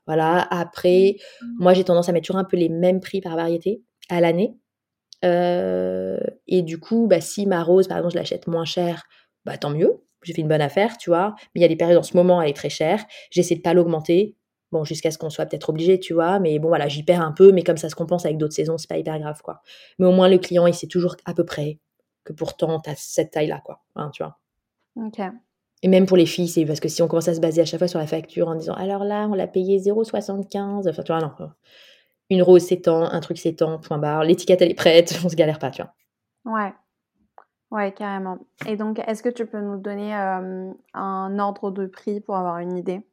Voilà. 0.07 0.47
Après, 0.51 1.17
mmh. 1.43 1.47
moi, 1.59 1.75
j'ai 1.75 1.85
tendance 1.85 2.09
à 2.09 2.13
mettre 2.13 2.27
toujours 2.27 2.41
un 2.41 2.45
peu 2.45 2.57
les 2.57 2.69
mêmes 2.69 3.01
prix 3.01 3.21
par 3.21 3.37
variété 3.37 3.83
à 4.09 4.21
l'année. 4.21 4.57
et 5.23 6.63
du 6.63 6.79
coup, 6.81 7.07
bah, 7.07 7.21
si 7.21 7.47
ma 7.47 7.63
rose, 7.63 7.89
par 7.89 7.99
exemple, 7.99 8.15
je 8.15 8.19
l'achète 8.19 8.47
moins 8.47 8.65
cher, 8.65 9.05
bah, 9.45 9.57
tant 9.57 9.71
mieux. 9.71 10.03
J'ai 10.23 10.35
fait 10.35 10.43
une 10.43 10.49
bonne 10.49 10.61
affaire, 10.61 10.99
tu 10.99 11.11
vois. 11.11 11.35
Mais 11.55 11.61
il 11.61 11.63
y 11.63 11.65
a 11.65 11.69
des 11.69 11.77
périodes 11.77 11.99
en 11.99 12.03
ce 12.03 12.17
moment, 12.17 12.43
elle 12.43 12.51
est 12.51 12.55
très 12.55 12.69
chère. 12.69 13.05
J'essaie 13.31 13.55
de 13.55 13.63
pas 13.63 13.75
l'augmenter. 13.75 14.37
Bon, 14.73 14.85
jusqu'à 14.85 15.11
ce 15.11 15.19
qu'on 15.19 15.31
soit 15.31 15.47
peut-être 15.47 15.71
obligé, 15.71 15.99
tu 15.99 16.15
vois. 16.15 16.39
Mais 16.39 16.59
bon, 16.59 16.69
voilà, 16.69 16.89
j'y 16.89 17.03
perds 17.03 17.23
un 17.23 17.33
peu. 17.33 17.53
Mais 17.53 17.63
comme 17.63 17.79
ça 17.79 17.89
se 17.89 17.95
compense 17.95 18.25
avec 18.25 18.37
d'autres 18.37 18.55
saisons, 18.55 18.79
c'est 18.79 18.89
pas 18.89 18.99
hyper 18.99 19.19
grave, 19.19 19.41
quoi. 19.43 19.63
Mais 19.99 20.07
au 20.07 20.13
moins, 20.13 20.29
le 20.29 20.39
client, 20.39 20.67
il 20.67 20.75
sait 20.75 20.87
toujours 20.87 21.17
à 21.25 21.35
peu 21.35 21.45
près 21.45 21.79
que 22.25 22.33
pourtant, 22.33 22.81
tu 22.81 22.91
as 22.91 22.95
cette 22.97 23.31
taille-là, 23.33 23.63
quoi. 23.65 23.83
Hein, 23.97 24.11
tu 24.13 24.23
vois. 24.23 24.39
Ok. 24.97 25.21
Et 25.83 25.89
même 25.89 26.07
pour 26.07 26.17
les 26.17 26.27
filles, 26.27 26.49
c'est 26.49 26.67
parce 26.67 26.81
que 26.81 26.89
si 26.89 27.03
on 27.03 27.09
commence 27.09 27.29
à 27.29 27.35
se 27.35 27.41
baser 27.41 27.63
à 27.63 27.65
chaque 27.65 27.79
fois 27.79 27.89
sur 27.89 27.99
la 27.99 28.07
facture 28.07 28.49
en 28.49 28.55
disant 28.55 28.75
alors 28.75 29.05
là, 29.05 29.27
on 29.31 29.35
l'a 29.35 29.47
payé 29.47 29.79
0,75, 29.79 30.89
enfin 30.89 31.03
tu 31.03 31.13
vois, 31.13 31.21
non. 31.21 31.31
Une 32.29 32.43
rose 32.43 32.63
s'étend, 32.63 33.03
un 33.03 33.21
truc 33.21 33.39
s'étend, 33.39 33.79
point 33.79 33.99
barre, 33.99 34.25
l'étiquette 34.25 34.63
elle 34.63 34.71
est 34.71 34.75
prête, 34.75 35.19
on 35.25 35.29
se 35.29 35.37
galère 35.37 35.59
pas, 35.59 35.71
tu 35.71 35.83
vois. 35.83 35.95
Ouais. 36.45 36.73
Ouais, 37.71 37.93
carrément. 37.93 38.39
Et 38.67 38.77
donc, 38.77 38.99
est-ce 39.07 39.23
que 39.23 39.29
tu 39.29 39.47
peux 39.47 39.61
nous 39.61 39.79
donner 39.79 40.13
un 40.13 41.39
ordre 41.39 41.71
de 41.71 41.87
prix 41.87 42.21
pour 42.21 42.37
avoir 42.37 42.59
une 42.59 42.77
idée? 42.77 43.07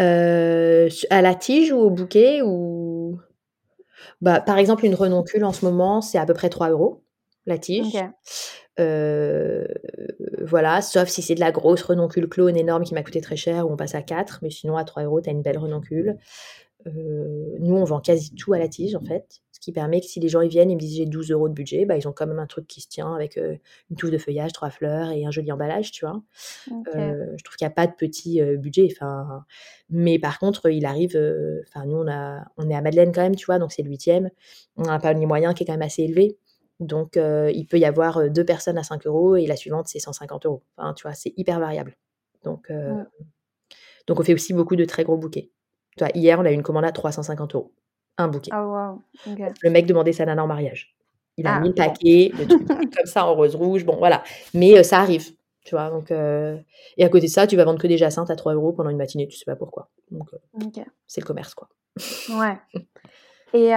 Euh, 0.00 0.88
À 1.10 1.22
la 1.22 1.34
tige 1.34 1.72
ou 1.72 1.76
au 1.78 1.90
bouquet 1.90 2.40
ou? 2.42 3.18
Bah, 4.20 4.40
Par 4.40 4.58
exemple, 4.58 4.86
une 4.86 4.94
renoncule 4.94 5.44
en 5.44 5.52
ce 5.52 5.64
moment, 5.64 6.00
c'est 6.00 6.18
à 6.18 6.24
peu 6.26 6.34
près 6.34 6.48
3 6.48 6.70
euros 6.70 7.02
la 7.48 7.58
tige. 7.58 7.96
Euh, 8.78 9.66
voilà, 10.44 10.80
sauf 10.82 11.08
si 11.08 11.22
c'est 11.22 11.34
de 11.34 11.40
la 11.40 11.50
grosse 11.50 11.82
renoncule 11.82 12.28
clone 12.28 12.56
énorme 12.56 12.84
qui 12.84 12.94
m'a 12.94 13.02
coûté 13.02 13.20
très 13.20 13.36
cher, 13.36 13.66
où 13.68 13.72
on 13.72 13.76
passe 13.76 13.94
à 13.94 14.02
4, 14.02 14.40
mais 14.42 14.50
sinon 14.50 14.76
à 14.76 14.84
3 14.84 15.04
euros, 15.04 15.20
tu 15.20 15.28
as 15.28 15.32
une 15.32 15.42
belle 15.42 15.58
renoncule. 15.58 16.16
Euh, 16.86 17.56
nous, 17.58 17.74
on 17.74 17.84
vend 17.84 18.00
quasi 18.00 18.34
tout 18.36 18.52
à 18.52 18.58
la 18.58 18.68
tige, 18.68 18.94
en 18.94 19.00
fait, 19.00 19.40
ce 19.50 19.58
qui 19.58 19.72
permet 19.72 20.00
que 20.00 20.06
si 20.06 20.20
les 20.20 20.28
gens 20.28 20.40
ils 20.42 20.48
viennent 20.48 20.70
et 20.70 20.76
me 20.76 20.80
disent 20.80 20.96
j'ai 20.96 21.06
12 21.06 21.32
euros 21.32 21.48
de 21.48 21.54
budget, 21.54 21.86
bah, 21.86 21.96
ils 21.96 22.06
ont 22.06 22.12
quand 22.12 22.28
même 22.28 22.38
un 22.38 22.46
truc 22.46 22.68
qui 22.68 22.80
se 22.80 22.86
tient 22.86 23.12
avec 23.12 23.36
euh, 23.36 23.56
une 23.90 23.96
touffe 23.96 24.12
de 24.12 24.18
feuillage, 24.18 24.52
trois 24.52 24.70
fleurs 24.70 25.10
et 25.10 25.26
un 25.26 25.32
joli 25.32 25.50
emballage, 25.50 25.90
tu 25.90 26.06
vois. 26.06 26.22
je 26.68 27.42
trouve 27.42 27.56
qu'il 27.56 27.66
n'y 27.66 27.72
a 27.72 27.74
pas 27.74 27.88
de 27.88 27.94
petit 27.94 28.40
budget, 28.56 28.88
enfin, 28.92 29.44
mais 29.90 30.20
par 30.20 30.38
contre, 30.38 30.70
il 30.70 30.86
arrive, 30.86 31.20
enfin, 31.66 31.84
nous, 31.84 31.96
on, 31.96 32.08
a, 32.08 32.44
on 32.56 32.70
est 32.70 32.76
à 32.76 32.80
Madeleine 32.80 33.10
quand 33.10 33.22
même, 33.22 33.36
tu 33.36 33.46
vois, 33.46 33.58
donc 33.58 33.72
c'est 33.72 33.82
le 33.82 33.90
huitième, 33.90 34.30
on 34.76 34.84
a 34.84 34.92
un 34.92 35.00
panier 35.00 35.26
moyen 35.26 35.52
qui 35.52 35.64
est 35.64 35.66
quand 35.66 35.72
même 35.72 35.82
assez 35.82 36.04
élevé. 36.04 36.38
Donc, 36.80 37.16
il 37.16 37.66
peut 37.66 37.78
y 37.78 37.84
avoir 37.84 38.30
deux 38.30 38.44
personnes 38.44 38.78
à 38.78 38.82
5 38.82 39.06
euros 39.06 39.36
et 39.36 39.46
la 39.46 39.56
suivante, 39.56 39.88
c'est 39.88 39.98
150 39.98 40.46
euros. 40.46 40.62
Enfin, 40.76 40.94
tu 40.94 41.02
vois, 41.02 41.14
c'est 41.14 41.32
hyper 41.36 41.58
variable. 41.58 41.96
Donc, 42.44 42.70
donc, 44.08 44.18
on 44.18 44.22
fait 44.22 44.34
aussi 44.34 44.54
beaucoup 44.54 44.74
de 44.74 44.84
très 44.84 45.04
gros 45.04 45.16
bouquets. 45.16 45.50
Tu 45.96 46.04
vois, 46.04 46.10
hier, 46.14 46.40
on 46.40 46.44
a 46.44 46.50
eu 46.50 46.54
une 46.54 46.62
commande 46.62 46.84
à 46.84 46.92
350 46.92 47.54
euros. 47.54 47.72
Un 48.16 48.28
bouquet. 48.28 48.50
Oh, 48.54 49.00
Le 49.26 49.70
mec 49.70 49.86
demandait 49.86 50.12
sa 50.12 50.24
nana 50.24 50.42
en 50.42 50.46
mariage. 50.46 50.96
Il 51.36 51.46
a 51.46 51.56
ah, 51.56 51.60
mis 51.60 51.68
le 51.68 51.74
paquet, 51.74 52.32
le 52.36 52.46
truc 52.46 52.66
comme 52.96 53.06
ça 53.06 53.26
en 53.26 53.34
rose 53.34 53.54
rouge. 53.54 53.84
Bon, 53.84 53.96
voilà. 53.96 54.24
Mais 54.54 54.82
ça 54.82 54.98
arrive. 54.98 55.30
Tu 55.64 55.74
vois, 55.74 55.90
donc, 55.90 56.10
Et 56.10 57.04
à 57.04 57.08
côté 57.10 57.26
de 57.26 57.30
ça, 57.30 57.46
tu 57.46 57.56
vas 57.56 57.64
vendre 57.64 57.80
que 57.80 57.86
des 57.86 57.98
jacinthes 57.98 58.30
à 58.30 58.36
3 58.36 58.54
euros 58.54 58.72
pendant 58.72 58.90
une 58.90 58.96
matinée, 58.96 59.28
tu 59.28 59.36
sais 59.36 59.44
pas 59.44 59.56
pourquoi. 59.56 59.90
Donc, 60.10 60.30
c'est 61.06 61.20
le 61.20 61.26
commerce, 61.26 61.54
quoi. 61.54 61.68
Ouais. 62.30 62.56
Et 63.54 63.72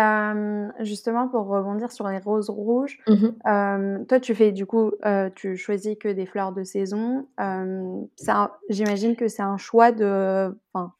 justement, 0.79 1.27
pour 1.29 1.47
rebondir 1.47 1.91
sur 1.91 2.07
les 2.07 2.19
roses 2.19 2.49
rouges, 2.49 2.99
mmh 3.45 4.05
toi, 4.07 4.19
tu 4.19 4.35
fais 4.35 4.51
du 4.51 4.65
coup, 4.65 4.91
tu 5.35 5.57
choisis 5.57 5.95
que 5.99 6.09
des 6.09 6.25
fleurs 6.25 6.51
de 6.53 6.63
saison. 6.63 7.27
J'imagine 8.69 9.15
que 9.15 9.27
c'est 9.27 9.41
un 9.41 9.57
choix 9.57 9.91
de. 9.91 10.57
Enfin, 10.73 10.93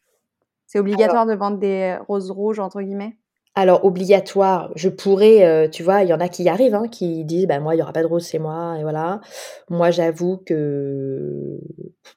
c'est 0.67 0.79
obligatoire 0.79 1.27
de 1.27 1.35
vendre 1.35 1.59
des 1.59 1.97
roses 2.07 2.31
rouges, 2.31 2.59
entre 2.59 2.81
guillemets? 2.83 3.17
Alors, 3.55 3.83
obligatoire, 3.83 4.71
je 4.75 4.87
pourrais, 4.87 5.69
tu 5.71 5.83
vois, 5.83 6.03
il 6.03 6.09
y 6.09 6.13
en 6.13 6.21
a 6.21 6.29
qui 6.29 6.43
y 6.43 6.49
arrivent, 6.49 6.75
hein, 6.75 6.87
qui 6.89 7.25
disent: 7.25 7.47
«Bah, 7.47 7.59
moi, 7.59 7.75
il 7.75 7.79
y 7.79 7.81
aura 7.81 7.91
pas 7.91 8.01
de 8.01 8.07
rose 8.07 8.23
c'est 8.25 8.39
moi» 8.39 8.77
et 8.79 8.83
voilà. 8.83 9.19
Moi, 9.69 9.91
j'avoue 9.91 10.37
que, 10.37 11.59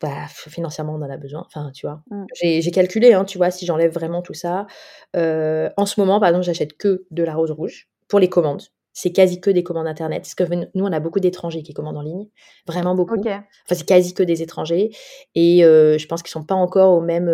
bah, 0.00 0.26
financièrement, 0.28 0.94
on 0.94 1.02
en 1.02 1.10
a 1.10 1.16
besoin, 1.16 1.42
enfin, 1.46 1.70
tu 1.74 1.86
vois? 1.86 2.02
Mmh. 2.10 2.24
J'ai 2.40 2.70
calculé, 2.70 3.14
hein, 3.14 3.24
tu 3.24 3.38
vois, 3.38 3.50
si 3.50 3.66
j'enlève 3.66 3.92
vraiment 3.92 4.22
tout 4.22 4.34
ça. 4.34 4.66
en 5.14 5.86
ce 5.86 5.98
moment, 6.00 6.20
par 6.20 6.28
exemple, 6.28 6.46
j'achète 6.46 6.76
que 6.76 7.04
de 7.10 7.24
la 7.24 7.34
rose 7.34 7.50
rouge 7.50 7.88
pour 8.08 8.20
les 8.20 8.28
commandes. 8.28 8.62
C'est 8.96 9.10
quasi 9.10 9.40
que 9.40 9.50
des 9.50 9.64
commandes 9.64 9.88
internet. 9.88 10.22
Parce 10.22 10.36
que 10.36 10.44
nous, 10.54 10.84
on 10.84 10.92
a 10.92 11.00
beaucoup 11.00 11.18
d'étrangers 11.18 11.64
qui 11.64 11.74
commandent 11.74 11.96
en 11.96 12.02
ligne, 12.02 12.28
vraiment 12.68 12.94
beaucoup. 12.94 13.18
Enfin, 13.18 13.42
c'est 13.70 13.86
quasi 13.86 14.14
que 14.14 14.22
des 14.22 14.40
étrangers 14.42 14.90
et 15.34 15.62
je 15.62 16.06
pense 16.06 16.22
qu'ils 16.22 16.30
sont 16.30 16.44
pas 16.44 16.54
encore 16.54 16.92
au 16.92 17.00
même, 17.00 17.28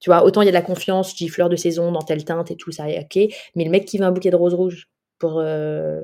tu 0.00 0.10
vois, 0.10 0.24
autant 0.24 0.42
il 0.42 0.46
y 0.46 0.48
a 0.48 0.52
de 0.52 0.56
la 0.56 0.62
confiance, 0.62 1.12
je 1.12 1.16
dis 1.16 1.28
fleur 1.28 1.48
de 1.48 1.56
saison 1.56 1.92
dans 1.92 2.02
telle 2.02 2.24
teinte 2.24 2.50
et 2.50 2.56
tout, 2.56 2.72
ça 2.72 2.86
ok. 2.86 3.18
Mais 3.54 3.64
le 3.64 3.70
mec 3.70 3.84
qui 3.84 3.98
veut 3.98 4.04
un 4.04 4.12
bouquet 4.12 4.30
de 4.30 4.36
roses 4.36 4.54
rouges 4.54 4.88
pour, 5.18 5.38
euh, 5.38 6.02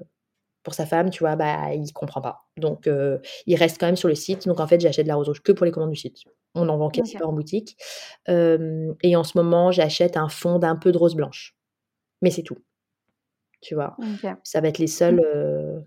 pour 0.62 0.74
sa 0.74 0.86
femme, 0.86 1.11
tu 1.11 1.20
vois, 1.20 1.36
bah, 1.36 1.74
il 1.74 1.92
comprend 1.92 2.20
pas. 2.20 2.45
Donc, 2.57 2.86
euh, 2.86 3.18
il 3.47 3.57
reste 3.57 3.78
quand 3.78 3.86
même 3.86 3.97
sur 3.97 4.09
le 4.09 4.14
site. 4.14 4.47
Donc, 4.47 4.61
en 4.61 4.66
fait, 4.66 4.80
j'achète 4.80 5.05
de 5.05 5.09
la 5.09 5.16
rose 5.16 5.28
rouge 5.28 5.42
que 5.42 5.53
pour 5.53 5.66
les 5.66 5.72
commandes 5.72 5.90
du 5.90 5.97
site. 5.97 6.18
On 6.55 6.68
en 6.68 6.76
vend 6.76 6.90
quasi 6.90 7.16
pas 7.16 7.26
en 7.26 7.32
boutique. 7.32 7.76
et 8.28 9.16
en 9.16 9.24
ce 9.24 9.38
moment, 9.38 9.72
j'achète 9.72 10.16
un 10.16 10.28
fond 10.28 10.59
d'un 10.59 10.76
peu 10.76 10.92
de 10.92 10.99
rose 10.99 11.14
blanche. 11.14 11.57
Mais 12.22 12.30
c'est 12.30 12.42
tout. 12.42 12.59
Tu 13.64 13.74
vois? 13.74 13.97
Ça 14.42 14.61
va 14.61 14.68
être 14.68 14.78
les 14.78 14.86
seuls. 14.86 15.20
Euh, 15.20 15.80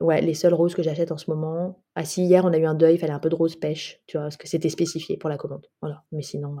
ouais, 0.00 0.20
les 0.20 0.34
seules 0.34 0.54
roses 0.54 0.74
que 0.74 0.82
j'achète 0.82 1.12
en 1.12 1.16
ce 1.16 1.30
moment. 1.30 1.82
Ah 1.94 2.04
si, 2.04 2.24
hier, 2.24 2.44
on 2.44 2.52
a 2.52 2.58
eu 2.58 2.66
un 2.66 2.74
deuil, 2.74 2.94
il 2.94 2.98
fallait 2.98 3.12
un 3.12 3.20
peu 3.20 3.28
de 3.28 3.36
rose 3.36 3.56
pêche, 3.56 4.00
tu 4.06 4.16
vois, 4.16 4.24
parce 4.24 4.36
que 4.36 4.48
c'était 4.48 4.68
spécifié 4.68 5.16
pour 5.16 5.30
la 5.30 5.36
commande. 5.36 5.66
Voilà. 5.80 6.02
Mais 6.12 6.22
sinon, 6.22 6.56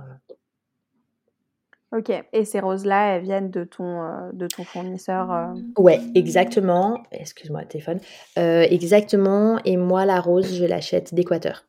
Ok, 1.92 2.12
et 2.32 2.44
ces 2.44 2.60
roses-là, 2.60 3.16
elles 3.16 3.22
viennent 3.22 3.50
de 3.50 3.64
ton, 3.64 4.02
euh, 4.02 4.30
de 4.32 4.46
ton 4.46 4.62
fournisseur 4.62 5.32
euh? 5.32 5.54
Ouais, 5.76 6.00
exactement. 6.14 7.02
Excuse-moi, 7.10 7.64
téléphone. 7.64 7.98
Euh, 8.38 8.62
exactement. 8.70 9.58
Et 9.64 9.76
moi, 9.76 10.06
la 10.06 10.20
rose, 10.20 10.54
je 10.54 10.64
l'achète 10.64 11.12
d'Équateur. 11.14 11.64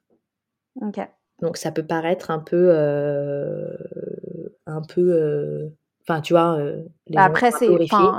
Ok. 0.80 0.99
Donc, 1.41 1.57
ça 1.57 1.72
peut 1.72 1.86
paraître 1.86 2.30
un 2.30 2.38
peu. 2.38 2.72
un 4.67 4.82
peu. 4.88 5.72
Enfin, 6.03 6.22
tu 6.22 6.34
vois. 6.34 6.59
Les 7.07 7.17
Après, 7.17 7.49
c'est. 7.49 7.67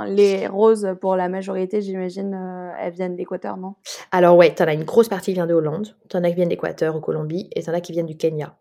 Les 0.07 0.47
roses, 0.47 0.95
pour 0.99 1.15
la 1.15 1.29
majorité, 1.29 1.79
j'imagine, 1.79 2.37
elles 2.81 2.93
viennent 2.93 3.15
d'Équateur, 3.15 3.55
non? 3.55 3.75
Alors, 4.11 4.35
ouais, 4.35 4.53
t'en 4.53 4.65
as 4.65 4.73
une 4.73 4.83
grosse 4.83 5.07
partie 5.07 5.31
qui 5.31 5.35
vient 5.35 5.47
de 5.47 5.53
Hollande, 5.53 5.95
t'en 6.09 6.21
as 6.25 6.29
qui 6.29 6.35
viennent 6.35 6.49
d'Équateur, 6.49 6.97
ou 6.97 6.99
Colombie, 6.99 7.49
et 7.55 7.63
t'en 7.63 7.73
as 7.73 7.79
qui 7.79 7.93
viennent 7.93 8.07
du 8.07 8.17
Kenya. 8.17 8.57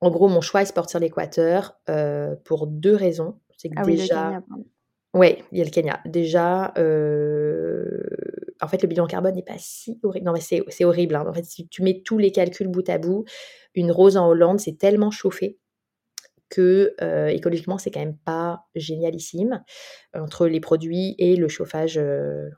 En 0.00 0.10
gros, 0.10 0.28
mon 0.28 0.40
choix 0.40 0.62
est 0.62 0.68
de 0.68 0.72
partir 0.72 1.00
l'Équateur 1.00 1.76
euh, 1.88 2.34
pour 2.44 2.66
deux 2.66 2.94
raisons. 2.94 3.38
C'est 3.56 3.68
que 3.68 3.74
ah 3.76 3.82
déjà. 3.82 4.42
Oui, 5.12 5.38
il 5.52 5.58
y 5.58 5.60
a 5.60 5.64
le 5.64 5.70
Kenya. 5.70 6.00
Déjà, 6.06 6.72
euh, 6.78 8.00
en 8.60 8.68
fait, 8.68 8.80
le 8.80 8.88
bilan 8.88 9.06
carbone 9.06 9.34
n'est 9.34 9.42
pas 9.42 9.58
si 9.58 9.98
horrible. 10.02 10.24
Non, 10.24 10.32
mais 10.32 10.40
c'est 10.40 10.84
horrible. 10.84 11.16
Hein. 11.16 11.26
En 11.28 11.34
fait, 11.34 11.44
si 11.44 11.68
tu 11.68 11.82
mets 11.82 12.02
tous 12.02 12.16
les 12.16 12.30
calculs 12.30 12.68
bout 12.68 12.88
à 12.88 12.98
bout, 12.98 13.24
une 13.74 13.90
rose 13.90 14.16
en 14.16 14.28
Hollande, 14.28 14.60
c'est 14.60 14.78
tellement 14.78 15.10
chauffé 15.10 15.58
que 16.48 16.94
euh, 17.00 17.26
écologiquement, 17.26 17.78
c'est 17.78 17.90
quand 17.90 18.00
même 18.00 18.16
pas 18.16 18.64
génialissime 18.74 19.62
entre 20.14 20.46
les 20.46 20.60
produits 20.60 21.14
et 21.18 21.36
le 21.36 21.48
chauffage 21.48 22.00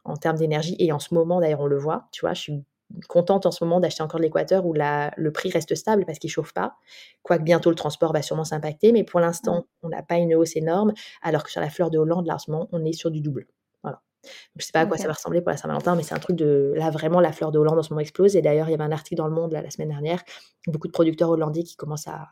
en 0.05 0.17
termes 0.17 0.37
d'énergie. 0.37 0.77
Et 0.79 0.93
en 0.93 0.99
ce 0.99 1.15
moment, 1.15 1.41
d'ailleurs, 1.41 1.61
on 1.61 1.67
le 1.67 1.79
voit. 1.79 2.09
Tu 2.13 2.21
vois, 2.21 2.35
je 2.35 2.41
suis 2.43 2.65
contente 3.09 3.47
en 3.47 3.51
ce 3.51 3.65
moment 3.65 3.81
d'acheter 3.81 4.03
encore 4.03 4.21
de 4.21 4.25
l'Équateur 4.25 4.67
où 4.67 4.73
la, 4.73 5.13
le 5.17 5.33
prix 5.33 5.51
reste 5.51 5.75
stable 5.75 6.05
parce 6.05 6.19
qu'il 6.19 6.29
ne 6.29 6.33
chauffe 6.33 6.53
pas. 6.53 6.77
Quoique 7.23 7.43
bientôt 7.43 7.71
le 7.71 7.77
transport 7.77 8.13
va 8.13 8.23
sûrement 8.23 8.45
s'impacter, 8.45 8.93
mais 8.93 9.05
pour 9.05 9.21
l'instant, 9.21 9.67
on 9.83 9.89
n'a 9.89 10.03
pas 10.03 10.17
une 10.17 10.35
hausse 10.35 10.57
énorme, 10.57 10.93
alors 11.23 11.45
que 11.45 11.51
sur 11.51 11.61
la 11.61 11.71
fleur 11.71 11.91
de 11.91 11.99
Hollande, 11.99 12.27
largement, 12.27 12.69
on 12.73 12.85
est 12.85 12.93
sur 12.93 13.11
du 13.11 13.21
double. 13.21 13.47
Voilà. 13.83 14.01
Je 14.57 14.65
sais 14.65 14.73
pas 14.73 14.81
à 14.81 14.87
quoi 14.87 14.99
ça 14.99 15.07
va 15.07 15.15
ressembler 15.15 15.41
pour 15.41 15.51
la 15.51 15.57
Saint-Valentin, 15.57 15.97
mais 15.97 16.03
c'est 16.03 16.15
un 16.15 16.21
truc 16.21 16.37
de. 16.37 16.73
Là, 16.77 16.91
vraiment, 16.91 17.21
la 17.21 17.33
fleur 17.33 17.51
de 17.51 17.59
Hollande 17.59 17.79
en 17.79 17.83
ce 17.83 17.91
moment 17.91 18.01
explose. 18.01 18.37
Et 18.37 18.43
d'ailleurs, 18.43 18.69
il 18.69 18.73
y 18.73 18.75
avait 18.75 18.85
un 18.85 18.93
article 18.93 19.17
dans 19.17 19.27
Le 19.27 19.35
Monde 19.35 19.53
la 19.53 19.71
semaine 19.71 19.89
dernière. 19.89 20.23
Beaucoup 20.67 20.87
de 20.87 20.93
producteurs 20.93 21.31
hollandais 21.31 21.63
qui 21.65 21.77
commencent 21.77 22.09
à, 22.09 22.29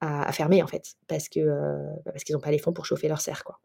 à, 0.00 0.32
fermer, 0.32 0.62
en 0.62 0.66
fait, 0.66 0.94
parce 1.08 1.28
que 1.28 1.40
euh, 1.40 1.82
parce 2.04 2.24
qu'ils 2.24 2.34
n'ont 2.34 2.40
pas 2.40 2.50
les 2.50 2.58
fonds 2.58 2.72
pour 2.72 2.86
chauffer 2.86 3.08
leur 3.08 3.20
serre, 3.20 3.44
quoi. 3.44 3.58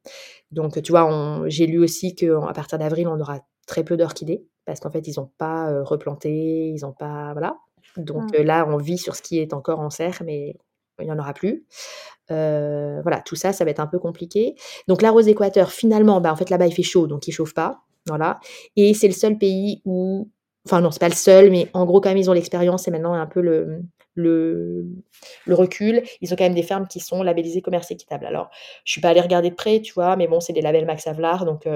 Donc, 0.51 0.81
tu 0.81 0.91
vois, 0.91 1.43
j'ai 1.47 1.67
lu 1.67 1.79
aussi 1.79 2.15
qu'à 2.15 2.53
partir 2.53 2.79
d'avril, 2.79 3.07
on 3.07 3.19
aura 3.19 3.39
très 3.67 3.83
peu 3.83 3.97
d'orchidées, 3.97 4.45
parce 4.65 4.79
qu'en 4.79 4.89
fait, 4.91 5.07
ils 5.07 5.19
n'ont 5.19 5.31
pas 5.37 5.69
euh, 5.69 5.83
replanté, 5.83 6.69
ils 6.69 6.81
n'ont 6.81 6.93
pas. 6.93 7.31
Voilà. 7.33 7.57
Donc 7.97 8.37
mmh. 8.37 8.41
là, 8.43 8.65
on 8.67 8.77
vit 8.77 8.97
sur 8.97 9.15
ce 9.15 9.21
qui 9.21 9.39
est 9.39 9.53
encore 9.53 9.79
en 9.79 9.89
serre, 9.89 10.21
mais 10.25 10.55
il 10.99 11.05
n'y 11.05 11.11
en 11.11 11.19
aura 11.19 11.33
plus. 11.33 11.65
Euh, 12.31 13.01
voilà, 13.01 13.21
tout 13.21 13.35
ça, 13.35 13.53
ça 13.53 13.65
va 13.65 13.71
être 13.71 13.79
un 13.79 13.87
peu 13.87 13.99
compliqué. 13.99 14.55
Donc 14.87 15.01
la 15.01 15.11
rose 15.11 15.27
équateur, 15.27 15.71
finalement, 15.71 16.21
bah, 16.21 16.31
en 16.31 16.35
fait 16.35 16.49
là-bas 16.49 16.67
il 16.67 16.73
fait 16.73 16.83
chaud, 16.83 17.07
donc 17.07 17.27
il 17.27 17.31
chauffe 17.31 17.53
pas. 17.53 17.81
Voilà. 18.07 18.39
Et 18.75 18.93
c'est 18.93 19.07
le 19.07 19.13
seul 19.13 19.37
pays 19.37 19.81
où, 19.85 20.29
enfin 20.65 20.81
non, 20.81 20.91
c'est 20.91 20.99
pas 20.99 21.09
le 21.09 21.15
seul, 21.15 21.51
mais 21.51 21.69
en 21.73 21.85
gros 21.85 22.01
quand 22.01 22.09
même 22.09 22.17
ils 22.17 22.29
ont 22.29 22.33
l'expérience 22.33 22.87
et 22.87 22.91
maintenant 22.91 23.13
un 23.13 23.25
peu 23.25 23.41
le, 23.41 23.81
le, 24.15 24.85
le 25.45 25.55
recul. 25.55 26.03
Ils 26.21 26.33
ont 26.33 26.35
quand 26.35 26.45
même 26.45 26.53
des 26.53 26.63
fermes 26.63 26.87
qui 26.87 26.99
sont 26.99 27.23
labellisées 27.23 27.61
commerce 27.61 27.91
équitable. 27.91 28.25
Alors, 28.25 28.49
je 28.85 28.91
suis 28.91 29.01
pas 29.01 29.09
allée 29.09 29.21
regarder 29.21 29.49
de 29.49 29.55
près, 29.55 29.81
tu 29.81 29.93
vois, 29.93 30.15
mais 30.15 30.27
bon, 30.27 30.39
c'est 30.39 30.53
des 30.53 30.61
labels 30.61 30.85
Max 30.85 31.07
Havelaar, 31.07 31.45
donc 31.45 31.67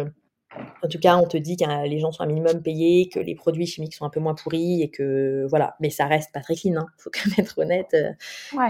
en 0.84 0.88
tout 0.88 1.00
cas, 1.00 1.18
on 1.18 1.28
te 1.28 1.38
dit 1.38 1.58
que 1.58 1.88
les 1.88 2.00
gens 2.00 2.12
sont 2.12 2.24
un 2.24 2.28
minimum 2.28 2.62
payés, 2.62 3.10
que 3.10 3.20
les 3.20 3.36
produits 3.36 3.66
chimiques 3.66 3.96
sont 3.96 4.06
un 4.06 4.10
peu 4.10 4.20
moins 4.20 4.36
pourris 4.36 4.82
et 4.82 4.90
que 4.90 5.46
voilà. 5.50 5.76
Mais 5.80 5.90
ça 5.90 6.06
reste 6.06 6.32
pas 6.34 6.42
très 6.42 6.56
clean. 6.56 6.72
Il 6.72 6.78
hein. 6.78 6.86
faut 6.98 7.10
quand 7.14 7.30
même 7.30 7.46
être 7.46 7.58
honnête. 7.58 7.94
Euh. 7.94 8.12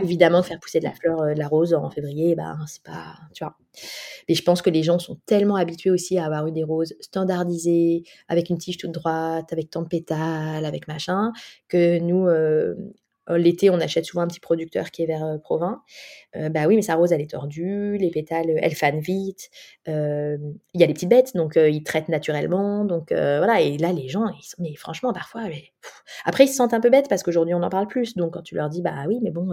Évidemment, 0.01 0.43
faire 0.43 0.59
pousser 0.59 0.79
de 0.79 0.85
la 0.85 0.93
fleur, 0.93 1.21
euh, 1.21 1.33
de 1.33 1.39
la 1.39 1.47
rose 1.47 1.73
en 1.73 1.89
février, 1.89 2.35
ben 2.35 2.57
c'est 2.67 2.83
pas, 2.83 3.15
tu 3.33 3.43
vois. 3.43 3.55
Mais 4.27 4.35
je 4.35 4.43
pense 4.43 4.61
que 4.61 4.69
les 4.69 4.83
gens 4.83 4.99
sont 4.99 5.17
tellement 5.25 5.55
habitués 5.55 5.91
aussi 5.91 6.17
à 6.17 6.25
avoir 6.25 6.47
eu 6.47 6.51
des 6.51 6.63
roses 6.63 6.95
standardisées, 6.99 8.03
avec 8.27 8.49
une 8.49 8.57
tige 8.57 8.77
toute 8.77 8.91
droite, 8.91 9.51
avec 9.51 9.69
tant 9.69 9.81
de 9.81 9.87
pétales, 9.87 10.65
avec 10.65 10.87
machin, 10.87 11.31
que 11.67 11.99
nous, 11.99 12.27
euh, 12.27 12.37
euh, 12.37 12.75
l'été, 13.35 13.69
on 13.69 13.79
achète 13.79 14.05
souvent 14.05 14.21
un 14.21 14.27
petit 14.27 14.39
producteur 14.39 14.91
qui 14.91 15.03
est 15.03 15.05
vers 15.05 15.25
euh, 15.25 15.37
Provins. 15.37 15.81
Euh, 16.35 16.49
bah 16.49 16.67
oui, 16.67 16.75
mais 16.75 16.81
sa 16.81 16.95
rose, 16.95 17.11
elle 17.11 17.21
est 17.21 17.31
tordue, 17.31 17.97
les 17.97 18.09
pétales, 18.09 18.51
elles 18.57 18.75
fanent 18.75 19.01
vite. 19.01 19.49
Il 19.87 20.39
y 20.73 20.83
a 20.83 20.87
les 20.87 20.93
petites 20.93 21.09
bêtes, 21.09 21.35
donc 21.35 21.57
ils 21.57 21.83
traitent 21.83 22.09
naturellement. 22.09 22.85
Donc 22.85 23.11
voilà, 23.11 23.61
et 23.61 23.77
là, 23.77 23.91
les 23.91 24.07
gens, 24.07 24.27
ils 24.27 24.43
sont, 24.43 24.57
mais 24.59 24.75
franchement, 24.75 25.11
parfois, 25.13 25.43
après, 26.25 26.45
ils 26.45 26.49
se 26.49 26.55
sentent 26.55 26.73
un 26.73 26.79
peu 26.79 26.89
bêtes 26.89 27.09
parce 27.09 27.23
qu'aujourd'hui, 27.23 27.53
on 27.53 27.63
en 27.63 27.69
parle 27.69 27.87
plus. 27.87 28.15
Donc 28.15 28.33
quand 28.33 28.43
tu 28.43 28.55
leur 28.55 28.69
dis, 28.69 28.81
bah 28.81 29.05
oui, 29.07 29.19
mais 29.21 29.31
bon, 29.31 29.49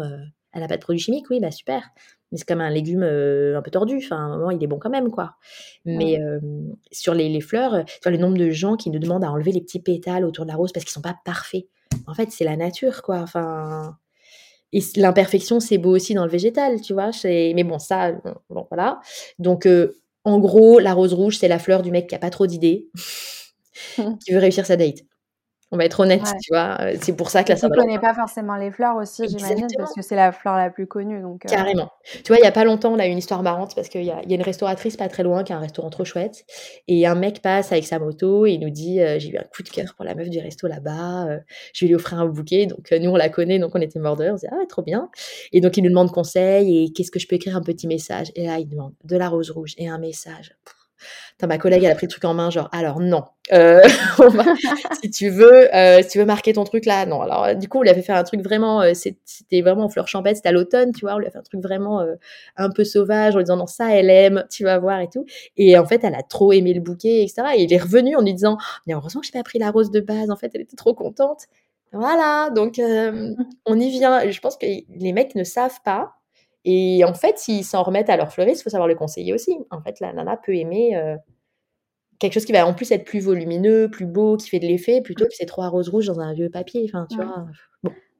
elle 0.52 0.60
n'a 0.60 0.68
pas 0.68 0.76
de 0.76 0.82
produits 0.82 1.02
chimiques, 1.02 1.26
oui, 1.30 1.40
bah 1.40 1.50
super. 1.50 1.90
Mais 2.34 2.38
c'est 2.38 2.46
comme 2.46 2.60
un 2.60 2.68
légume 2.68 3.04
un 3.04 3.62
peu 3.62 3.70
tordu. 3.70 3.96
Enfin, 3.96 4.16
à 4.16 4.20
un 4.20 4.36
moment, 4.36 4.50
il 4.50 4.62
est 4.62 4.66
bon 4.66 4.78
quand 4.78 4.90
même, 4.90 5.10
quoi. 5.10 5.36
Mais 5.86 6.20
sur 6.92 7.14
les, 7.14 7.30
les 7.30 7.40
fleurs, 7.40 7.84
tu 7.86 8.00
vois, 8.02 8.12
le 8.12 8.18
nombre 8.18 8.36
de 8.36 8.50
gens 8.50 8.76
qui 8.76 8.90
nous 8.90 8.98
demandent 8.98 9.24
à 9.24 9.30
enlever 9.30 9.52
les 9.52 9.62
petits 9.62 9.80
pétales 9.80 10.24
autour 10.24 10.44
de 10.44 10.50
la 10.50 10.56
rose 10.56 10.72
parce 10.72 10.84
qu'ils 10.84 10.92
sont 10.92 11.00
pas 11.00 11.16
parfaits 11.24 11.66
en 12.06 12.14
fait, 12.14 12.30
c'est 12.30 12.44
la 12.44 12.56
nature, 12.56 13.02
quoi. 13.02 13.18
Enfin, 13.20 13.96
et 14.72 14.80
l'imperfection, 14.96 15.60
c'est 15.60 15.78
beau 15.78 15.94
aussi 15.94 16.14
dans 16.14 16.24
le 16.24 16.30
végétal, 16.30 16.80
tu 16.80 16.92
vois. 16.92 17.10
Mais 17.24 17.64
bon, 17.64 17.78
ça, 17.78 18.12
bon, 18.50 18.66
voilà. 18.70 19.00
Donc, 19.38 19.66
euh, 19.66 19.94
en 20.24 20.38
gros, 20.38 20.78
la 20.78 20.94
rose 20.94 21.12
rouge, 21.12 21.38
c'est 21.38 21.48
la 21.48 21.58
fleur 21.58 21.82
du 21.82 21.90
mec 21.90 22.08
qui 22.08 22.14
a 22.14 22.18
pas 22.18 22.30
trop 22.30 22.46
d'idées, 22.46 22.88
qui 23.96 24.32
veut 24.32 24.38
réussir 24.38 24.66
sa 24.66 24.76
date. 24.76 24.98
On 25.74 25.76
va 25.76 25.86
être 25.86 25.98
honnête, 25.98 26.22
tu 26.40 26.52
vois. 26.52 26.76
Euh, 26.80 26.94
c'est 27.00 27.16
pour 27.16 27.30
ça 27.30 27.42
que 27.42 27.48
la 27.48 27.56
saint 27.56 27.68
Tu 27.68 27.76
connais 27.76 27.98
pas 27.98 28.14
forcément 28.14 28.54
les 28.54 28.70
fleurs 28.70 28.94
aussi, 28.94 29.26
j'imagine, 29.26 29.66
parce 29.76 29.92
que 29.92 30.02
c'est 30.02 30.14
la 30.14 30.30
fleur 30.30 30.56
la 30.56 30.70
plus 30.70 30.86
connue. 30.86 31.20
Donc, 31.20 31.44
euh. 31.44 31.48
Carrément. 31.48 31.90
Tu 32.22 32.28
vois, 32.28 32.36
il 32.36 32.44
y 32.44 32.46
a 32.46 32.52
pas 32.52 32.62
longtemps, 32.62 32.92
on 32.92 32.98
a 33.00 33.08
eu 33.08 33.10
une 33.10 33.18
histoire 33.18 33.42
marrante 33.42 33.74
parce 33.74 33.88
qu'il 33.88 34.04
y, 34.04 34.10
a, 34.12 34.22
y 34.24 34.32
a 34.32 34.36
une 34.36 34.42
restauratrice 34.42 34.96
pas 34.96 35.08
très 35.08 35.24
loin 35.24 35.42
qui 35.42 35.52
a 35.52 35.56
un 35.56 35.60
restaurant 35.60 35.90
trop 35.90 36.04
chouette. 36.04 36.44
Et 36.86 37.08
un 37.08 37.16
mec 37.16 37.42
passe 37.42 37.72
avec 37.72 37.84
sa 37.86 37.98
moto 37.98 38.46
et 38.46 38.52
il 38.52 38.60
nous 38.60 38.70
dit 38.70 39.00
euh, 39.00 39.18
J'ai 39.18 39.30
eu 39.30 39.36
un 39.36 39.42
coup 39.42 39.64
de 39.64 39.68
cœur 39.68 39.94
pour 39.96 40.04
la 40.04 40.14
meuf 40.14 40.30
du 40.30 40.38
resto 40.38 40.68
là-bas. 40.68 41.26
je 41.72 41.84
vais 41.84 41.88
lui 41.88 41.96
offrir 41.96 42.20
un 42.20 42.26
bouquet. 42.26 42.66
Donc, 42.66 42.92
nous, 42.92 43.10
on 43.10 43.16
la 43.16 43.28
connaît, 43.28 43.58
donc 43.58 43.72
on 43.74 43.80
était 43.80 43.98
mordeurs. 43.98 44.34
On 44.34 44.36
dit 44.36 44.46
Ah, 44.52 44.64
trop 44.68 44.82
bien. 44.82 45.10
Et 45.52 45.60
donc, 45.60 45.76
il 45.76 45.82
nous 45.82 45.90
demande 45.90 46.12
conseil 46.12 46.84
et 46.84 46.92
qu'est-ce 46.92 47.10
que 47.10 47.18
je 47.18 47.26
peux 47.26 47.34
écrire 47.34 47.56
un 47.56 47.62
petit 47.62 47.88
message? 47.88 48.30
Et 48.36 48.46
là, 48.46 48.60
il 48.60 48.68
demande 48.68 48.92
de 49.02 49.16
la 49.16 49.28
rose 49.28 49.50
rouge 49.50 49.74
et 49.76 49.88
un 49.88 49.98
message 49.98 50.54
ma 51.46 51.58
collègue, 51.58 51.84
elle 51.84 51.90
a 51.90 51.94
pris 51.94 52.06
le 52.06 52.10
truc 52.10 52.24
en 52.24 52.34
main, 52.34 52.50
genre, 52.50 52.68
alors 52.72 53.00
non, 53.00 53.24
euh, 53.52 53.80
si 55.02 55.10
tu 55.10 55.28
veux, 55.28 55.74
euh, 55.74 56.02
si 56.02 56.08
tu 56.08 56.18
veux 56.18 56.24
marquer 56.24 56.52
ton 56.52 56.64
truc 56.64 56.86
là, 56.86 57.04
non. 57.06 57.20
Alors, 57.20 57.54
du 57.54 57.68
coup, 57.68 57.78
on 57.78 57.82
lui 57.82 57.90
a 57.90 57.94
fait 57.94 58.02
faire 58.02 58.16
un 58.16 58.24
truc 58.24 58.42
vraiment, 58.42 58.80
euh, 58.82 58.92
c'était 58.94 59.60
vraiment 59.60 59.84
en 59.84 59.88
fleur 59.88 60.08
champêtre, 60.08 60.36
c'était 60.36 60.48
à 60.48 60.52
l'automne, 60.52 60.92
tu 60.92 61.02
vois, 61.02 61.14
on 61.14 61.18
lui 61.18 61.26
a 61.26 61.30
fait 61.30 61.38
un 61.38 61.42
truc 61.42 61.60
vraiment 61.60 62.04
un 62.56 62.70
peu 62.70 62.84
sauvage, 62.84 63.34
en 63.34 63.38
lui 63.38 63.44
disant, 63.44 63.56
non, 63.56 63.66
ça, 63.66 63.94
elle 63.94 64.10
aime, 64.10 64.44
tu 64.50 64.64
vas 64.64 64.78
voir 64.78 65.00
et 65.00 65.08
tout. 65.08 65.26
Et 65.56 65.78
en 65.78 65.84
fait, 65.84 66.02
elle 66.04 66.14
a 66.14 66.22
trop 66.22 66.52
aimé 66.52 66.72
le 66.72 66.80
bouquet, 66.80 67.22
etc. 67.22 67.42
Et 67.56 67.62
il 67.64 67.72
est 67.72 67.82
revenu 67.82 68.16
en 68.16 68.22
lui 68.22 68.34
disant, 68.34 68.56
mais 68.86 68.94
heureusement 68.94 69.20
que 69.20 69.26
je 69.26 69.32
n'ai 69.32 69.40
pas 69.40 69.44
pris 69.44 69.58
la 69.58 69.70
rose 69.70 69.90
de 69.90 70.00
base, 70.00 70.30
en 70.30 70.36
fait, 70.36 70.50
elle 70.54 70.62
était 70.62 70.76
trop 70.76 70.94
contente. 70.94 71.44
Voilà, 71.92 72.50
donc 72.50 72.80
on 73.66 73.80
y 73.80 73.90
vient. 73.90 74.28
Je 74.30 74.40
pense 74.40 74.56
que 74.56 74.66
les 74.66 75.12
mecs 75.12 75.34
ne 75.34 75.44
savent 75.44 75.80
pas 75.84 76.14
et 76.64 77.04
en 77.04 77.14
fait, 77.14 77.38
s'ils 77.38 77.64
s'en 77.64 77.82
remettent 77.82 78.10
à 78.10 78.16
leur 78.16 78.32
fleuriste, 78.32 78.60
il 78.60 78.64
faut 78.64 78.70
savoir 78.70 78.88
le 78.88 78.94
conseiller 78.94 79.34
aussi. 79.34 79.56
En 79.70 79.80
fait, 79.80 80.00
la 80.00 80.12
nana 80.12 80.36
peut 80.36 80.54
aimer 80.54 81.18
quelque 82.18 82.32
chose 82.32 82.44
qui 82.44 82.52
va 82.52 82.66
en 82.66 82.74
plus 82.74 82.90
être 82.92 83.04
plus 83.04 83.20
volumineux, 83.20 83.90
plus 83.90 84.06
beau, 84.06 84.36
qui 84.36 84.48
fait 84.48 84.60
de 84.60 84.66
l'effet, 84.66 85.02
plutôt 85.02 85.26
que 85.26 85.34
ces 85.34 85.46
trois 85.46 85.68
roses 85.68 85.88
rouges 85.88 86.06
dans 86.06 86.20
un 86.20 86.32
vieux 86.32 86.50
papier. 86.50 86.88
Enfin, 86.88 87.06
tu 87.10 87.16
vois. 87.16 87.46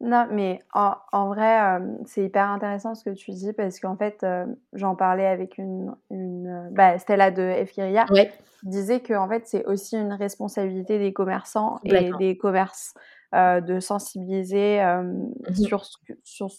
Non, 0.01 0.27
mais 0.31 0.61
en, 0.75 1.29
vrai, 1.29 1.81
c'est 2.05 2.25
hyper 2.25 2.51
intéressant 2.51 2.95
ce 2.95 3.05
que 3.05 3.15
tu 3.15 3.31
dis 3.31 3.53
parce 3.53 3.81
qu'en 3.81 3.97
fait, 3.97 4.27
j'en 4.75 4.95
parlais 4.95 5.27
avec 5.27 5.57
une, 5.57 5.95
une 6.11 6.69
bah, 6.73 6.99
Stella 6.99 7.31
de 7.31 7.65
Fkiria 7.65 8.05
ouais. 8.11 8.31
qui 8.61 8.67
disait 8.69 9.01
que 9.01 9.15
en 9.15 9.29
fait, 9.29 9.47
c'est 9.47 9.65
aussi 9.65 9.97
une 9.97 10.13
responsabilité 10.13 10.99
des 10.99 11.13
commerçants 11.13 11.79
et 11.85 12.11
des 12.19 12.37
commerces 12.37 12.95
de 13.33 13.81
sensibiliser 13.81 14.83
mmh 14.83 15.55
sur, 15.55 15.85
sur, 16.23 16.51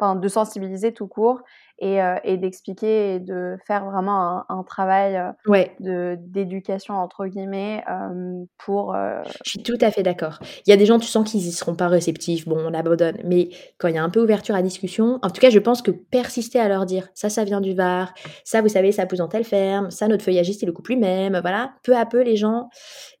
de 0.00 0.28
sensibiliser 0.28 0.92
tout 0.92 1.06
court 1.06 1.42
et, 1.78 2.00
euh, 2.00 2.16
et 2.24 2.36
d'expliquer 2.36 3.14
et 3.14 3.20
de 3.20 3.56
faire 3.66 3.84
vraiment 3.84 4.44
un, 4.48 4.62
travail 4.62 5.16
euh, 5.16 5.30
ouais. 5.46 5.74
de 5.80 6.16
d'éducation 6.20 6.94
entre 6.94 7.26
guillemets 7.26 7.82
euh, 7.90 8.44
pour. 8.58 8.96
Je 9.44 9.50
suis 9.50 9.62
tout 9.62 9.78
à 9.80 9.90
fait 9.90 10.02
d'accord. 10.02 10.38
Il 10.66 10.70
y 10.70 10.72
a 10.72 10.76
des 10.76 10.86
gens, 10.86 10.98
tu 10.98 11.08
sens 11.08 11.30
qu'ils 11.30 11.46
y 11.46 11.52
seront 11.52 11.74
pas 11.74 11.88
réceptifs. 11.88 12.46
Bon, 12.48 12.58
on 12.58 12.72
abandonne. 12.74 13.18
Mais 13.24 13.50
quand 13.78 13.88
il 13.88 13.94
y 13.94 13.98
a 13.98 14.02
un 14.02 14.10
peu 14.10 14.22
ouverture 14.22 14.54
à 14.54 14.62
discussion, 14.62 15.18
en 15.22 15.30
tout 15.30 15.40
cas, 15.40 15.50
je 15.50 15.58
pense 15.58 15.82
que 15.82 15.90
persister 15.90 16.58
à 16.58 16.68
leur 16.68 16.86
dire 16.86 17.08
ça, 17.14 17.28
ça 17.28 17.44
vient 17.44 17.60
du 17.60 17.74
Var, 17.74 18.14
ça, 18.44 18.62
vous 18.62 18.68
savez, 18.68 18.92
ça 18.92 19.06
pousse 19.06 19.20
en 19.20 19.28
telle 19.28 19.44
ferme, 19.44 19.90
ça, 19.90 20.06
notre 20.06 20.22
feuillagiste, 20.22 20.62
il 20.62 20.66
le 20.66 20.72
coupe 20.72 20.88
lui-même. 20.88 21.38
Voilà, 21.40 21.72
peu 21.82 21.96
à 21.96 22.06
peu, 22.06 22.22
les 22.22 22.36
gens, 22.36 22.68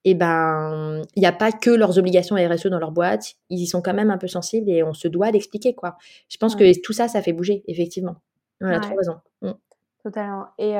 et 0.06 0.10
eh 0.10 0.14
ben, 0.14 1.02
il 1.16 1.20
n'y 1.20 1.26
a 1.26 1.32
pas 1.32 1.50
que 1.50 1.70
leurs 1.70 1.98
obligations 1.98 2.36
RSE 2.36 2.66
dans 2.66 2.78
leur 2.78 2.92
boîte. 2.92 3.34
Ils 3.48 3.60
y 3.60 3.66
sont 3.66 3.82
quand 3.82 3.94
même 3.94 4.10
un 4.10 4.18
peu 4.18 4.28
sensibles 4.28 4.70
et 4.70 4.82
on 4.82 4.92
se 4.92 5.08
doit 5.08 5.32
d'expliquer 5.32 5.74
quoi. 5.74 5.96
Je 6.28 6.36
pense 6.36 6.56
que 6.56 6.80
tout 6.82 6.92
ça, 6.92 7.08
ça 7.08 7.22
fait 7.22 7.32
bouger 7.32 7.64
effectivement. 7.68 8.16
Ouais, 8.64 8.80
trop 8.80 8.96
raison. 8.96 9.20
Mmh. 9.42 9.50
Totalement. 10.02 10.46
Et, 10.58 10.74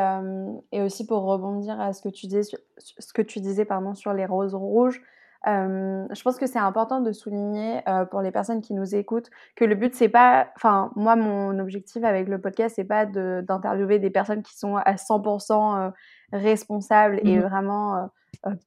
et, 0.73 0.83
aussi 0.83 1.07
pour 1.07 1.23
rebondir 1.23 1.81
à 1.81 1.93
ce 1.95 2.03
que 2.03 2.11
tu 2.11 2.27
disais, 2.27 2.57
ce 2.79 3.13
que 3.13 3.23
tu 3.23 3.41
disais 3.41 3.65
pardon, 3.65 3.95
sur 3.95 4.13
les 4.13 4.27
roses 4.27 4.55
rouges, 4.55 5.01
je 5.47 6.23
pense 6.23 6.37
que 6.37 6.47
c'est 6.47 6.59
important 6.59 7.01
de 7.01 7.13
souligner 7.13 7.81
pour 8.11 8.21
les 8.21 8.31
personnes 8.31 8.61
qui 8.61 8.75
nous 8.75 8.95
écoutent 8.95 9.31
que 9.57 9.65
le 9.65 9.75
but 9.75 9.95
c'est 9.95 10.09
pas, 10.09 10.49
enfin 10.57 10.91
moi 10.97 11.17
mon 11.17 11.59
objectif 11.59 12.05
avec 12.05 12.29
le 12.29 12.41
podcast 12.41 12.75
c'est 12.77 12.85
pas 12.85 13.07
d'interviewer 13.07 13.99
des 13.99 14.11
personnes 14.11 14.43
qui 14.43 14.57
sont 14.57 14.77
à 14.77 14.95
100% 14.95 15.93
responsables 16.33 17.21
et 17.23 17.39
mmh 17.39 17.41
vraiment 17.41 18.11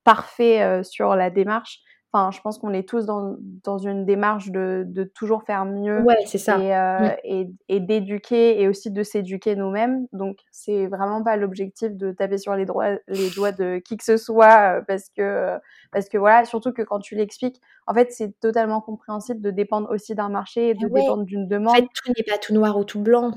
parfaits 0.03 0.83
sur 0.85 1.15
la 1.15 1.29
démarche. 1.29 1.81
Enfin, 2.13 2.31
je 2.31 2.39
pense 2.39 2.57
qu'on 2.57 2.71
est 2.71 2.87
tous 2.87 3.05
dans, 3.05 3.35
dans 3.63 3.77
une 3.77 4.05
démarche 4.05 4.49
de, 4.49 4.83
de, 4.87 5.03
toujours 5.03 5.43
faire 5.43 5.65
mieux. 5.65 6.01
Ouais, 6.03 6.15
c'est 6.25 6.37
ça. 6.37 6.57
Et, 6.57 6.73
euh, 6.73 7.09
et, 7.25 7.49
et 7.67 7.79
d'éduquer 7.81 8.61
et 8.61 8.69
aussi 8.69 8.91
de 8.91 9.03
s'éduquer 9.03 9.57
nous-mêmes. 9.57 10.07
Donc, 10.13 10.39
c'est 10.49 10.87
vraiment 10.87 11.21
pas 11.21 11.35
l'objectif 11.35 11.91
de 11.91 12.13
taper 12.13 12.37
sur 12.37 12.55
les, 12.55 12.65
droits, 12.65 12.91
les 13.07 13.29
doigts 13.31 13.51
de 13.51 13.79
qui 13.79 13.97
que 13.97 14.05
ce 14.05 14.15
soit 14.15 14.77
euh, 14.77 14.81
parce 14.87 15.09
que, 15.09 15.57
parce 15.91 16.07
que 16.07 16.17
voilà, 16.17 16.45
surtout 16.45 16.71
que 16.71 16.81
quand 16.81 16.99
tu 16.99 17.15
l'expliques, 17.15 17.61
en 17.87 17.93
fait, 17.93 18.11
c'est 18.11 18.39
totalement 18.39 18.79
compréhensible 18.79 19.41
de 19.41 19.51
dépendre 19.51 19.89
aussi 19.91 20.15
d'un 20.15 20.29
marché 20.29 20.69
et 20.69 20.73
de 20.75 20.87
dépendre 20.87 21.25
d'une 21.25 21.47
demande. 21.47 21.73
En 21.73 21.75
fait, 21.75 21.87
tout 21.93 22.13
n'est 22.17 22.23
pas 22.23 22.37
tout 22.37 22.53
noir 22.53 22.77
ou 22.77 22.85
tout 22.85 23.01
blanc. 23.01 23.33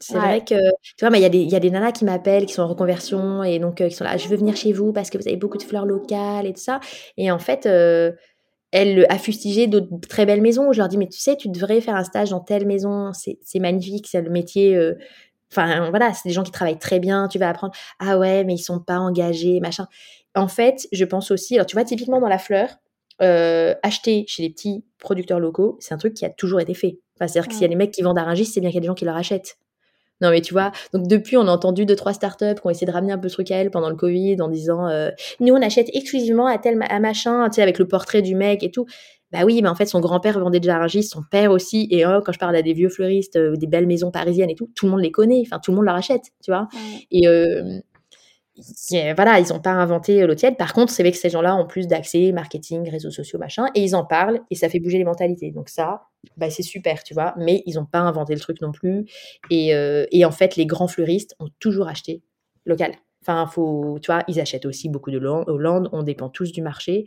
C'est 0.00 0.14
vrai 0.14 0.44
que, 0.44 0.54
tu 0.96 1.06
vois, 1.06 1.16
il 1.16 1.34
y, 1.34 1.50
y, 1.50 1.56
a 1.56 1.60
des 1.60 1.70
nanas 1.70 1.92
qui 1.92 2.04
m'appellent, 2.04 2.46
qui 2.46 2.54
sont 2.54 2.62
en 2.62 2.68
reconversion, 2.68 3.42
et 3.42 3.58
donc 3.58 3.80
euh, 3.80 3.88
qui 3.88 3.94
sont 3.94 4.04
là, 4.04 4.16
je 4.16 4.28
veux 4.28 4.36
venir 4.36 4.56
chez 4.56 4.72
vous 4.72 4.92
parce 4.92 5.10
que 5.10 5.18
vous 5.18 5.26
avez 5.26 5.36
beaucoup 5.36 5.58
de 5.58 5.62
fleurs 5.62 5.86
locales 5.86 6.46
et 6.46 6.52
tout 6.52 6.60
ça. 6.60 6.80
Et 7.16 7.30
en 7.30 7.38
fait, 7.38 7.66
euh, 7.66 8.12
elles 8.72 9.06
a 9.08 9.18
fustigé 9.18 9.66
d'autres 9.66 9.88
très 10.08 10.26
belles 10.26 10.42
maisons. 10.42 10.72
Je 10.72 10.78
leur 10.78 10.88
dis, 10.88 10.98
mais 10.98 11.08
tu 11.08 11.18
sais, 11.18 11.36
tu 11.36 11.48
devrais 11.48 11.80
faire 11.80 11.96
un 11.96 12.04
stage 12.04 12.30
dans 12.30 12.40
telle 12.40 12.66
maison, 12.66 13.12
c'est 13.12 13.58
magnifique, 13.58 14.06
c'est 14.10 14.22
le 14.22 14.30
métier. 14.30 14.76
Euh, 14.76 14.94
enfin, 15.52 15.90
voilà, 15.90 16.12
c'est 16.12 16.28
des 16.28 16.34
gens 16.34 16.42
qui 16.42 16.52
travaillent 16.52 16.78
très 16.78 17.00
bien, 17.00 17.28
tu 17.28 17.38
vas 17.38 17.48
apprendre. 17.48 17.72
Ah 17.98 18.18
ouais, 18.18 18.44
mais 18.44 18.54
ils 18.54 18.58
sont 18.58 18.80
pas 18.80 18.98
engagés, 18.98 19.60
machin. 19.60 19.86
En 20.34 20.48
fait, 20.48 20.86
je 20.92 21.04
pense 21.04 21.30
aussi, 21.30 21.54
alors 21.54 21.66
tu 21.66 21.76
vois, 21.76 21.84
typiquement 21.84 22.20
dans 22.20 22.28
la 22.28 22.38
fleur, 22.38 22.68
euh, 23.20 23.74
acheter 23.82 24.24
chez 24.28 24.42
les 24.42 24.50
petits 24.50 24.84
producteurs 24.98 25.40
locaux, 25.40 25.76
c'est 25.80 25.94
un 25.94 25.98
truc 25.98 26.14
qui 26.14 26.24
a 26.24 26.30
toujours 26.30 26.60
été 26.60 26.74
fait. 26.74 26.98
Enfin, 27.16 27.26
C'est-à-dire 27.26 27.48
que 27.48 27.54
s'il 27.54 27.62
y 27.62 27.64
a 27.64 27.68
des 27.68 27.74
mecs 27.74 27.90
qui 27.90 28.02
vendent 28.02 28.18
à 28.18 28.24
Rungis, 28.24 28.46
c'est 28.46 28.60
bien 28.60 28.70
qu'il 28.70 28.76
y 28.76 28.78
a 28.78 28.82
des 28.82 28.86
gens 28.86 28.94
qui 28.94 29.04
leur 29.04 29.16
achètent. 29.16 29.58
Non, 30.20 30.30
mais 30.30 30.40
tu 30.40 30.52
vois, 30.52 30.72
donc 30.92 31.06
depuis, 31.06 31.36
on 31.36 31.46
a 31.46 31.50
entendu 31.50 31.86
deux, 31.86 31.96
trois 31.96 32.12
startups 32.12 32.54
qui 32.54 32.66
ont 32.66 32.70
essayé 32.70 32.86
de 32.86 32.92
ramener 32.92 33.12
un 33.12 33.18
peu 33.18 33.28
ce 33.28 33.34
truc 33.34 33.50
à 33.50 33.56
elle 33.56 33.70
pendant 33.70 33.88
le 33.88 33.96
Covid 33.96 34.40
en 34.40 34.48
disant 34.48 34.88
euh, 34.88 35.10
Nous, 35.40 35.54
on 35.54 35.62
achète 35.62 35.88
exclusivement 35.92 36.46
à 36.46 36.58
tel 36.58 36.78
à 36.88 37.00
machin, 37.00 37.48
tu 37.48 37.56
sais, 37.56 37.62
avec 37.62 37.78
le 37.78 37.86
portrait 37.86 38.22
du 38.22 38.34
mec 38.34 38.62
et 38.62 38.70
tout. 38.70 38.86
Bah 39.30 39.40
oui, 39.44 39.60
mais 39.62 39.68
en 39.68 39.74
fait, 39.74 39.86
son 39.86 40.00
grand-père 40.00 40.40
vendait 40.40 40.58
déjà 40.58 40.78
un 40.78 40.88
son 40.88 41.22
père 41.30 41.50
aussi. 41.50 41.86
Et 41.90 42.06
oh, 42.06 42.20
quand 42.24 42.32
je 42.32 42.38
parle 42.38 42.56
à 42.56 42.62
des 42.62 42.72
vieux 42.72 42.88
fleuristes, 42.88 43.36
euh, 43.36 43.56
des 43.56 43.66
belles 43.66 43.86
maisons 43.86 44.10
parisiennes 44.10 44.50
et 44.50 44.54
tout, 44.54 44.70
tout 44.74 44.86
le 44.86 44.92
monde 44.92 45.02
les 45.02 45.10
connaît. 45.10 45.42
Enfin, 45.46 45.60
tout 45.62 45.70
le 45.70 45.76
monde 45.76 45.84
leur 45.84 45.96
achète, 45.96 46.22
tu 46.42 46.50
vois. 46.50 46.66
Et 47.10 47.28
euh, 48.92 49.14
voilà, 49.14 49.38
ils 49.38 49.52
n'ont 49.52 49.60
pas 49.60 49.70
inventé 49.70 50.26
l'eau 50.26 50.34
tiède. 50.34 50.56
Par 50.56 50.72
contre, 50.72 50.92
c'est 50.92 51.02
vrai 51.02 51.12
que 51.12 51.18
ces 51.18 51.30
gens-là 51.30 51.56
ont 51.56 51.66
plus 51.66 51.86
d'accès, 51.86 52.32
marketing, 52.32 52.88
réseaux 52.90 53.10
sociaux, 53.10 53.38
machin, 53.38 53.66
et 53.74 53.82
ils 53.82 53.94
en 53.94 54.04
parlent 54.04 54.40
et 54.50 54.54
ça 54.54 54.68
fait 54.68 54.80
bouger 54.80 54.98
les 54.98 55.04
mentalités. 55.04 55.50
Donc 55.50 55.68
ça, 55.68 56.02
bah, 56.36 56.50
c'est 56.50 56.62
super, 56.62 57.02
tu 57.02 57.14
vois. 57.14 57.34
Mais 57.38 57.62
ils 57.66 57.76
n'ont 57.76 57.86
pas 57.86 58.00
inventé 58.00 58.34
le 58.34 58.40
truc 58.40 58.60
non 58.60 58.72
plus. 58.72 59.06
Et, 59.50 59.74
euh, 59.74 60.06
et, 60.10 60.24
en 60.24 60.30
fait, 60.30 60.56
les 60.56 60.66
grands 60.66 60.88
fleuristes 60.88 61.34
ont 61.38 61.48
toujours 61.58 61.88
acheté 61.88 62.22
local. 62.64 62.92
Enfin, 63.22 63.46
faut, 63.46 63.98
tu 64.00 64.06
vois, 64.06 64.24
ils 64.28 64.40
achètent 64.40 64.66
aussi 64.66 64.88
beaucoup 64.88 65.10
de 65.10 65.18
Hollande. 65.18 65.88
On 65.92 66.02
dépend 66.02 66.28
tous 66.28 66.52
du 66.52 66.62
marché, 66.62 67.04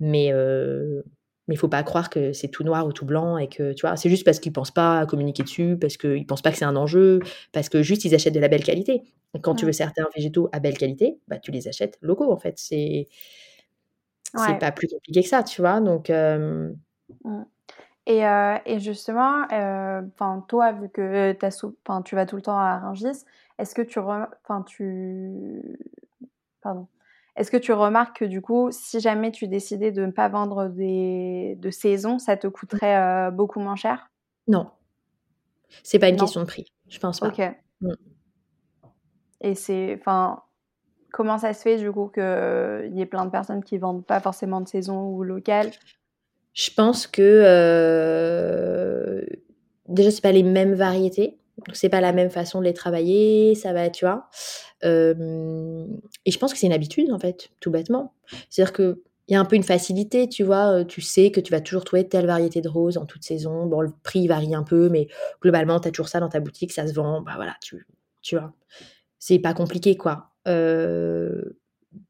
mais 0.00 0.32
euh, 0.32 1.02
mais 1.48 1.54
il 1.54 1.58
faut 1.58 1.68
pas 1.68 1.82
croire 1.82 2.10
que 2.10 2.32
c'est 2.32 2.48
tout 2.48 2.64
noir 2.64 2.86
ou 2.86 2.92
tout 2.92 3.04
blanc 3.04 3.38
et 3.38 3.48
que, 3.48 3.72
tu 3.72 3.86
vois, 3.86 3.96
c'est 3.96 4.08
juste 4.08 4.24
parce 4.24 4.40
qu'ils 4.40 4.52
pensent 4.52 4.70
pas 4.72 5.00
à 5.00 5.06
communiquer 5.06 5.42
dessus, 5.42 5.76
parce 5.80 5.96
qu'ils 5.96 6.26
pensent 6.26 6.42
pas 6.42 6.50
que 6.50 6.58
c'est 6.58 6.64
un 6.64 6.76
enjeu, 6.76 7.20
parce 7.52 7.68
que 7.68 7.82
juste 7.82 8.04
ils 8.04 8.14
achètent 8.14 8.34
de 8.34 8.40
la 8.40 8.48
belle 8.48 8.64
qualité. 8.64 9.02
quand 9.42 9.54
tu 9.54 9.66
veux 9.66 9.72
certains 9.72 10.06
végétaux 10.14 10.48
à 10.52 10.60
belle 10.60 10.78
qualité, 10.78 11.18
bah, 11.28 11.38
tu 11.38 11.50
les 11.50 11.68
achètes 11.68 11.98
locaux, 12.00 12.32
en 12.32 12.36
fait. 12.36 12.58
C'est 12.58 13.08
c'est 14.34 14.58
pas 14.58 14.72
plus 14.72 14.88
compliqué 14.88 15.22
que 15.22 15.28
ça, 15.28 15.42
tu 15.42 15.60
vois. 15.60 15.80
Donc. 15.80 16.10
Mmh. 16.10 17.44
Et, 18.08 18.22
et, 18.66 18.78
justement, 18.78 19.44
enfin 19.50 20.44
toi, 20.48 20.72
vu 20.72 20.88
que 20.88 21.32
tu 22.04 22.14
vas 22.14 22.26
tout 22.26 22.36
le 22.36 22.42
temps 22.42 22.58
à 22.58 22.78
Rungis, 22.78 23.24
est-ce 23.58 23.74
que 23.74 23.82
tu, 23.82 23.98
enfin 23.98 24.62
tu, 24.62 25.78
pardon, 26.60 26.86
est-ce 27.36 27.50
que 27.50 27.56
tu 27.58 27.72
remarques 27.72 28.20
que 28.20 28.24
du 28.24 28.40
coup, 28.40 28.70
si 28.70 28.98
jamais 28.98 29.30
tu 29.30 29.46
décidais 29.46 29.92
de 29.92 30.04
ne 30.06 30.10
pas 30.10 30.28
vendre 30.28 30.68
des... 30.68 31.56
de 31.58 31.70
saison, 31.70 32.18
ça 32.18 32.36
te 32.36 32.46
coûterait 32.46 32.96
euh, 32.96 33.30
beaucoup 33.30 33.60
moins 33.60 33.76
cher? 33.76 34.10
Non. 34.48 34.70
C'est 35.82 35.98
pas 35.98 36.08
une 36.08 36.16
question 36.16 36.40
de 36.40 36.46
prix, 36.46 36.72
je 36.88 36.98
pense 36.98 37.20
pas. 37.20 37.28
Ok. 37.28 37.42
Mm. 37.82 37.92
Et 39.42 39.54
c'est. 39.54 39.96
Enfin, 40.00 40.42
comment 41.12 41.38
ça 41.38 41.52
se 41.52 41.62
fait 41.62 41.76
du 41.76 41.92
coup 41.92 42.08
qu'il 42.08 42.22
euh, 42.22 42.86
y 42.88 43.02
ait 43.02 43.06
plein 43.06 43.26
de 43.26 43.30
personnes 43.30 43.62
qui 43.62 43.76
vendent 43.76 44.06
pas 44.06 44.20
forcément 44.20 44.60
de 44.60 44.68
saison 44.68 45.08
ou 45.08 45.22
local 45.22 45.70
Je 46.54 46.70
pense 46.74 47.06
que. 47.06 47.22
Euh... 47.44 49.24
Déjà, 49.88 50.10
c'est 50.10 50.22
pas 50.22 50.32
les 50.32 50.42
mêmes 50.42 50.74
variétés. 50.74 51.38
C'est 51.72 51.88
pas 51.88 52.00
la 52.00 52.12
même 52.12 52.30
façon 52.30 52.60
de 52.60 52.64
les 52.64 52.74
travailler, 52.74 53.54
ça 53.54 53.72
va, 53.72 53.88
tu 53.90 54.04
vois 54.04 54.28
et 54.84 56.30
je 56.30 56.38
pense 56.38 56.52
que 56.52 56.58
c'est 56.58 56.66
une 56.66 56.72
habitude, 56.72 57.10
en 57.12 57.18
fait, 57.18 57.48
tout 57.60 57.70
bêtement. 57.70 58.14
C'est-à-dire 58.50 58.72
qu'il 58.72 58.96
y 59.28 59.34
a 59.34 59.40
un 59.40 59.44
peu 59.44 59.56
une 59.56 59.62
facilité, 59.62 60.28
tu 60.28 60.44
vois. 60.44 60.84
Tu 60.84 61.00
sais 61.00 61.30
que 61.30 61.40
tu 61.40 61.50
vas 61.50 61.60
toujours 61.60 61.84
trouver 61.84 62.08
telle 62.08 62.26
variété 62.26 62.60
de 62.60 62.68
roses 62.68 62.98
en 62.98 63.06
toute 63.06 63.24
saison. 63.24 63.66
Bon, 63.66 63.80
le 63.80 63.92
prix 64.02 64.26
varie 64.26 64.54
un 64.54 64.62
peu, 64.62 64.88
mais 64.88 65.08
globalement, 65.40 65.80
tu 65.80 65.88
as 65.88 65.90
toujours 65.90 66.08
ça 66.08 66.20
dans 66.20 66.28
ta 66.28 66.40
boutique, 66.40 66.72
ça 66.72 66.86
se 66.86 66.92
vend. 66.92 67.22
Bah 67.22 67.32
voilà, 67.36 67.56
tu, 67.62 67.86
tu 68.22 68.36
vois. 68.36 68.52
C'est 69.18 69.38
pas 69.38 69.54
compliqué, 69.54 69.96
quoi. 69.96 70.30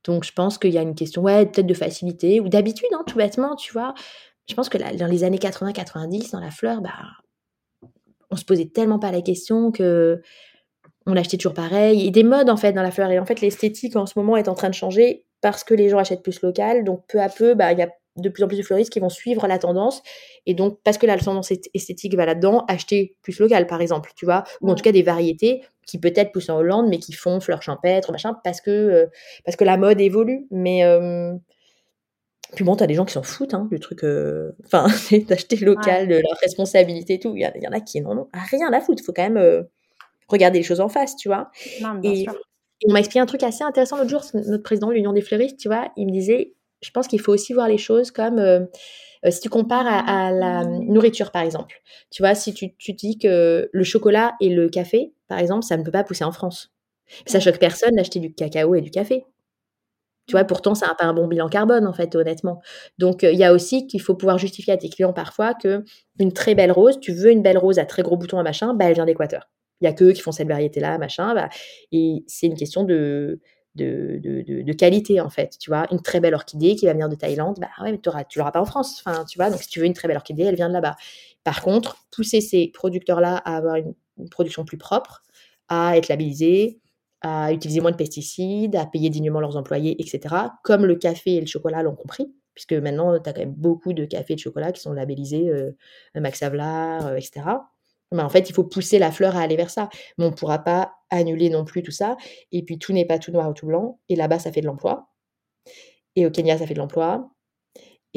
donc, 0.04 0.24
je 0.24 0.32
pense 0.32 0.58
qu'il 0.58 0.72
y 0.72 0.78
a 0.78 0.82
une 0.82 0.94
question, 0.94 1.22
ouais, 1.22 1.46
peut-être 1.46 1.66
de 1.66 1.74
facilité 1.74 2.40
ou 2.40 2.48
d'habitude, 2.48 2.88
hein, 2.92 3.04
tout 3.06 3.16
bêtement, 3.16 3.54
tu 3.56 3.72
vois. 3.72 3.94
Je 4.48 4.54
pense 4.54 4.68
que 4.68 4.78
dans 4.78 5.06
les 5.06 5.24
années 5.24 5.38
80-90, 5.38 6.32
dans 6.32 6.40
la 6.40 6.50
fleur, 6.50 6.80
bah, 6.80 6.90
on 8.36 8.38
se 8.38 8.44
posait 8.44 8.66
tellement 8.66 8.98
pas 8.98 9.10
la 9.10 9.22
question 9.22 9.72
que 9.72 10.20
on 11.06 11.16
achetait 11.16 11.38
toujours 11.38 11.54
pareil. 11.54 12.06
Et 12.06 12.10
des 12.10 12.22
modes, 12.22 12.50
en 12.50 12.56
fait, 12.56 12.72
dans 12.72 12.82
la 12.82 12.90
fleur. 12.90 13.10
Et 13.10 13.18
en 13.18 13.24
fait, 13.24 13.40
l'esthétique, 13.40 13.96
en 13.96 14.04
ce 14.04 14.18
moment, 14.18 14.36
est 14.36 14.48
en 14.48 14.54
train 14.54 14.68
de 14.68 14.74
changer 14.74 15.24
parce 15.40 15.64
que 15.64 15.72
les 15.72 15.88
gens 15.88 15.98
achètent 15.98 16.22
plus 16.22 16.42
local. 16.42 16.84
Donc, 16.84 17.04
peu 17.08 17.20
à 17.20 17.28
peu, 17.28 17.54
bah, 17.54 17.72
il 17.72 17.78
y 17.78 17.82
a 17.82 17.88
de 18.16 18.28
plus 18.28 18.42
en 18.42 18.48
plus 18.48 18.56
de 18.58 18.62
fleuristes 18.62 18.92
qui 18.92 18.98
vont 18.98 19.08
suivre 19.08 19.46
la 19.46 19.58
tendance. 19.58 20.02
Et 20.44 20.54
donc, 20.54 20.78
parce 20.84 20.98
que 20.98 21.06
la 21.06 21.16
tendance 21.16 21.52
esthétique 21.72 22.14
va 22.14 22.26
là-dedans, 22.26 22.64
acheter 22.68 23.16
plus 23.22 23.38
local, 23.38 23.66
par 23.66 23.80
exemple, 23.80 24.10
tu 24.16 24.26
vois. 24.26 24.44
Ou 24.60 24.70
en 24.70 24.74
tout 24.74 24.82
cas, 24.82 24.92
des 24.92 25.02
variétés 25.02 25.62
qui 25.86 25.98
peut-être 25.98 26.32
poussent 26.32 26.50
en 26.50 26.58
Hollande, 26.58 26.88
mais 26.88 26.98
qui 26.98 27.12
font 27.12 27.40
fleurs 27.40 27.62
champêtres, 27.62 28.10
machin, 28.10 28.36
parce 28.42 28.60
que, 28.60 28.70
euh, 28.70 29.06
parce 29.44 29.56
que 29.56 29.64
la 29.64 29.78
mode 29.78 30.00
évolue. 30.00 30.46
Mais... 30.50 30.84
Euh, 30.84 31.32
puis 32.54 32.64
bon, 32.64 32.76
t'as 32.76 32.86
des 32.86 32.94
gens 32.94 33.04
qui 33.04 33.12
s'en 33.12 33.22
foutent 33.22 33.54
hein, 33.54 33.68
du 33.70 33.80
truc, 33.80 34.04
euh, 34.04 34.52
enfin, 34.64 34.86
d'acheter 35.28 35.56
local, 35.56 36.08
de 36.08 36.14
leur 36.14 36.38
responsabilité 36.40 37.14
et 37.14 37.18
tout. 37.18 37.34
Il 37.36 37.42
y, 37.42 37.68
en 37.68 37.72
a 37.72 37.80
qui 37.80 38.00
n'en 38.00 38.16
ont 38.16 38.28
rien 38.50 38.72
à 38.72 38.80
foutre. 38.80 39.02
Il 39.02 39.04
faut 39.04 39.12
quand 39.12 39.28
même 39.28 39.66
regarder 40.28 40.58
les 40.58 40.64
choses 40.64 40.80
en 40.80 40.88
face, 40.88 41.16
tu 41.16 41.28
vois. 41.28 41.50
et, 42.02 42.26
on 42.86 42.92
m'a 42.92 42.98
expliqué 42.98 43.20
un 43.20 43.26
truc 43.26 43.42
assez 43.42 43.64
intéressant 43.64 43.96
l'autre 43.96 44.10
jour, 44.10 44.22
notre 44.34 44.62
président 44.62 44.88
de 44.88 44.92
l'Union 44.92 45.12
des 45.12 45.22
fleuristes, 45.22 45.58
tu 45.58 45.68
vois, 45.68 45.90
il 45.96 46.06
me 46.06 46.12
disait, 46.12 46.52
je 46.82 46.90
pense 46.90 47.08
qu'il 47.08 47.20
faut 47.20 47.32
aussi 47.32 47.52
voir 47.52 47.68
les 47.68 47.78
choses 47.78 48.10
comme, 48.10 48.38
euh, 48.38 48.60
euh, 49.24 49.30
si 49.30 49.40
tu 49.40 49.48
compares 49.48 49.86
à, 49.86 50.30
la 50.30 50.64
nourriture, 50.64 51.30
par 51.30 51.42
exemple. 51.42 51.80
Tu 52.10 52.22
vois, 52.22 52.34
si 52.34 52.52
tu, 52.52 52.76
tu 52.76 52.92
dis 52.92 53.18
que 53.18 53.70
le 53.72 53.84
chocolat 53.84 54.34
et 54.40 54.50
le 54.50 54.68
café, 54.68 55.14
par 55.28 55.38
exemple, 55.38 55.64
ça 55.64 55.76
ne 55.76 55.82
peut 55.82 55.90
pas 55.90 56.04
pousser 56.04 56.24
en 56.24 56.32
France. 56.32 56.72
Ça 57.24 57.40
choque 57.40 57.58
personne 57.58 57.94
d'acheter 57.94 58.18
du 58.18 58.34
cacao 58.34 58.74
et 58.74 58.80
du 58.80 58.90
café. 58.90 59.24
Tu 60.26 60.32
vois, 60.32 60.44
pourtant, 60.44 60.74
ça 60.74 60.88
n'a 60.88 60.94
pas 60.94 61.04
un 61.04 61.14
bon 61.14 61.28
bilan 61.28 61.48
carbone, 61.48 61.86
en 61.86 61.92
fait, 61.92 62.14
honnêtement. 62.16 62.60
Donc, 62.98 63.22
euh, 63.22 63.32
il 63.32 63.38
y 63.38 63.44
a 63.44 63.52
aussi 63.52 63.86
qu'il 63.86 64.00
faut 64.00 64.14
pouvoir 64.14 64.38
justifier 64.38 64.72
à 64.72 64.76
tes 64.76 64.88
clients 64.88 65.12
parfois 65.12 65.54
que 65.54 65.84
une 66.18 66.32
très 66.32 66.54
belle 66.54 66.72
rose, 66.72 66.98
tu 67.00 67.12
veux 67.12 67.30
une 67.30 67.42
belle 67.42 67.58
rose 67.58 67.78
à 67.78 67.86
très 67.86 68.02
gros 68.02 68.16
boutons 68.16 68.38
à 68.38 68.42
machin, 68.42 68.74
bah, 68.74 68.86
elle 68.86 68.94
vient 68.94 69.06
d'Équateur. 69.06 69.48
Il 69.80 69.84
y 69.84 69.88
a 69.88 69.92
qu'eux 69.92 70.12
qui 70.12 70.22
font 70.22 70.32
cette 70.32 70.48
variété-là, 70.48 70.98
machin. 70.98 71.34
Bah, 71.34 71.48
et 71.92 72.24
c'est 72.26 72.46
une 72.46 72.56
question 72.56 72.82
de, 72.84 73.40
de, 73.76 74.20
de, 74.62 74.72
qualité, 74.72 75.20
en 75.20 75.30
fait. 75.30 75.56
Tu 75.60 75.70
vois, 75.70 75.86
une 75.90 76.00
très 76.00 76.20
belle 76.20 76.34
orchidée 76.34 76.76
qui 76.76 76.86
va 76.86 76.92
venir 76.92 77.08
de 77.08 77.14
Thaïlande, 77.14 77.58
bah 77.60 77.68
ouais, 77.82 77.92
mais 77.92 78.00
tu 78.28 78.38
l'auras 78.38 78.52
pas 78.52 78.60
en 78.60 78.64
France. 78.64 79.02
Enfin, 79.04 79.24
tu 79.24 79.38
vois, 79.38 79.50
donc 79.50 79.62
si 79.62 79.68
tu 79.68 79.80
veux 79.80 79.86
une 79.86 79.92
très 79.92 80.08
belle 80.08 80.16
orchidée, 80.16 80.44
elle 80.44 80.56
vient 80.56 80.68
de 80.68 80.74
là-bas. 80.74 80.96
Par 81.44 81.62
contre, 81.62 81.96
pousser 82.10 82.40
ces 82.40 82.68
producteurs-là 82.72 83.36
à 83.36 83.56
avoir 83.56 83.76
une, 83.76 83.94
production 84.30 84.64
plus 84.64 84.78
propre, 84.78 85.22
à 85.68 85.96
être 85.98 86.08
labellisés, 86.08 86.80
à 87.26 87.52
utiliser 87.52 87.80
moins 87.80 87.90
de 87.90 87.96
pesticides, 87.96 88.76
à 88.76 88.86
payer 88.86 89.10
dignement 89.10 89.40
leurs 89.40 89.56
employés, 89.56 90.00
etc. 90.00 90.34
Comme 90.62 90.86
le 90.86 90.94
café 90.94 91.34
et 91.34 91.40
le 91.40 91.46
chocolat 91.46 91.82
l'ont 91.82 91.96
compris, 91.96 92.32
puisque 92.54 92.72
maintenant, 92.72 93.18
tu 93.18 93.28
as 93.28 93.32
quand 93.32 93.40
même 93.40 93.54
beaucoup 93.54 93.92
de 93.92 94.04
café 94.04 94.34
et 94.34 94.36
de 94.36 94.40
chocolat 94.40 94.72
qui 94.72 94.80
sont 94.80 94.92
labellisés 94.92 95.48
euh, 95.50 95.72
Max 96.14 96.42
euh, 96.42 97.16
etc. 97.16 97.46
Mais 98.12 98.22
en 98.22 98.28
fait, 98.28 98.48
il 98.48 98.52
faut 98.52 98.64
pousser 98.64 98.98
la 98.98 99.10
fleur 99.10 99.36
à 99.36 99.40
aller 99.40 99.56
vers 99.56 99.70
ça. 99.70 99.88
Mais 100.16 100.24
on 100.24 100.30
ne 100.30 100.34
pourra 100.34 100.60
pas 100.60 100.92
annuler 101.10 101.50
non 101.50 101.64
plus 101.64 101.82
tout 101.82 101.90
ça. 101.90 102.16
Et 102.52 102.62
puis, 102.62 102.78
tout 102.78 102.92
n'est 102.92 103.04
pas 103.04 103.18
tout 103.18 103.32
noir 103.32 103.50
ou 103.50 103.52
tout 103.52 103.66
blanc. 103.66 103.98
Et 104.08 104.14
là-bas, 104.14 104.38
ça 104.38 104.52
fait 104.52 104.60
de 104.60 104.66
l'emploi. 104.66 105.08
Et 106.14 106.24
au 106.24 106.30
Kenya, 106.30 106.56
ça 106.56 106.66
fait 106.66 106.74
de 106.74 106.78
l'emploi. 106.78 107.28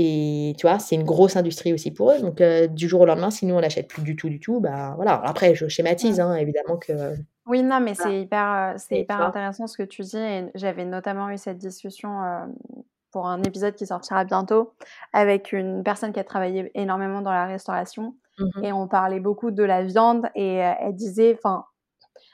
Et 0.02 0.56
tu 0.58 0.66
vois, 0.66 0.80
c'est 0.80 0.96
une 0.96 1.04
grosse 1.04 1.36
industrie 1.36 1.74
aussi 1.74 1.92
pour 1.92 2.12
eux. 2.12 2.20
Donc, 2.20 2.40
euh, 2.40 2.68
du 2.68 2.88
jour 2.88 3.02
au 3.02 3.06
lendemain, 3.06 3.32
si 3.32 3.46
nous, 3.46 3.56
on 3.56 3.60
n'achète 3.60 3.90
plus 3.90 4.02
du 4.02 4.16
tout, 4.16 4.30
du 4.30 4.40
tout, 4.40 4.62
bah 4.62 4.94
voilà. 4.96 5.22
Après, 5.26 5.56
je 5.56 5.68
schématise, 5.68 6.22
hein, 6.22 6.36
évidemment 6.36 6.78
que. 6.78 7.16
Oui, 7.46 7.64
non, 7.64 7.82
mais 7.82 7.96
c'est 7.96 8.22
hyper, 8.22 8.54
euh, 8.54 8.78
c'est 8.78 9.02
hyper 9.02 9.22
intéressant 9.22 9.68
ce 9.68 9.76
que 9.76 9.84
tu 9.84 10.04
dis. 10.04 10.18
Et 10.18 10.46
j'avais 10.56 10.86
notamment 10.86 11.30
eu 11.30 11.38
cette 11.38 11.58
discussion 11.58 12.24
euh, 12.24 12.46
pour 13.12 13.28
un 13.28 13.44
épisode 13.44 13.76
qui 13.76 13.86
sortira 13.86 14.24
bientôt 14.24 14.72
avec 15.12 15.52
une 15.52 15.84
personne 15.84 16.14
qui 16.14 16.20
a 16.22 16.24
travaillé 16.24 16.72
énormément 16.76 17.22
dans 17.22 17.34
la 17.34 17.46
restauration 17.46 18.14
Mmh 18.40 18.64
et 18.64 18.72
on 18.72 18.88
parlait 18.88 19.20
beaucoup 19.20 19.52
de 19.52 19.64
la 19.64 19.84
viande 19.84 20.30
et 20.36 20.56
elle 20.56 20.96
disait, 20.96 21.38
enfin, 21.38 21.66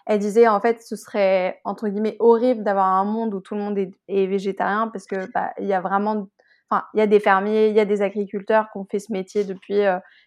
elle 0.06 0.20
disait 0.20 0.48
en 0.48 0.60
fait 0.60 0.82
ce 0.82 0.96
serait 0.96 1.60
entre 1.64 1.88
guillemets 1.88 2.18
horrible 2.20 2.64
d'avoir 2.64 2.88
un 2.88 3.06
monde 3.06 3.34
où 3.34 3.40
tout 3.40 3.56
le 3.56 3.62
monde 3.62 3.78
est, 3.78 4.28
végétarien 4.28 4.88
parce 4.88 5.06
que 5.06 5.32
bah, 5.32 5.54
il 5.60 5.66
y 5.66 5.74
a 5.74 5.82
vraiment, 5.82 6.28
enfin, 6.70 6.86
il 6.94 7.00
y 7.00 7.02
a 7.02 7.08
des 7.08 7.20
fermiers, 7.20 7.70
il 7.70 7.76
y 7.76 7.80
a 7.80 7.86
des 7.86 8.02
agriculteurs 8.02 8.68
qui 8.72 8.78
ont 8.78 8.88
fait 8.90 9.00
ce 9.00 9.12
métier 9.12 9.44
depuis 9.44 9.82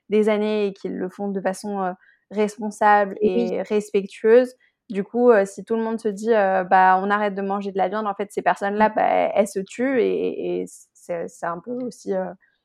des 0.09 0.28
années 0.28 0.66
et 0.66 0.72
qui 0.72 0.89
le 0.89 1.09
font 1.09 1.28
de 1.28 1.41
façon 1.41 1.95
responsable 2.30 3.16
et 3.20 3.62
respectueuse. 3.62 4.55
Du 4.89 5.05
coup, 5.05 5.30
si 5.45 5.64
tout 5.64 5.76
le 5.76 5.82
monde 5.82 6.01
se 6.01 6.09
dit, 6.09 6.30
bah, 6.30 7.01
on 7.03 7.11
arrête 7.11 7.34
de 7.34 7.43
manger 7.43 7.72
de 7.72 7.78
la 7.78 7.89
viande, 7.89 8.07
en 8.07 8.14
fait, 8.14 8.32
ces 8.32 8.43
personnes-là, 8.43 8.89
mmh. 8.89 8.95
bah, 8.95 9.09
elles, 9.34 9.49
se 9.49 9.61
tuent 9.61 10.01
et, 10.01 10.64
c'est 10.95 11.47
un 11.47 11.59
peu 11.59 11.72
aussi 11.82 12.12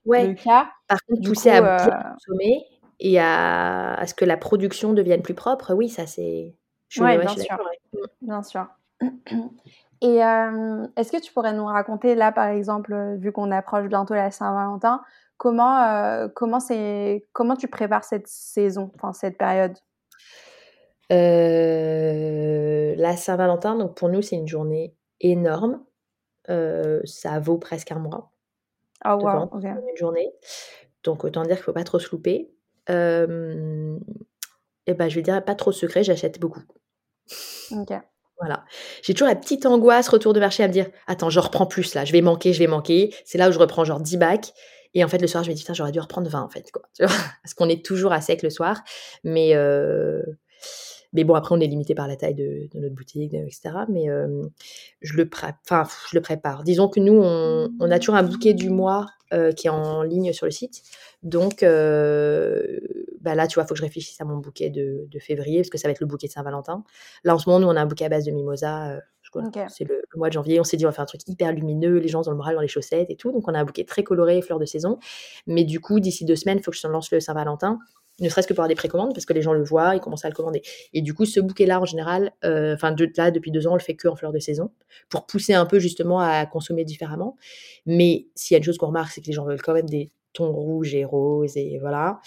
le 0.05 0.33
cas. 0.33 0.69
Par 0.87 0.99
contre, 1.07 1.27
pousser 1.27 1.49
à 1.49 1.61
bien 1.61 2.13
consommer 2.13 2.65
et 2.99 3.19
à, 3.19 4.03
ce 4.07 4.13
que 4.13 4.25
la 4.25 4.37
production 4.37 4.93
devienne 4.93 5.21
plus 5.21 5.33
propre, 5.33 5.73
oui, 5.73 5.89
ça 5.89 6.07
c'est. 6.07 6.55
Oui, 6.97 7.17
bien, 7.17 7.27
sûr. 7.27 7.57
Bien 8.21 8.43
sûr. 8.43 8.67
Et 10.03 10.17
est-ce 10.17 11.11
que 11.11 11.21
tu 11.21 11.31
pourrais 11.31 11.53
nous 11.53 11.65
raconter 11.65 12.13
là, 12.13 12.31
par 12.33 12.47
exemple, 12.47 13.15
vu 13.17 13.31
qu'on 13.31 13.51
approche 13.51 13.87
bientôt 13.87 14.13
la 14.13 14.31
Saint-Valentin, 14.31 15.01
comment, 15.37 16.27
comment, 16.35 16.59
comment 17.31 17.55
tu 17.55 17.69
prépares 17.69 18.03
cette 18.03 18.27
saison, 18.27 18.91
enfin 18.95 19.13
cette 19.13 19.37
période? 19.37 19.77
La 21.09 21.15
Saint-Valentin, 23.15 23.75
donc 23.75 23.95
pour 23.95 24.09
nous, 24.09 24.21
c'est 24.21 24.35
une 24.35 24.47
journée 24.47 24.93
énorme. 25.21 25.81
ça 26.49 27.39
vaut 27.39 27.57
presque 27.57 27.93
un 27.93 27.99
mois. 27.99 28.33
Ah, 29.05 29.17
oh, 29.17 29.23
wow, 29.23 29.49
Une 29.61 29.97
journée. 29.97 30.33
Donc 31.03 31.23
autant 31.23 31.43
dire 31.43 31.55
qu'il 31.55 31.61
ne 31.61 31.65
faut 31.65 31.73
pas 31.73 31.85
trop 31.85 31.99
se 31.99 32.11
louper 32.11 32.51
et 34.85 34.93
ben, 34.93 35.09
je 35.09 35.15
vais 35.15 35.21
dire 35.21 35.43
pas 35.43 35.55
trop 35.55 35.71
secret, 35.71 36.03
j'achète 36.03 36.39
beaucoup. 36.39 36.63
Ok. 37.71 37.93
Voilà. 38.39 38.65
J'ai 39.03 39.13
toujours 39.13 39.27
la 39.27 39.35
petite 39.35 39.65
angoisse, 39.65 40.07
retour 40.09 40.33
de 40.33 40.39
marché, 40.39 40.63
à 40.63 40.67
me 40.67 40.73
dire 40.73 40.87
Attends, 41.07 41.29
je 41.29 41.39
reprends 41.39 41.65
plus 41.65 41.93
là, 41.95 42.05
je 42.05 42.11
vais 42.11 42.21
manquer, 42.21 42.53
je 42.53 42.59
vais 42.59 42.67
manquer. 42.67 43.13
C'est 43.25 43.37
là 43.37 43.49
où 43.49 43.51
je 43.51 43.59
reprends 43.59 43.85
genre 43.85 43.99
10 43.99 44.17
bacs. 44.17 44.53
Et 44.95 45.03
en 45.03 45.07
fait, 45.07 45.19
le 45.19 45.27
soir, 45.27 45.43
je 45.43 45.49
me 45.49 45.55
dis 45.55 45.61
Putain, 45.61 45.73
j'aurais 45.73 45.91
dû 45.91 45.99
reprendre 45.99 46.29
20 46.29 46.41
en 46.41 46.49
fait. 46.49 46.71
Quoi. 46.71 46.83
Parce 46.99 47.53
qu'on 47.55 47.69
est 47.69 47.85
toujours 47.85 48.11
à 48.11 48.21
sec 48.21 48.43
le 48.43 48.49
soir. 48.49 48.81
Mais, 49.23 49.55
euh, 49.55 50.21
mais 51.13 51.23
bon, 51.23 51.35
après, 51.35 51.55
on 51.55 51.59
est 51.59 51.67
limité 51.67 51.95
par 51.95 52.07
la 52.07 52.15
taille 52.15 52.35
de, 52.35 52.69
notre 52.75 52.95
boutique, 52.95 53.33
etc. 53.33 53.71
Mais 53.89 54.09
euh, 54.09 54.43
je, 55.01 55.13
le 55.15 55.29
enfin, 55.33 55.87
je 56.09 56.17
le 56.17 56.21
prépare. 56.21 56.63
Disons 56.63 56.87
que 56.87 56.99
nous, 56.99 57.21
on, 57.21 57.91
a 57.91 57.99
toujours 57.99 58.15
un 58.15 58.23
bouquet 58.23 58.53
du 58.53 58.69
mois 58.69 59.07
euh, 59.33 59.51
qui 59.51 59.67
est 59.67 59.71
en 59.71 60.03
ligne 60.03 60.33
sur 60.33 60.45
le 60.45 60.51
site. 60.51 60.81
Donc 61.21 61.63
bah 63.23 63.35
là, 63.35 63.47
tu 63.47 63.55
vois, 63.55 63.63
il 63.63 63.67
faut 63.67 63.73
que 63.73 63.79
je 63.79 63.83
réfléchisse 63.83 64.19
à 64.21 64.25
mon 64.25 64.37
bouquet 64.37 64.69
de, 64.69 65.07
février, 65.19 65.59
parce 65.59 65.69
que 65.69 65.77
ça 65.77 65.87
va 65.87 65.93
être 65.93 66.01
le 66.01 66.05
bouquet 66.05 66.27
de 66.27 66.31
Saint-Valentin. 66.33 66.83
Là, 67.23 67.33
en 67.33 67.39
ce 67.39 67.49
moment, 67.49 67.59
nous, 67.61 67.67
on 67.67 67.75
a 67.75 67.81
un 67.81 67.85
bouquet 67.85 68.05
à 68.05 68.09
base 68.09 68.25
de 68.25 68.31
mimosa. 68.31 68.91
Euh, 68.91 68.99
c'est 69.69 69.85
le, 69.85 70.03
mois 70.15 70.27
de 70.27 70.33
janvier. 70.33 70.59
On 70.59 70.63
s'est 70.63 70.77
dit, 70.77 70.85
on 70.85 70.89
va 70.89 70.93
faire 70.93 71.03
un 71.03 71.07
truc 71.07 71.21
hyper 71.27 71.51
lumineux, 71.51 71.97
les 71.97 72.09
gens 72.09 72.27
ont 72.27 72.29
le 72.29 72.37
moral 72.37 72.53
dans 72.53 72.61
les 72.61 72.67
chaussettes 72.67 73.09
et 73.09 73.15
tout. 73.15 73.31
Donc, 73.31 73.47
on 73.47 73.53
a 73.53 73.59
un 73.59 73.63
bouquet 73.63 73.85
très 73.85 74.03
coloré, 74.03 74.41
fleurs 74.41 74.59
de 74.59 74.65
saison. 74.65 74.99
Mais 75.47 75.63
du 75.63 75.79
coup, 75.79 75.99
d'ici 75.99 76.25
deux 76.25 76.35
semaines, 76.35 76.59
il 76.59 76.63
faut 76.63 76.71
que 76.71 76.77
je 76.77 76.87
lance 76.87 77.11
le 77.11 77.19
Saint-Valentin 77.19 77.79
ne 78.19 78.29
serait-ce 78.29 78.47
que 78.47 78.53
pour 78.53 78.61
avoir 78.61 78.69
des 78.69 78.75
précommandes, 78.75 79.13
parce 79.13 79.25
que 79.25 79.33
les 79.33 79.41
gens 79.41 79.53
le 79.53 79.63
voient, 79.63 79.95
ils 79.95 79.99
commencent 79.99 80.25
à 80.25 80.29
le 80.29 80.35
commander. 80.35 80.61
Et 80.93 81.01
du 81.01 81.13
coup, 81.13 81.25
ce 81.25 81.39
bouquet-là, 81.39 81.81
en 81.81 81.85
général, 81.85 82.31
enfin, 82.43 82.91
de, 82.91 83.11
là, 83.17 83.31
depuis 83.31 83.51
deux 83.51 83.65
ans, 83.67 83.71
on 83.71 83.75
le 83.75 83.81
fait 83.81 83.95
que 83.95 84.07
en 84.07 84.15
fleurs 84.15 84.31
de 84.31 84.39
saison, 84.39 84.71
pour 85.09 85.25
pousser 85.25 85.53
un 85.53 85.65
peu 85.65 85.79
justement 85.79 86.19
à 86.19 86.45
consommer 86.45 86.85
différemment. 86.85 87.37
Mais 87.85 88.27
s'il 88.35 88.53
y 88.53 88.55
a 88.55 88.59
une 88.59 88.63
chose 88.63 88.77
qu'on 88.77 88.87
remarque, 88.87 89.11
c'est 89.11 89.21
que 89.21 89.27
les 89.27 89.33
gens 89.33 89.45
veulent 89.45 89.61
quand 89.61 89.73
même 89.73 89.89
des 89.89 90.11
tons 90.33 90.51
rouges 90.51 90.93
et 90.93 91.05
roses, 91.05 91.57
et 91.57 91.79
voilà. 91.79 92.19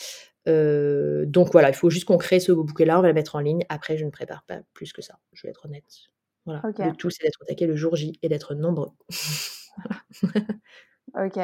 Euh, 0.48 1.24
donc 1.26 1.50
voilà, 1.52 1.68
il 1.68 1.74
faut 1.74 1.90
juste 1.90 2.04
qu'on 2.04 2.18
crée 2.18 2.40
ce 2.40 2.52
bouquet-là, 2.52 2.98
on 2.98 3.02
va 3.02 3.08
le 3.08 3.14
mettre 3.14 3.36
en 3.36 3.40
ligne. 3.40 3.64
Après, 3.68 3.96
je 3.96 4.04
ne 4.04 4.10
prépare 4.10 4.42
pas 4.44 4.58
plus 4.74 4.92
que 4.92 5.02
ça, 5.02 5.18
je 5.32 5.42
vais 5.42 5.50
être 5.50 5.66
honnête. 5.66 5.84
Voilà. 6.44 6.62
Le 6.78 6.94
tout, 6.94 7.10
c'est 7.10 7.24
d'être 7.24 7.42
attaqué 7.42 7.66
le 7.66 7.74
jour 7.74 7.96
J 7.96 8.18
et 8.22 8.28
d'être 8.28 8.54
nombreux. 8.54 8.90
ok, 11.14 11.40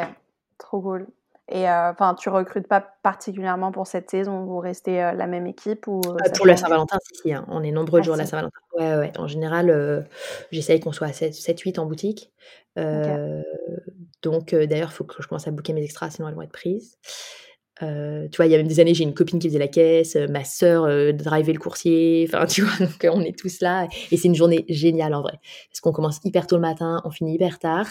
trop 0.59 0.81
cool. 0.81 1.07
Et 1.49 1.69
euh, 1.69 1.91
enfin, 1.91 2.15
tu 2.15 2.29
recrutes 2.29 2.69
pas 2.69 2.81
particulièrement 3.03 3.73
pour 3.73 3.87
cette 3.87 4.11
saison 4.11 4.45
Vous 4.45 4.59
restez 4.59 5.03
euh, 5.03 5.13
la 5.13 5.27
même 5.27 5.47
équipe 5.47 5.87
ou 5.89 6.01
euh, 6.07 6.31
Pour 6.35 6.47
la 6.47 6.57
Saint-Valentin, 6.57 6.97
si, 7.03 7.21
si 7.21 7.33
hein. 7.33 7.45
on 7.49 7.63
est 7.63 7.73
nombreux 7.73 7.99
le 7.99 8.05
jour 8.05 8.15
de 8.15 8.21
la 8.21 8.27
Saint-Valentin. 8.27 8.59
Ouais, 8.79 8.97
ouais. 8.97 9.13
En 9.19 9.27
général, 9.27 10.07
j'essaye 10.51 10.81
qu'on 10.81 10.93
soit 10.93 11.09
à 11.09 11.11
7-8 11.11 11.79
en 11.79 11.87
boutique. 11.87 12.33
Donc, 12.77 14.55
d'ailleurs, 14.55 14.91
il 14.91 14.95
faut 14.95 15.05
que 15.05 15.21
je 15.21 15.29
commence 15.29 15.49
à 15.49 15.51
booker 15.51 15.73
mes 15.73 15.83
extras, 15.83 16.11
sinon 16.11 16.29
elles 16.29 16.35
vont 16.35 16.43
être 16.43 16.53
prises. 16.53 16.97
Euh, 17.83 18.29
tu 18.29 18.37
vois, 18.37 18.47
il 18.47 18.53
y 18.53 18.55
a 18.55 18.59
même 18.59 18.69
des 18.69 18.81
années, 18.81 18.95
j'ai 18.95 19.05
une 19.05 19.15
copine 19.15 19.39
qui 19.39 19.49
faisait 19.49 19.59
la 19.59 19.69
caisse, 19.69 20.15
euh, 20.17 20.27
ma 20.29 20.45
sœur 20.45 20.85
euh, 20.85 21.13
drivait 21.13 21.53
le 21.53 21.59
coursier, 21.59 22.29
enfin, 22.29 22.47
tu 22.47 22.63
vois, 22.63 22.87
donc 22.87 23.07
on 23.13 23.21
est 23.23 23.37
tous 23.37 23.61
là. 23.61 23.89
Et 24.11 24.17
c'est 24.17 24.29
une 24.29 24.35
journée 24.35 24.65
géniale 24.69 25.15
en 25.15 25.23
vrai. 25.23 25.39
Parce 25.71 25.81
qu'on 25.81 25.93
commence 25.93 26.21
hyper 26.25 26.47
tôt 26.47 26.57
le 26.57 26.63
matin, 26.63 27.01
on 27.05 27.11
finit 27.11 27.35
hyper 27.35 27.59
tard. 27.59 27.87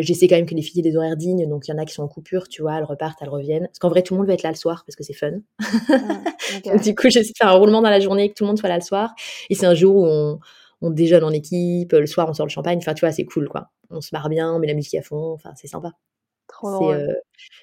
J'essaie 0.00 0.26
quand 0.26 0.34
même 0.34 0.46
que 0.46 0.56
les 0.56 0.62
filles 0.62 0.80
aient 0.80 0.90
des 0.90 0.96
horaires 0.96 1.16
dignes, 1.16 1.48
donc 1.48 1.68
il 1.68 1.70
y 1.70 1.74
en 1.74 1.78
a 1.78 1.84
qui 1.84 1.94
sont 1.94 2.02
en 2.02 2.08
coupure, 2.08 2.48
tu 2.48 2.62
vois, 2.62 2.76
elles 2.78 2.84
repartent, 2.84 3.18
elles 3.22 3.28
reviennent. 3.28 3.66
Parce 3.68 3.78
qu'en 3.78 3.88
vrai, 3.88 4.02
tout 4.02 4.14
le 4.14 4.18
monde 4.18 4.26
va 4.26 4.34
être 4.34 4.42
là 4.42 4.50
le 4.50 4.56
soir 4.56 4.82
parce 4.84 4.96
que 4.96 5.04
c'est 5.04 5.14
fun. 5.14 5.30
du 6.84 6.94
coup, 6.96 7.08
j'essaie 7.08 7.30
de 7.32 7.36
faire 7.38 7.48
un 7.48 7.52
roulement 7.58 7.80
dans 7.80 7.90
la 7.90 8.00
journée, 8.00 8.28
que 8.28 8.34
tout 8.34 8.42
le 8.44 8.48
monde 8.48 8.58
soit 8.58 8.68
là 8.68 8.76
le 8.76 8.82
soir. 8.82 9.14
Et 9.50 9.54
c'est 9.54 9.66
un 9.66 9.74
jour 9.74 9.94
où 9.96 10.04
on, 10.06 10.40
on 10.82 10.90
déjeune 10.90 11.22
en 11.24 11.30
équipe, 11.30 11.92
le 11.92 12.06
soir 12.06 12.28
on 12.28 12.34
sort 12.34 12.46
le 12.46 12.50
champagne, 12.50 12.78
enfin, 12.78 12.94
tu 12.94 13.00
vois, 13.00 13.12
c'est 13.12 13.24
cool 13.24 13.48
quoi. 13.48 13.70
On 13.90 14.00
se 14.00 14.10
marre 14.12 14.28
bien, 14.28 14.52
on 14.52 14.58
met 14.58 14.66
la 14.66 14.74
musique 14.74 14.96
à 14.96 15.02
fond, 15.02 15.32
enfin, 15.32 15.52
c'est 15.56 15.68
sympa. 15.68 15.92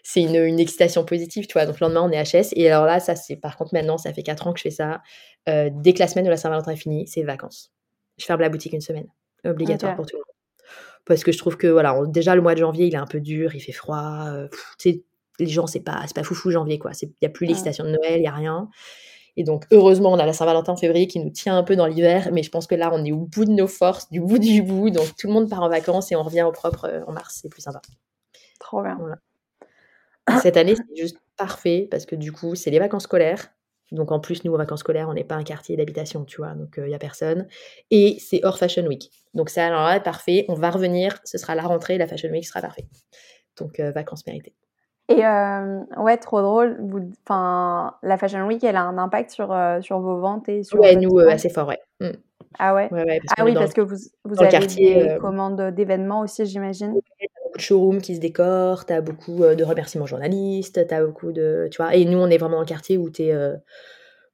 C'est 0.03 0.21
une, 0.21 0.35
une, 0.35 0.59
excitation 0.59 1.03
positive, 1.03 1.47
tu 1.47 1.53
vois. 1.53 1.65
Donc, 1.65 1.79
le 1.79 1.87
lendemain, 1.87 2.03
on 2.03 2.11
est 2.11 2.23
HS. 2.23 2.53
Et 2.55 2.69
alors 2.69 2.85
là, 2.85 2.99
ça, 2.99 3.15
c'est 3.15 3.35
par 3.35 3.57
contre, 3.57 3.73
maintenant, 3.73 3.97
ça 3.97 4.13
fait 4.13 4.23
4 4.23 4.47
ans 4.47 4.53
que 4.53 4.59
je 4.59 4.63
fais 4.63 4.69
ça. 4.69 5.01
dès 5.47 5.93
que 5.93 5.99
la 5.99 6.07
semaine 6.07 6.25
de 6.25 6.29
la 6.29 6.37
Saint-Valentin 6.37 6.71
est 6.71 6.77
finie, 6.77 7.07
c'est 7.07 7.23
vacances. 7.23 7.71
Je 8.17 8.25
ferme 8.25 8.41
la 8.41 8.49
boutique 8.49 8.73
une 8.73 8.81
semaine. 8.81 9.07
Obligatoire 9.43 9.95
pour 9.95 10.05
tout 10.05 10.15
le 10.15 10.19
monde. 10.19 10.25
Parce 11.05 11.23
que 11.23 11.31
je 11.31 11.37
trouve 11.37 11.57
que, 11.57 11.67
voilà, 11.67 11.99
déjà, 12.07 12.35
le 12.35 12.41
mois 12.41 12.55
de 12.55 12.59
janvier, 12.59 12.87
il 12.87 12.93
est 12.93 12.97
un 12.97 13.05
peu 13.05 13.19
dur, 13.19 13.53
il 13.53 13.59
fait 13.59 13.71
froid. 13.71 14.27
sais, 14.77 15.03
les 15.39 15.47
gens, 15.47 15.67
c'est 15.67 15.81
pas, 15.81 16.05
pas 16.13 16.23
foufou 16.23 16.51
janvier, 16.51 16.79
quoi. 16.79 16.91
Il 17.01 17.11
n'y 17.21 17.27
a 17.27 17.29
plus 17.29 17.45
l'excitation 17.45 17.83
de 17.83 17.89
Noël, 17.89 18.17
il 18.17 18.21
n'y 18.21 18.27
a 18.27 18.33
rien. 18.33 18.69
Et 19.37 19.43
donc, 19.43 19.65
heureusement, 19.71 20.11
on 20.13 20.17
a 20.17 20.25
la 20.25 20.33
Saint-Valentin 20.33 20.73
en 20.73 20.77
février 20.77 21.07
qui 21.07 21.19
nous 21.19 21.29
tient 21.29 21.57
un 21.57 21.63
peu 21.63 21.75
dans 21.75 21.87
l'hiver, 21.87 22.29
mais 22.31 22.41
je 22.41 22.49
pense 22.49 22.67
que 22.67 22.75
là, 22.75 22.89
on 22.93 23.03
est 23.03 23.11
au 23.11 23.25
bout 23.25 23.45
de 23.45 23.51
nos 23.51 23.67
forces, 23.67 24.09
du 24.09 24.21
bout 24.21 24.39
du 24.39 24.61
bout. 24.61 24.89
Donc, 24.89 25.15
tout 25.17 25.27
le 25.27 25.33
monde 25.33 25.49
part 25.49 25.61
en 25.61 25.69
vacances 25.69 26.11
et 26.11 26.15
on 26.15 26.23
revient 26.23 26.43
au 26.43 26.51
propre 26.51 27.03
en 27.05 27.11
mars. 27.11 27.39
C'est 27.41 27.49
plus 27.49 27.61
sympa. 27.61 27.81
Trop 28.59 28.81
bien. 28.81 28.97
Cette 30.41 30.57
année, 30.57 30.75
c'est 30.75 31.01
juste 31.01 31.17
parfait 31.37 31.87
parce 31.89 32.05
que 32.05 32.15
du 32.15 32.31
coup, 32.31 32.55
c'est 32.55 32.71
les 32.71 32.79
vacances 32.79 33.03
scolaires. 33.03 33.51
Donc 33.91 34.11
en 34.11 34.19
plus, 34.19 34.43
nous, 34.43 34.53
aux 34.53 34.57
vacances 34.57 34.79
scolaires, 34.79 35.07
on 35.09 35.13
n'est 35.13 35.23
pas 35.23 35.35
un 35.35 35.43
quartier 35.43 35.77
d'habitation, 35.77 36.25
tu 36.25 36.37
vois, 36.37 36.55
donc 36.55 36.75
il 36.77 36.85
n'y 36.85 36.95
a 36.95 36.99
personne. 36.99 37.47
Et 37.91 38.17
c'est 38.19 38.43
hors 38.43 38.57
Fashion 38.57 38.85
Week. 38.87 39.11
Donc 39.35 39.49
ça, 39.49 39.67
alors 39.67 39.81
là, 39.81 39.99
parfait. 39.99 40.45
On 40.49 40.55
va 40.55 40.71
revenir, 40.71 41.19
ce 41.23 41.37
sera 41.37 41.53
la 41.53 41.63
rentrée, 41.63 41.97
la 41.97 42.07
Fashion 42.07 42.29
Week 42.29 42.45
sera 42.45 42.61
parfait. 42.61 42.85
Donc 43.57 43.79
vacances 43.79 44.25
méritées. 44.25 44.55
Et 45.07 45.21
ouais, 45.97 46.17
trop 46.17 46.41
drôle. 46.41 46.79
La 47.29 48.17
Fashion 48.17 48.47
Week, 48.47 48.63
elle 48.63 48.75
a 48.75 48.81
un 48.81 48.97
impact 48.97 49.29
sur, 49.29 49.55
sur 49.81 49.99
vos 49.99 50.19
ventes 50.19 50.49
et 50.49 50.63
sur. 50.63 50.79
Ouais, 50.79 50.95
nous, 50.95 51.19
assez 51.19 51.49
fort, 51.49 51.67
ouais. 51.67 51.79
Mmh. 51.99 52.17
Ah 52.57 52.73
ouais, 52.73 52.89
Ah 53.37 53.43
oui, 53.43 53.53
parce 53.53 53.73
que 53.73 53.81
vous, 53.81 53.97
vous 54.23 54.41
avez 54.41 54.65
des 54.65 55.17
commandes 55.21 55.61
d'événements 55.75 56.21
aussi, 56.21 56.45
j'imagine 56.45 56.95
de 57.55 57.61
showrooms 57.61 58.01
qui 58.01 58.15
se 58.15 58.19
décorent, 58.19 58.85
tu 58.85 58.93
as 58.93 59.01
beaucoup 59.01 59.43
euh, 59.43 59.55
de 59.55 59.63
remerciements 59.63 60.05
journalistes, 60.05 60.87
tu 60.87 60.93
as 60.93 61.05
beaucoup 61.05 61.31
de. 61.31 61.67
Tu 61.71 61.77
vois, 61.77 61.95
et 61.95 62.05
nous, 62.05 62.17
on 62.17 62.27
est 62.27 62.37
vraiment 62.37 62.57
dans 62.57 62.61
le 62.61 62.67
quartier 62.67 62.97
où 62.97 63.09
tu 63.09 63.23
es. 63.23 63.33
Euh, 63.33 63.55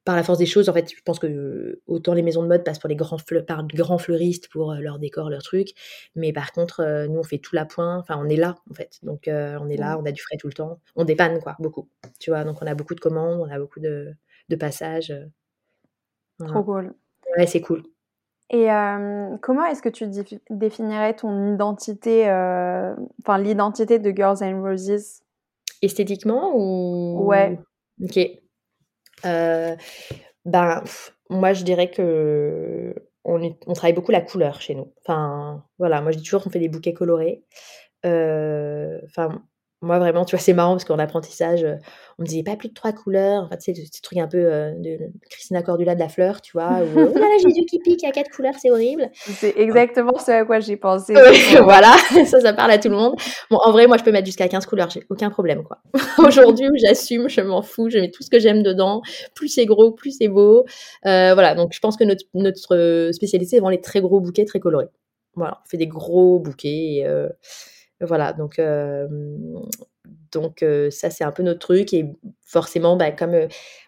par 0.04 0.16
la 0.16 0.24
force 0.24 0.40
des 0.40 0.48
choses, 0.48 0.68
en 0.68 0.74
fait, 0.74 0.90
je 0.90 1.02
pense 1.04 1.20
que 1.20 1.80
autant 1.86 2.16
les 2.16 2.24
maisons 2.24 2.42
de 2.42 2.48
mode 2.48 2.64
passent 2.64 2.80
pour 2.80 2.90
les 2.90 2.96
grands 2.96 3.20
par 3.48 3.68
grands 3.68 4.00
fleuristes 4.00 4.48
pour 4.50 4.72
euh, 4.72 4.80
leur 4.80 4.98
décor, 4.98 5.30
leurs 5.30 5.44
trucs, 5.44 5.74
mais 6.16 6.34
par 6.34 6.52
contre, 6.54 7.06
nous 7.08 7.20
on 7.20 7.24
fait 7.24 7.38
tout 7.38 7.54
l'appoint, 7.54 8.00
enfin 8.00 8.18
on 8.18 8.28
est 8.28 8.36
là 8.36 8.56
en 8.72 8.74
fait, 8.74 8.98
donc 9.04 9.26
on 9.28 9.70
est 9.70 9.78
là, 9.78 10.00
on 10.00 10.06
a 10.06 10.12
du 10.12 10.20
frais 10.20 10.38
tout 10.38 10.48
le 10.48 10.54
temps, 10.54 10.80
on 10.96 11.06
dépanne 11.06 11.40
quoi, 11.40 11.56
beaucoup, 11.60 11.88
tu 12.20 12.32
vois, 12.32 12.44
donc 12.44 12.64
on 12.64 12.66
a 12.66 12.74
beaucoup 12.74 12.96
de 12.96 13.00
commandes, 13.00 13.42
on 13.42 13.52
a 13.52 13.60
beaucoup 13.60 13.80
de, 13.80 14.16
de 14.50 14.56
passages. 14.56 15.14
Trop 16.40 16.64
cool. 16.64 16.96
Ouais, 17.38 17.46
c'est 17.46 17.62
cool. 17.62 17.84
Et 18.54 18.68
comment 19.42 19.66
est-ce 19.66 19.82
que 19.82 19.90
tu 19.90 20.06
définirais 20.50 21.16
ton 21.16 21.54
identité, 21.54 22.24
enfin 22.26 23.38
l'identité 23.38 23.98
de 23.98 24.12
Girls 24.12 24.40
and 24.42 24.62
Roses? 24.62 25.22
Esthétiquement 25.82 26.52
ou? 26.54 27.26
Ouais. 27.28 27.58
Ok. 28.04 28.20
ben, 29.24 30.84
moi 31.30 31.54
je 31.54 31.64
dirais 31.64 31.90
que 31.90 32.94
on, 33.24 33.56
on, 33.68 33.74
travaille 33.74 33.94
beaucoup 33.94 34.12
la 34.12 34.22
couleur 34.22 34.60
chez 34.60 34.76
nous. 34.76 34.92
Enfin, 35.00 35.64
voilà, 35.80 36.02
moi 36.02 36.12
je 36.12 36.18
dis 36.18 36.24
toujours 36.24 36.44
qu'on 36.44 36.50
fait 36.50 36.60
des 36.60 36.70
bouquets 36.70 36.94
colorés. 36.94 37.46
Enfin, 38.04 39.42
moi, 39.84 39.98
vraiment, 39.98 40.26
tu 40.26 40.36
vois, 40.36 40.44
c'est 40.44 40.54
marrant 40.54 40.74
parce 40.74 40.86
qu'en 40.86 41.00
apprentissage, 41.00 41.64
euh, 41.64 41.76
on 42.20 42.22
me 42.22 42.28
disait 42.28 42.44
pas 42.44 42.56
plus 42.56 42.70
de 42.70 42.74
trois 42.76 42.92
couleurs. 42.92 43.44
Enfin, 43.46 43.58
tu 43.58 43.74
sais, 43.74 43.86
ce 43.92 44.02
truc 44.02 44.20
un 44.20 44.28
peu 44.28 44.38
euh, 44.38 44.74
de 44.78 45.00
Christina 45.28 45.64
Cordula 45.64 45.96
de 45.96 46.00
la 46.00 46.08
fleur, 46.08 46.40
tu 46.42 46.52
vois. 46.54 46.82
Ou, 46.82 46.88
oh 46.96 47.14
là 47.16 47.20
là, 47.20 47.38
Jésus 47.42 47.66
qui 47.66 47.80
pique 47.80 48.04
à 48.04 48.12
quatre 48.12 48.30
couleurs, 48.30 48.54
c'est 48.62 48.70
horrible. 48.70 49.10
C'est 49.16 49.58
exactement 49.58 50.20
ce 50.20 50.30
à 50.30 50.46
quoi 50.46 50.60
j'ai 50.60 50.78
pensé. 50.78 51.16
voilà, 51.64 51.96
ça, 52.28 52.40
ça 52.40 52.54
parle 52.54 52.70
à 52.70 52.78
tout 52.78 52.90
le 52.90 52.96
monde. 52.96 53.16
Bon, 53.50 53.58
en 53.58 53.72
vrai, 53.72 53.88
moi, 53.88 53.98
je 53.98 54.04
peux 54.04 54.12
mettre 54.12 54.28
jusqu'à 54.28 54.48
15 54.48 54.68
couleurs, 54.68 54.92
j'ai 54.92 55.04
aucun 55.10 55.32
problème, 55.32 55.64
quoi. 55.64 55.80
Aujourd'hui, 56.20 56.68
j'assume, 56.76 57.28
je 57.28 57.42
m'en 57.42 57.64
fous, 57.64 57.90
je 57.90 57.98
mets 57.98 58.12
tout 58.12 58.22
ce 58.22 58.30
que 58.30 58.38
j'aime 58.38 58.62
dedans. 58.62 59.02
Plus 59.34 59.48
c'est 59.48 59.66
gros, 59.66 59.92
plus 59.92 60.16
c'est 60.16 60.28
beau. 60.28 60.66
Euh, 61.08 61.34
voilà, 61.34 61.56
donc 61.56 61.74
je 61.74 61.80
pense 61.80 61.98
que 61.98 62.04
notre, 62.04 62.26
notre 62.36 63.10
spécialité, 63.14 63.50
c'est 63.50 63.58
vraiment 63.58 63.70
les 63.70 63.82
très 63.82 64.02
gros 64.02 64.20
bouquets, 64.20 64.46
très 64.46 64.60
colorés. 64.60 64.90
Voilà, 65.34 65.60
on 65.66 65.68
fait 65.68 65.78
des 65.78 65.88
gros 65.88 66.40
bouquets. 66.40 66.70
Et, 66.70 67.06
voilà, 68.02 68.34
donc, 68.34 68.60
donc 70.32 70.66
ça, 70.90 71.10
c'est 71.10 71.24
un 71.24 71.32
peu 71.32 71.44
notre 71.44 71.60
truc. 71.60 71.94
Et 71.94 72.06
forcément, 72.42 72.96
bah, 72.96 73.12
comme 73.12 73.36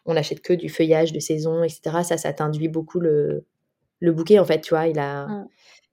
on 0.05 0.13
n'achète 0.13 0.41
que 0.41 0.53
du 0.53 0.69
feuillage 0.69 1.13
de 1.13 1.19
saison, 1.19 1.63
etc., 1.63 2.03
ça, 2.03 2.17
ça 2.17 2.33
t'induit 2.33 2.67
beaucoup 2.67 2.99
le, 2.99 3.45
le 3.99 4.11
bouquet, 4.11 4.39
en 4.39 4.45
fait, 4.45 4.61
tu 4.61 4.73
vois. 4.73 4.87
Il 4.87 4.99
a... 4.99 5.45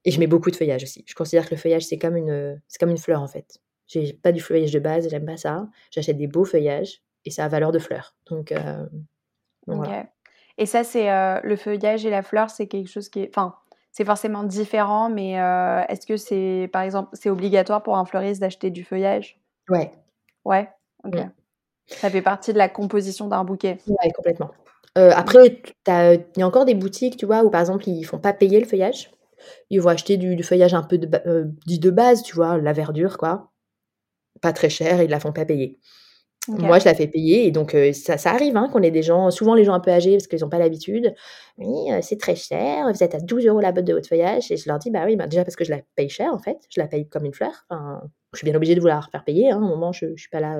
Et 0.03 0.11
je 0.11 0.19
mets 0.19 0.27
beaucoup 0.27 0.49
de 0.49 0.55
feuillage 0.55 0.83
aussi. 0.83 1.03
Je 1.07 1.13
considère 1.13 1.45
que 1.45 1.53
le 1.53 1.59
feuillage, 1.61 1.83
c'est 1.83 1.99
comme 1.99 2.15
une, 2.15 2.59
c'est 2.67 2.79
comme 2.79 2.89
une 2.89 2.97
fleur, 2.97 3.21
en 3.21 3.27
fait. 3.27 3.59
J'ai 3.85 4.13
pas 4.13 4.31
du 4.31 4.41
feuillage 4.41 4.71
de 4.71 4.79
base, 4.79 5.09
j'aime 5.09 5.25
pas 5.25 5.37
ça. 5.37 5.67
J'achète 5.91 6.17
des 6.17 6.27
beaux 6.27 6.45
feuillages 6.45 7.03
et 7.25 7.29
ça 7.29 7.45
a 7.45 7.47
valeur 7.49 7.71
de 7.71 7.79
fleur. 7.79 8.15
Donc, 8.29 8.51
Et 10.57 10.65
ça, 10.65 10.83
c'est 10.83 11.07
le 11.43 11.55
feuillage 11.55 12.05
et 12.05 12.09
la 12.09 12.23
fleur, 12.23 12.49
c'est 12.49 12.67
quelque 12.67 12.87
chose 12.87 13.09
qui 13.09 13.19
est. 13.19 13.29
Enfin, 13.29 13.55
c'est 13.91 14.05
forcément 14.05 14.43
différent, 14.43 15.09
mais 15.09 15.39
euh, 15.39 15.83
est-ce 15.89 16.05
que 16.05 16.17
c'est, 16.17 16.69
par 16.71 16.81
exemple, 16.81 17.09
c'est 17.13 17.29
obligatoire 17.29 17.83
pour 17.83 17.97
un 17.97 18.05
fleuriste 18.05 18.41
d'acheter 18.41 18.69
du 18.69 18.83
feuillage? 18.83 19.39
Ouais. 19.69 19.91
Ouais, 20.45 20.69
ok. 21.03 21.17
Ça 21.87 22.09
fait 22.09 22.21
partie 22.21 22.53
de 22.53 22.57
la 22.57 22.69
composition 22.69 23.27
d'un 23.27 23.43
bouquet. 23.43 23.79
Ouais, 23.87 24.11
complètement. 24.15 24.51
Euh, 24.97 25.11
après, 25.13 25.61
il 25.87 26.25
y 26.37 26.41
a 26.41 26.47
encore 26.47 26.65
des 26.65 26.73
boutiques, 26.73 27.17
tu 27.17 27.25
vois, 27.25 27.43
où 27.43 27.49
par 27.49 27.61
exemple, 27.61 27.87
ils 27.87 28.03
font 28.03 28.19
pas 28.19 28.33
payer 28.33 28.59
le 28.59 28.65
feuillage. 28.65 29.11
Ils 29.69 29.81
vont 29.81 29.89
acheter 29.89 30.17
du, 30.17 30.41
feuillage 30.43 30.73
un 30.73 30.83
peu 30.83 30.97
de, 30.97 31.09
euh, 31.25 31.45
dit 31.65 31.79
de 31.79 31.89
base, 31.89 32.23
tu 32.23 32.35
vois, 32.35 32.57
la 32.57 32.73
verdure, 32.73 33.17
quoi. 33.17 33.51
Pas 34.41 34.53
très 34.53 34.69
cher, 34.69 35.01
ils 35.01 35.09
la 35.09 35.19
font 35.19 35.33
pas 35.33 35.45
payer. 35.45 35.79
Moi, 36.47 36.79
je 36.79 36.85
la 36.85 36.95
fais 36.95 37.07
payer 37.07 37.45
et 37.45 37.51
donc 37.51 37.75
ça, 37.93 38.17
ça 38.17 38.31
arrive 38.31 38.57
hein, 38.57 38.67
qu'on 38.73 38.81
ait 38.81 38.91
des 38.91 39.03
gens, 39.03 39.29
souvent 39.29 39.53
les 39.53 39.63
gens 39.63 39.73
un 39.73 39.79
peu 39.79 39.91
âgés 39.91 40.13
parce 40.13 40.25
qu'ils 40.25 40.39
n'ont 40.39 40.49
pas 40.49 40.57
l'habitude. 40.57 41.13
Oui, 41.59 41.91
c'est 42.01 42.19
très 42.19 42.35
cher, 42.35 42.91
vous 42.91 43.03
êtes 43.03 43.13
à 43.13 43.19
12 43.19 43.45
euros 43.45 43.59
la 43.59 43.71
botte 43.71 43.85
de 43.85 43.93
votre 43.93 44.09
feuillage. 44.09 44.51
Et 44.51 44.57
je 44.57 44.67
leur 44.67 44.79
dis, 44.79 44.89
bah 44.89 45.03
oui, 45.05 45.15
bah, 45.15 45.27
déjà 45.27 45.43
parce 45.43 45.55
que 45.55 45.63
je 45.63 45.69
la 45.69 45.81
paye 45.95 46.09
cher 46.09 46.33
en 46.33 46.39
fait, 46.39 46.57
je 46.73 46.81
la 46.81 46.87
paye 46.87 47.07
comme 47.07 47.25
une 47.25 47.33
fleur. 47.33 47.65
Enfin, 47.69 48.01
je 48.33 48.39
suis 48.39 48.45
bien 48.45 48.55
obligée 48.55 48.73
de 48.73 48.79
vouloir 48.79 49.09
faire 49.11 49.23
payer. 49.23 49.51
Hein. 49.51 49.61
À 49.61 49.65
un 49.65 49.67
moment, 49.67 49.91
je 49.91 50.05
ne 50.07 50.17
suis 50.17 50.29
pas 50.29 50.39
là 50.39 50.57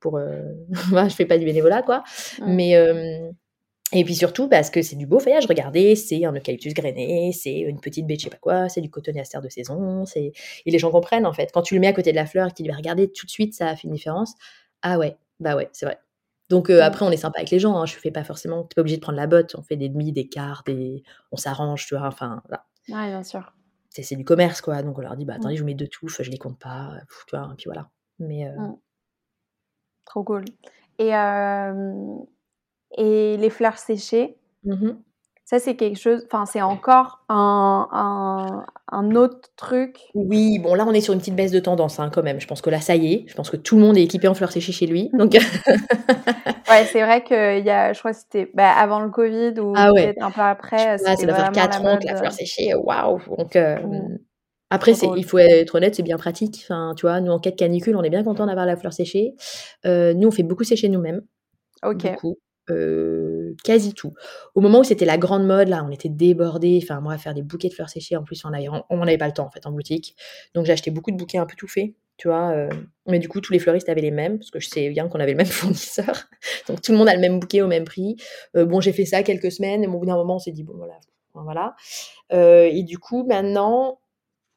pour. 0.00 0.18
je 0.72 1.14
fais 1.14 1.26
pas 1.26 1.36
du 1.36 1.44
bénévolat, 1.44 1.82
quoi. 1.82 2.02
Mais. 2.46 2.72
et 3.92 4.04
puis 4.04 4.14
surtout 4.14 4.48
parce 4.48 4.70
que 4.70 4.80
c'est 4.80 4.96
du 4.96 5.06
beau 5.06 5.20
feuillage, 5.20 5.44
regardez, 5.46 5.96
c'est 5.96 6.24
un 6.24 6.32
eucalyptus 6.32 6.72
grainé, 6.72 7.30
c'est 7.32 7.58
une 7.58 7.78
petite 7.78 8.06
baie 8.06 8.16
je 8.18 8.24
sais 8.24 8.30
pas 8.30 8.38
quoi, 8.38 8.68
c'est 8.70 8.80
du 8.80 8.90
cotonéaster 8.90 9.38
de 9.42 9.48
saison, 9.50 10.04
et 10.16 10.32
les 10.64 10.78
gens 10.78 10.90
comprennent 10.90 11.26
en 11.26 11.34
fait. 11.34 11.50
Quand 11.52 11.62
tu 11.62 11.74
le 11.74 11.80
mets 11.80 11.88
à 11.88 11.92
côté 11.92 12.10
de 12.10 12.16
la 12.16 12.26
fleur 12.26 12.46
et 12.48 12.50
que 12.50 12.56
tu 12.56 12.68
vas 12.68 12.74
regarder 12.74 13.12
tout 13.12 13.26
de 13.26 13.30
suite, 13.30 13.54
ça 13.54 13.68
a 13.68 13.76
fait 13.76 13.86
une 13.86 13.92
différence. 13.92 14.34
Ah 14.84 14.98
ouais, 14.98 15.16
bah 15.40 15.56
ouais, 15.56 15.70
c'est 15.72 15.86
vrai. 15.86 15.98
Donc 16.50 16.68
mmh. 16.68 16.74
après, 16.74 17.06
on 17.06 17.10
est 17.10 17.16
sympa 17.16 17.38
avec 17.38 17.50
les 17.50 17.58
gens. 17.58 17.76
Hein. 17.76 17.86
Je 17.86 17.96
fais 17.96 18.10
pas 18.10 18.22
forcément. 18.22 18.64
T'es 18.64 18.74
pas 18.74 18.82
obligé 18.82 18.96
de 18.96 19.02
prendre 19.02 19.16
la 19.16 19.26
botte. 19.26 19.54
On 19.56 19.62
fait 19.62 19.76
des 19.76 19.88
demi, 19.88 20.12
des 20.12 20.28
quarts, 20.28 20.62
des. 20.66 21.02
On 21.32 21.36
s'arrange, 21.36 21.86
tu 21.86 21.96
vois. 21.96 22.06
Enfin, 22.06 22.42
voilà. 22.46 22.66
Ouais, 22.88 23.08
bien 23.08 23.22
sûr. 23.22 23.54
C'est 23.88 24.16
du 24.16 24.24
commerce, 24.24 24.60
quoi. 24.60 24.82
Donc 24.82 24.98
on 24.98 25.00
leur 25.00 25.16
dit, 25.16 25.24
bah 25.24 25.34
attendez, 25.34 25.54
mmh. 25.54 25.56
je 25.56 25.62
vous 25.62 25.66
mets 25.66 25.74
deux 25.74 25.88
touffes, 25.88 26.20
je 26.20 26.30
les 26.30 26.38
compte 26.38 26.58
pas, 26.58 26.98
tu 27.26 27.36
vois. 27.36 27.48
Et 27.52 27.56
puis 27.56 27.64
voilà. 27.66 27.88
Mais. 28.18 28.46
Mmh. 28.50 28.76
Trop 30.04 30.22
cool. 30.22 30.44
Et 30.98 31.12
et 32.96 33.36
les 33.36 33.50
fleurs 33.50 33.78
séchées. 33.78 34.36
Ça, 35.46 35.58
c'est 35.58 35.76
quelque 35.76 35.98
chose, 35.98 36.24
enfin, 36.26 36.46
c'est 36.46 36.62
encore 36.62 37.22
un, 37.28 38.64
un, 38.90 39.14
autre 39.14 39.50
truc. 39.56 39.98
Oui, 40.14 40.58
bon, 40.58 40.74
là, 40.74 40.86
on 40.88 40.92
est 40.92 41.02
sur 41.02 41.12
une 41.12 41.18
petite 41.18 41.36
baisse 41.36 41.52
de 41.52 41.60
tendance, 41.60 42.00
hein, 42.00 42.10
quand 42.10 42.22
même. 42.22 42.40
Je 42.40 42.46
pense 42.46 42.62
que 42.62 42.70
là, 42.70 42.80
ça 42.80 42.96
y 42.96 43.12
est. 43.12 43.24
Je 43.28 43.34
pense 43.34 43.50
que 43.50 43.58
tout 43.58 43.76
le 43.76 43.82
monde 43.82 43.98
est 43.98 44.02
équipé 44.02 44.26
en 44.26 44.32
fleurs 44.32 44.52
séchées 44.52 44.72
chez 44.72 44.86
lui. 44.86 45.10
Donc... 45.12 45.32
ouais, 46.70 46.86
c'est 46.90 47.02
vrai 47.02 47.22
qu'il 47.24 47.64
y 47.64 47.70
a, 47.70 47.92
je 47.92 47.98
crois 47.98 48.12
que 48.12 48.18
c'était 48.18 48.50
bah, 48.54 48.70
avant 48.70 49.00
le 49.00 49.10
Covid 49.10 49.60
ou 49.60 49.74
ah 49.76 49.90
peut-être 49.94 50.22
un 50.22 50.30
peu 50.30 50.40
après. 50.40 50.96
ça 50.96 51.14
doit 51.14 51.34
faire 51.34 51.52
4 51.52 51.84
ans 51.84 51.98
que 51.98 52.06
la 52.06 52.16
fleur 52.16 52.32
séchée, 52.32 52.74
waouh! 52.74 53.20
Donc, 53.36 53.54
euh, 53.56 53.76
mmh. 53.76 54.18
Après, 54.70 54.92
il 54.92 55.24
faut 55.24 55.38
être 55.38 55.74
honnête, 55.74 55.94
c'est 55.94 56.02
bien 56.02 56.16
pratique. 56.16 56.62
Enfin, 56.64 56.94
tu 56.96 57.02
vois, 57.02 57.20
nous, 57.20 57.30
en 57.30 57.38
cas 57.38 57.50
de 57.50 57.56
canicule, 57.56 57.96
on 57.96 58.02
est 58.02 58.10
bien 58.10 58.24
content 58.24 58.46
d'avoir 58.46 58.66
la 58.66 58.76
fleur 58.76 58.92
séchée. 58.92 59.34
Euh, 59.84 60.14
nous, 60.14 60.28
on 60.28 60.30
fait 60.30 60.42
beaucoup 60.42 60.64
sécher 60.64 60.88
nous-mêmes. 60.88 61.20
Ok 61.84 62.06
quasi 62.66 63.94
tout. 63.94 64.14
Au 64.54 64.60
moment 64.60 64.80
où 64.80 64.84
c'était 64.84 65.04
la 65.04 65.18
grande 65.18 65.46
mode, 65.46 65.68
là, 65.68 65.84
on 65.86 65.90
était 65.90 66.08
débordés. 66.08 66.80
Enfin, 66.82 67.00
moi, 67.00 67.12
à 67.12 67.18
faire 67.18 67.34
des 67.34 67.42
bouquets 67.42 67.68
de 67.68 67.74
fleurs 67.74 67.88
séchées, 67.88 68.16
en 68.16 68.24
plus, 68.24 68.42
on 68.44 68.50
n'avait 68.50 69.18
pas 69.18 69.26
le 69.26 69.32
temps, 69.32 69.46
en 69.46 69.50
fait, 69.50 69.66
en 69.66 69.72
boutique. 69.72 70.16
Donc, 70.54 70.66
j'ai 70.66 70.72
acheté 70.72 70.90
beaucoup 70.90 71.10
de 71.10 71.16
bouquets 71.16 71.38
un 71.38 71.46
peu 71.46 71.56
tout 71.56 71.68
faits, 71.68 71.92
tu 72.16 72.28
vois. 72.28 72.68
mais 73.06 73.18
du 73.18 73.28
coup, 73.28 73.40
tous 73.40 73.52
les 73.52 73.58
fleuristes 73.58 73.88
avaient 73.88 74.00
les 74.00 74.10
mêmes, 74.10 74.38
parce 74.38 74.50
que 74.50 74.60
je 74.60 74.68
sais 74.68 74.88
bien 74.90 75.08
qu'on 75.08 75.20
avait 75.20 75.32
le 75.32 75.38
même 75.38 75.46
fournisseur. 75.46 76.28
Donc, 76.68 76.80
tout 76.80 76.92
le 76.92 76.98
monde 76.98 77.08
a 77.08 77.14
le 77.14 77.20
même 77.20 77.38
bouquet 77.38 77.62
au 77.62 77.66
même 77.66 77.84
prix. 77.84 78.16
bon, 78.54 78.80
j'ai 78.80 78.92
fait 78.92 79.04
ça 79.04 79.22
quelques 79.22 79.52
semaines, 79.52 79.84
et 79.84 79.86
au 79.86 79.98
bout 79.98 80.06
d'un 80.06 80.16
moment, 80.16 80.36
on 80.36 80.40
s'est 80.40 80.52
dit, 80.52 80.64
bon, 80.64 80.74
voilà. 80.76 80.98
voilà. 81.34 81.74
et 82.30 82.82
du 82.82 82.98
coup, 82.98 83.24
maintenant, 83.26 83.98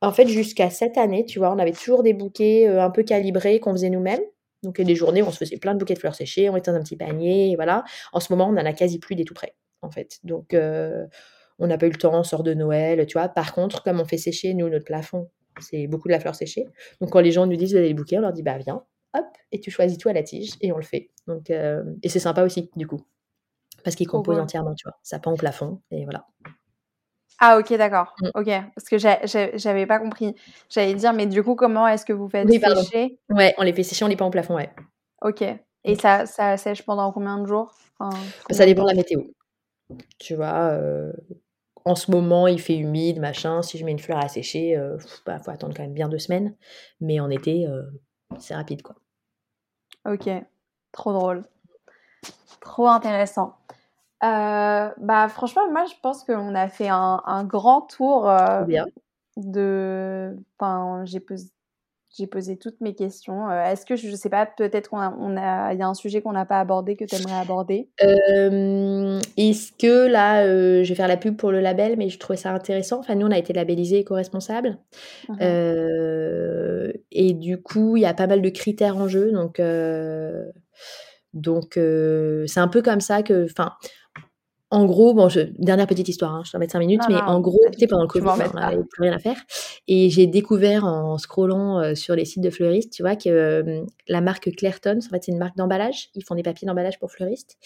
en 0.01 0.12
fait, 0.12 0.28
jusqu'à 0.28 0.70
cette 0.70 0.97
année, 0.97 1.26
tu 1.26 1.39
vois, 1.39 1.51
on 1.51 1.60
avait 1.60 1.72
toujours 1.72 2.03
des 2.03 2.14
bouquets 2.14 2.68
un 2.68 2.91
peu 2.91 3.03
calibrés 3.03 3.60
qu'on 3.60 3.72
faisait 3.72 3.89
nous-mêmes. 3.89 4.22
Donc, 4.68 4.80
il 4.80 4.82
y 4.82 4.84
a 4.84 4.88
des 4.88 4.95
journées 4.95 5.22
où 5.22 5.28
on 5.28 5.32
se 5.32 5.38
faisait 5.38 5.55
plein 5.55 5.74
de 5.74 5.80
bouquets 5.80 5.93
de 5.93 5.99
fleurs 5.99 6.13
séchées, 6.13 6.49
on 6.49 6.57
était 6.57 6.72
dans 6.72 6.76
un 6.78 6.84
petit 6.84 6.97
panier, 6.97 7.51
et 7.51 7.55
voilà. 7.55 7.86
En 8.11 8.20
ce 8.20 8.34
moment, 8.34 8.49
on 8.49 8.51
en 8.51 8.65
a 8.65 8.74
quasi 8.74 8.99
plus 8.99 9.15
des 9.15 9.24
tout 9.24 9.34
prêts, 9.34 9.55
en 9.82 9.89
fait. 9.89 10.20
Donc, 10.26 10.53
euh, 10.53 11.05
on 11.57 11.68
n'a 11.68 11.78
pas 11.78 11.88
eu 11.88 11.91
le 11.91 11.95
temps, 11.95 12.20
on 12.20 12.24
sort 12.24 12.43
de 12.43 12.53
Noël, 12.53 13.05
tu 13.05 13.18
vois. 13.18 13.30
Par 13.30 13.53
contre, 13.53 13.82
comme 13.82 14.01
on 14.01 14.03
fait 14.03 14.18
sécher, 14.18 14.53
nous, 14.53 14.68
notre 14.68 14.84
plafond, 14.84 15.30
c'est 15.61 15.88
beaucoup 15.88 16.09
de 16.09 16.11
la 16.11 16.20
fleur 16.20 16.36
séchée. 16.36 16.65
Donc, 16.99 17.11
quand 17.11 17.22
les 17.22 17.32
gens 17.32 17.45
nous 17.47 17.55
disent, 17.55 17.72
vous 17.72 17.78
avez 17.78 17.88
des 17.88 17.93
bouquets, 17.93 18.18
on 18.18 18.22
leur 18.22 18.34
dit, 18.34 18.43
bah, 18.43 18.57
viens, 18.57 18.84
hop, 19.13 19.26
et 19.53 19.61
tu 19.61 19.72
choisis 19.72 19.97
tout 19.97 20.09
à 20.09 20.13
la 20.13 20.24
tige, 20.24 20.55
et 20.59 20.74
on 20.74 20.78
le 20.78 20.84
fait. 20.84 21.11
Donc, 21.28 21.49
euh, 21.49 21.82
et 22.03 22.09
c'est 22.09 22.20
sympa 22.20 22.43
aussi, 22.43 22.70
du 22.76 22.88
coup. 22.88 22.99
Parce 23.86 23.95
qu'il 23.95 24.07
compose 24.07 24.38
entièrement, 24.38 24.76
tu 24.76 24.84
vois. 24.84 24.97
Ça 25.01 25.18
pend 25.20 25.32
au 25.32 25.38
plafond, 25.38 25.82
et 25.91 26.03
voilà. 26.03 26.28
Ah 27.40 27.60
ok 27.60 27.74
d'accord. 27.78 28.16
Mmh. 28.22 28.28
Ok 28.36 28.50
parce 28.76 28.90
que 28.90 28.98
j'avais 29.58 29.86
pas 29.86 30.00
compris. 30.00 30.36
J'allais 30.70 30.96
dire 30.96 31.14
mais 31.14 31.26
du 31.26 31.44
coup 31.44 31.56
comment 31.56 31.88
est-ce 31.88 32.06
que 32.06 32.14
vous 32.14 32.28
faites 32.28 32.50
sécher? 32.50 33.20
Ouais 33.30 33.54
on 33.58 33.64
les 33.64 33.74
fait 33.74 33.84
sécher 33.84 34.06
on 34.06 34.08
les 34.08 34.16
peint 34.16 34.26
au 34.26 34.32
plafond 34.32 34.56
ouais. 34.56 34.72
Ok 35.22 35.42
et 35.42 35.94
mmh. 35.94 36.00
ça, 36.00 36.26
ça 36.26 36.58
sèche 36.58 36.84
pendant 36.84 37.12
combien 37.12 37.38
de 37.38 37.46
jours? 37.46 37.74
Ça 38.50 38.66
dépend 38.66 38.84
de 38.84 38.90
la 38.90 38.96
météo. 38.96 39.22
Tu 40.20 40.36
vois 40.36 40.72
euh, 40.72 41.14
en 41.86 41.96
ce 41.96 42.12
moment 42.12 42.48
il 42.48 42.60
fait 42.60 42.76
humide 42.76 43.20
machin 43.20 43.62
si 43.62 43.78
je 43.78 43.86
mets 43.86 43.92
une 43.92 44.00
fleur 44.00 44.18
à 44.18 44.28
sécher 44.28 44.70
il 44.70 44.76
euh, 44.76 44.98
bah, 45.26 45.40
faut 45.40 45.52
attendre 45.52 45.74
quand 45.76 45.84
même 45.84 45.94
bien 45.94 46.10
deux 46.10 46.20
semaines 46.20 46.56
mais 47.00 47.20
en 47.20 47.30
été 47.30 47.68
euh, 47.68 47.84
c'est 48.40 48.56
rapide 48.56 48.82
quoi. 48.82 48.96
Ok 50.06 50.30
trop 50.92 51.14
drôle 51.14 51.46
trop 52.60 52.88
intéressant. 52.88 53.56
Euh, 54.24 54.89
bah, 54.97 55.28
franchement, 55.30 55.70
moi, 55.72 55.86
je 55.86 55.93
pense 56.01 56.24
qu'on 56.24 56.55
a 56.55 56.68
fait 56.70 56.89
un, 56.89 57.22
un 57.26 57.43
grand 57.43 57.82
tour 57.82 58.30
euh, 58.30 58.65
de. 59.36 60.36
Enfin, 60.57 61.03
j'ai 61.05 61.20
posé, 61.20 61.49
j'ai 62.18 62.26
posé 62.26 62.57
toutes 62.57 62.82
mes 62.82 62.95
questions. 62.95 63.47
Euh, 63.47 63.63
est-ce 63.65 63.86
que 63.86 63.95
je, 63.95 64.09
sais 64.15 64.30
pas, 64.30 64.47
peut-être 64.47 64.89
qu'on 64.89 64.99
a, 64.99 65.15
on 65.20 65.38
a, 65.38 65.74
il 65.74 65.80
y 65.80 65.84
a 65.84 65.88
un 65.88 65.93
sujet 65.93 66.24
qu'on 66.24 66.32
n'a 66.32 66.45
pas 66.45 66.59
abordé 66.59 66.95
que 66.95 67.05
tu 67.05 67.15
aimerais 67.15 67.39
aborder 67.39 67.89
Est-ce 67.99 69.72
que 69.74 70.07
là, 70.07 70.47
je 70.47 70.89
vais 70.89 70.95
faire 70.95 71.07
la 71.07 71.18
pub 71.18 71.38
pour 71.38 71.51
le 71.51 71.59
label, 71.59 71.95
mais 71.95 72.09
je 72.09 72.18
trouvais 72.18 72.38
ça 72.38 72.51
intéressant. 72.51 72.97
Enfin, 72.99 73.13
nous, 73.13 73.28
on 73.28 73.32
a 73.32 73.38
été 73.38 73.53
labellisé 73.53 73.99
éco-responsable. 73.99 74.80
Mmh 75.30 75.38
et 77.11 77.34
du 77.34 77.61
coup, 77.61 77.97
il 77.97 78.01
y 78.01 78.05
a 78.05 78.13
pas 78.13 78.28
mal 78.28 78.41
de 78.41 78.49
critères 78.49 78.97
en 78.97 79.07
jeu. 79.07 79.32
Donc, 79.32 79.61
donc 81.34 81.80
c'est 82.47 82.59
un 82.59 82.68
peu 82.68 82.82
comme 82.82 83.01
ça 83.01 83.22
que. 83.22 83.45
Enfin, 83.45 83.74
en 84.78 84.86
gros, 84.86 85.15
bon, 85.15 85.28
je, 85.28 85.39
dernière 85.57 85.88
petite 85.88 86.07
histoire, 86.07 86.36
hein, 86.36 86.43
je 86.45 86.51
vais 86.51 86.59
mettre 86.59 86.73
5 86.73 86.80
minutes, 86.80 87.01
mais 87.09 87.15
en 87.15 87.39
gros, 87.39 87.59
tu 87.78 87.88
pendant 87.88 88.03
le 88.03 88.07
Covid, 88.07 88.28
on 88.28 88.59
n'avait 88.59 88.78
plus 88.84 89.01
rien 89.01 89.13
à 89.13 89.17
faire. 89.17 89.38
Et 89.88 90.11
j'ai 90.11 90.28
découvert 90.28 90.86
en 90.86 91.17
scrollant 91.17 91.80
euh, 91.80 91.95
sur 91.95 92.15
les 92.15 92.25
sites 92.25 92.43
de 92.43 92.51
fleuristes, 92.51 92.93
tu 92.93 93.01
vois, 93.01 93.15
que 93.15 93.28
euh, 93.28 93.82
la 94.07 94.21
marque 94.21 94.51
Clairton, 94.55 94.99
en 95.03 95.09
fait, 95.09 95.23
c'est 95.23 95.32
une 95.32 95.39
marque 95.39 95.57
d'emballage. 95.57 96.09
Ils 96.13 96.23
font 96.23 96.36
des 96.36 96.43
papiers 96.43 96.67
d'emballage 96.67 96.99
pour 96.99 97.11
fleuristes. 97.11 97.57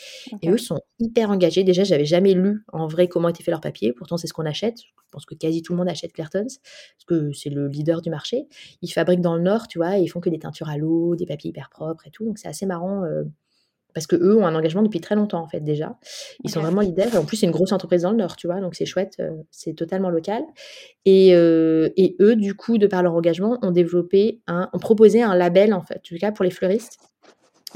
Et 0.41 0.49
eux 0.49 0.57
sont 0.57 0.79
hyper 0.99 1.31
engagés. 1.31 1.65
Déjà, 1.65 1.83
j'avais 1.83 2.05
jamais 2.05 2.33
lu 2.33 2.63
en 2.71 2.87
vrai 2.87 3.09
comment 3.09 3.27
étaient 3.27 3.43
faits 3.43 3.51
leurs 3.51 3.61
papiers. 3.61 3.91
Pourtant, 3.91 4.15
c'est 4.15 4.27
ce 4.27 4.33
qu'on 4.33 4.45
achète. 4.45 4.79
Je 4.79 5.11
pense 5.11 5.25
que 5.25 5.35
quasi 5.35 5.61
tout 5.61 5.73
le 5.73 5.79
monde 5.79 5.89
achète 5.89 6.13
Clairton, 6.13 6.45
parce 6.45 7.05
que 7.05 7.33
c'est 7.33 7.49
le 7.49 7.67
leader 7.67 8.01
du 8.01 8.09
marché. 8.09 8.47
Ils 8.81 8.87
fabriquent 8.87 9.19
dans 9.19 9.35
le 9.35 9.41
Nord, 9.41 9.67
tu 9.67 9.79
vois, 9.79 9.97
et 9.97 10.01
ils 10.01 10.07
font 10.07 10.21
que 10.21 10.29
des 10.29 10.39
teintures 10.39 10.69
à 10.69 10.77
l'eau, 10.77 11.17
des 11.17 11.25
papiers 11.25 11.49
hyper 11.49 11.69
propres 11.69 12.07
et 12.07 12.11
tout. 12.11 12.23
Donc, 12.23 12.37
c'est 12.37 12.47
assez 12.47 12.65
marrant. 12.65 13.03
Euh, 13.03 13.23
parce 13.93 14.07
que 14.07 14.15
eux 14.15 14.37
ont 14.37 14.45
un 14.45 14.55
engagement 14.55 14.83
depuis 14.83 15.01
très 15.01 15.15
longtemps 15.15 15.41
en 15.41 15.47
fait 15.47 15.59
déjà. 15.59 15.97
Ils 16.43 16.49
sont 16.49 16.61
vraiment 16.61 16.81
leaders 16.81 17.13
et 17.13 17.17
en 17.17 17.25
plus 17.25 17.37
c'est 17.37 17.45
une 17.45 17.51
grosse 17.51 17.71
entreprise 17.71 18.03
dans 18.03 18.11
le 18.11 18.17
Nord, 18.17 18.35
tu 18.35 18.47
vois, 18.47 18.59
donc 18.59 18.75
c'est 18.75 18.85
chouette, 18.85 19.15
euh, 19.19 19.31
c'est 19.51 19.73
totalement 19.73 20.09
local. 20.09 20.43
Et, 21.05 21.35
euh, 21.35 21.89
et, 21.97 22.15
eux 22.21 22.35
du 22.35 22.55
coup 22.55 22.77
de 22.77 22.87
par 22.87 23.03
leur 23.03 23.13
engagement 23.13 23.57
ont 23.61 23.71
développé 23.71 24.41
un, 24.47 24.69
ont 24.73 24.79
proposé 24.79 25.21
un 25.21 25.35
label 25.35 25.73
en 25.73 25.81
fait, 25.81 25.95
en 25.95 26.01
tout 26.03 26.15
cas 26.19 26.31
pour 26.31 26.45
les 26.45 26.51
fleuristes 26.51 26.99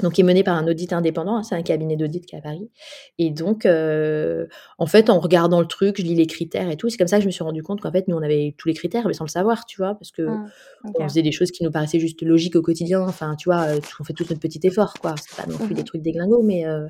donc 0.02 0.12
qui 0.12 0.20
est 0.20 0.24
mené 0.24 0.42
par 0.42 0.56
un 0.56 0.66
audit 0.66 0.92
indépendant, 0.92 1.36
hein, 1.36 1.42
c'est 1.42 1.54
un 1.54 1.62
cabinet 1.62 1.96
d'audit 1.96 2.24
qui 2.26 2.34
est 2.34 2.38
à 2.38 2.42
Paris. 2.42 2.70
Et 3.18 3.30
donc, 3.30 3.64
euh, 3.64 4.46
en 4.78 4.86
fait, 4.86 5.08
en 5.08 5.18
regardant 5.18 5.60
le 5.60 5.66
truc, 5.66 5.96
je 5.98 6.02
lis 6.02 6.14
les 6.14 6.26
critères 6.26 6.70
et 6.70 6.76
tout, 6.76 6.90
c'est 6.90 6.98
comme 6.98 7.08
ça 7.08 7.16
que 7.16 7.22
je 7.22 7.26
me 7.26 7.32
suis 7.32 7.44
rendu 7.44 7.62
compte 7.62 7.80
qu'en 7.80 7.90
fait, 7.90 8.06
nous, 8.08 8.16
on 8.16 8.22
avait 8.22 8.54
tous 8.58 8.68
les 8.68 8.74
critères, 8.74 9.06
mais 9.06 9.14
sans 9.14 9.24
le 9.24 9.30
savoir, 9.30 9.64
tu 9.64 9.78
vois, 9.78 9.94
parce 9.94 10.10
que 10.10 10.22
mmh, 10.22 10.50
on 10.98 11.08
faisait 11.08 11.22
des 11.22 11.32
choses 11.32 11.50
qui 11.50 11.64
nous 11.64 11.70
paraissaient 11.70 11.98
juste 11.98 12.20
logiques 12.22 12.56
au 12.56 12.62
quotidien. 12.62 13.00
Enfin, 13.00 13.36
tu 13.36 13.48
vois, 13.48 13.62
euh, 13.68 13.80
on 14.00 14.04
fait 14.04 14.12
tout 14.12 14.24
notre 14.28 14.40
petit 14.40 14.60
effort, 14.64 14.94
quoi. 15.00 15.14
C'est 15.16 15.42
pas 15.42 15.50
non 15.50 15.58
plus 15.58 15.74
des 15.74 15.82
mmh 15.82 15.84
trucs 15.86 16.02
déglingos, 16.02 16.42
mais 16.42 16.66
euh... 16.66 16.86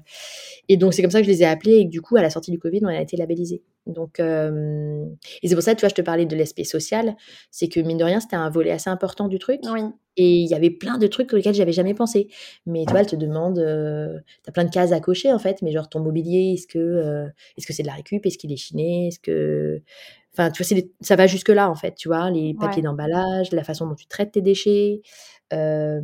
et 0.69 0.77
donc 0.77 0.95
c'est 0.95 1.03
comme 1.03 1.11
ça 1.11 1.21
que 1.21 1.27
je 1.27 1.31
les 1.31 1.43
ai 1.43 1.47
appelés 1.47 1.77
et 1.77 1.85
que 1.85 1.91
du 1.91 2.01
coup, 2.01 2.17
à 2.17 2.23
la 2.23 2.31
sortie 2.31 2.51
du 2.51 2.59
Covid, 2.59 2.81
on 2.83 2.89
a 2.89 3.01
été 3.01 3.17
labellisés. 3.17 3.63
Donc, 3.87 4.19
euh... 4.19 5.05
et 5.43 5.49
c'est 5.49 5.55
pour 5.55 5.63
ça, 5.63 5.75
tu 5.75 5.81
vois, 5.81 5.91
je 5.91 5.95
te 5.95 6.03
parlais 6.03 6.27
de 6.27 6.35
l'aspect 6.35 6.65
social, 6.65 7.15
c'est 7.51 7.69
que 7.69 7.79
mine 7.79 7.99
de 7.99 8.05
rien, 8.05 8.21
c'était 8.21 8.37
un 8.37 8.51
volet 8.51 8.73
assez 8.73 8.91
important 8.91 9.29
du 9.29 9.39
truc. 9.39 9.61
Oui. 9.71 9.83
Et 10.17 10.37
il 10.39 10.49
y 10.49 10.55
avait 10.55 10.71
plein 10.71 10.99
de 10.99 11.07
trucs 11.07 11.33
auxquels 11.33 11.55
j'avais 11.55 11.73
jamais 11.73 11.95
pensé. 11.95 12.29
Mais 12.65 12.85
tu 12.87 12.91
vois, 12.91 13.01
elle 13.01 13.07
te 13.07 13.17
demande, 13.17 13.59
euh, 13.59 14.19
tu 14.45 14.49
as 14.49 14.53
plein 14.53 14.65
de 14.65 14.71
cases 14.71 14.93
à 14.93 15.01
cocher 15.01 15.33
en 15.33 15.39
fait, 15.39 15.63
mais 15.63 15.73
genre 15.73 15.89
ton 15.89 16.01
mobilier, 16.01 16.55
est-ce 16.55 16.67
que 16.67 16.79
euh, 16.79 17.27
est-ce 17.57 17.67
que 17.67 17.73
c'est 17.73 17.83
de 17.83 17.89
la 17.89 17.95
récup, 17.95 18.25
est-ce 18.25 18.39
qu'il 18.39 18.53
est 18.53 18.57
chiné, 18.57 19.09
est-ce 19.09 19.21
que, 19.21 19.83
enfin, 20.33 20.51
tu 20.51 20.63
vois, 20.63 20.83
ça 21.01 21.17
va 21.17 21.27
jusque 21.27 21.51
là 21.51 21.71
en 21.71 21.75
fait, 21.75 21.95
tu 21.95 22.09
vois, 22.09 22.31
les 22.31 22.55
papiers 22.55 22.83
d'emballage, 22.83 23.53
la 23.53 23.65
façon 23.65 23.87
dont 23.87 23.95
tu 23.95 24.07
traites 24.07 24.33
tes 24.33 24.43
déchets, 24.43 25.03
euh, 25.53 26.01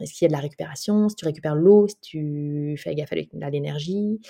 est-ce 0.00 0.12
qu'il 0.12 0.24
y 0.24 0.26
a 0.26 0.28
de 0.28 0.34
la 0.34 0.40
récupération, 0.40 1.08
si 1.08 1.16
tu 1.16 1.24
récupères 1.24 1.54
l'eau, 1.56 1.88
si 1.88 1.96
tu 2.00 2.76
fais 2.78 2.94
gaffe 2.94 3.12
à 3.12 3.50
l'énergie, 3.50 4.20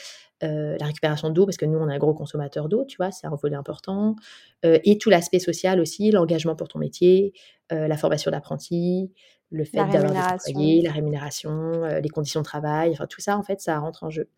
la 0.43 0.85
récupération 0.85 1.31
d'eau, 1.31 1.47
parce 1.47 1.57
que 1.57 1.65
nous, 1.65 1.79
on 1.79 1.89
est 1.89 1.95
un 1.95 1.99
gros 1.99 2.13
consommateur 2.13 2.69
d'eau, 2.69 2.85
tu 2.85 2.99
vois, 2.99 3.11
c'est 3.11 3.27
un 3.27 3.35
volet 3.35 3.57
important, 3.57 4.15
et 4.63 4.99
tout 4.99 5.09
l'aspect 5.09 5.39
social 5.39 5.81
aussi, 5.81 6.11
l'engagement 6.11 6.55
pour 6.55 6.69
ton 6.69 6.79
métier, 6.79 7.33
la 7.71 7.97
formation 7.97 8.31
d'apprenti, 8.31 9.13
le 9.51 9.65
fait 9.65 9.77
d'avoir 9.77 10.13
des 10.13 10.19
employés, 10.19 10.83
la 10.83 10.93
rémunération, 10.93 11.83
les 12.03 12.09
conditions 12.09 12.41
de 12.41 12.45
travail, 12.45 12.91
enfin 12.93 13.07
tout 13.07 13.21
ça, 13.21 13.37
en 13.37 13.43
fait, 13.43 13.61
ça 13.61 13.79
rentre 13.79 14.05
en 14.05 14.11
jeu. 14.11 14.29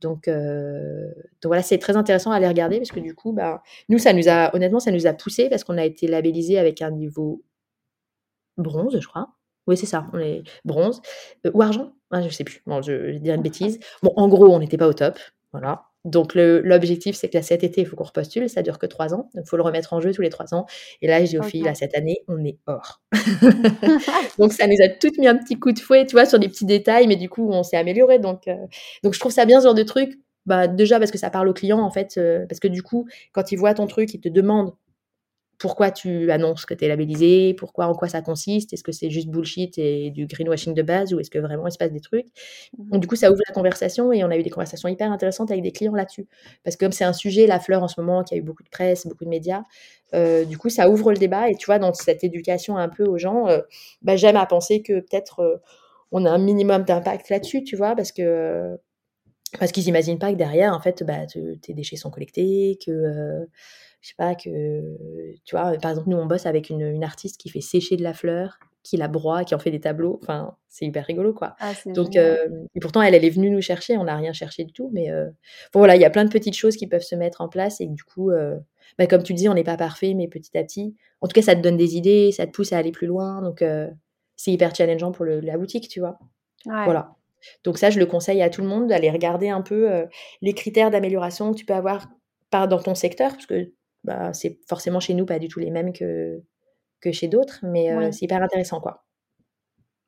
Donc, 0.00 0.28
donc 0.28 1.46
voilà, 1.46 1.62
c'est 1.62 1.78
très 1.78 1.96
intéressant 1.96 2.30
à 2.30 2.36
aller 2.36 2.48
regarder 2.48 2.78
parce 2.78 2.90
que 2.90 3.00
du 3.00 3.14
coup, 3.14 3.32
bah, 3.32 3.62
nous, 3.88 3.98
ça 3.98 4.12
nous 4.12 4.28
a, 4.28 4.54
honnêtement, 4.54 4.80
ça 4.80 4.92
nous 4.92 5.06
a 5.06 5.12
poussé 5.12 5.48
parce 5.50 5.64
qu'on 5.64 5.76
a 5.76 5.84
été 5.84 6.06
labellisé 6.06 6.58
avec 6.58 6.82
un 6.82 6.90
niveau 6.90 7.42
bronze, 8.56 8.98
je 8.98 9.06
crois. 9.06 9.28
Oui, 9.66 9.76
c'est 9.76 9.86
ça, 9.86 10.06
on 10.12 10.18
est 10.18 10.42
bronze 10.64 11.02
ou 11.52 11.62
argent? 11.62 11.92
Ah, 12.10 12.22
je 12.22 12.28
sais 12.30 12.44
plus. 12.44 12.62
Bon, 12.66 12.80
je 12.82 12.92
vais 12.92 13.18
dire 13.20 13.34
une 13.34 13.42
bêtise. 13.42 13.78
Bon, 14.02 14.12
en 14.16 14.26
gros, 14.26 14.48
on 14.48 14.58
n'était 14.58 14.78
pas 14.78 14.88
au 14.88 14.94
top, 14.94 15.18
voilà. 15.52 15.89
Donc 16.04 16.34
l'objectif, 16.34 17.14
c'est 17.14 17.28
que 17.28 17.36
là, 17.36 17.42
cet 17.42 17.62
été, 17.62 17.82
il 17.82 17.86
faut 17.86 17.94
qu'on 17.96 18.04
repostule, 18.04 18.48
ça 18.48 18.62
dure 18.62 18.78
que 18.78 18.86
3 18.86 19.12
ans, 19.12 19.28
donc 19.34 19.44
il 19.44 19.48
faut 19.48 19.56
le 19.56 19.62
remettre 19.62 19.92
en 19.92 20.00
jeu 20.00 20.12
tous 20.12 20.22
les 20.22 20.30
3 20.30 20.54
ans. 20.54 20.66
Et 21.02 21.06
là, 21.08 21.22
j'ai 21.24 21.38
au 21.38 21.42
fil, 21.42 21.64
là, 21.64 21.74
cette 21.74 21.96
année, 21.96 22.20
on 22.28 22.42
est 22.44 22.58
hors. 22.66 23.02
donc 24.38 24.52
ça 24.52 24.66
nous 24.66 24.76
a 24.82 24.88
toutes 24.88 25.18
mis 25.18 25.28
un 25.28 25.36
petit 25.36 25.58
coup 25.58 25.72
de 25.72 25.78
fouet, 25.78 26.06
tu 26.06 26.12
vois, 26.12 26.26
sur 26.26 26.38
des 26.38 26.48
petits 26.48 26.64
détails, 26.64 27.06
mais 27.06 27.16
du 27.16 27.28
coup, 27.28 27.50
on 27.50 27.62
s'est 27.62 27.76
amélioré. 27.76 28.18
Donc, 28.18 28.48
donc 29.02 29.14
je 29.14 29.20
trouve 29.20 29.32
ça 29.32 29.44
bien 29.44 29.60
ce 29.60 29.66
genre 29.66 29.74
de 29.74 29.82
truc. 29.82 30.18
Bah, 30.46 30.66
déjà 30.68 30.98
parce 30.98 31.10
que 31.10 31.18
ça 31.18 31.30
parle 31.30 31.48
au 31.48 31.52
client, 31.52 31.80
en 31.80 31.90
fait, 31.90 32.18
parce 32.48 32.60
que 32.60 32.68
du 32.68 32.82
coup, 32.82 33.06
quand 33.32 33.52
il 33.52 33.56
voit 33.56 33.74
ton 33.74 33.86
truc, 33.86 34.14
il 34.14 34.20
te 34.20 34.28
demande 34.28 34.72
pourquoi 35.60 35.90
tu 35.90 36.30
annonces 36.32 36.64
que 36.64 36.72
tu 36.72 36.86
es 36.86 36.88
labellisé, 36.88 37.52
pourquoi, 37.52 37.86
en 37.86 37.94
quoi 37.94 38.08
ça 38.08 38.22
consiste, 38.22 38.72
est-ce 38.72 38.82
que 38.82 38.92
c'est 38.92 39.10
juste 39.10 39.28
bullshit 39.28 39.76
et 39.76 40.10
du 40.10 40.26
greenwashing 40.26 40.72
de 40.72 40.80
base 40.80 41.12
ou 41.12 41.20
est-ce 41.20 41.30
que 41.30 41.38
vraiment 41.38 41.66
il 41.66 41.70
se 41.70 41.76
passe 41.76 41.92
des 41.92 42.00
trucs? 42.00 42.26
Mmh 42.78 42.90
Donc, 42.92 43.02
du 43.02 43.06
coup, 43.06 43.14
ça 43.14 43.30
ouvre 43.30 43.42
la 43.46 43.52
conversation 43.52 44.10
et 44.10 44.24
on 44.24 44.30
a 44.30 44.38
eu 44.38 44.42
des 44.42 44.48
conversations 44.48 44.88
hyper 44.88 45.12
intéressantes 45.12 45.50
avec 45.50 45.62
des 45.62 45.70
clients 45.70 45.94
là-dessus. 45.94 46.26
Parce 46.64 46.76
que 46.76 46.86
comme 46.86 46.92
c'est 46.92 47.04
un 47.04 47.12
sujet, 47.12 47.46
la 47.46 47.60
fleur 47.60 47.82
en 47.82 47.88
ce 47.88 48.00
moment, 48.00 48.24
qui 48.24 48.32
a 48.34 48.38
eu 48.38 48.42
beaucoup 48.42 48.62
de 48.62 48.70
presse, 48.70 49.06
beaucoup 49.06 49.26
de 49.26 49.28
médias, 49.28 49.64
euh, 50.14 50.46
du 50.46 50.56
coup, 50.56 50.70
ça 50.70 50.88
ouvre 50.88 51.12
le 51.12 51.18
débat 51.18 51.50
et 51.50 51.56
tu 51.56 51.66
vois, 51.66 51.78
dans 51.78 51.92
cette 51.92 52.24
éducation 52.24 52.78
un 52.78 52.88
peu 52.88 53.04
aux 53.04 53.18
gens, 53.18 53.46
euh, 53.48 53.60
bah, 54.00 54.16
j'aime 54.16 54.36
à 54.36 54.46
penser 54.46 54.80
que 54.80 55.00
peut-être 55.00 55.40
euh, 55.40 55.56
on 56.10 56.24
a 56.24 56.30
un 56.30 56.38
minimum 56.38 56.84
d'impact 56.84 57.28
là-dessus, 57.28 57.64
tu 57.64 57.76
vois, 57.76 57.94
parce 57.94 58.12
que. 58.12 58.78
parce 59.58 59.72
qu'ils 59.72 59.84
n'imaginent 59.84 60.18
pas 60.18 60.32
que 60.32 60.36
derrière, 60.38 60.74
en 60.74 60.80
fait, 60.80 61.02
bah, 61.04 61.26
tes 61.26 61.74
déchets 61.74 61.96
sont 61.96 62.10
collectés, 62.10 62.78
que 62.84 63.46
je 64.00 64.08
sais 64.08 64.14
pas, 64.16 64.34
que, 64.34 64.96
tu 65.44 65.56
vois, 65.56 65.72
par 65.78 65.90
exemple, 65.90 66.08
nous, 66.08 66.16
on 66.16 66.26
bosse 66.26 66.46
avec 66.46 66.70
une, 66.70 67.04
artiste 67.04 67.38
qui 67.38 67.50
fait 67.50 67.60
sécher 67.60 67.96
de 67.96 68.02
la 68.02 68.14
fleur, 68.14 68.58
qui 68.82 68.96
la 68.96 69.08
broie, 69.08 69.44
qui 69.44 69.54
en 69.54 69.58
fait 69.58 69.70
des 69.70 69.80
tableaux. 69.80 70.18
Enfin, 70.22 70.56
c'est 70.68 70.86
hyper 70.86 71.04
rigolo, 71.04 71.34
quoi. 71.34 71.54
Ah, 71.60 71.72
Donc, 71.86 72.16
euh, 72.16 72.48
et 72.74 72.80
pourtant, 72.80 73.02
elle, 73.02 73.14
elle 73.14 73.24
est 73.24 73.30
venue 73.30 73.50
nous 73.50 73.60
chercher, 73.60 73.98
on 73.98 74.04
n'a 74.04 74.16
rien 74.16 74.32
cherché 74.32 74.64
du 74.64 74.72
tout. 74.72 74.90
Mais 74.92 75.10
euh, 75.10 75.26
bon, 75.72 75.80
voilà, 75.80 75.96
il 75.96 76.02
y 76.02 76.04
a 76.04 76.10
plein 76.10 76.24
de 76.24 76.30
petites 76.30 76.56
choses 76.56 76.76
qui 76.76 76.86
peuvent 76.86 77.02
se 77.02 77.14
mettre 77.14 77.42
en 77.42 77.48
place 77.48 77.80
et 77.80 77.86
du 77.86 78.02
coup, 78.02 78.30
euh, 78.30 78.56
bah, 78.98 79.06
comme 79.06 79.22
tu 79.22 79.34
dis, 79.34 79.48
on 79.48 79.54
n'est 79.54 79.64
pas 79.64 79.76
parfait, 79.76 80.14
mais 80.14 80.28
petit 80.28 80.56
à 80.56 80.64
petit, 80.64 80.96
en 81.20 81.26
tout 81.26 81.34
cas, 81.34 81.42
ça 81.42 81.54
te 81.54 81.60
donne 81.60 81.76
des 81.76 81.96
idées, 81.96 82.32
ça 82.32 82.46
te 82.46 82.52
pousse 82.52 82.72
à 82.72 82.78
aller 82.78 82.92
plus 82.92 83.06
loin. 83.06 83.42
Donc, 83.42 83.62
c'est 84.36 84.52
hyper 84.52 84.74
challengeant 84.74 85.12
pour 85.12 85.26
la 85.26 85.58
boutique, 85.58 85.88
tu 85.88 86.00
vois. 86.00 86.18
Voilà. 86.64 87.14
Donc 87.64 87.78
ça, 87.78 87.90
je 87.90 87.98
le 87.98 88.06
conseille 88.06 88.42
à 88.42 88.50
tout 88.50 88.60
le 88.62 88.68
monde 88.68 88.86
d'aller 88.88 89.10
regarder 89.10 89.50
un 89.50 89.60
peu 89.60 90.06
les 90.40 90.54
critères 90.54 90.90
d'amélioration 90.90 91.52
que 91.52 91.58
tu 91.58 91.66
peux 91.66 91.74
avoir 91.74 92.06
dans 92.52 92.78
ton 92.78 92.94
secteur, 92.94 93.32
parce 93.32 93.46
que 93.46 93.70
bah, 94.04 94.32
c'est 94.32 94.58
forcément 94.68 95.00
chez 95.00 95.14
nous 95.14 95.26
pas 95.26 95.38
du 95.38 95.48
tout 95.48 95.60
les 95.60 95.70
mêmes 95.70 95.92
que, 95.92 96.40
que 97.00 97.12
chez 97.12 97.28
d'autres, 97.28 97.60
mais 97.62 98.12
c'est 98.12 98.24
hyper 98.24 98.42
intéressant, 98.42 98.80
quoi. 98.80 99.04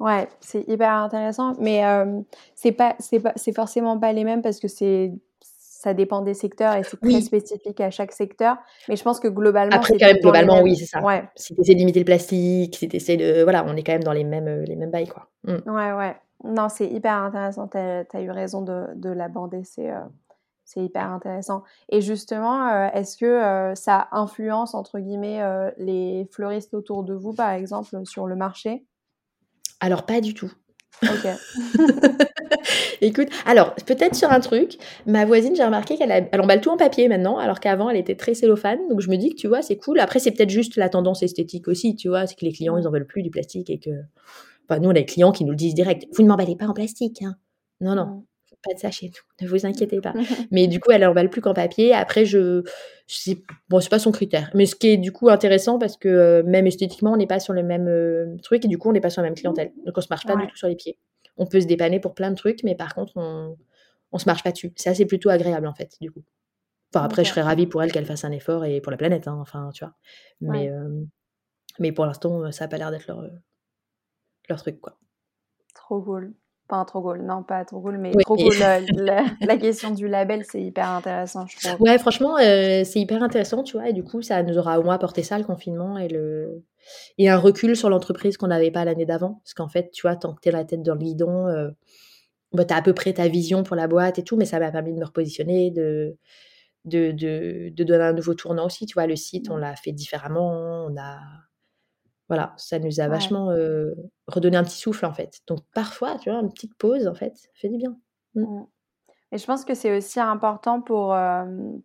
Ouais, 0.01 0.29
c'est 0.41 0.69
hyper 0.69 0.93
intéressant, 0.93 1.55
mais 1.61 1.83
c'est 2.55 2.73
pas, 2.73 2.97
c'est 2.99 3.21
pas, 3.21 3.33
c'est 3.37 3.55
forcément 3.55 3.99
pas 3.99 4.13
les 4.13 4.25
mêmes 4.25 4.43
parce 4.43 4.59
que 4.59 4.69
c'est, 4.69 5.13
ça 5.83 5.95
dépend 5.95 6.23
des 6.23 6.35
secteurs 6.35 6.77
et 6.77 6.85
c'est 6.85 7.01
très 7.01 7.21
spécifique 7.21 7.81
à 7.81 7.91
chaque 7.91 8.13
secteur. 8.13 8.57
Mais 8.89 8.95
je 8.95 9.03
pense 9.03 9.19
que 9.19 9.27
globalement, 9.27 9.75
après 9.75 9.99
quand 9.99 10.07
même 10.07 10.21
globalement, 10.23 10.63
oui, 10.63 10.77
c'est 10.77 10.87
ça. 10.87 11.03
Ouais. 11.03 11.25
Si 11.35 11.55
tu 11.55 11.61
essaies 11.61 11.75
de 11.75 11.79
limiter 11.79 11.99
le 11.99 12.05
plastique, 12.05 12.77
si 12.77 12.89
tu 12.89 12.97
essaies 12.97 13.17
de, 13.17 13.43
voilà, 13.43 13.65
on 13.67 13.75
est 13.77 13.83
quand 13.83 13.93
même 13.93 14.05
dans 14.05 14.13
les 14.13 14.23
mêmes, 14.23 14.63
les 14.63 14.77
mêmes 14.77 14.93
bails, 14.93 15.09
quoi. 15.09 15.29
Mmh. 15.43 15.71
Ouais, 15.71 15.93
ouais. 15.93 16.17
Non, 16.45 16.69
c'est 16.69 16.87
hyper 16.87 17.15
intéressant. 17.15 17.67
Tu 17.67 17.79
as, 17.79 18.21
eu 18.21 18.31
raison 18.31 18.63
de, 18.63 18.95
de 18.95 19.11
l'aborder. 19.11 19.65
C'est, 19.65 19.91
c'est 20.73 20.83
hyper 20.83 21.11
intéressant. 21.11 21.63
Et 21.91 22.01
justement, 22.01 22.69
euh, 22.69 22.89
est-ce 22.95 23.17
que 23.17 23.27
euh, 23.27 23.75
ça 23.75 24.09
influence, 24.13 24.75
entre 24.75 24.99
guillemets, 25.01 25.43
euh, 25.43 25.71
les 25.77 26.27
fleuristes 26.33 26.73
autour 26.73 27.05
de 27.05 27.15
vous, 27.15 27.35
par 27.35 27.51
exemple, 27.51 28.01
sur 28.05 28.27
le 28.27 28.37
marché? 28.37 28.85
Alors, 29.81 30.07
pas 30.07 30.21
du 30.21 30.33
tout. 30.33 30.53
Ok. 31.03 31.29
Écoute, 33.01 33.29
alors, 33.45 33.75
peut-être 33.75 34.15
sur 34.15 34.31
un 34.31 34.41
truc, 34.41 34.79
ma 35.07 35.25
voisine, 35.25 35.55
j'ai 35.57 35.65
remarqué 35.65 35.97
qu'elle 35.97 36.29
elle 36.31 36.41
emballe 36.41 36.61
tout 36.61 36.71
en 36.71 36.77
papier 36.77 37.09
maintenant, 37.09 37.37
alors 37.37 37.61
qu'avant, 37.61 37.91
elle 37.91 37.97
était 37.97 38.15
très 38.15 38.35
cellophane. 38.35 38.79
Donc, 38.89 39.01
je 39.01 39.11
me 39.11 39.17
dis 39.17 39.31
que, 39.31 39.35
tu 39.35 39.49
vois, 39.49 39.61
c'est 39.61 39.77
cool. 39.77 39.99
Après, 40.01 40.21
c'est 40.21 40.31
peut-être 40.31 40.51
juste 40.51 40.77
la 40.77 40.89
tendance 40.89 41.23
esthétique 41.23 41.69
aussi, 41.69 41.97
tu 41.97 42.09
vois, 42.09 42.27
c'est 42.27 42.37
que 42.37 42.45
les 42.45 42.53
clients, 42.53 42.79
ils 42.79 42.87
en 42.87 42.91
veulent 42.91 43.07
plus 43.07 43.23
du 43.23 43.31
plastique 43.31 43.69
et 43.69 43.79
que... 43.79 43.91
Enfin, 44.69 44.81
nous, 44.81 44.89
on 44.89 44.93
a 44.93 44.95
des 44.95 45.05
clients 45.05 45.33
qui 45.33 45.45
nous 45.45 45.51
le 45.51 45.57
disent 45.57 45.75
direct. 45.75 46.07
Vous 46.13 46.23
ne 46.23 46.29
m'emballez 46.29 46.57
pas 46.57 46.67
en 46.67 46.73
plastique, 46.73 47.21
hein. 47.23 47.35
Non, 47.81 47.97
non. 47.97 48.25
Pas 48.65 48.75
de 48.75 48.79
ça 48.79 48.91
chez 48.91 49.07
nous, 49.09 49.45
ne 49.47 49.51
vous 49.51 49.67
inquiétez 49.67 50.01
pas. 50.01 50.13
mais 50.53 50.69
du 50.69 50.79
coup, 50.79 50.93
elle 50.93 51.05
emballe 51.05 51.31
plus 51.31 51.41
qu'en 51.41 51.55
papier. 51.55 51.93
Après, 51.93 52.25
je, 52.25 52.63
je 53.09 53.33
bon, 53.69 53.81
c'est 53.81 53.89
pas 53.89 53.99
son 53.99 54.13
critère. 54.13 54.51
Mais 54.55 54.67
ce 54.67 54.77
qui 54.77 54.89
est 54.89 54.97
du 54.97 55.11
coup 55.11 55.29
intéressant 55.31 55.79
parce 55.79 55.97
que 55.97 56.09
euh, 56.09 56.43
même 56.45 56.67
esthétiquement, 56.67 57.13
on 57.13 57.17
n'est 57.17 57.27
pas 57.27 57.41
sur 57.41 57.53
le 57.53 57.63
même 57.63 57.89
euh, 57.89 58.37
truc 58.43 58.65
et 58.65 58.69
du 58.69 58.79
coup, 58.79 58.89
on 58.89 58.93
n'est 58.93 59.01
pas 59.01 59.11
sur 59.11 59.23
la 59.23 59.29
même 59.29 59.37
clientèle. 59.37 59.73
Donc, 59.85 59.99
on 59.99 60.01
se 60.01 60.07
marche 60.11 60.27
pas 60.27 60.37
du 60.37 60.47
tout 60.47 60.57
sur 60.57 60.69
les 60.69 60.77
pieds. 60.77 60.99
On 61.37 61.47
peut 61.47 61.61
se 61.61 61.67
dépanner 61.67 61.99
pour 61.99 62.15
plein 62.15 62.31
de 62.31 62.37
trucs, 62.37 62.63
mais 62.63 62.77
par 62.77 62.95
contre, 62.95 63.13
on, 63.17 63.57
on 64.13 64.19
se 64.19 64.27
marche 64.27 64.45
pas 64.45 64.53
dessus. 64.53 64.73
C'est 64.77 64.91
assez 64.91 65.07
plutôt 65.07 65.31
agréable 65.31 65.67
en 65.67 65.75
fait, 65.75 65.97
du 66.01 66.13
coup. 66.13 66.23
Enfin, 66.95 67.05
après, 67.05 67.25
je 67.25 67.31
serais 67.31 67.43
ravie 67.43 67.67
pour 67.67 67.83
elle 67.83 67.91
qu'elle 67.91 68.05
fasse 68.05 68.25
un 68.25 68.33
effort 68.33 68.65
et 68.65 68.81
pour 68.81 68.91
la 68.91 68.99
planète, 68.99 69.27
hein, 69.27 69.39
enfin, 69.41 69.71
tu 69.73 69.85
vois. 69.85 69.95
Mais, 70.41 70.71
euh, 70.71 71.05
mais 71.79 71.91
pour 71.91 72.05
l'instant, 72.05 72.53
ça 72.53 72.67
a 72.67 72.69
pas 72.69 72.77
l'air 72.77 72.91
d'être 72.91 73.07
leur, 73.07 73.25
leur 74.49 74.59
truc, 74.59 74.79
quoi. 74.81 74.99
Trop 75.75 76.03
cool. 76.03 76.35
Pas 76.73 76.87
trop 76.87 77.03
cool, 77.03 77.21
non, 77.21 77.43
pas 77.43 77.67
trop 77.67 77.83
cool, 77.83 77.99
mais 77.99 78.13
trop 78.13 78.35
cool. 78.35 78.55
la, 78.97 79.57
question 79.59 79.91
du 79.91 80.09
label, 80.09 80.43
c'est 80.51 80.63
hyper 80.63 80.89
intéressant, 80.89 81.47
je 81.47 81.59
trouve. 81.59 81.83
Ouais, 81.83 81.99
franchement, 81.99 82.39
euh, 82.39 82.83
c'est 82.83 82.99
hyper 82.99 83.23
intéressant, 83.23 83.63
tu 83.63 83.77
vois, 83.77 83.91
et 83.91 83.93
du 83.93 84.03
coup, 84.03 84.23
ça 84.23 84.43
nous 84.43 84.57
aura 84.57 84.81
au 84.81 84.83
moins 84.83 84.95
apporté 84.95 85.23
ça, 85.23 85.37
le 85.37 85.45
confinement, 85.45 85.99
et, 85.99 86.09
le... 86.09 86.65
et 87.19 87.29
un 87.29 87.37
recul 87.37 87.77
sur 87.77 87.91
l'entreprise 87.91 88.39
qu'on 88.39 88.47
n'avait 88.47 88.71
pas 88.71 88.87
l'année 88.87 89.05
d'avant. 89.05 89.43
Parce 89.45 89.53
qu'en 89.53 89.69
fait, 89.69 89.91
tu 89.91 90.01
vois, 90.01 90.17
tant 90.17 90.33
que 90.33 90.41
tu 90.41 90.49
es 90.49 90.53
la 90.53 90.65
tête 90.65 90.83
dans 90.83 90.95
le 90.95 91.01
guidon, 91.01 91.47
euh, 91.47 91.69
bah, 92.55 92.65
tu 92.65 92.73
as 92.73 92.79
à 92.79 92.83
peu 92.83 92.95
près 92.95 93.13
ta 93.13 93.29
vision 93.29 93.65
pour 93.65 93.77
la 93.77 93.87
boîte 93.87 94.19
et 94.19 94.25
tout, 94.25 94.39
mais 94.39 94.47
ça 94.47 94.59
m'a 94.59 94.73
permis 94.73 94.95
de 94.95 94.99
me 94.99 95.05
repositionner, 95.05 95.73
de, 95.73 96.17
de, 96.87 97.11
de, 97.11 97.69
de 97.69 97.85
donner 97.85 98.05
un 98.05 98.15
nouveau 98.15 98.33
tournant 98.33 98.65
aussi, 98.65 98.87
tu 98.87 98.95
vois, 98.95 99.07
le 99.07 99.17
site, 99.17 99.51
on 99.51 99.59
l'a 99.59 99.77
fait 99.77 99.93
différemment, 99.93 100.87
on 100.89 100.97
a 100.99 101.19
voilà, 102.29 102.55
ça 102.57 102.79
nous 102.79 103.01
a 103.01 103.09
vachement 103.09 103.47
redonné 104.27 104.57
un 104.57 104.65
petit 104.65 104.79
souffle 104.79 105.05
en 105.07 105.13
fait. 105.13 105.41
Donc 105.47 105.61
parfois, 105.75 106.17
tu 106.19 106.31
vois, 106.31 106.41
une 106.41 106.51
petite 106.53 106.75
pause 106.77 107.07
en 107.07 107.15
fait, 107.15 107.37
ça 107.37 107.49
fait 107.55 107.69
du 107.69 107.77
bien. 107.77 107.97
Mmh. 108.35 108.43
Mmh. 108.43 108.67
Et 109.33 109.39
je 109.39 109.47
pense 109.47 109.65
que 109.65 109.75
c'est 109.75 109.97
aussi 109.97 110.21
important 110.21 110.81
pour, 110.83 111.17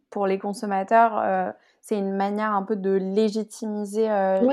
pour 0.10 0.28
les 0.28 0.38
consommateurs. 0.38 1.54
c'est 1.82 1.98
une 1.98 2.16
manière 2.16 2.52
un 2.52 2.64
peu 2.64 2.76
de 2.76 2.92
légitimiser 2.92 4.08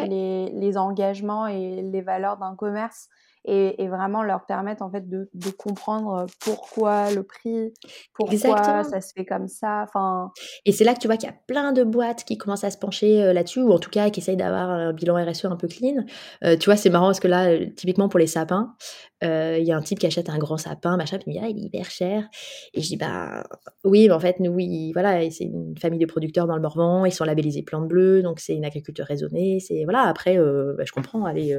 les, 0.08 0.50
les, 0.50 0.78
engagements 0.78 1.48
et 1.48 1.82
les 1.82 2.02
valeurs 2.02 2.36
d'un 2.36 2.54
commerce 2.54 3.08
et, 3.44 3.88
vraiment 3.88 4.22
leur 4.22 4.46
permettre 4.46 4.82
en 4.82 4.90
fait 4.90 5.08
de, 5.08 5.28
de 5.34 5.50
comprendre 5.50 6.26
pourquoi 6.40 7.12
le 7.12 7.22
prix, 7.22 7.72
pourquoi 8.14 8.82
ça 8.84 9.00
se 9.00 9.12
fait 9.12 9.24
comme 9.24 9.46
ça. 9.46 9.84
Enfin. 9.84 10.32
Et 10.64 10.72
c'est 10.72 10.84
là 10.84 10.94
que 10.94 11.00
tu 11.00 11.06
vois 11.06 11.16
qu'il 11.16 11.28
y 11.28 11.32
a 11.32 11.36
plein 11.46 11.72
de 11.72 11.84
boîtes 11.84 12.24
qui 12.24 12.38
commencent 12.38 12.64
à 12.64 12.70
se 12.70 12.78
pencher 12.78 13.32
là-dessus 13.32 13.60
ou 13.60 13.72
en 13.72 13.78
tout 13.78 13.90
cas 13.90 14.10
qui 14.10 14.20
essayent 14.20 14.36
d'avoir 14.36 14.70
un 14.70 14.92
bilan 14.92 15.22
RSE 15.22 15.44
un 15.44 15.56
peu 15.56 15.68
clean. 15.68 16.04
tu 16.42 16.64
vois, 16.64 16.76
c'est 16.76 16.90
marrant 16.90 17.06
parce 17.06 17.20
que 17.20 17.28
là, 17.28 17.58
typiquement 17.76 18.08
pour 18.08 18.18
les 18.18 18.26
sapins, 18.26 18.74
il 19.22 19.62
y 19.62 19.72
a 19.72 19.76
un 19.76 19.82
type 19.82 19.98
qui 19.98 20.06
achète 20.06 20.30
un 20.30 20.38
grand 20.38 20.56
sapin, 20.56 20.96
machin, 20.96 21.18
puis 21.18 21.26
il 21.32 21.34
me 21.34 21.40
dit 21.40 21.44
ah, 21.44 21.48
il 21.48 21.58
est 21.58 21.66
hyper 21.66 21.90
cher. 21.90 22.28
Et 22.72 22.80
je 22.80 22.88
dis 22.88 22.96
bah 22.96 23.44
oui, 23.84 24.08
mais 24.08 24.14
en 24.14 24.20
fait 24.20 24.40
nous, 24.40 24.58
voilà, 24.92 25.30
c'est 25.30 25.44
une 25.44 25.76
famille 25.78 26.00
de 26.00 26.06
producteurs 26.06 26.46
dans 26.46 26.56
le 26.56 26.62
Morvan, 26.62 27.04
ils 27.04 27.12
sont 27.12 27.24
labellisés 27.24 27.62
plantes 27.62 27.88
bleues, 27.88 28.22
donc 28.22 28.40
c'est 28.40 28.54
une 28.54 28.64
agriculture 28.64 29.04
raisonnée. 29.04 29.60
C'est 29.60 29.84
voilà, 29.84 30.02
après, 30.02 30.38
bah, 30.38 30.84
je 30.84 30.92
comprends, 30.92 31.24
allez 31.24 31.56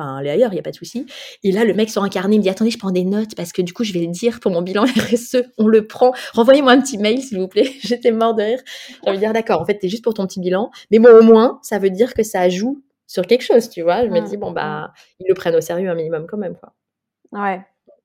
enfin 0.00 0.16
aller 0.16 0.30
ailleurs, 0.30 0.52
il 0.52 0.54
n'y 0.54 0.60
a 0.60 0.62
pas 0.62 0.70
de 0.70 0.76
souci. 0.76 1.06
Et 1.42 1.52
là, 1.52 1.64
le 1.64 1.74
mec 1.74 1.90
sort 1.90 2.04
un 2.04 2.08
carnet, 2.08 2.36
il 2.36 2.38
me 2.38 2.42
dit 2.42 2.50
attendez, 2.50 2.70
je 2.70 2.78
prends 2.78 2.90
des 2.90 3.04
notes 3.04 3.34
parce 3.36 3.52
que 3.52 3.62
du 3.62 3.72
coup, 3.72 3.84
je 3.84 3.92
vais 3.92 4.00
le 4.00 4.06
dire 4.08 4.40
pour 4.40 4.50
mon 4.50 4.62
bilan 4.62 4.84
RSE, 5.12 5.42
on 5.58 5.66
le 5.66 5.86
prend. 5.86 6.12
Renvoyez-moi 6.32 6.72
un 6.72 6.80
petit 6.80 6.98
mail, 6.98 7.20
s'il 7.22 7.38
vous 7.38 7.48
plaît. 7.48 7.70
J'étais 7.80 8.12
mort 8.12 8.34
de 8.34 8.42
rire. 8.42 8.60
J'ai 8.88 9.08
envie 9.08 9.18
de 9.18 9.22
dire 9.22 9.32
d'accord, 9.32 9.60
en 9.60 9.66
fait, 9.66 9.78
c'est 9.80 9.88
juste 9.88 10.04
pour 10.04 10.14
ton 10.14 10.26
petit 10.26 10.40
bilan. 10.40 10.70
Mais 10.90 10.98
moi, 10.98 11.12
au 11.12 11.22
moins, 11.22 11.58
ça 11.62 11.78
veut 11.78 11.90
dire 11.90 12.14
que 12.14 12.22
ça 12.22 12.48
joue 12.48 12.82
sur 13.06 13.26
quelque 13.26 13.42
chose, 13.42 13.68
tu 13.68 13.82
vois. 13.82 14.04
Je 14.04 14.10
me 14.10 14.20
mmh, 14.20 14.24
dis 14.24 14.36
bon 14.36 14.52
bah, 14.52 14.88
mmh. 14.88 14.92
ils 15.20 15.28
le 15.28 15.34
prennent 15.34 15.56
au 15.56 15.60
sérieux 15.60 15.90
un 15.90 15.94
minimum 15.94 16.26
quand 16.28 16.38
même, 16.38 16.56
quoi. 16.56 16.72
Ouais. 17.32 17.60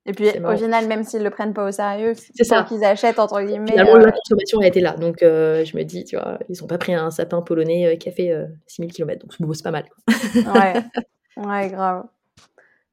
Et 0.08 0.14
puis, 0.14 0.30
au 0.30 0.56
final, 0.56 0.88
même 0.88 1.04
s'ils 1.04 1.24
le 1.24 1.32
prennent 1.32 1.54
pas 1.54 1.68
au 1.68 1.72
sérieux, 1.72 2.14
c'est 2.16 2.44
ça 2.44 2.64
qu'ils 2.64 2.84
achètent, 2.84 3.18
entre 3.18 3.42
guillemets. 3.42 3.72
Finalement, 3.72 3.98
la 3.98 4.08
euh, 4.08 4.12
consommation 4.12 4.60
a 4.60 4.68
été 4.68 4.80
là. 4.80 4.92
Donc, 4.92 5.24
euh, 5.24 5.66
je 5.66 5.76
me 5.76 5.84
dis, 5.84 6.04
tu 6.04 6.16
vois, 6.16 6.38
ils 6.48 6.64
ont 6.64 6.68
pas 6.68 6.78
pris 6.78 6.94
un 6.94 7.10
sapin 7.10 7.42
polonais 7.42 7.88
euh, 7.88 7.96
qui 7.96 8.10
a 8.10 8.12
fait 8.12 8.32
6000 8.68 8.94
km. 8.94 9.26
Donc, 9.26 9.56
c'est 9.56 9.64
pas 9.64 9.72
mal. 9.72 9.86
Quoi. 9.90 10.54
ouais. 10.54 10.74
ouais, 11.38 11.70
grave. 11.70 12.06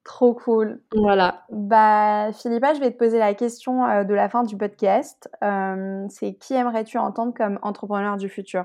Trop 0.04 0.34
cool. 0.34 0.80
Voilà. 0.94 1.44
Bah, 1.50 2.32
Philippa, 2.32 2.74
je 2.74 2.80
vais 2.80 2.90
te 2.90 2.98
poser 2.98 3.18
la 3.18 3.34
question 3.34 3.84
euh, 3.86 4.02
de 4.02 4.14
la 4.14 4.28
fin 4.28 4.42
du 4.42 4.56
podcast. 4.56 5.30
Euh, 5.44 6.06
c'est 6.08 6.34
qui 6.34 6.54
aimerais-tu 6.54 6.98
entendre 6.98 7.32
comme 7.34 7.60
entrepreneur 7.62 8.16
du 8.16 8.28
futur? 8.28 8.64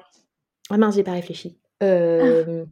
Ah 0.71 0.77
mince, 0.77 0.95
j'ai 0.95 1.03
pas 1.03 1.11
réfléchi. 1.11 1.59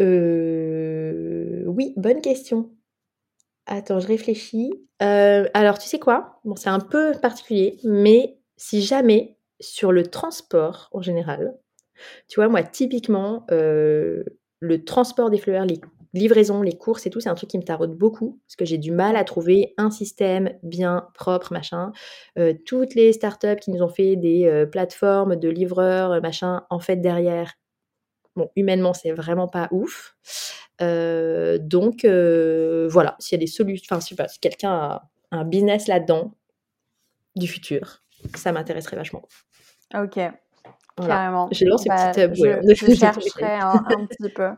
Euh, 0.00 1.62
oui, 1.68 1.94
bonne 1.96 2.20
question. 2.20 2.72
Attends, 3.66 4.00
je 4.00 4.08
réfléchis. 4.08 4.72
alors, 4.98 5.78
tu 5.78 5.86
sais 5.86 6.00
quoi? 6.00 6.40
Bon, 6.44 6.56
c'est 6.56 6.68
un 6.68 6.80
peu 6.80 7.12
particulier, 7.22 7.78
mais 7.84 8.40
si 8.56 8.82
jamais 8.82 9.36
sur 9.60 9.92
le 9.92 10.04
transport 10.04 10.88
en 10.90 11.00
général, 11.00 11.56
tu 12.26 12.40
vois, 12.40 12.48
moi, 12.48 12.64
typiquement, 12.64 13.46
le 14.64 14.84
transport 14.84 15.30
des 15.30 15.38
fleurs, 15.38 15.66
les 15.66 15.80
livraison, 16.14 16.62
les 16.62 16.76
courses 16.78 17.06
et 17.06 17.10
tout, 17.10 17.20
c'est 17.20 17.28
un 17.28 17.34
truc 17.34 17.50
qui 17.50 17.58
me 17.58 17.64
taraude 17.64 17.96
beaucoup 17.96 18.40
parce 18.46 18.56
que 18.56 18.64
j'ai 18.64 18.78
du 18.78 18.92
mal 18.92 19.16
à 19.16 19.24
trouver 19.24 19.74
un 19.76 19.90
système 19.90 20.56
bien 20.62 21.08
propre, 21.14 21.52
machin. 21.52 21.92
Euh, 22.38 22.54
toutes 22.64 22.94
les 22.94 23.12
startups 23.12 23.56
qui 23.60 23.70
nous 23.72 23.82
ont 23.82 23.88
fait 23.88 24.16
des 24.16 24.46
euh, 24.46 24.64
plateformes 24.64 25.36
de 25.36 25.48
livreurs, 25.48 26.22
machin, 26.22 26.64
en 26.70 26.78
fait 26.78 26.96
derrière, 26.96 27.54
bon, 28.36 28.48
humainement, 28.56 28.94
c'est 28.94 29.12
vraiment 29.12 29.48
pas 29.48 29.68
ouf. 29.72 30.16
Euh, 30.80 31.58
donc 31.58 32.04
voilà, 32.04 33.16
s'il 33.18 33.36
y 33.36 33.40
a 33.40 33.44
des 33.44 33.50
solutions, 33.50 33.96
enfin, 33.96 34.28
si 34.28 34.38
quelqu'un 34.40 34.70
a 34.70 35.10
un 35.32 35.44
business 35.44 35.88
là-dedans 35.88 36.32
du 37.34 37.48
futur, 37.48 38.02
ça 38.36 38.52
m'intéresserait 38.52 38.96
vachement. 38.96 39.26
Ok, 39.94 40.18
carrément. 40.96 41.48
J'ai 41.50 41.64
lancé 41.66 41.88
bah, 41.88 42.12
petite 42.12 42.34
je, 42.34 42.74
je 42.74 42.94
chercherai 42.98 43.54
un, 43.54 43.84
un 43.86 44.06
petit 44.06 44.32
peu. 44.32 44.50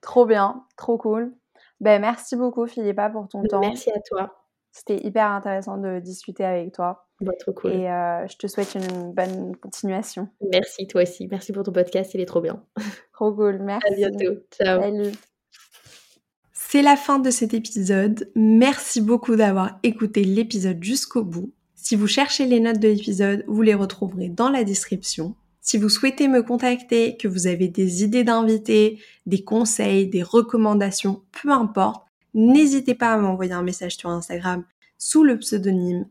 Trop 0.00 0.26
bien, 0.26 0.64
trop 0.76 0.98
cool. 0.98 1.32
Ben, 1.80 2.00
merci 2.00 2.36
beaucoup 2.36 2.66
Philippa 2.66 3.10
pour 3.10 3.28
ton 3.28 3.42
temps. 3.42 3.60
Merci 3.60 3.90
à 3.90 4.00
toi. 4.00 4.42
C'était 4.72 5.06
hyper 5.06 5.26
intéressant 5.26 5.76
de 5.76 6.00
discuter 6.00 6.44
avec 6.44 6.72
toi. 6.72 7.06
Bah, 7.20 7.32
trop 7.38 7.52
cool. 7.52 7.72
Et 7.72 7.90
euh, 7.90 8.26
je 8.26 8.36
te 8.36 8.46
souhaite 8.46 8.74
une 8.74 9.12
bonne 9.12 9.54
continuation. 9.56 10.28
Merci 10.50 10.86
toi 10.86 11.02
aussi. 11.02 11.28
Merci 11.30 11.52
pour 11.52 11.62
ton 11.62 11.72
podcast, 11.72 12.14
il 12.14 12.20
est 12.20 12.26
trop 12.26 12.40
bien. 12.40 12.62
Trop 13.12 13.32
cool, 13.34 13.58
merci. 13.60 13.86
À 13.86 13.94
bientôt. 13.94 14.40
Ciao. 14.50 14.80
Salut. 14.80 15.12
C'est 16.52 16.82
la 16.82 16.96
fin 16.96 17.18
de 17.18 17.30
cet 17.30 17.52
épisode. 17.52 18.30
Merci 18.34 19.02
beaucoup 19.02 19.36
d'avoir 19.36 19.78
écouté 19.82 20.24
l'épisode 20.24 20.82
jusqu'au 20.82 21.22
bout. 21.22 21.52
Si 21.74 21.94
vous 21.94 22.06
cherchez 22.06 22.46
les 22.46 22.58
notes 22.58 22.78
de 22.78 22.88
l'épisode, 22.88 23.44
vous 23.46 23.60
les 23.60 23.74
retrouverez 23.74 24.28
dans 24.28 24.48
la 24.48 24.64
description. 24.64 25.36
Si 25.64 25.78
vous 25.78 25.88
souhaitez 25.88 26.26
me 26.26 26.42
contacter, 26.42 27.16
que 27.16 27.28
vous 27.28 27.46
avez 27.46 27.68
des 27.68 28.02
idées 28.02 28.24
d'invités, 28.24 29.00
des 29.26 29.44
conseils, 29.44 30.08
des 30.08 30.24
recommandations, 30.24 31.22
peu 31.40 31.50
importe, 31.50 32.04
n'hésitez 32.34 32.96
pas 32.96 33.12
à 33.12 33.16
m'envoyer 33.16 33.52
un 33.52 33.62
message 33.62 33.96
sur 33.96 34.10
Instagram 34.10 34.64
sous 34.98 35.22
le 35.22 35.38
pseudonyme 35.38 36.06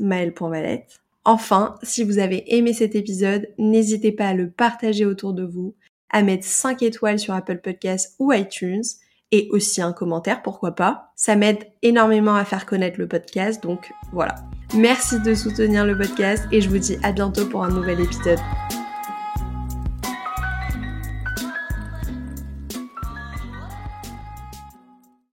maël.valette. 0.00 1.00
Enfin, 1.24 1.76
si 1.82 2.02
vous 2.02 2.18
avez 2.18 2.56
aimé 2.56 2.72
cet 2.72 2.96
épisode, 2.96 3.48
n'hésitez 3.56 4.10
pas 4.10 4.28
à 4.28 4.34
le 4.34 4.50
partager 4.50 5.04
autour 5.04 5.32
de 5.32 5.44
vous, 5.44 5.74
à 6.10 6.22
mettre 6.22 6.44
5 6.44 6.82
étoiles 6.82 7.20
sur 7.20 7.34
Apple 7.34 7.58
Podcasts 7.58 8.16
ou 8.18 8.32
iTunes 8.32 8.82
et 9.30 9.48
aussi 9.52 9.80
un 9.80 9.92
commentaire, 9.92 10.42
pourquoi 10.42 10.72
pas. 10.72 11.12
Ça 11.14 11.36
m'aide 11.36 11.70
énormément 11.82 12.34
à 12.34 12.44
faire 12.44 12.66
connaître 12.66 12.98
le 12.98 13.06
podcast, 13.06 13.62
donc 13.62 13.92
voilà. 14.12 14.34
Merci 14.74 15.20
de 15.20 15.34
soutenir 15.34 15.84
le 15.84 15.96
podcast 15.96 16.44
et 16.50 16.60
je 16.60 16.68
vous 16.68 16.78
dis 16.78 16.96
à 17.02 17.12
bientôt 17.12 17.46
pour 17.46 17.62
un 17.62 17.70
nouvel 17.70 18.00
épisode. 18.00 18.38